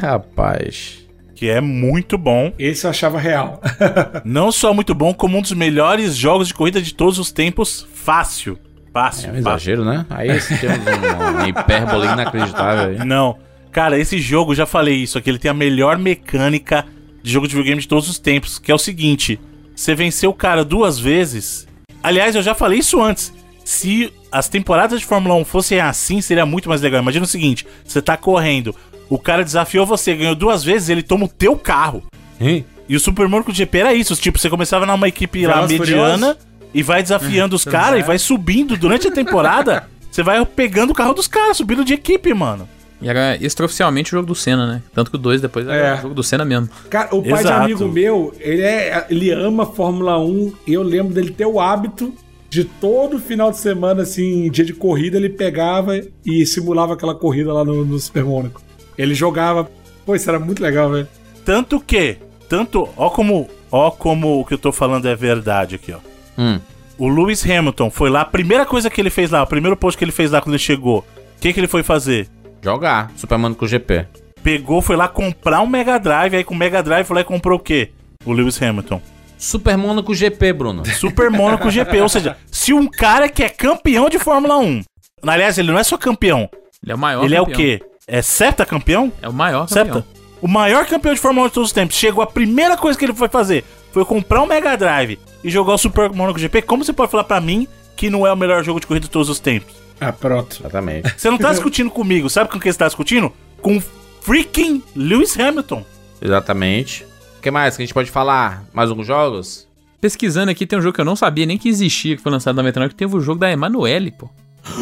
rapaz. 0.00 0.98
Que 1.34 1.48
é 1.48 1.60
muito 1.60 2.18
bom. 2.18 2.52
Esse 2.58 2.84
eu 2.86 2.90
achava 2.90 3.18
real. 3.18 3.60
Não 4.24 4.52
só 4.52 4.74
muito 4.74 4.94
bom, 4.94 5.14
como 5.14 5.38
um 5.38 5.42
dos 5.42 5.52
melhores 5.52 6.14
jogos 6.16 6.48
de 6.48 6.54
corrida 6.54 6.82
de 6.82 6.92
todos 6.92 7.18
os 7.18 7.32
tempos. 7.32 7.86
Fácil. 7.94 8.58
Fácil. 8.92 9.28
É 9.28 9.32
um 9.32 9.42
fácil. 9.42 9.72
exagero, 9.72 9.84
né? 9.84 10.04
Aí 10.10 10.28
temos 10.60 10.78
um- 10.86 11.30
uma 11.38 11.48
hipérbole 11.48 12.06
inacreditável 12.08 12.90
aí. 13.00 13.06
Não. 13.06 13.38
Cara, 13.72 13.98
esse 13.98 14.18
jogo, 14.18 14.54
já 14.54 14.66
falei 14.66 14.96
isso 14.96 15.16
aqui, 15.16 15.30
ele 15.30 15.38
tem 15.38 15.50
a 15.50 15.54
melhor 15.54 15.96
mecânica 15.96 16.84
de 17.22 17.30
jogo 17.32 17.46
de 17.46 17.54
videogame 17.54 17.80
de 17.80 17.88
todos 17.88 18.08
os 18.08 18.18
tempos, 18.18 18.58
que 18.58 18.70
é 18.70 18.74
o 18.74 18.78
seguinte: 18.78 19.38
você 19.74 19.94
venceu 19.94 20.30
o 20.30 20.34
cara 20.34 20.64
duas 20.64 20.98
vezes. 20.98 21.66
Aliás, 22.02 22.34
eu 22.34 22.42
já 22.42 22.54
falei 22.54 22.80
isso 22.80 23.00
antes. 23.00 23.32
Se 23.64 24.12
as 24.32 24.48
temporadas 24.48 24.98
de 25.00 25.06
Fórmula 25.06 25.34
1 25.36 25.44
fossem 25.44 25.80
assim, 25.80 26.20
seria 26.20 26.44
muito 26.44 26.68
mais 26.68 26.80
legal. 26.82 27.00
Imagina 27.00 27.24
o 27.24 27.28
seguinte: 27.28 27.64
você 27.84 28.02
tá 28.02 28.16
correndo, 28.16 28.74
o 29.10 29.18
cara 29.18 29.44
desafiou 29.44 29.84
você, 29.84 30.14
ganhou 30.14 30.34
duas 30.34 30.64
vezes, 30.64 30.88
ele 30.88 31.02
toma 31.02 31.26
o 31.26 31.28
teu 31.28 31.54
carro. 31.56 32.02
Hein? 32.40 32.64
E 32.88 32.96
o 32.96 33.00
Super 33.00 33.28
Monaco 33.28 33.52
GP 33.52 33.78
era 33.78 33.92
isso, 33.92 34.16
tipo, 34.16 34.38
você 34.38 34.48
começava 34.48 34.86
numa 34.86 35.06
equipe 35.08 35.46
lá 35.46 35.64
e 35.64 35.68
mediana 35.78 36.36
e 36.72 36.82
vai 36.82 37.02
desafiando 37.02 37.54
os 37.54 37.64
caras 37.66 38.00
e 38.00 38.02
vai 38.02 38.18
subindo 38.18 38.76
durante 38.76 39.08
a 39.08 39.10
temporada. 39.10 39.84
Você 40.10 40.24
vai 40.24 40.44
pegando 40.44 40.90
o 40.90 40.94
carro 40.94 41.14
dos 41.14 41.28
caras, 41.28 41.56
subindo 41.56 41.84
de 41.84 41.94
equipe, 41.94 42.34
mano. 42.34 42.68
E 43.00 43.08
era 43.08 43.36
extraoficialmente 43.40 44.12
o 44.12 44.16
jogo 44.18 44.26
do 44.26 44.34
Senna, 44.34 44.66
né? 44.66 44.82
Tanto 44.92 45.08
que 45.08 45.16
o 45.16 45.20
2 45.20 45.40
depois 45.40 45.68
era 45.68 45.76
É. 45.76 45.94
o 45.94 46.02
jogo 46.02 46.14
do 46.14 46.22
Senna 46.24 46.44
mesmo. 46.44 46.68
Cara, 46.90 47.14
o 47.14 47.22
pai 47.22 47.34
de 47.34 47.48
Exato. 47.48 47.62
amigo 47.64 47.86
meu, 47.88 48.34
ele, 48.40 48.60
é, 48.60 49.06
ele 49.08 49.30
ama 49.30 49.64
Fórmula 49.66 50.18
1 50.18 50.52
e 50.66 50.72
eu 50.74 50.82
lembro 50.82 51.14
dele 51.14 51.30
ter 51.30 51.46
o 51.46 51.60
hábito 51.60 52.12
de 52.50 52.64
todo 52.64 53.20
final 53.20 53.52
de 53.52 53.58
semana, 53.58 54.02
assim, 54.02 54.50
dia 54.50 54.64
de 54.64 54.72
corrida, 54.74 55.16
ele 55.16 55.28
pegava 55.28 56.00
e 56.26 56.44
simulava 56.44 56.94
aquela 56.94 57.14
corrida 57.14 57.52
lá 57.52 57.64
no, 57.64 57.84
no 57.84 57.96
Super 58.00 58.24
Mônaco. 58.24 58.60
Ele 58.96 59.14
jogava. 59.14 59.70
Pô, 60.04 60.14
isso 60.14 60.28
era 60.28 60.38
muito 60.38 60.62
legal, 60.62 60.90
velho. 60.90 61.08
Tanto 61.44 61.80
que, 61.80 62.16
tanto, 62.48 62.88
ó 62.96 63.10
como, 63.10 63.48
ó 63.70 63.90
como 63.90 64.40
o 64.40 64.44
que 64.44 64.54
eu 64.54 64.58
tô 64.58 64.72
falando 64.72 65.06
é 65.08 65.14
verdade 65.14 65.74
aqui, 65.76 65.92
ó. 65.92 65.98
Hum. 66.38 66.60
O 66.98 67.08
Lewis 67.08 67.44
Hamilton 67.48 67.90
foi 67.90 68.10
lá, 68.10 68.20
a 68.20 68.24
primeira 68.26 68.66
coisa 68.66 68.90
que 68.90 69.00
ele 69.00 69.10
fez 69.10 69.30
lá, 69.30 69.42
o 69.42 69.46
primeiro 69.46 69.76
post 69.76 69.96
que 69.96 70.04
ele 70.04 70.12
fez 70.12 70.30
lá 70.30 70.40
quando 70.40 70.54
ele 70.54 70.62
chegou, 70.62 70.98
o 70.98 71.04
que 71.40 71.52
que 71.52 71.58
ele 71.60 71.66
foi 71.66 71.82
fazer? 71.82 72.28
Jogar 72.62 73.10
Super 73.16 73.38
Mônaco 73.38 73.66
GP. 73.66 74.06
Pegou, 74.42 74.82
foi 74.82 74.96
lá 74.96 75.08
comprar 75.08 75.62
um 75.62 75.66
Mega 75.66 75.98
Drive, 75.98 76.34
aí 76.36 76.44
com 76.44 76.54
o 76.54 76.56
Mega 76.56 76.82
Drive 76.82 77.06
foi 77.06 77.14
lá 77.16 77.20
e 77.22 77.24
comprou 77.24 77.58
o 77.58 77.62
quê? 77.62 77.90
O 78.24 78.32
Lewis 78.32 78.60
Hamilton. 78.62 79.00
Super 79.38 79.78
Mônaco 79.78 80.14
GP, 80.14 80.52
Bruno. 80.52 80.84
Super 80.84 81.30
Monaco 81.30 81.68
GP, 81.72 82.02
ou 82.02 82.08
seja, 82.10 82.36
se 82.50 82.74
um 82.74 82.86
cara 82.86 83.28
que 83.30 83.42
é 83.42 83.48
campeão 83.48 84.10
de 84.10 84.18
Fórmula 84.18 84.58
1, 84.58 84.82
aliás, 85.26 85.56
ele 85.56 85.72
não 85.72 85.78
é 85.78 85.82
só 85.82 85.96
campeão, 85.96 86.48
Ele 86.82 86.92
é 86.92 86.94
o 86.94 86.98
maior 86.98 87.24
ele 87.24 87.34
é 87.34 87.40
o 87.40 87.46
campeão. 87.46 87.58
quê? 87.58 87.82
É 88.12 88.20
septa 88.22 88.66
campeão? 88.66 89.12
É 89.22 89.28
o 89.28 89.32
maior 89.32 89.68
Septa? 89.68 90.02
campeão. 90.02 90.04
O 90.42 90.48
maior 90.48 90.84
campeão 90.84 91.14
de 91.14 91.20
Fórmula 91.20 91.46
1 91.46 91.48
de 91.48 91.54
todos 91.54 91.68
os 91.68 91.72
tempos. 91.72 91.94
Chegou, 91.94 92.24
a 92.24 92.26
primeira 92.26 92.76
coisa 92.76 92.98
que 92.98 93.04
ele 93.04 93.14
foi 93.14 93.28
fazer 93.28 93.64
foi 93.92 94.04
comprar 94.04 94.42
um 94.42 94.46
Mega 94.46 94.76
Drive 94.76 95.16
e 95.44 95.48
jogar 95.50 95.74
o 95.74 95.78
Super 95.78 96.10
Monaco 96.10 96.36
GP. 96.36 96.62
Como 96.62 96.84
você 96.84 96.92
pode 96.92 97.08
falar 97.12 97.22
pra 97.22 97.40
mim 97.40 97.68
que 97.94 98.10
não 98.10 98.26
é 98.26 98.32
o 98.32 98.36
melhor 98.36 98.64
jogo 98.64 98.80
de 98.80 98.86
corrida 98.88 99.04
de 99.06 99.10
todos 99.10 99.28
os 99.28 99.38
tempos? 99.38 99.72
Ah, 100.00 100.12
pronto. 100.12 100.56
Exatamente. 100.60 101.14
Você 101.16 101.30
não 101.30 101.38
tá 101.38 101.52
discutindo 101.52 101.88
comigo, 101.88 102.28
sabe 102.28 102.50
com 102.50 102.58
quem 102.58 102.72
você 102.72 102.78
tá 102.78 102.88
discutindo? 102.88 103.32
Com 103.62 103.80
freaking 104.22 104.82
Lewis 104.96 105.38
Hamilton. 105.38 105.84
Exatamente. 106.20 107.04
O 107.38 107.42
que 107.42 107.50
mais 107.50 107.76
que 107.76 107.82
a 107.82 107.86
gente 107.86 107.94
pode 107.94 108.10
falar? 108.10 108.64
Mais 108.72 108.90
alguns 108.90 109.06
jogos? 109.06 109.68
Pesquisando 110.00 110.50
aqui, 110.50 110.66
tem 110.66 110.78
um 110.78 110.82
jogo 110.82 110.94
que 110.94 111.00
eu 111.00 111.04
não 111.04 111.14
sabia 111.14 111.46
nem 111.46 111.56
que 111.56 111.68
existia, 111.68 112.16
que 112.16 112.22
foi 112.22 112.32
lançado 112.32 112.56
na 112.56 112.62
99, 112.62 112.88
que 112.90 112.96
teve 112.96 113.14
o 113.14 113.20
jogo 113.20 113.38
da 113.38 113.52
Emanuele, 113.52 114.10
pô. 114.10 114.28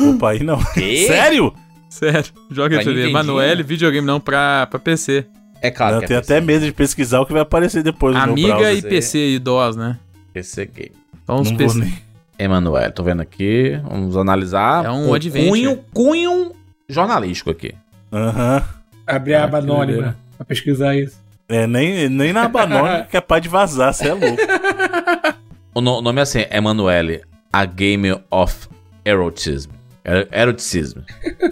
Opa, 0.08 0.30
aí 0.30 0.42
não. 0.42 0.60
Sério? 1.06 1.52
Sério. 1.88 2.30
Joga 2.50 2.76
Pra. 2.76 2.78
Nintendinho? 2.84 3.08
Emanuele, 3.08 3.62
videogame 3.62 4.06
não, 4.06 4.20
pra, 4.20 4.66
pra 4.66 4.78
PC. 4.78 5.24
É 5.60 5.70
claro 5.70 5.96
eu 5.96 6.00
que 6.02 6.06
tenho 6.06 6.18
é 6.18 6.20
até 6.20 6.40
medo 6.40 6.64
de 6.64 6.72
pesquisar 6.72 7.20
o 7.20 7.26
que 7.26 7.32
vai 7.32 7.42
aparecer 7.42 7.82
depois 7.82 8.14
no 8.14 8.20
meu 8.20 8.32
Amiga 8.32 8.54
browser. 8.56 8.76
e 8.78 8.82
PC 8.82 9.18
e 9.30 9.38
DOS, 9.38 9.74
né? 9.76 9.98
PC 10.32 10.66
Game. 10.66 10.92
Então 11.24 11.40
os 11.40 11.50
Não 11.50 11.58
vou 11.58 11.66
PC. 11.66 11.78
nem... 11.80 11.98
Emanuel, 12.38 12.92
tô 12.92 13.02
vendo 13.02 13.20
aqui. 13.22 13.80
Vamos 13.82 14.16
analisar. 14.16 14.84
É 14.84 14.90
um 14.90 15.12
adventure. 15.12 15.50
Cunho, 15.50 15.84
cunho 15.92 16.52
jornalístico 16.88 17.50
aqui. 17.50 17.74
Aham. 18.12 18.62
Abrir 19.04 19.34
a 19.34 19.44
aba 19.44 19.58
que 19.58 19.64
anônima 19.64 20.16
pra 20.36 20.44
pesquisar 20.46 20.94
isso. 20.96 21.18
É, 21.48 21.66
nem, 21.66 22.08
nem 22.08 22.32
na 22.32 22.46
Banônica 22.46 23.06
que 23.10 23.16
é 23.16 23.20
capaz 23.20 23.42
de 23.42 23.48
vazar, 23.48 23.92
você 23.92 24.08
é 24.08 24.14
louco. 24.14 24.36
O 25.74 25.80
no- 25.80 26.00
nome 26.02 26.18
é 26.18 26.22
assim, 26.22 26.44
Emanuele, 26.50 27.22
A 27.52 27.64
Game 27.64 28.12
of 28.30 28.68
Erotism. 29.04 29.70
Er- 30.08 30.28
Eroticism. 30.32 31.00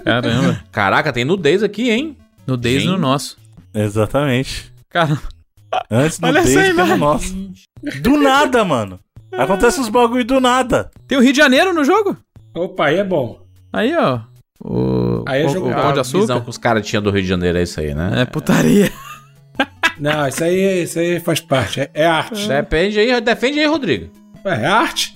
Caramba. 0.05 0.63
Caraca, 0.73 1.13
tem 1.13 1.25
nudez 1.25 1.63
aqui, 1.63 1.91
hein? 1.91 2.17
No 2.47 2.57
Days 2.57 2.83
e 2.85 2.87
no 2.87 2.97
nosso. 2.99 3.37
Exatamente. 3.75 4.73
Cara, 4.89 5.19
Antes 5.91 6.19
do 6.19 6.27
Olha 6.27 6.39
essa 6.39 6.49
beijo 6.61 6.75
que 6.77 6.83
no 6.85 6.97
nosso. 6.97 7.35
Do 8.03 8.17
nada, 8.17 8.65
mano. 8.65 8.99
Acontece 9.33 9.81
uns 9.81 9.89
bagulho 9.89 10.25
do 10.25 10.41
nada. 10.41 10.91
tem 11.07 11.19
o 11.19 11.21
Rio 11.21 11.33
de 11.33 11.39
Janeiro 11.39 11.75
no 11.75 11.85
jogo? 11.85 12.17
Opa, 12.55 12.87
aí 12.87 12.97
é 12.99 13.05
bom. 13.05 13.41
Aí, 13.73 13.95
ó. 13.95 14.21
O, 14.65 15.23
Aí 15.29 15.43
é 15.43 15.47
o, 15.47 15.49
jogo- 15.51 15.69
o 15.69 15.73
A 15.73 15.75
pão 15.75 15.93
de 15.93 16.03
visão 16.03 16.21
açúcar. 16.21 16.41
que 16.41 16.51
os 16.51 16.57
caras 16.57 16.87
tinham 16.87 17.03
do 17.03 17.11
Rio 17.11 17.21
de 17.23 17.29
Janeiro 17.29 17.59
é 17.59 17.63
isso 17.63 17.79
aí, 17.79 17.95
né? 17.95 18.23
É 18.23 18.25
putaria. 18.25 18.91
Não, 19.99 20.27
isso 20.29 20.43
aí, 20.45 20.83
isso 20.85 20.99
aí 20.99 21.21
faz 21.21 21.41
parte. 21.41 21.81
É, 21.81 21.91
é 21.93 22.07
arte. 22.07 22.49
Depende 22.49 22.99
aí, 22.99 23.21
defende 23.21 23.59
aí, 23.61 23.67
Rodrigo. 23.67 24.11
É 24.45 24.65
arte. 24.67 25.15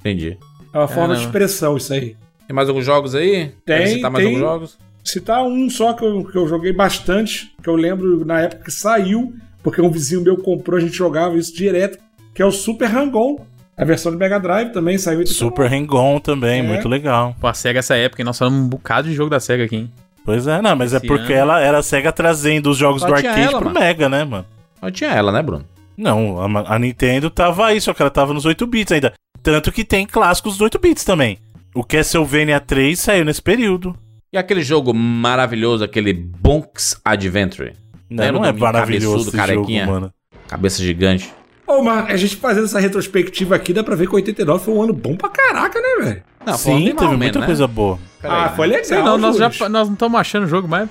Entendi. 0.00 0.36
É 0.72 0.78
uma 0.78 0.88
forma 0.88 1.14
de 1.14 1.22
expressão 1.22 1.76
isso 1.76 1.92
aí. 1.92 2.16
Tem 2.46 2.54
mais 2.54 2.68
alguns 2.68 2.84
jogos 2.84 3.14
aí? 3.14 3.52
Tem, 3.64 3.78
Quer 3.78 3.86
citar 3.86 4.10
mais 4.10 4.24
tem. 4.24 4.34
alguns 4.34 4.48
jogos? 4.48 4.78
Citar 5.04 5.42
um 5.44 5.68
só 5.68 5.92
que 5.94 6.04
eu, 6.04 6.24
que 6.24 6.36
eu 6.36 6.46
joguei 6.48 6.72
bastante, 6.72 7.52
que 7.62 7.68
eu 7.68 7.74
lembro 7.76 8.24
na 8.24 8.40
época 8.42 8.64
que 8.64 8.70
saiu, 8.70 9.34
porque 9.62 9.80
um 9.80 9.90
vizinho 9.90 10.22
meu 10.22 10.36
comprou, 10.36 10.78
a 10.78 10.80
gente 10.80 10.94
jogava 10.94 11.36
isso 11.36 11.54
direto, 11.54 11.98
que 12.34 12.40
é 12.42 12.46
o 12.46 12.52
Super 12.52 12.88
Hang-On. 12.94 13.38
A 13.76 13.84
versão 13.84 14.12
do 14.12 14.18
Mega 14.18 14.38
Drive 14.38 14.70
também 14.70 14.98
saiu 14.98 15.16
em 15.16 15.20
89. 15.20 15.34
Super 15.56 15.72
Hang-On 15.72 16.20
também, 16.20 16.60
É. 16.60 16.62
muito 16.62 16.88
legal. 16.88 17.34
Pô, 17.40 17.46
a 17.48 17.54
SEGA 17.54 17.78
essa 17.80 17.96
época, 17.96 18.22
e 18.22 18.24
nós 18.24 18.38
falamos 18.38 18.60
um 18.60 18.68
bocado 18.68 19.08
de 19.08 19.14
jogo 19.14 19.30
da 19.30 19.40
SEGA 19.40 19.64
aqui, 19.64 19.76
hein? 19.76 19.90
Pois 20.24 20.46
é, 20.46 20.62
não, 20.62 20.76
mas 20.76 20.92
é 20.94 20.98
Esse 20.98 21.06
porque 21.06 21.32
ano. 21.32 21.40
ela 21.42 21.60
era 21.60 21.78
a 21.78 21.82
SEGA 21.82 22.12
trazendo 22.12 22.70
os 22.70 22.76
jogos 22.76 23.00
Só 23.02 23.08
do 23.08 23.14
arcade 23.14 23.40
ela, 23.40 23.58
pro 23.58 23.70
mano. 23.70 23.80
Mega, 23.80 24.08
né, 24.08 24.24
mano? 24.24 24.44
Só 24.78 24.90
tinha 24.90 25.10
ela, 25.10 25.32
né, 25.32 25.42
Bruno? 25.42 25.64
Não, 25.96 26.38
a, 26.40 26.74
a 26.74 26.78
Nintendo 26.78 27.28
tava 27.28 27.66
aí, 27.66 27.80
só 27.80 27.92
que 27.92 28.00
ela 28.02 28.10
tava 28.10 28.32
nos 28.32 28.44
8 28.44 28.64
bits 28.66 28.92
ainda. 28.92 29.14
Tanto 29.42 29.72
que 29.72 29.84
tem 29.84 30.06
clássicos 30.06 30.52
dos 30.54 30.60
8 30.60 30.78
bits 30.78 31.04
também. 31.04 31.38
O 31.74 31.82
Castlevania 31.82 32.60
3 32.60 32.98
saiu 32.98 33.24
nesse 33.24 33.42
período. 33.42 33.96
E 34.32 34.38
aquele 34.38 34.62
jogo 34.62 34.94
maravilhoso, 34.94 35.82
aquele 35.84 36.12
Bonks 36.12 37.00
Adventure? 37.04 37.74
Não, 38.08 38.24
Lembra 38.24 38.40
não 38.40 38.48
é 38.48 38.52
do 38.52 38.60
maravilhoso 38.60 39.28
esse 39.28 39.36
jogo, 39.36 39.36
carequinha? 39.36 39.86
mano. 39.86 40.12
Cabeça 40.46 40.82
gigante. 40.82 41.32
Ô, 41.66 41.82
mas 41.82 42.10
a 42.10 42.16
gente 42.16 42.36
fazendo 42.36 42.64
essa 42.64 42.78
retrospectiva 42.78 43.56
aqui, 43.56 43.72
dá 43.72 43.82
pra 43.82 43.94
ver 43.94 44.08
que 44.08 44.14
89 44.14 44.64
foi 44.64 44.74
um 44.74 44.82
ano 44.82 44.92
bom 44.92 45.16
pra 45.16 45.28
caraca, 45.28 45.80
né, 45.80 46.04
velho? 46.04 46.22
Não, 46.44 46.54
Sim, 46.58 46.94
teve 46.96 47.16
muita 47.16 47.38
né? 47.40 47.46
coisa 47.46 47.66
boa. 47.66 47.98
Pera 48.20 48.34
ah, 48.34 48.50
aí, 48.50 48.56
foi 48.56 48.66
né? 48.66 48.72
legal. 48.74 48.84
Sei 48.88 49.02
não, 49.02 49.18
nós, 49.18 49.36
já, 49.36 49.48
nós 49.68 49.88
não 49.88 49.94
estamos 49.94 50.20
achando 50.20 50.44
o 50.44 50.48
jogo 50.48 50.68
mais. 50.68 50.88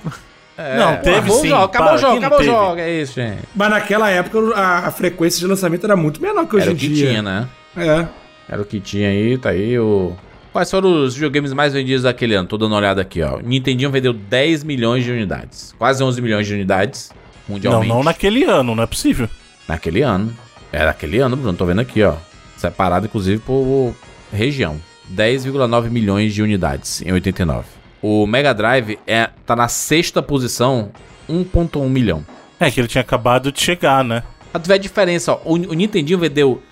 É, 0.56 0.76
Não, 0.76 0.96
teve 0.96 1.16
acabou 1.16 1.36
sim, 1.40 1.46
O 1.46 1.50
jogo, 1.50 1.62
acabou 1.64 1.88
para, 1.88 1.96
o 1.96 2.00
jogo, 2.00 2.16
acabou 2.18 2.40
o 2.40 2.44
jogo. 2.44 2.80
É 2.80 3.00
isso, 3.00 3.14
gente. 3.14 3.42
Mas 3.54 3.70
naquela 3.70 4.10
época 4.10 4.38
a, 4.54 4.88
a 4.88 4.90
frequência 4.90 5.40
de 5.40 5.46
lançamento 5.46 5.84
era 5.84 5.96
muito 5.96 6.20
menor 6.20 6.46
que 6.46 6.56
hoje 6.56 6.64
Era 6.64 6.72
em 6.72 6.76
o 6.76 6.78
que 6.78 6.88
dia. 6.88 7.08
tinha, 7.08 7.22
né? 7.22 7.48
É. 7.76 8.06
Era 8.52 8.60
o 8.60 8.66
que 8.66 8.78
tinha 8.78 9.08
aí, 9.08 9.38
tá 9.38 9.48
aí 9.48 9.78
o... 9.78 10.12
Quais 10.52 10.70
foram 10.70 11.04
os 11.04 11.14
videogames 11.14 11.54
mais 11.54 11.72
vendidos 11.72 12.02
daquele 12.02 12.34
ano? 12.34 12.46
Tô 12.46 12.58
dando 12.58 12.72
uma 12.72 12.76
olhada 12.76 13.00
aqui, 13.00 13.22
ó. 13.22 13.38
Nintendinho 13.38 13.90
vendeu 13.90 14.12
10 14.12 14.62
milhões 14.62 15.02
de 15.02 15.10
unidades. 15.10 15.74
Quase 15.78 16.04
11 16.04 16.20
milhões 16.20 16.46
de 16.46 16.52
unidades 16.52 17.10
Não, 17.48 17.54
mundialmente. 17.54 17.88
não 17.88 18.04
naquele 18.04 18.44
ano, 18.44 18.74
não 18.74 18.82
é 18.82 18.86
possível. 18.86 19.26
Naquele 19.66 20.02
ano. 20.02 20.36
É 20.70 20.84
naquele 20.84 21.18
ano, 21.18 21.34
Bruno. 21.34 21.56
Tô 21.56 21.64
vendo 21.64 21.80
aqui, 21.80 22.02
ó. 22.02 22.16
Separado, 22.58 23.06
inclusive, 23.06 23.38
por 23.40 23.94
região. 24.30 24.78
10,9 25.10 25.88
milhões 25.88 26.34
de 26.34 26.42
unidades 26.42 27.00
em 27.00 27.10
89. 27.10 27.64
O 28.02 28.26
Mega 28.26 28.52
Drive 28.52 28.98
é, 29.06 29.30
tá 29.46 29.56
na 29.56 29.68
sexta 29.68 30.22
posição, 30.22 30.90
1,1 31.26 31.88
milhão. 31.88 32.22
É 32.60 32.70
que 32.70 32.78
ele 32.78 32.88
tinha 32.88 33.00
acabado 33.00 33.50
de 33.50 33.58
chegar, 33.62 34.04
né? 34.04 34.22
Pra 34.50 34.60
tu 34.60 34.68
ver 34.68 34.74
a 34.74 34.78
diferença, 34.78 35.32
ó. 35.32 35.40
O, 35.42 35.54
o 35.54 35.72
Nintendinho 35.72 36.18
vendeu 36.18 36.62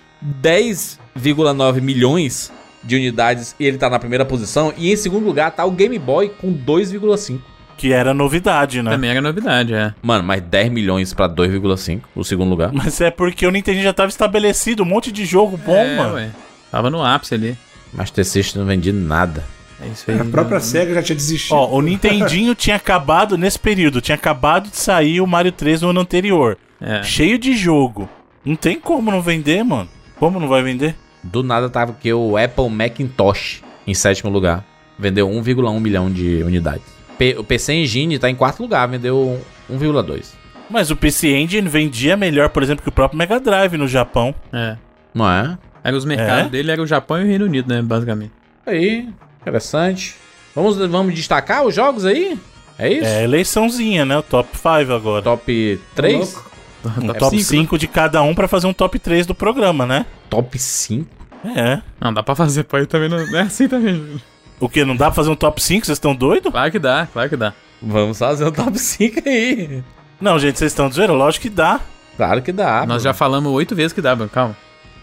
10,9 1.17 1.81
milhões 1.81 2.51
de 2.83 2.95
unidades 2.95 3.55
e 3.59 3.65
ele 3.65 3.77
tá 3.77 3.89
na 3.89 3.99
primeira 3.99 4.25
posição. 4.25 4.73
E 4.77 4.91
em 4.91 4.95
segundo 4.95 5.25
lugar 5.25 5.51
tá 5.51 5.65
o 5.65 5.71
Game 5.71 5.97
Boy 5.99 6.29
com 6.29 6.53
2,5. 6.53 7.39
Que 7.77 7.93
era 7.93 8.13
novidade, 8.13 8.81
né? 8.83 8.91
Também 8.91 9.09
era 9.09 9.21
novidade, 9.21 9.73
é. 9.73 9.93
Mano, 10.03 10.23
mas 10.23 10.41
10 10.41 10.71
milhões 10.71 11.13
pra 11.13 11.27
2,5 11.27 12.01
o 12.15 12.23
segundo 12.23 12.49
lugar. 12.49 12.71
Mas 12.71 13.01
é 13.01 13.09
porque 13.09 13.45
o 13.45 13.51
Nintendo 13.51 13.81
já 13.81 13.91
tava 13.91 14.09
estabelecido, 14.09 14.83
um 14.83 14.85
monte 14.85 15.11
de 15.11 15.25
jogo 15.25 15.57
bom, 15.57 15.75
é, 15.75 15.97
mano. 15.97 16.13
ué. 16.15 16.29
Tava 16.71 16.89
no 16.89 17.03
ápice 17.03 17.33
ali. 17.33 17.57
Master 17.91 18.23
System 18.23 18.61
não 18.61 18.67
vendia 18.67 18.93
nada. 18.93 19.43
É 19.81 19.87
isso 19.87 20.09
aí. 20.09 20.19
A 20.19 20.25
própria 20.25 20.59
SEGA 20.59 20.93
já 20.93 21.01
tinha 21.01 21.15
desistido. 21.15 21.55
Ó, 21.55 21.75
o 21.75 21.81
Nintendinho 21.81 22.53
tinha 22.53 22.75
acabado 22.75 23.37
nesse 23.37 23.57
período, 23.57 23.99
tinha 23.99 24.15
acabado 24.15 24.69
de 24.69 24.77
sair 24.77 25.19
o 25.19 25.27
Mario 25.27 25.51
3 25.51 25.81
no 25.81 25.89
ano 25.89 26.01
anterior. 26.01 26.57
É. 26.79 27.01
Cheio 27.03 27.37
de 27.39 27.55
jogo. 27.55 28.07
Não 28.45 28.55
tem 28.55 28.79
como 28.79 29.11
não 29.11 29.21
vender, 29.21 29.63
mano. 29.63 29.89
Como 30.21 30.39
não 30.39 30.47
vai 30.47 30.61
vender? 30.61 30.95
Do 31.23 31.41
nada 31.41 31.67
tava 31.67 31.93
que 31.99 32.13
o 32.13 32.37
Apple 32.37 32.69
Macintosh 32.69 33.63
em 33.87 33.93
sétimo 33.95 34.29
lugar. 34.31 34.63
Vendeu 34.99 35.27
1,1 35.27 35.79
milhão 35.79 36.11
de 36.11 36.43
unidades. 36.43 36.83
P- 37.17 37.35
o 37.39 37.43
PC 37.43 37.73
Engine 37.73 38.19
tá 38.19 38.29
em 38.29 38.35
quarto 38.35 38.61
lugar, 38.61 38.87
vendeu 38.87 39.41
1,2. 39.67 40.33
Mas 40.69 40.91
o 40.91 40.95
PC 40.95 41.29
Engine 41.35 41.67
vendia 41.67 42.15
melhor, 42.15 42.49
por 42.49 42.61
exemplo, 42.61 42.83
que 42.83 42.89
o 42.89 42.91
próprio 42.91 43.17
Mega 43.17 43.39
Drive 43.39 43.73
no 43.77 43.87
Japão. 43.87 44.33
É. 44.53 44.77
Não 45.11 45.27
é? 45.27 45.57
Era 45.83 45.97
os 45.97 46.05
mercados 46.05 46.45
É? 46.45 46.49
dele, 46.49 46.69
era 46.71 46.81
o 46.83 46.85
Japão 46.85 47.19
e 47.19 47.23
o 47.23 47.27
Reino 47.27 47.45
Unido, 47.45 47.67
né, 47.73 47.81
basicamente. 47.81 48.31
Aí, 48.63 49.09
interessante. 49.41 50.15
Vamos, 50.55 50.77
vamos 50.77 51.15
destacar 51.15 51.65
os 51.65 51.73
jogos 51.73 52.05
aí? 52.05 52.37
É 52.77 52.93
isso? 52.93 53.05
É 53.05 53.23
eleiçãozinha, 53.23 54.05
né? 54.05 54.17
O 54.17 54.21
top 54.21 54.49
5 54.55 54.93
agora. 54.93 55.23
Top 55.23 55.79
3? 55.95 56.37
Louco. 56.83 57.01
Um 57.01 57.11
É 57.11 57.13
top 57.13 57.43
cinco, 57.43 57.49
5 57.49 57.77
de 57.77 57.87
cada 57.87 58.21
um 58.21 58.33
pra 58.33 58.47
fazer 58.47 58.67
um 58.67 58.73
top 58.73 58.97
3 58.99 59.25
do 59.25 59.35
programa, 59.35 59.85
né? 59.85 60.05
Top 60.29 60.57
5? 60.57 61.07
É. 61.55 61.81
Não, 61.99 62.13
dá 62.13 62.21
pra 62.21 62.35
fazer, 62.35 62.63
pô, 62.63 62.77
aí 62.77 62.85
também 62.85 63.09
não 63.09 63.25
não 63.25 63.39
é 63.39 63.41
assim 63.41 63.67
também. 63.67 64.21
O 64.59 64.69
que? 64.69 64.85
Não 64.85 64.95
dá 64.95 65.05
pra 65.05 65.15
fazer 65.15 65.29
um 65.29 65.35
top 65.35 65.61
5? 65.61 65.85
Vocês 65.85 65.95
estão 65.95 66.13
doidos? 66.15 66.51
Claro 66.51 66.71
que 66.71 66.79
dá, 66.79 67.07
claro 67.11 67.29
que 67.29 67.37
dá. 67.37 67.53
Vamos 67.81 68.19
fazer 68.19 68.45
o 68.45 68.51
top 68.51 68.77
5 68.77 69.27
aí. 69.27 69.83
Não, 70.19 70.37
gente, 70.37 70.59
vocês 70.59 70.71
estão 70.71 70.91
zoando? 70.91 71.13
Lógico 71.13 71.43
que 71.43 71.49
dá. 71.49 71.79
Claro 72.15 72.41
que 72.43 72.51
dá. 72.51 72.85
Nós 72.85 73.01
já 73.01 73.13
falamos 73.13 73.51
oito 73.53 73.75
vezes 73.75 73.91
que 73.91 74.01
dá, 74.01 74.15
Bruno, 74.15 74.29
calma. 74.29 74.55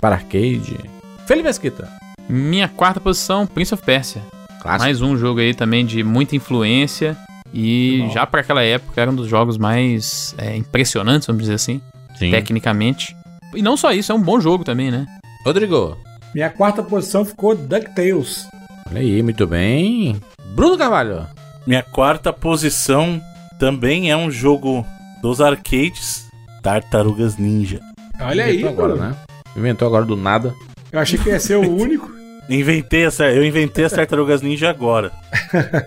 para 0.00 0.14
arcade. 0.14 0.78
Felipe 1.26 1.48
Mesquita. 1.48 1.88
Minha 2.28 2.68
quarta 2.68 3.00
posição, 3.00 3.48
Prince 3.48 3.74
of 3.74 3.82
Persia. 3.82 4.22
Clássico. 4.62 4.84
Mais 4.84 5.02
um 5.02 5.16
jogo 5.16 5.40
aí 5.40 5.52
também 5.52 5.84
de 5.84 6.04
muita 6.04 6.36
influência. 6.36 7.16
E 7.52 8.08
já 8.12 8.24
pra 8.24 8.42
aquela 8.42 8.62
época 8.62 9.00
era 9.00 9.10
um 9.10 9.14
dos 9.16 9.26
jogos 9.26 9.58
mais 9.58 10.36
é, 10.38 10.56
impressionantes, 10.56 11.26
vamos 11.26 11.42
dizer 11.42 11.54
assim, 11.54 11.80
Sim. 12.16 12.30
tecnicamente. 12.30 13.16
E 13.52 13.60
não 13.60 13.76
só 13.76 13.90
isso, 13.90 14.12
é 14.12 14.14
um 14.14 14.22
bom 14.22 14.38
jogo 14.38 14.62
também, 14.62 14.92
né? 14.92 15.06
Rodrigo. 15.44 15.98
Minha 16.32 16.48
quarta 16.48 16.80
posição 16.80 17.24
ficou 17.24 17.56
DuckTales. 17.56 18.46
Olha 18.88 19.00
aí, 19.00 19.20
muito 19.20 19.48
bem. 19.48 20.20
Bruno 20.54 20.78
Carvalho. 20.78 21.26
Minha 21.66 21.82
quarta 21.82 22.32
posição 22.32 23.20
também 23.58 24.12
é 24.12 24.16
um 24.16 24.30
jogo 24.30 24.86
dos 25.24 25.40
arcades 25.40 26.26
Tartarugas 26.62 27.38
Ninja. 27.38 27.80
Olha 28.20 28.44
aí, 28.44 28.56
Inventou 28.60 28.70
agora, 28.70 28.92
Bruno. 28.94 29.08
né? 29.08 29.16
Inventou 29.56 29.88
agora 29.88 30.04
do 30.04 30.16
nada. 30.16 30.54
Eu 30.92 31.00
achei 31.00 31.18
que 31.18 31.30
ia 31.30 31.40
ser 31.40 31.56
o 31.56 31.62
único. 31.74 32.12
Inventei 32.46 33.06
essa, 33.06 33.24
eu 33.30 33.42
inventei 33.42 33.86
as 33.86 33.92
Tartarugas 33.92 34.42
Ninja 34.42 34.68
agora. 34.68 35.10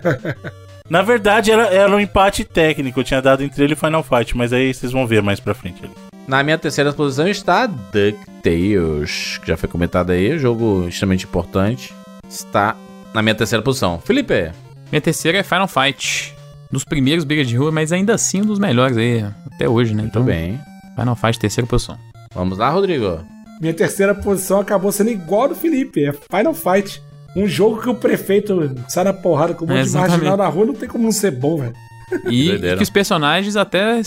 Na 0.90 1.02
verdade, 1.02 1.52
era, 1.52 1.68
era 1.68 1.94
um 1.94 2.00
empate 2.00 2.42
técnico. 2.42 2.98
Eu 2.98 3.04
tinha 3.04 3.22
dado 3.22 3.44
entre 3.44 3.62
ele 3.62 3.74
e 3.74 3.76
Final 3.76 4.02
Fight, 4.02 4.36
mas 4.36 4.52
aí 4.52 4.74
vocês 4.74 4.90
vão 4.90 5.06
ver 5.06 5.22
mais 5.22 5.38
pra 5.38 5.54
frente. 5.54 5.84
ali. 5.84 5.92
Na 6.26 6.42
minha 6.42 6.58
terceira 6.58 6.92
posição 6.92 7.28
está 7.28 7.64
DuckTales, 7.66 9.38
que 9.38 9.46
já 9.46 9.56
foi 9.56 9.68
comentado 9.68 10.10
aí, 10.10 10.36
jogo 10.36 10.88
extremamente 10.88 11.26
importante. 11.26 11.94
Está 12.28 12.74
na 13.14 13.22
minha 13.22 13.36
terceira 13.36 13.62
posição. 13.62 14.00
Felipe. 14.00 14.50
Minha 14.90 15.00
terceira 15.00 15.38
é 15.38 15.42
Final 15.44 15.68
Fight. 15.68 16.34
Dos 16.70 16.84
primeiros 16.84 17.24
brigas 17.24 17.48
de 17.48 17.56
rua, 17.56 17.72
mas 17.72 17.92
ainda 17.92 18.14
assim 18.14 18.42
um 18.42 18.44
dos 18.44 18.58
melhores 18.58 18.96
aí, 18.96 19.24
até 19.54 19.68
hoje, 19.68 19.94
né? 19.94 20.02
Muito 20.02 20.20
bem. 20.20 20.60
Final 20.94 21.16
Fight, 21.16 21.38
terceira 21.38 21.66
posição. 21.66 21.98
Vamos 22.34 22.58
lá, 22.58 22.68
Rodrigo. 22.70 23.20
Minha 23.60 23.74
terceira 23.74 24.14
posição 24.14 24.60
acabou 24.60 24.92
sendo 24.92 25.10
igual 25.10 25.44
a 25.44 25.48
do 25.48 25.54
Felipe. 25.54 26.04
É 26.04 26.12
Final 26.12 26.54
Fight. 26.54 27.02
Um 27.34 27.46
jogo 27.46 27.80
que 27.80 27.88
o 27.88 27.94
prefeito 27.94 28.74
sai 28.88 29.04
na 29.04 29.12
porrada 29.12 29.54
com 29.54 29.64
um 29.64 29.68
monte 29.68 29.76
de 29.76 29.82
Exatamente. 29.82 30.10
marginal 30.12 30.36
na 30.36 30.46
rua, 30.48 30.66
não 30.66 30.74
tem 30.74 30.88
como 30.88 31.04
não 31.04 31.12
ser 31.12 31.30
bom, 31.30 31.58
velho. 31.58 31.74
E 32.30 32.48
Doideira. 32.48 32.76
que 32.76 32.82
os 32.82 32.90
personagens 32.90 33.54
até 33.56 34.00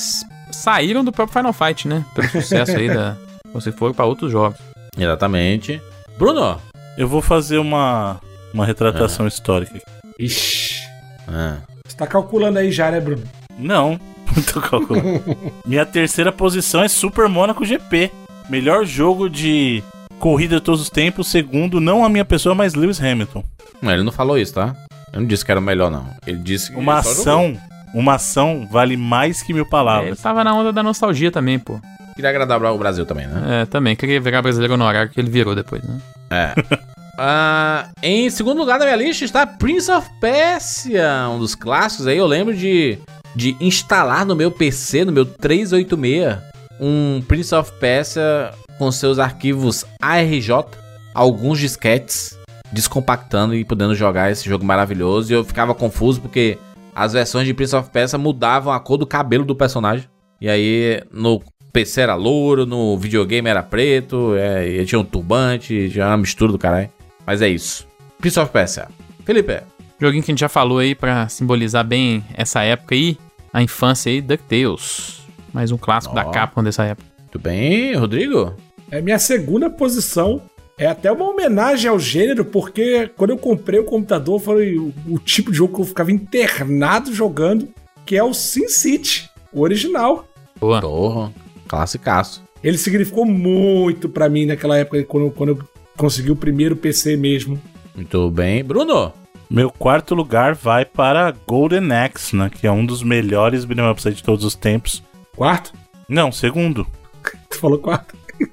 saíram 0.52 1.04
do 1.04 1.12
próprio 1.12 1.40
Final 1.40 1.54
Fight, 1.54 1.88
né? 1.88 2.04
Pelo 2.16 2.30
sucesso 2.30 2.76
aí 2.76 2.88
da. 2.88 3.16
Você 3.54 3.72
for 3.72 3.94
pra 3.94 4.06
outros 4.06 4.32
jogos. 4.32 4.60
Exatamente. 4.98 5.82
Bruno. 6.18 6.60
Eu 6.98 7.08
vou 7.08 7.22
fazer 7.22 7.58
uma, 7.58 8.20
uma 8.54 8.66
retratação 8.66 9.26
histórica 9.28 9.78
aqui. 9.78 9.86
Ixi. 10.20 10.82
Ah. 11.28 11.58
Tá 12.02 12.08
calculando 12.08 12.58
aí 12.58 12.72
já, 12.72 12.90
né, 12.90 13.00
Bruno? 13.00 13.22
Não, 13.60 14.00
não 14.36 14.42
tô 14.42 14.60
calculando. 14.60 15.22
Minha 15.64 15.86
terceira 15.86 16.32
posição 16.32 16.82
é 16.82 16.88
Super 16.88 17.30
Monaco 17.30 17.64
GP. 17.64 18.10
Melhor 18.50 18.84
jogo 18.86 19.30
de 19.30 19.84
corrida 20.18 20.56
de 20.56 20.62
todos 20.62 20.82
os 20.82 20.90
tempos, 20.90 21.28
segundo, 21.28 21.80
não 21.80 22.04
a 22.04 22.10
minha 22.10 22.26
pessoa, 22.26 22.56
mas 22.56 22.74
Lewis 22.74 23.00
Hamilton. 23.00 23.44
Não, 23.80 23.92
ele 23.92 24.02
não 24.02 24.12
falou 24.12 24.36
isso, 24.36 24.56
tá? 24.56 24.76
Eu 25.14 25.20
não 25.22 25.28
disse 25.28 25.46
que 25.46 25.52
era 25.52 25.60
o 25.60 25.64
melhor, 25.64 25.92
não. 25.92 26.08
Ele 26.26 26.40
disse 26.40 26.72
que 26.72 26.76
Uma 26.80 26.94
ele 26.94 27.00
ação, 27.02 27.56
uma 27.94 28.16
ação 28.16 28.68
vale 28.72 28.98
mais 28.98 29.44
que 29.44 29.54
mil 29.54 29.62
É, 29.62 29.66
ele 29.66 29.70
palavras. 29.70 30.20
tava 30.20 30.44
na 30.44 30.56
onda 30.56 30.74
da 30.74 30.82
nostalgia 30.82 31.30
também, 31.32 31.60
pô. 31.60 31.80
Queria 32.16 32.32
agradar 32.32 32.60
o 32.64 32.78
Brasil 32.80 33.06
também, 33.06 33.28
né? 33.28 33.62
É, 33.62 33.66
também. 33.68 33.96
Queria 33.96 34.20
virar 34.20 34.42
brasileiro 34.42 34.76
no 34.76 34.86
horário 34.86 35.12
que 35.12 35.20
ele 35.20 35.30
virou 35.30 35.54
depois, 35.54 35.84
né? 35.84 36.00
É. 36.32 36.54
Ah, 37.18 37.90
em 38.02 38.30
segundo 38.30 38.58
lugar 38.58 38.80
da 38.80 38.86
minha 38.86 38.98
lista 38.98 39.26
está 39.26 39.46
Prince 39.46 39.92
of 39.92 40.10
Persia, 40.20 41.28
um 41.30 41.40
dos 41.40 41.56
clássicos 41.56 42.08
aí. 42.08 42.18
Eu 42.18 42.28
lembro 42.28 42.56
de, 42.56 42.98
de 43.36 43.56
instalar 43.60 44.26
no 44.26 44.36
meu 44.36 44.52
PC, 44.52 45.06
no 45.06 45.12
meu 45.12 45.26
386, 45.26 46.38
um 46.80 47.22
Prince 47.28 47.54
of 47.54 47.72
Persia 47.80 48.52
com 48.78 48.92
seus 48.92 49.20
arquivos 49.20 49.86
ARJ, 50.02 50.66
alguns 51.14 51.60
disquetes, 51.60 52.38
descompactando 52.72 53.54
e 53.54 53.64
podendo 53.64 53.94
jogar 53.94 54.32
esse 54.32 54.48
jogo 54.50 54.66
maravilhoso. 54.66 55.32
E 55.32 55.36
eu 55.36 55.44
ficava 55.44 55.76
confuso 55.76 56.22
porque 56.22 56.58
as 56.96 57.14
versões 57.14 57.46
de 57.46 57.54
Prince 57.54 57.76
of 57.76 57.90
Persia 57.90 58.18
mudavam 58.18 58.74
a 58.74 58.80
cor 58.80 58.98
do 58.98 59.06
cabelo 59.06 59.46
do 59.46 59.56
personagem. 59.56 60.08
E 60.40 60.50
aí 60.50 61.04
no 61.12 61.42
PC 61.72 62.02
era 62.02 62.16
louro, 62.16 62.66
no 62.66 62.98
videogame 62.98 63.50
era 63.50 63.62
preto, 63.62 64.36
é, 64.36 64.84
tinha 64.86 65.00
um 65.00 65.04
turbante, 65.04 65.90
tinha 65.90 66.08
uma 66.08 66.18
mistura 66.18 66.52
do 66.52 66.58
caralho. 66.58 66.90
Mas 67.32 67.42
é 67.42 67.48
isso. 67.48 67.88
Prince 68.20 68.38
of 68.38 68.52
Persia. 68.52 68.90
Felipe. 69.24 69.62
Joguinho 69.98 70.22
que 70.22 70.32
a 70.32 70.34
gente 70.34 70.42
já 70.42 70.50
falou 70.50 70.80
aí 70.80 70.94
pra 70.94 71.30
simbolizar 71.30 71.82
bem 71.82 72.26
essa 72.34 72.62
época 72.62 72.94
aí, 72.94 73.18
a 73.54 73.64
infância 73.64 74.12
aí, 74.12 74.20
DuckTales. 74.20 75.22
Mais 75.54 75.72
um 75.72 75.78
clássico 75.78 76.14
Ó. 76.14 76.16
da 76.22 76.26
Capcom 76.26 76.62
dessa 76.62 76.84
época. 76.84 77.08
Tudo 77.32 77.44
bem, 77.44 77.96
Rodrigo? 77.96 78.54
É 78.92 79.00
minha 79.00 79.18
segunda 79.18 79.70
posição 79.70 80.42
É 80.78 80.88
até 80.88 81.10
uma 81.10 81.24
homenagem 81.24 81.90
ao 81.90 81.98
gênero, 81.98 82.44
porque 82.44 83.10
quando 83.16 83.30
eu 83.30 83.38
comprei 83.38 83.80
o 83.80 83.86
computador, 83.86 84.38
foi 84.38 84.76
o, 84.78 84.94
o 85.08 85.18
tipo 85.18 85.52
de 85.52 85.58
jogo 85.58 85.74
que 85.74 85.82
eu 85.84 85.86
ficava 85.86 86.12
internado 86.12 87.16
jogando, 87.16 87.70
que 88.06 88.18
é 88.18 88.24
o 88.24 88.34
Sin 88.34 88.68
City, 88.68 89.30
o 89.54 89.62
original. 89.62 90.28
Boa. 90.60 90.82
Porra, 90.82 91.32
classicaço. 91.66 92.44
Ele 92.62 92.78
significou 92.78 93.26
muito 93.26 94.10
pra 94.10 94.28
mim 94.28 94.46
naquela 94.46 94.78
época, 94.78 95.02
quando, 95.06 95.32
quando 95.32 95.50
eu 95.52 95.71
consegui 96.02 96.32
o 96.32 96.36
primeiro 96.36 96.76
PC 96.76 97.16
mesmo. 97.16 97.62
Muito 97.96 98.30
bem. 98.32 98.64
Bruno, 98.64 99.14
Meu 99.50 99.70
quarto 99.70 100.16
lugar 100.16 100.56
vai 100.56 100.84
para 100.84 101.32
Golden 101.48 101.92
Axe, 101.92 102.36
né? 102.36 102.50
Que 102.50 102.66
é 102.66 102.72
um 102.72 102.86
dos 102.86 103.04
melhores 103.04 103.66
beat'em 103.66 103.90
ups 103.92 104.04
de 104.16 104.24
todos 104.24 104.44
os 104.44 104.56
tempos. 104.56 105.04
Quarto? 105.36 105.74
Não, 106.10 106.32
segundo. 106.32 106.88
Tu 107.50 107.58
falou 107.60 107.78
quarto? 107.78 108.16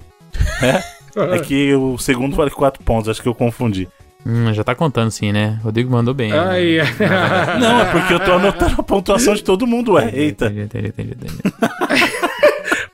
É? 0.63 0.83
É 1.35 1.39
que 1.41 1.75
o 1.75 1.99
segundo 1.99 2.37
vale 2.37 2.51
4 2.51 2.83
pontos, 2.85 3.09
acho 3.09 3.21
que 3.23 3.29
eu 3.29 3.35
confundi. 3.35 3.89
Hum, 4.27 4.53
já 4.53 4.63
tá 4.63 4.73
contando 4.75 5.11
sim, 5.11 5.33
né? 5.33 5.59
Rodrigo 5.65 5.91
mandou 5.91 6.13
bem. 6.15 6.31
né? 6.31 6.39
Ai, 6.39 6.77
Não, 7.59 7.81
é 7.81 7.85
porque 7.91 8.15
eu 8.15 8.21
tô 8.21 8.33
anotando 8.35 8.75
a 8.79 8.83
pontuação 8.85 9.35
de 9.35 9.43
todo 9.43 9.67
mundo, 9.67 9.93
ué. 9.95 10.11
Eita. 10.15 10.47
Entendi, 10.47 10.61
entendi, 10.63 10.89
entendi, 10.89 11.13
entendi. 11.13 11.55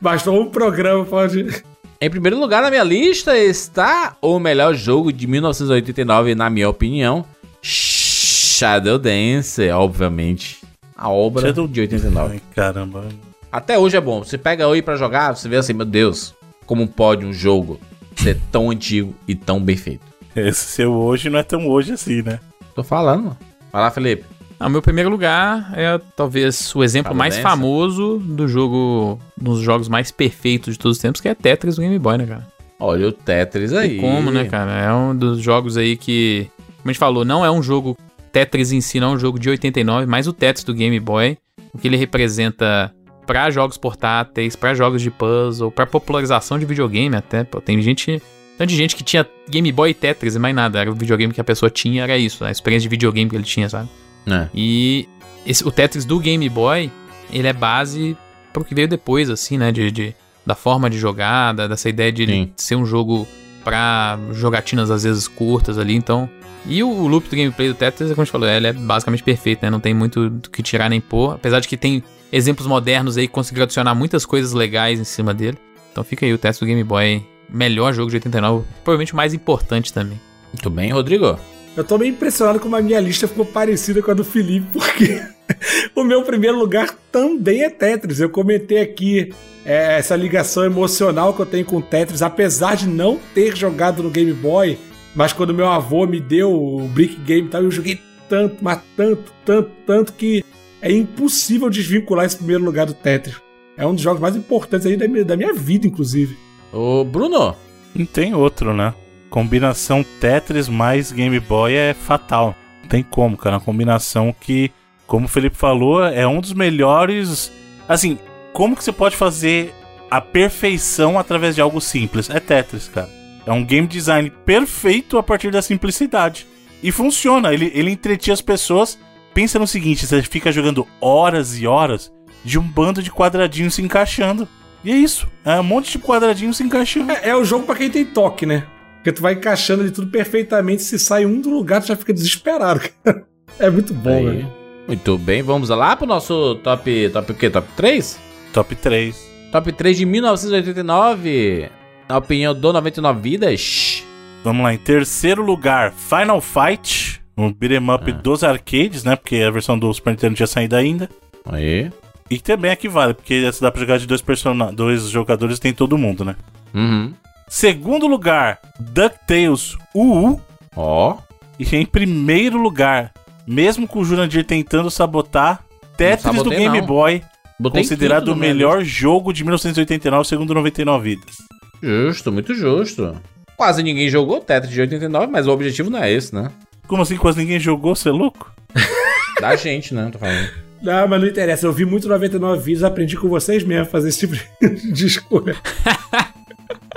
Bastou 0.00 0.40
um 0.40 0.48
programa, 0.50 1.04
pode. 1.04 1.62
Em 2.00 2.10
primeiro 2.10 2.38
lugar 2.38 2.62
na 2.62 2.70
minha 2.70 2.82
lista 2.84 3.36
está 3.36 4.16
o 4.20 4.38
melhor 4.38 4.74
jogo 4.74 5.12
de 5.12 5.26
1989, 5.26 6.34
na 6.34 6.50
minha 6.50 6.68
opinião. 6.68 7.24
Shadow 7.62 8.98
Dance, 8.98 9.68
obviamente. 9.70 10.60
A 10.96 11.08
obra 11.10 11.46
Shadow- 11.46 11.66
de 11.68 11.80
89. 11.80 12.34
Ai, 12.34 12.42
caramba. 12.54 13.06
Até 13.50 13.78
hoje 13.78 13.96
é 13.96 14.00
bom. 14.00 14.22
Você 14.24 14.36
pega 14.38 14.66
aí 14.70 14.82
pra 14.82 14.96
jogar, 14.96 15.34
você 15.36 15.48
vê 15.48 15.56
assim, 15.56 15.72
meu 15.72 15.86
Deus, 15.86 16.34
como 16.66 16.86
pode 16.86 17.24
um 17.24 17.32
jogo 17.32 17.80
ser 18.16 18.38
tão 18.52 18.70
antigo 18.70 19.14
e 19.26 19.34
tão 19.34 19.60
bem 19.60 19.76
feito? 19.76 20.02
Esse 20.36 20.64
seu 20.66 20.92
hoje 20.92 21.30
não 21.30 21.38
é 21.38 21.42
tão 21.42 21.68
hoje 21.68 21.92
assim, 21.92 22.22
né? 22.22 22.40
Tô 22.74 22.82
falando. 22.82 23.36
Vai 23.72 23.82
lá, 23.82 23.90
Felipe. 23.90 24.24
Ah, 24.58 24.66
o 24.66 24.70
meu 24.70 24.80
primeiro 24.80 25.10
lugar 25.10 25.72
é 25.76 26.00
talvez 26.16 26.74
o 26.74 26.82
exemplo 26.84 27.08
Shadow 27.08 27.18
mais 27.18 27.34
Dance? 27.34 27.42
famoso 27.42 28.18
do 28.18 28.46
jogo, 28.46 29.18
dos 29.36 29.60
jogos 29.60 29.88
mais 29.88 30.10
perfeitos 30.10 30.74
de 30.74 30.78
todos 30.78 30.96
os 30.96 31.02
tempos, 31.02 31.20
que 31.20 31.28
é 31.28 31.34
Tetris 31.34 31.76
do 31.76 31.82
Game 31.82 31.98
Boy, 31.98 32.18
né, 32.18 32.26
cara? 32.26 32.46
Olha 32.78 33.08
o 33.08 33.12
Tetris 33.12 33.72
aí. 33.72 33.90
Tem 33.90 34.00
como, 34.00 34.30
né, 34.30 34.44
cara? 34.44 34.72
É 34.72 34.92
um 34.92 35.14
dos 35.16 35.40
jogos 35.40 35.76
aí 35.76 35.96
que, 35.96 36.48
como 36.78 36.90
a 36.90 36.92
gente 36.92 36.98
falou, 36.98 37.24
não 37.24 37.44
é 37.44 37.50
um 37.50 37.62
jogo. 37.62 37.96
Tetris 38.32 38.72
em 38.72 38.80
si 38.80 38.98
não 38.98 39.12
é 39.12 39.14
um 39.14 39.18
jogo 39.18 39.38
de 39.38 39.48
89, 39.48 40.06
mas 40.06 40.26
o 40.26 40.32
Tetris 40.32 40.64
do 40.64 40.74
Game 40.74 40.98
Boy, 40.98 41.38
o 41.72 41.78
que 41.78 41.86
ele 41.86 41.96
representa 41.96 42.92
pra 43.26 43.50
jogos 43.50 43.78
portáteis, 43.78 44.56
pra 44.56 44.74
jogos 44.74 45.00
de 45.00 45.10
puzzle, 45.10 45.70
pra 45.70 45.86
popularização 45.86 46.58
de 46.58 46.64
videogame 46.64 47.14
até. 47.16 47.44
Pô, 47.44 47.60
tem 47.60 47.80
gente. 47.80 48.20
Tanto 48.58 48.68
de 48.68 48.76
gente 48.76 48.94
que 48.94 49.02
tinha 49.02 49.26
Game 49.48 49.70
Boy 49.72 49.90
e 49.90 49.94
Tetris 49.94 50.34
e 50.36 50.38
mais 50.38 50.54
nada. 50.54 50.80
Era 50.80 50.90
o 50.90 50.94
videogame 50.94 51.32
que 51.32 51.40
a 51.40 51.44
pessoa 51.44 51.70
tinha, 51.70 52.02
era 52.04 52.16
isso, 52.18 52.44
a 52.44 52.50
experiência 52.50 52.88
de 52.88 52.90
videogame 52.90 53.28
que 53.30 53.36
ele 53.36 53.44
tinha, 53.44 53.68
sabe? 53.68 53.88
É. 54.26 54.48
E 54.54 55.08
esse- 55.46 55.66
o 55.66 55.70
Tetris 55.70 56.04
do 56.04 56.18
Game 56.18 56.48
Boy, 56.48 56.90
ele 57.32 57.48
é 57.48 57.52
base 57.52 58.16
pro 58.52 58.64
que 58.64 58.74
veio 58.74 58.88
depois, 58.88 59.28
assim, 59.30 59.58
né? 59.58 59.70
De, 59.72 59.90
de- 59.90 60.14
da 60.46 60.54
forma 60.54 60.88
de 60.90 60.98
jogar, 60.98 61.52
da- 61.52 61.66
dessa 61.66 61.88
ideia 61.88 62.12
de 62.12 62.26
Sim. 62.26 62.52
ser 62.56 62.76
um 62.76 62.84
jogo 62.86 63.26
pra 63.62 64.18
jogatinas 64.32 64.90
às 64.90 65.04
vezes 65.04 65.26
curtas 65.26 65.78
ali, 65.78 65.94
então. 65.94 66.28
E 66.66 66.82
o, 66.82 66.88
o 66.88 67.06
loop 67.06 67.28
do 67.28 67.36
gameplay 67.36 67.68
do 67.68 67.74
Tetris, 67.74 68.10
como 68.10 68.22
a 68.22 68.24
gente 68.24 68.32
falou, 68.32 68.48
ele 68.48 68.66
é 68.66 68.72
basicamente 68.72 69.22
perfeito, 69.22 69.62
né? 69.62 69.70
Não 69.70 69.80
tem 69.80 69.92
muito 69.94 70.30
do 70.30 70.48
que 70.50 70.62
tirar 70.62 70.88
nem 70.88 71.00
pôr. 71.00 71.34
Apesar 71.34 71.60
de 71.60 71.68
que 71.68 71.76
tem 71.76 72.02
exemplos 72.32 72.66
modernos 72.66 73.16
aí 73.16 73.26
que 73.26 73.32
conseguiram 73.34 73.64
adicionar 73.64 73.94
muitas 73.94 74.24
coisas 74.26 74.52
legais 74.52 74.98
em 74.98 75.04
cima 75.04 75.32
dele. 75.34 75.58
Então 75.92 76.02
fica 76.02 76.24
aí 76.24 76.32
o 76.32 76.38
Tetris 76.38 76.58
do 76.60 76.66
Game 76.66 76.82
Boy, 76.82 77.22
melhor 77.48 77.92
jogo 77.92 78.10
de 78.10 78.16
89, 78.16 78.64
provavelmente 78.82 79.12
o 79.12 79.16
mais 79.16 79.34
importante 79.34 79.92
também. 79.92 80.18
Muito 80.52 80.70
bem, 80.70 80.90
Rodrigo. 80.92 81.38
Eu 81.76 81.82
tô 81.82 81.98
meio 81.98 82.12
impressionado 82.12 82.60
como 82.60 82.76
a 82.76 82.82
minha 82.82 83.00
lista 83.00 83.26
ficou 83.26 83.44
parecida 83.44 84.00
com 84.00 84.10
a 84.10 84.14
do 84.14 84.24
Felipe, 84.24 84.66
porque 84.72 85.20
o 85.94 86.04
meu 86.04 86.22
primeiro 86.22 86.56
lugar 86.56 86.96
também 87.10 87.64
é 87.64 87.70
Tetris. 87.70 88.20
Eu 88.20 88.30
comentei 88.30 88.80
aqui 88.80 89.34
é, 89.64 89.98
essa 89.98 90.14
ligação 90.14 90.64
emocional 90.64 91.34
que 91.34 91.40
eu 91.40 91.46
tenho 91.46 91.64
com 91.64 91.80
Tetris, 91.80 92.22
apesar 92.22 92.76
de 92.76 92.86
não 92.86 93.18
ter 93.34 93.56
jogado 93.56 94.04
no 94.04 94.10
Game 94.10 94.32
Boy, 94.32 94.78
mas 95.16 95.32
quando 95.32 95.52
meu 95.52 95.68
avô 95.68 96.06
me 96.06 96.20
deu 96.20 96.52
o 96.52 96.88
Brick 96.88 97.16
Game 97.22 97.48
e 97.48 97.50
tal, 97.50 97.64
eu 97.64 97.70
joguei 97.72 98.00
tanto, 98.28 98.62
mas 98.62 98.80
tanto, 98.96 99.32
tanto, 99.44 99.70
tanto 99.84 100.12
que 100.12 100.44
é 100.80 100.92
impossível 100.92 101.68
desvincular 101.68 102.24
esse 102.24 102.36
primeiro 102.36 102.62
lugar 102.62 102.86
do 102.86 102.94
Tetris. 102.94 103.36
É 103.76 103.84
um 103.84 103.94
dos 103.94 104.02
jogos 104.02 104.20
mais 104.20 104.36
importantes 104.36 104.86
aí 104.86 104.96
da 104.96 105.08
minha, 105.08 105.24
da 105.24 105.36
minha 105.36 105.52
vida, 105.52 105.88
inclusive. 105.88 106.36
Ô, 106.72 107.02
Bruno. 107.04 107.56
Não 107.94 108.06
tem 108.06 108.34
outro, 108.34 108.72
né? 108.72 108.94
Combinação 109.34 110.04
Tetris 110.20 110.68
mais 110.68 111.10
Game 111.10 111.40
Boy 111.40 111.74
é 111.74 111.92
fatal. 111.92 112.54
Não 112.82 112.88
tem 112.88 113.02
como, 113.02 113.36
cara. 113.36 113.56
Uma 113.56 113.60
combinação 113.60 114.32
que, 114.32 114.70
como 115.08 115.26
o 115.26 115.28
Felipe 115.28 115.56
falou, 115.56 116.06
é 116.06 116.24
um 116.24 116.40
dos 116.40 116.52
melhores. 116.52 117.50
Assim, 117.88 118.16
como 118.52 118.76
que 118.76 118.84
você 118.84 118.92
pode 118.92 119.16
fazer 119.16 119.74
a 120.08 120.20
perfeição 120.20 121.18
através 121.18 121.56
de 121.56 121.60
algo 121.60 121.80
simples? 121.80 122.30
É 122.30 122.38
Tetris, 122.38 122.86
cara. 122.86 123.10
É 123.44 123.50
um 123.50 123.64
game 123.64 123.88
design 123.88 124.30
perfeito 124.30 125.18
a 125.18 125.22
partir 125.22 125.50
da 125.50 125.60
simplicidade. 125.60 126.46
E 126.80 126.92
funciona, 126.92 127.52
ele, 127.52 127.72
ele 127.74 127.90
entretia 127.90 128.32
as 128.32 128.40
pessoas. 128.40 128.96
Pensa 129.34 129.58
no 129.58 129.66
seguinte: 129.66 130.06
você 130.06 130.22
fica 130.22 130.52
jogando 130.52 130.86
horas 131.00 131.58
e 131.58 131.66
horas 131.66 132.12
de 132.44 132.56
um 132.56 132.62
bando 132.62 133.02
de 133.02 133.10
quadradinhos 133.10 133.74
se 133.74 133.82
encaixando. 133.82 134.46
E 134.84 134.92
é 134.92 134.96
isso. 134.96 135.26
É 135.44 135.58
um 135.58 135.64
monte 135.64 135.90
de 135.90 135.98
quadradinhos 135.98 136.58
se 136.58 136.62
encaixando. 136.62 137.10
É, 137.10 137.30
é 137.30 137.36
o 137.36 137.42
jogo 137.42 137.66
pra 137.66 137.74
quem 137.74 137.90
tem 137.90 138.04
toque, 138.04 138.46
né? 138.46 138.64
Porque 139.04 139.12
tu 139.12 139.20
vai 139.20 139.34
encaixando 139.34 139.82
ali 139.82 139.90
tudo 139.90 140.10
perfeitamente. 140.10 140.82
Se 140.82 140.98
sai 140.98 141.26
um 141.26 141.38
do 141.38 141.50
lugar, 141.50 141.82
tu 141.82 141.88
já 141.88 141.96
fica 141.96 142.14
desesperado. 142.14 142.80
cara. 143.04 143.22
É 143.58 143.68
muito 143.68 143.92
bom, 143.92 144.24
velho. 144.24 144.50
Muito 144.88 145.18
bem, 145.18 145.42
vamos 145.42 145.68
lá 145.68 145.94
pro 145.94 146.06
nosso 146.06 146.54
top. 146.64 147.10
Top 147.10 147.30
o 147.30 147.34
quê? 147.34 147.50
Top 147.50 147.68
3? 147.76 148.18
Top 148.54 148.74
3. 148.74 149.30
Top 149.52 149.70
3 149.70 149.98
de 149.98 150.06
1989. 150.06 151.68
Na 152.08 152.16
opinião 152.16 152.54
do 152.54 152.72
99 152.72 153.20
Vidas. 153.20 154.02
Vamos 154.42 154.62
lá, 154.62 154.72
em 154.72 154.78
terceiro 154.78 155.42
lugar, 155.42 155.92
Final 155.92 156.40
Fight, 156.40 157.20
um 157.36 157.52
beat'em 157.52 157.90
up 157.90 158.10
dos 158.10 158.42
arcades, 158.42 159.04
né? 159.04 159.16
Porque 159.16 159.36
a 159.36 159.50
versão 159.50 159.78
do 159.78 159.92
Super 159.92 160.12
Nintendo 160.12 160.34
tinha 160.34 160.46
saído 160.46 160.76
ainda. 160.76 161.10
Aí. 161.44 161.90
E 162.30 162.38
também 162.38 162.70
aqui 162.70 162.88
vale, 162.88 163.12
porque 163.12 163.34
essa 163.34 163.60
dá 163.60 163.70
pra 163.70 163.80
jogar 163.82 163.98
de 163.98 164.06
dois, 164.06 164.22
persona 164.22 164.72
dois 164.72 165.10
jogadores, 165.10 165.58
tem 165.58 165.74
todo 165.74 165.98
mundo, 165.98 166.24
né? 166.24 166.36
Uhum. 166.72 167.12
Segundo 167.54 168.08
lugar, 168.08 168.58
DuckTales 168.80 169.76
UU. 169.94 170.40
Ó. 170.74 171.18
E 171.56 171.76
em 171.76 171.86
primeiro 171.86 172.58
lugar, 172.58 173.12
mesmo 173.46 173.86
com 173.86 174.00
o 174.00 174.04
Jurandir 174.04 174.44
tentando 174.44 174.90
sabotar, 174.90 175.64
Tetris 175.96 176.42
do 176.42 176.50
Game 176.50 176.80
não. 176.80 176.84
Boy, 176.84 177.22
Botei 177.56 177.82
considerado 177.82 178.26
o 178.26 178.34
minha 178.34 178.52
melhor 178.52 178.82
jogo 178.82 179.32
de 179.32 179.44
1989, 179.44 180.28
segundo 180.28 180.52
99 180.52 181.10
vidas. 181.10 181.36
Justo, 181.80 182.32
muito 182.32 182.52
justo. 182.56 183.14
Quase 183.56 183.84
ninguém 183.84 184.08
jogou 184.08 184.40
Tetris 184.40 184.74
de 184.74 184.80
89, 184.80 185.28
mas 185.28 185.46
o 185.46 185.52
objetivo 185.52 185.88
não 185.90 186.00
é 186.02 186.10
esse, 186.10 186.34
né? 186.34 186.50
Como 186.88 187.02
assim 187.02 187.16
quase 187.16 187.38
ninguém 187.38 187.60
jogou, 187.60 187.94
você 187.94 188.08
é 188.08 188.12
louco? 188.12 188.52
Da 189.40 189.54
gente, 189.54 189.94
né? 189.94 190.08
Tô 190.10 190.18
falando. 190.18 190.48
Não, 190.82 191.06
mas 191.06 191.20
não 191.20 191.28
interessa. 191.28 191.66
Eu 191.66 191.72
vi 191.72 191.84
muito 191.84 192.08
99 192.08 192.60
vídeos, 192.64 192.82
aprendi 192.82 193.16
com 193.16 193.28
vocês 193.28 193.62
mesmo 193.62 193.82
a 193.84 193.86
fazer 193.86 194.08
esse 194.08 194.18
tipo 194.26 194.34
de- 194.34 194.90
de 194.92 195.06
escolha. 195.06 195.56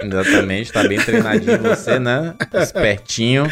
Exatamente, 0.02 0.72
tá 0.72 0.88
bem 0.88 1.00
treinadinho 1.00 1.62
você, 1.62 2.00
né? 2.00 2.36
Espertinho. 2.54 3.48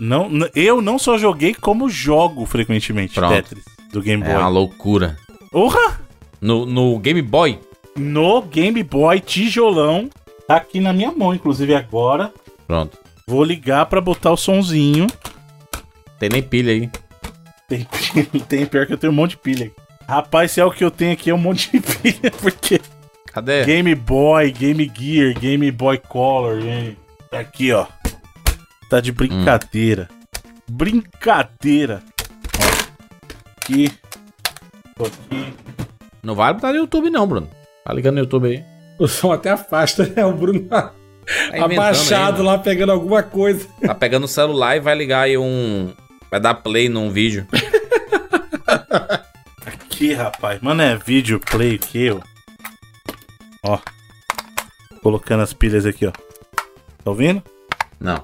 Não, 0.00 0.30
eu 0.54 0.80
não 0.80 0.98
só 0.98 1.18
joguei, 1.18 1.54
como 1.54 1.88
jogo 1.88 2.46
frequentemente 2.46 3.14
Pronto. 3.14 3.34
Tetris 3.34 3.64
do 3.92 4.02
Game 4.02 4.22
Boy. 4.22 4.32
É 4.32 4.38
uma 4.38 4.48
loucura. 4.48 5.16
Porra! 5.50 6.00
No, 6.40 6.64
no 6.66 6.98
Game 6.98 7.20
Boy. 7.22 7.58
No 7.96 8.42
Game 8.42 8.82
Boy 8.82 9.20
tijolão. 9.20 10.08
Tá 10.46 10.56
aqui 10.56 10.80
na 10.80 10.92
minha 10.92 11.12
mão, 11.12 11.34
inclusive 11.34 11.74
agora. 11.74 12.32
Pronto. 12.66 12.96
Vou 13.26 13.44
ligar 13.44 13.86
pra 13.86 14.00
botar 14.00 14.32
o 14.32 14.36
sonzinho. 14.36 15.06
Tem 16.18 16.28
nem 16.28 16.42
pilha 16.42 16.72
aí. 16.72 16.90
Tem, 17.68 17.86
tem 18.48 18.66
pior 18.66 18.86
que 18.86 18.92
eu 18.92 18.98
tenho 18.98 19.12
um 19.12 19.16
monte 19.16 19.32
de 19.32 19.38
pilha. 19.38 19.70
Rapaz, 20.08 20.52
se 20.52 20.60
é 20.60 20.64
o 20.64 20.70
que 20.70 20.82
eu 20.82 20.90
tenho 20.90 21.12
aqui, 21.12 21.28
é 21.28 21.34
um 21.34 21.38
monte 21.38 21.70
de 21.70 21.80
pilha, 21.98 22.30
porque 22.40 22.80
Cadê? 23.32 23.64
Game 23.64 23.94
Boy, 23.94 24.50
Game 24.52 24.90
Gear, 24.94 25.34
Game 25.38 25.70
Boy 25.70 25.98
Color, 25.98 26.60
game... 26.60 26.96
Tá 27.30 27.40
aqui, 27.40 27.72
ó. 27.72 27.86
Tá 28.88 29.00
de 29.00 29.12
brincadeira. 29.12 30.08
Brincadeira. 30.68 32.02
Ó. 32.58 32.64
Aqui. 33.60 33.92
Tô 34.96 35.04
aqui. 35.04 35.54
Não 36.22 36.34
vale 36.34 36.54
botar 36.54 36.72
no 36.72 36.78
YouTube, 36.78 37.10
não, 37.10 37.26
Bruno. 37.26 37.48
Tá 37.84 37.92
ligando 37.92 38.14
no 38.14 38.20
YouTube 38.20 38.48
aí. 38.48 38.64
O 38.98 39.06
som 39.06 39.32
até 39.32 39.50
afasta, 39.50 40.06
né? 40.06 40.24
O 40.24 40.32
Bruno 40.32 40.60
tá 40.62 40.92
inventando 41.48 41.72
abaixado 41.72 42.40
aí, 42.40 42.46
lá 42.46 42.58
pegando 42.58 42.92
alguma 42.92 43.22
coisa. 43.22 43.66
Tá 43.80 43.94
pegando 43.94 44.24
o 44.24 44.28
celular 44.28 44.76
e 44.76 44.80
vai 44.80 44.94
ligar 44.94 45.22
aí 45.22 45.36
um. 45.36 45.92
Vai 46.30 46.40
dar 46.40 46.54
play 46.54 46.88
num 46.88 47.10
vídeo. 47.10 47.46
Aqui, 49.64 50.14
rapaz. 50.14 50.60
Mano, 50.60 50.82
é 50.82 50.96
vídeo 50.96 51.40
play 51.40 51.74
aqui, 51.74 52.10
ó. 52.10 52.20
Ó. 53.62 53.78
Colocando 55.02 55.42
as 55.42 55.52
pilhas 55.52 55.86
aqui, 55.86 56.06
ó. 56.06 56.10
Tá 56.10 57.10
ouvindo? 57.10 57.42
Não. 58.00 58.20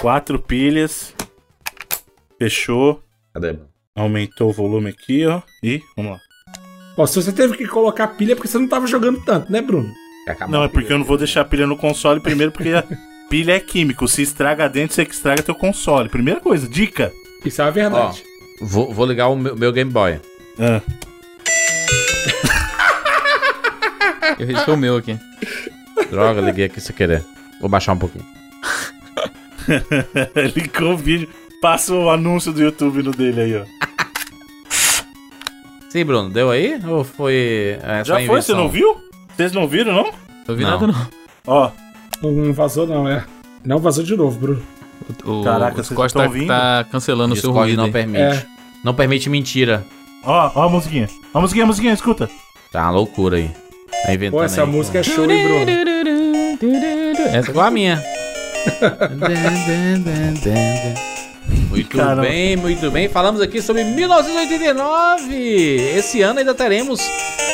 Quatro 0.00 0.38
pilhas. 0.38 1.14
Fechou. 2.38 3.02
Cadê? 3.32 3.58
Aumentou 3.94 4.50
o 4.50 4.52
volume 4.52 4.90
aqui, 4.90 5.26
ó. 5.26 5.40
E 5.62 5.82
vamos 5.96 6.12
lá. 6.12 6.20
Ó, 6.96 7.06
se 7.06 7.22
você 7.22 7.32
teve 7.32 7.56
que 7.56 7.66
colocar 7.66 8.08
pilha 8.08 8.32
é 8.32 8.34
porque 8.34 8.48
você 8.48 8.58
não 8.58 8.68
tava 8.68 8.86
jogando 8.86 9.22
tanto, 9.24 9.50
né, 9.52 9.60
Bruno? 9.60 9.92
Não, 10.48 10.64
é 10.64 10.68
porque 10.68 10.92
eu 10.92 10.98
não 10.98 11.04
vou 11.04 11.16
deixar 11.16 11.42
a 11.42 11.44
pilha 11.44 11.66
no 11.66 11.76
console 11.76 12.20
primeiro, 12.20 12.50
porque 12.50 12.70
a 12.70 12.82
pilha 13.30 13.52
é 13.52 13.60
químico. 13.60 14.08
Se 14.08 14.22
estraga 14.22 14.68
dentro, 14.68 14.94
você 14.94 15.04
que 15.04 15.14
estraga 15.14 15.42
teu 15.42 15.54
console. 15.54 16.08
Primeira 16.08 16.40
coisa, 16.40 16.68
dica. 16.68 17.12
Isso 17.44 17.62
é 17.62 17.64
a 17.64 17.70
verdade. 17.70 18.24
Vou, 18.60 18.92
vou 18.92 19.06
ligar 19.06 19.28
o 19.28 19.36
meu, 19.36 19.54
meu 19.54 19.72
Game 19.72 19.90
Boy. 19.90 20.20
Ah. 20.58 20.80
Eu 24.38 24.46
risquei 24.46 24.74
o 24.74 24.76
meu 24.76 24.96
aqui. 24.96 25.18
Droga, 26.10 26.40
liguei 26.40 26.66
aqui 26.66 26.80
sem 26.80 26.94
querer. 26.94 27.24
Vou 27.60 27.68
baixar 27.68 27.92
um 27.92 27.98
pouquinho. 27.98 28.24
Ligou 30.54 30.92
o 30.92 30.96
vídeo. 30.96 31.28
Passa 31.60 31.94
o 31.94 32.10
anúncio 32.10 32.52
do 32.52 32.60
YouTube 32.62 33.02
no 33.02 33.10
dele 33.10 33.40
aí, 33.40 33.56
ó. 33.56 33.64
Sim, 35.88 36.04
Bruno, 36.04 36.30
deu 36.30 36.50
aí? 36.50 36.78
Ou 36.86 37.02
foi. 37.02 37.78
É, 37.82 38.04
Já 38.04 38.16
foi? 38.26 38.42
Você 38.42 38.52
não 38.52 38.68
viu? 38.68 38.96
Vocês 39.34 39.52
não 39.52 39.66
viram, 39.66 39.92
não? 39.94 40.12
Não 40.46 40.54
vi 40.54 40.62
Não. 40.62 40.70
nada, 40.70 40.86
não. 40.86 41.08
Ó, 41.46 41.70
Não 42.22 42.52
vazou, 42.52 42.86
não, 42.86 43.08
é. 43.08 43.24
Não 43.64 43.78
vazou 43.78 44.04
de 44.04 44.16
novo, 44.16 44.38
Bruno. 44.38 44.62
O, 45.24 45.42
Caraca, 45.42 45.78
o 45.78 45.80
estão 45.80 46.06
tá, 46.08 46.28
tá 46.46 46.84
cancelando 46.90 47.34
o 47.34 47.36
seu 47.36 47.50
Discord 47.50 47.70
ruído. 47.70 47.82
não 47.82 47.92
permite. 47.92 48.20
É. 48.22 48.46
Não 48.82 48.94
permite 48.94 49.28
mentira. 49.28 49.84
ó, 50.24 50.50
ó 50.54 50.62
a 50.64 50.68
musiquinha. 50.68 51.08
Ó 51.34 51.38
a 51.38 51.40
musiquinha, 51.40 51.64
a 51.64 51.66
musiquinha, 51.66 51.92
escuta. 51.92 52.30
Tá 52.72 52.82
uma 52.82 52.90
loucura 52.90 53.36
aí. 53.36 53.50
Tá 54.04 54.14
inventando 54.14 54.38
Pô, 54.38 54.44
essa 54.44 54.62
aí. 54.62 54.68
música 54.68 54.98
é 54.98 55.02
show, 55.02 55.28
hein, 55.30 55.42
Bruno? 55.42 55.70
Essa 57.32 57.48
é 57.48 57.50
igual 57.50 57.66
a 57.66 57.70
minha. 57.70 58.02
Muito 61.68 61.96
Caramba. 61.96 62.22
bem, 62.22 62.56
muito 62.56 62.90
bem. 62.90 63.08
Falamos 63.08 63.40
aqui 63.40 63.60
sobre 63.62 63.84
1989. 63.84 65.34
Esse 65.96 66.22
ano 66.22 66.38
ainda 66.38 66.54
teremos 66.54 67.00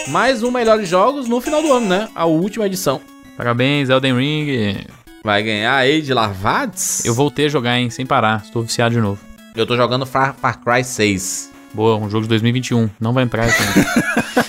mais 0.09 0.43
um 0.43 0.51
Melhores 0.51 0.89
Jogos 0.89 1.29
no 1.29 1.41
final 1.41 1.63
do 1.63 1.73
ano, 1.73 1.89
né? 1.89 2.09
A 2.15 2.25
última 2.27 2.67
edição. 2.67 3.01
Parabéns, 3.37 3.89
Elden 3.89 4.17
Ring. 4.17 4.87
Vai 5.25 5.43
ganhar 5.43 5.77
aí 5.77 6.03
de 6.03 6.13
Larvades? 6.13 7.05
Eu 7.05 7.15
voltei 7.15 7.47
a 7.47 7.49
jogar, 7.49 7.79
hein, 7.79 7.91
sem 7.91 8.05
parar. 8.05 8.43
Estou 8.45 8.63
viciado 8.63 8.95
de 8.95 9.01
novo. 9.01 9.21
Eu 9.55 9.67
tô 9.67 9.77
jogando 9.77 10.05
Far, 10.07 10.35
Far 10.41 10.59
Cry 10.61 10.83
6. 10.85 11.51
Boa, 11.75 11.97
um 11.97 12.11
jogo 12.11 12.23
de 12.23 12.29
2021. 12.29 12.89
Não 13.01 13.13
vai 13.13 13.25
entrar 13.25 13.45
aqui. 13.45 13.63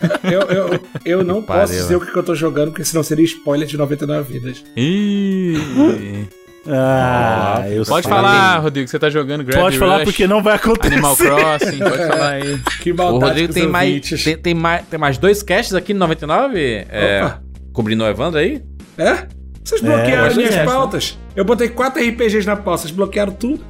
Eu, 0.24 0.40
eu, 0.42 0.80
eu 1.04 1.24
não 1.24 1.42
Pariu, 1.42 1.60
posso 1.62 1.72
dizer 1.72 1.96
o 1.96 2.00
que, 2.00 2.16
eu 2.16 2.22
tô 2.22 2.34
jogando, 2.34 2.70
porque 2.70 2.84
senão 2.84 3.02
seria 3.02 3.24
spoiler 3.24 3.66
de 3.66 3.76
99 3.76 4.32
vidas. 4.32 4.64
Ih. 4.76 6.26
Ah, 6.70 7.64
eu 7.70 7.82
Pode 7.86 8.06
sei. 8.06 8.14
falar, 8.14 8.58
Rodrigo, 8.58 8.84
que 8.84 8.90
você 8.90 8.98
tá 8.98 9.08
jogando 9.08 9.42
Gravity 9.42 9.58
Pode 9.62 9.78
falar 9.78 9.94
Rush, 9.98 10.04
porque 10.04 10.26
não 10.26 10.42
vai 10.42 10.56
acontecer. 10.56 10.92
Animal 10.92 11.16
Crossing, 11.16 11.78
pode 11.78 11.96
falar 12.08 12.28
aí. 12.32 12.58
Que 12.82 12.92
O 12.92 12.96
maldade 12.96 13.24
Rodrigo 13.30 13.48
com 13.48 13.60
tem 13.60 13.68
mais, 13.68 14.22
tem, 14.22 14.36
tem 14.36 14.54
mais, 14.54 14.84
tem 14.86 14.98
mais 15.00 15.16
dois 15.16 15.42
casts 15.42 15.74
aqui 15.74 15.94
no 15.94 16.00
99? 16.00 16.86
É, 16.90 17.22
Opa. 17.24 17.42
cobrindo 17.72 18.04
o 18.04 18.06
Evandro 18.06 18.38
aí? 18.38 18.62
É? 18.98 19.26
Vocês 19.64 19.82
É, 19.82 19.86
bloquearam 19.86 20.26
acho 20.26 20.36
minhas 20.36 20.54
é, 20.56 20.64
pautas. 20.66 21.18
Eu 21.34 21.44
botei 21.44 21.68
quatro 21.70 22.02
RPGs 22.02 22.46
na 22.46 22.56
pauta, 22.56 22.82
vocês 22.82 22.92
bloquearam 22.92 23.32
tudo. 23.32 23.64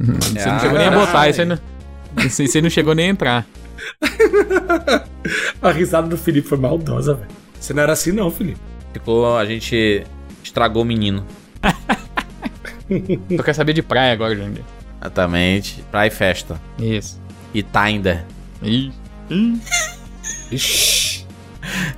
Você 0.00 0.48
não 0.48 0.56
Ah, 0.56 0.58
chegou 0.58 0.78
nem 0.78 0.86
a 0.88 0.90
caralho. 0.90 1.06
botar, 1.06 1.28
isso 1.28 1.40
aí 1.40 1.46
não... 1.46 1.58
Você 2.28 2.60
não 2.60 2.70
chegou 2.70 2.94
nem 2.96 3.06
a 3.06 3.10
entrar. 3.10 3.46
A 5.62 5.70
risada 5.70 6.08
do 6.08 6.16
Felipe 6.16 6.48
foi 6.48 6.58
maldosa, 6.58 7.14
velho. 7.14 7.28
Você 7.58 7.72
não 7.74 7.82
era 7.82 7.92
assim, 7.92 8.12
não, 8.12 8.30
Felipe. 8.30 8.60
Ficou, 8.92 9.36
a 9.36 9.44
gente 9.44 10.04
estragou 10.42 10.82
o 10.82 10.84
menino. 10.84 11.26
Eu 13.28 13.44
quero 13.44 13.54
saber 13.54 13.72
de 13.72 13.82
praia 13.82 14.12
agora, 14.12 14.34
Jandir. 14.34 14.64
Exatamente. 15.00 15.84
Praia 15.90 16.08
e 16.08 16.10
festa. 16.10 16.60
Isso. 16.78 17.20
E 17.52 17.62
Tinder. 17.62 18.24
Ih. 18.62 18.92
Ih. 19.30 19.60
Ixi. 20.50 21.26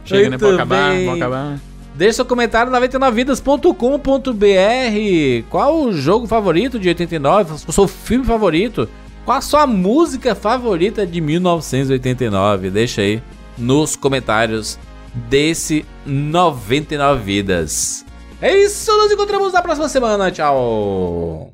Chega, 0.05 0.23
né? 0.25 0.29
Muito 0.31 0.41
Pode 0.41 0.55
acabar, 0.55 0.91
bem. 0.91 1.07
pode 1.07 1.23
acabar. 1.23 1.61
Deixe 1.95 2.15
seu 2.15 2.25
comentário 2.25 2.73
no 2.73 2.79
99vidas.com.br. 2.79 5.49
Qual 5.49 5.83
o 5.83 5.93
jogo 5.93 6.27
favorito 6.27 6.79
de 6.79 6.89
89? 6.89 7.55
O 7.67 7.73
seu 7.73 7.87
filme 7.87 8.25
favorito? 8.25 8.89
Qual 9.25 9.39
a 9.39 9.41
sua 9.41 9.67
música 9.67 10.35
favorita 10.35 11.07
de 11.07 11.21
1989? 11.21 12.71
Deixa 12.71 13.03
aí 13.03 13.23
nos 13.57 13.97
comentários 13.97 14.79
desse 15.15 15.85
99 16.07 17.23
Vidas. 17.23 18.05
É 18.41 18.57
isso, 18.57 18.91
nos 18.97 19.13
encontramos 19.13 19.53
na 19.53 19.61
próxima 19.61 19.89
semana. 19.89 20.31
Tchau. 20.31 21.53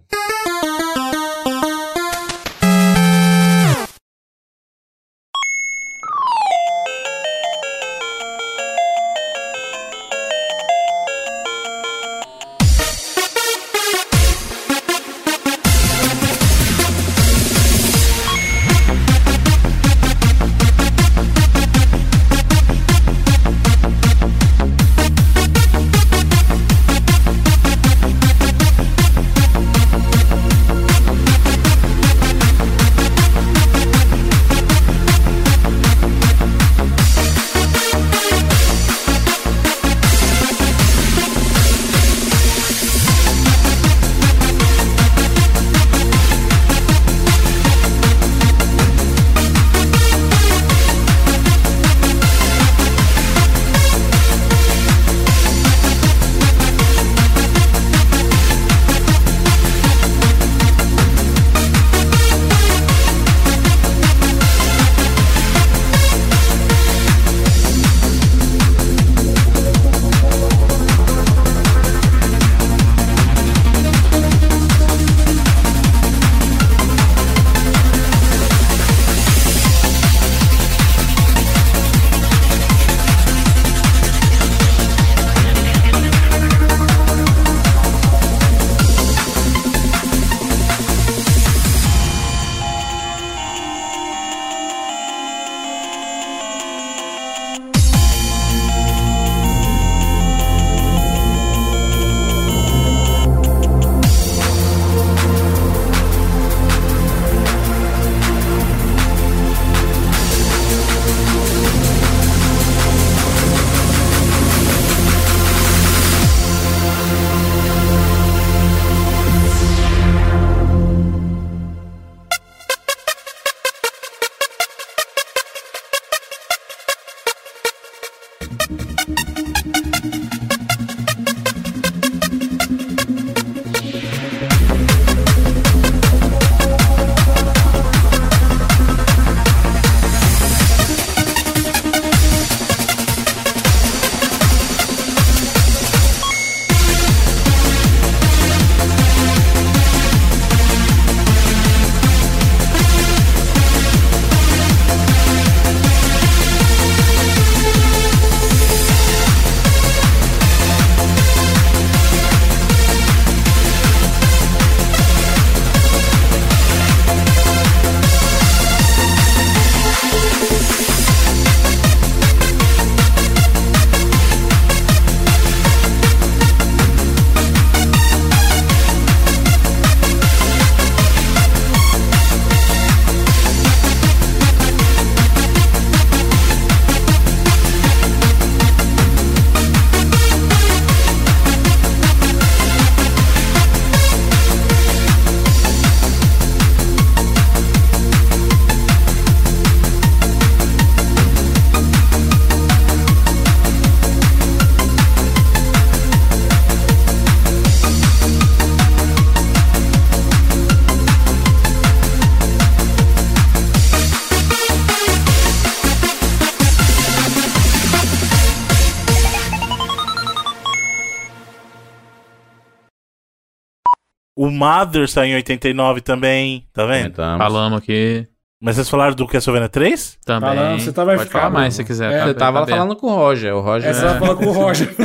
Mother 224.67 225.09
saiu 225.09 225.33
em 225.33 225.35
89 225.37 226.01
também, 226.01 226.67
tá 226.73 226.85
vendo? 226.87 227.03
Comentamos. 227.15 227.39
Falamos 227.39 227.79
aqui 227.79 228.27
Mas 228.61 228.75
vocês 228.77 228.89
falaram 228.89 229.15
do 229.15 229.27
Castlevania 229.27 229.69
3? 229.69 230.19
também. 230.25 230.49
Falando, 230.57 230.81
você 230.81 230.93
tava 230.93 231.17
Pode 231.17 231.31
falar 231.31 231.51
mais 231.51 231.75
se 231.75 231.85
quiser. 231.85 232.13
É, 232.13 232.19
tá 232.19 232.25
Você 232.25 232.27
bem, 232.33 232.35
tava 232.39 232.61
tá 232.61 232.67
falando 232.67 232.97
com 232.97 233.07
o 233.07 233.15
Roger. 233.15 233.55
O 233.55 233.61
Roger. 233.61 233.91
É, 233.91 233.93
você 233.93 234.01
tava 234.03 234.19
falando 234.19 234.39
com 234.39 234.47
o 234.47 234.53
Roger. 234.53 234.89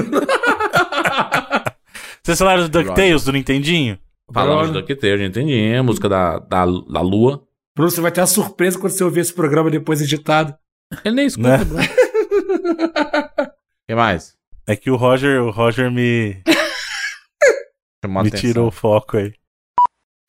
Vocês 2.23 2.37
falaram 2.37 2.63
do 2.63 2.69
DuckTales, 2.69 3.23
do 3.23 3.31
Nintendinho? 3.31 3.97
Falamos 4.31 4.67
do 4.69 4.73
DuckTales, 4.81 5.21
entendi. 5.27 5.73
A 5.75 5.81
música 5.83 6.07
da, 6.07 6.37
da, 6.39 6.65
da 6.65 7.01
Lua. 7.01 7.43
Bruno, 7.75 7.89
você 7.91 7.99
vai 7.99 8.11
ter 8.11 8.21
uma 8.21 8.27
surpresa 8.27 8.77
quando 8.79 8.91
você 8.93 9.03
ouvir 9.03 9.21
esse 9.21 9.33
programa 9.33 9.69
depois 9.71 10.01
editado. 10.01 10.53
Ele 11.03 11.15
nem 11.15 11.25
escuta, 11.25 11.57
Né? 11.57 11.65
Bruno. 11.65 11.83
O 11.83 13.47
que 13.89 13.95
mais? 13.95 14.35
É 14.67 14.75
que 14.75 14.91
o 14.91 14.95
Roger, 14.95 15.41
o 15.41 15.49
Roger 15.49 15.89
me, 15.91 16.41
a 18.03 18.07
me 18.07 18.19
atenção. 18.19 18.39
tirou 18.39 18.67
o 18.67 18.71
foco 18.71 19.17
aí. 19.17 19.33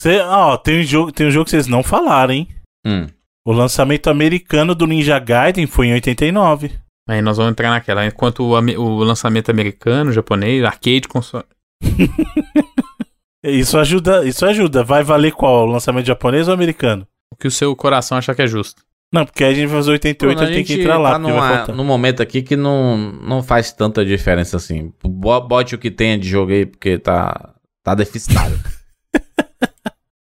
Cê, 0.03 0.19
ó, 0.20 0.57
tem 0.57 0.81
um 0.81 0.83
jogo, 0.83 1.12
tem 1.12 1.29
um 1.29 1.31
jogo 1.31 1.45
que 1.45 1.53
vocês 1.53 1.69
não 1.69 1.81
falaram, 1.81 2.35
hein? 2.35 2.49
Hum. 2.85 3.07
O 3.47 3.53
lançamento 3.53 4.11
americano 4.11 4.74
do 4.74 4.85
Ninja 4.85 5.16
Gaiden 5.20 5.65
foi 5.69 5.87
em 5.87 5.93
89. 5.95 6.73
Aí 7.09 7.23
nós 7.23 7.37
vamos 7.37 7.53
entrar 7.53 7.70
naquela. 7.70 8.05
Enquanto 8.05 8.41
o, 8.41 8.53
o 8.81 9.05
lançamento 9.05 9.49
americano, 9.49 10.12
japonês, 10.12 10.65
arcade, 10.65 11.07
console. 11.07 11.45
Isso 13.45 13.79
ajuda, 13.79 14.24
isso 14.24 14.45
ajuda. 14.47 14.85
Vai 14.85 15.03
valer 15.05 15.33
qual? 15.33 15.66
O 15.66 15.70
lançamento 15.70 16.07
japonês 16.07 16.49
ou 16.49 16.55
americano? 16.55 17.07
O 17.33 17.37
que 17.37 17.47
o 17.47 17.51
seu 17.51 17.74
coração 17.77 18.19
acha 18.19 18.35
que 18.35 18.43
é 18.43 18.47
justo. 18.47 18.83
Não, 19.12 19.24
porque 19.27 19.45
aí 19.45 19.53
a 19.53 19.55
gente 19.55 19.66
vai 19.66 19.77
fazer 19.79 19.91
88 19.93 20.37
Bruno, 20.37 20.51
e 20.53 20.55
tem 20.55 20.65
que 20.65 20.81
entrar 20.81 20.97
lá, 20.99 21.12
tá 21.12 21.19
numa, 21.19 21.66
num 21.66 21.85
momento 21.85 22.23
aqui 22.23 22.41
que 22.43 22.57
não, 22.57 22.97
não 22.97 23.43
faz 23.43 23.73
tanta 23.73 24.05
diferença 24.05 24.57
assim. 24.57 24.93
Bo- 25.05 25.41
Bote 25.41 25.74
o 25.74 25.79
que 25.79 25.91
tenha 25.91 26.16
de 26.19 26.29
jogo 26.29 26.51
aí, 26.53 26.65
porque 26.66 26.99
tá, 26.99 27.53
tá 27.85 27.95
deficitário. 27.95 28.59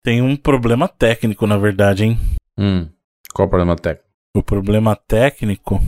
Tem 0.08 0.22
um 0.22 0.34
problema 0.36 0.88
técnico, 0.88 1.46
na 1.46 1.58
verdade, 1.58 2.02
hein? 2.02 2.18
hum. 2.56 2.88
Qual 3.34 3.46
o 3.46 3.50
problema 3.50 3.76
técnico? 3.76 4.08
O 4.34 4.42
problema 4.42 4.96
técnico 4.96 5.82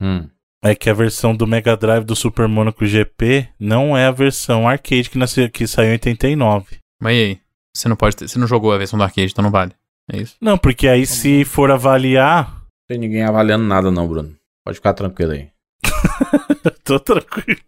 Hum. 0.00 0.30
é 0.64 0.74
que 0.74 0.88
a 0.88 0.94
versão 0.94 1.36
do 1.36 1.46
Mega 1.46 1.76
Drive 1.76 2.04
do 2.04 2.16
Super 2.16 2.48
Monaco 2.48 2.86
GP 2.86 3.46
não 3.60 3.94
é 3.94 4.06
a 4.06 4.10
versão 4.10 4.66
arcade 4.66 5.10
que, 5.10 5.18
nasceu, 5.18 5.50
que 5.50 5.66
saiu 5.66 5.90
em 5.90 5.92
89. 5.92 6.78
Mas 6.98 7.16
e 7.16 7.20
aí? 7.20 7.40
Você 7.76 7.86
não 7.86 7.96
pode 7.96 8.16
ter, 8.16 8.26
você 8.26 8.38
não 8.38 8.46
jogou 8.46 8.72
a 8.72 8.78
versão 8.78 8.98
do 8.98 9.02
arcade, 9.02 9.30
então 9.32 9.42
não 9.44 9.50
vale. 9.50 9.72
É 10.10 10.22
isso. 10.22 10.36
Não, 10.40 10.56
porque 10.56 10.88
aí 10.88 11.04
se 11.06 11.44
for 11.44 11.70
avaliar. 11.70 12.50
Não 12.54 12.62
tem 12.88 12.96
ninguém 12.98 13.24
avaliando 13.24 13.66
nada, 13.66 13.90
não, 13.90 14.08
Bruno. 14.08 14.34
Pode 14.64 14.76
ficar 14.76 14.94
tranquilo 14.94 15.32
aí. 15.32 15.50
Tô 16.82 16.98
tranquilo. 16.98 17.60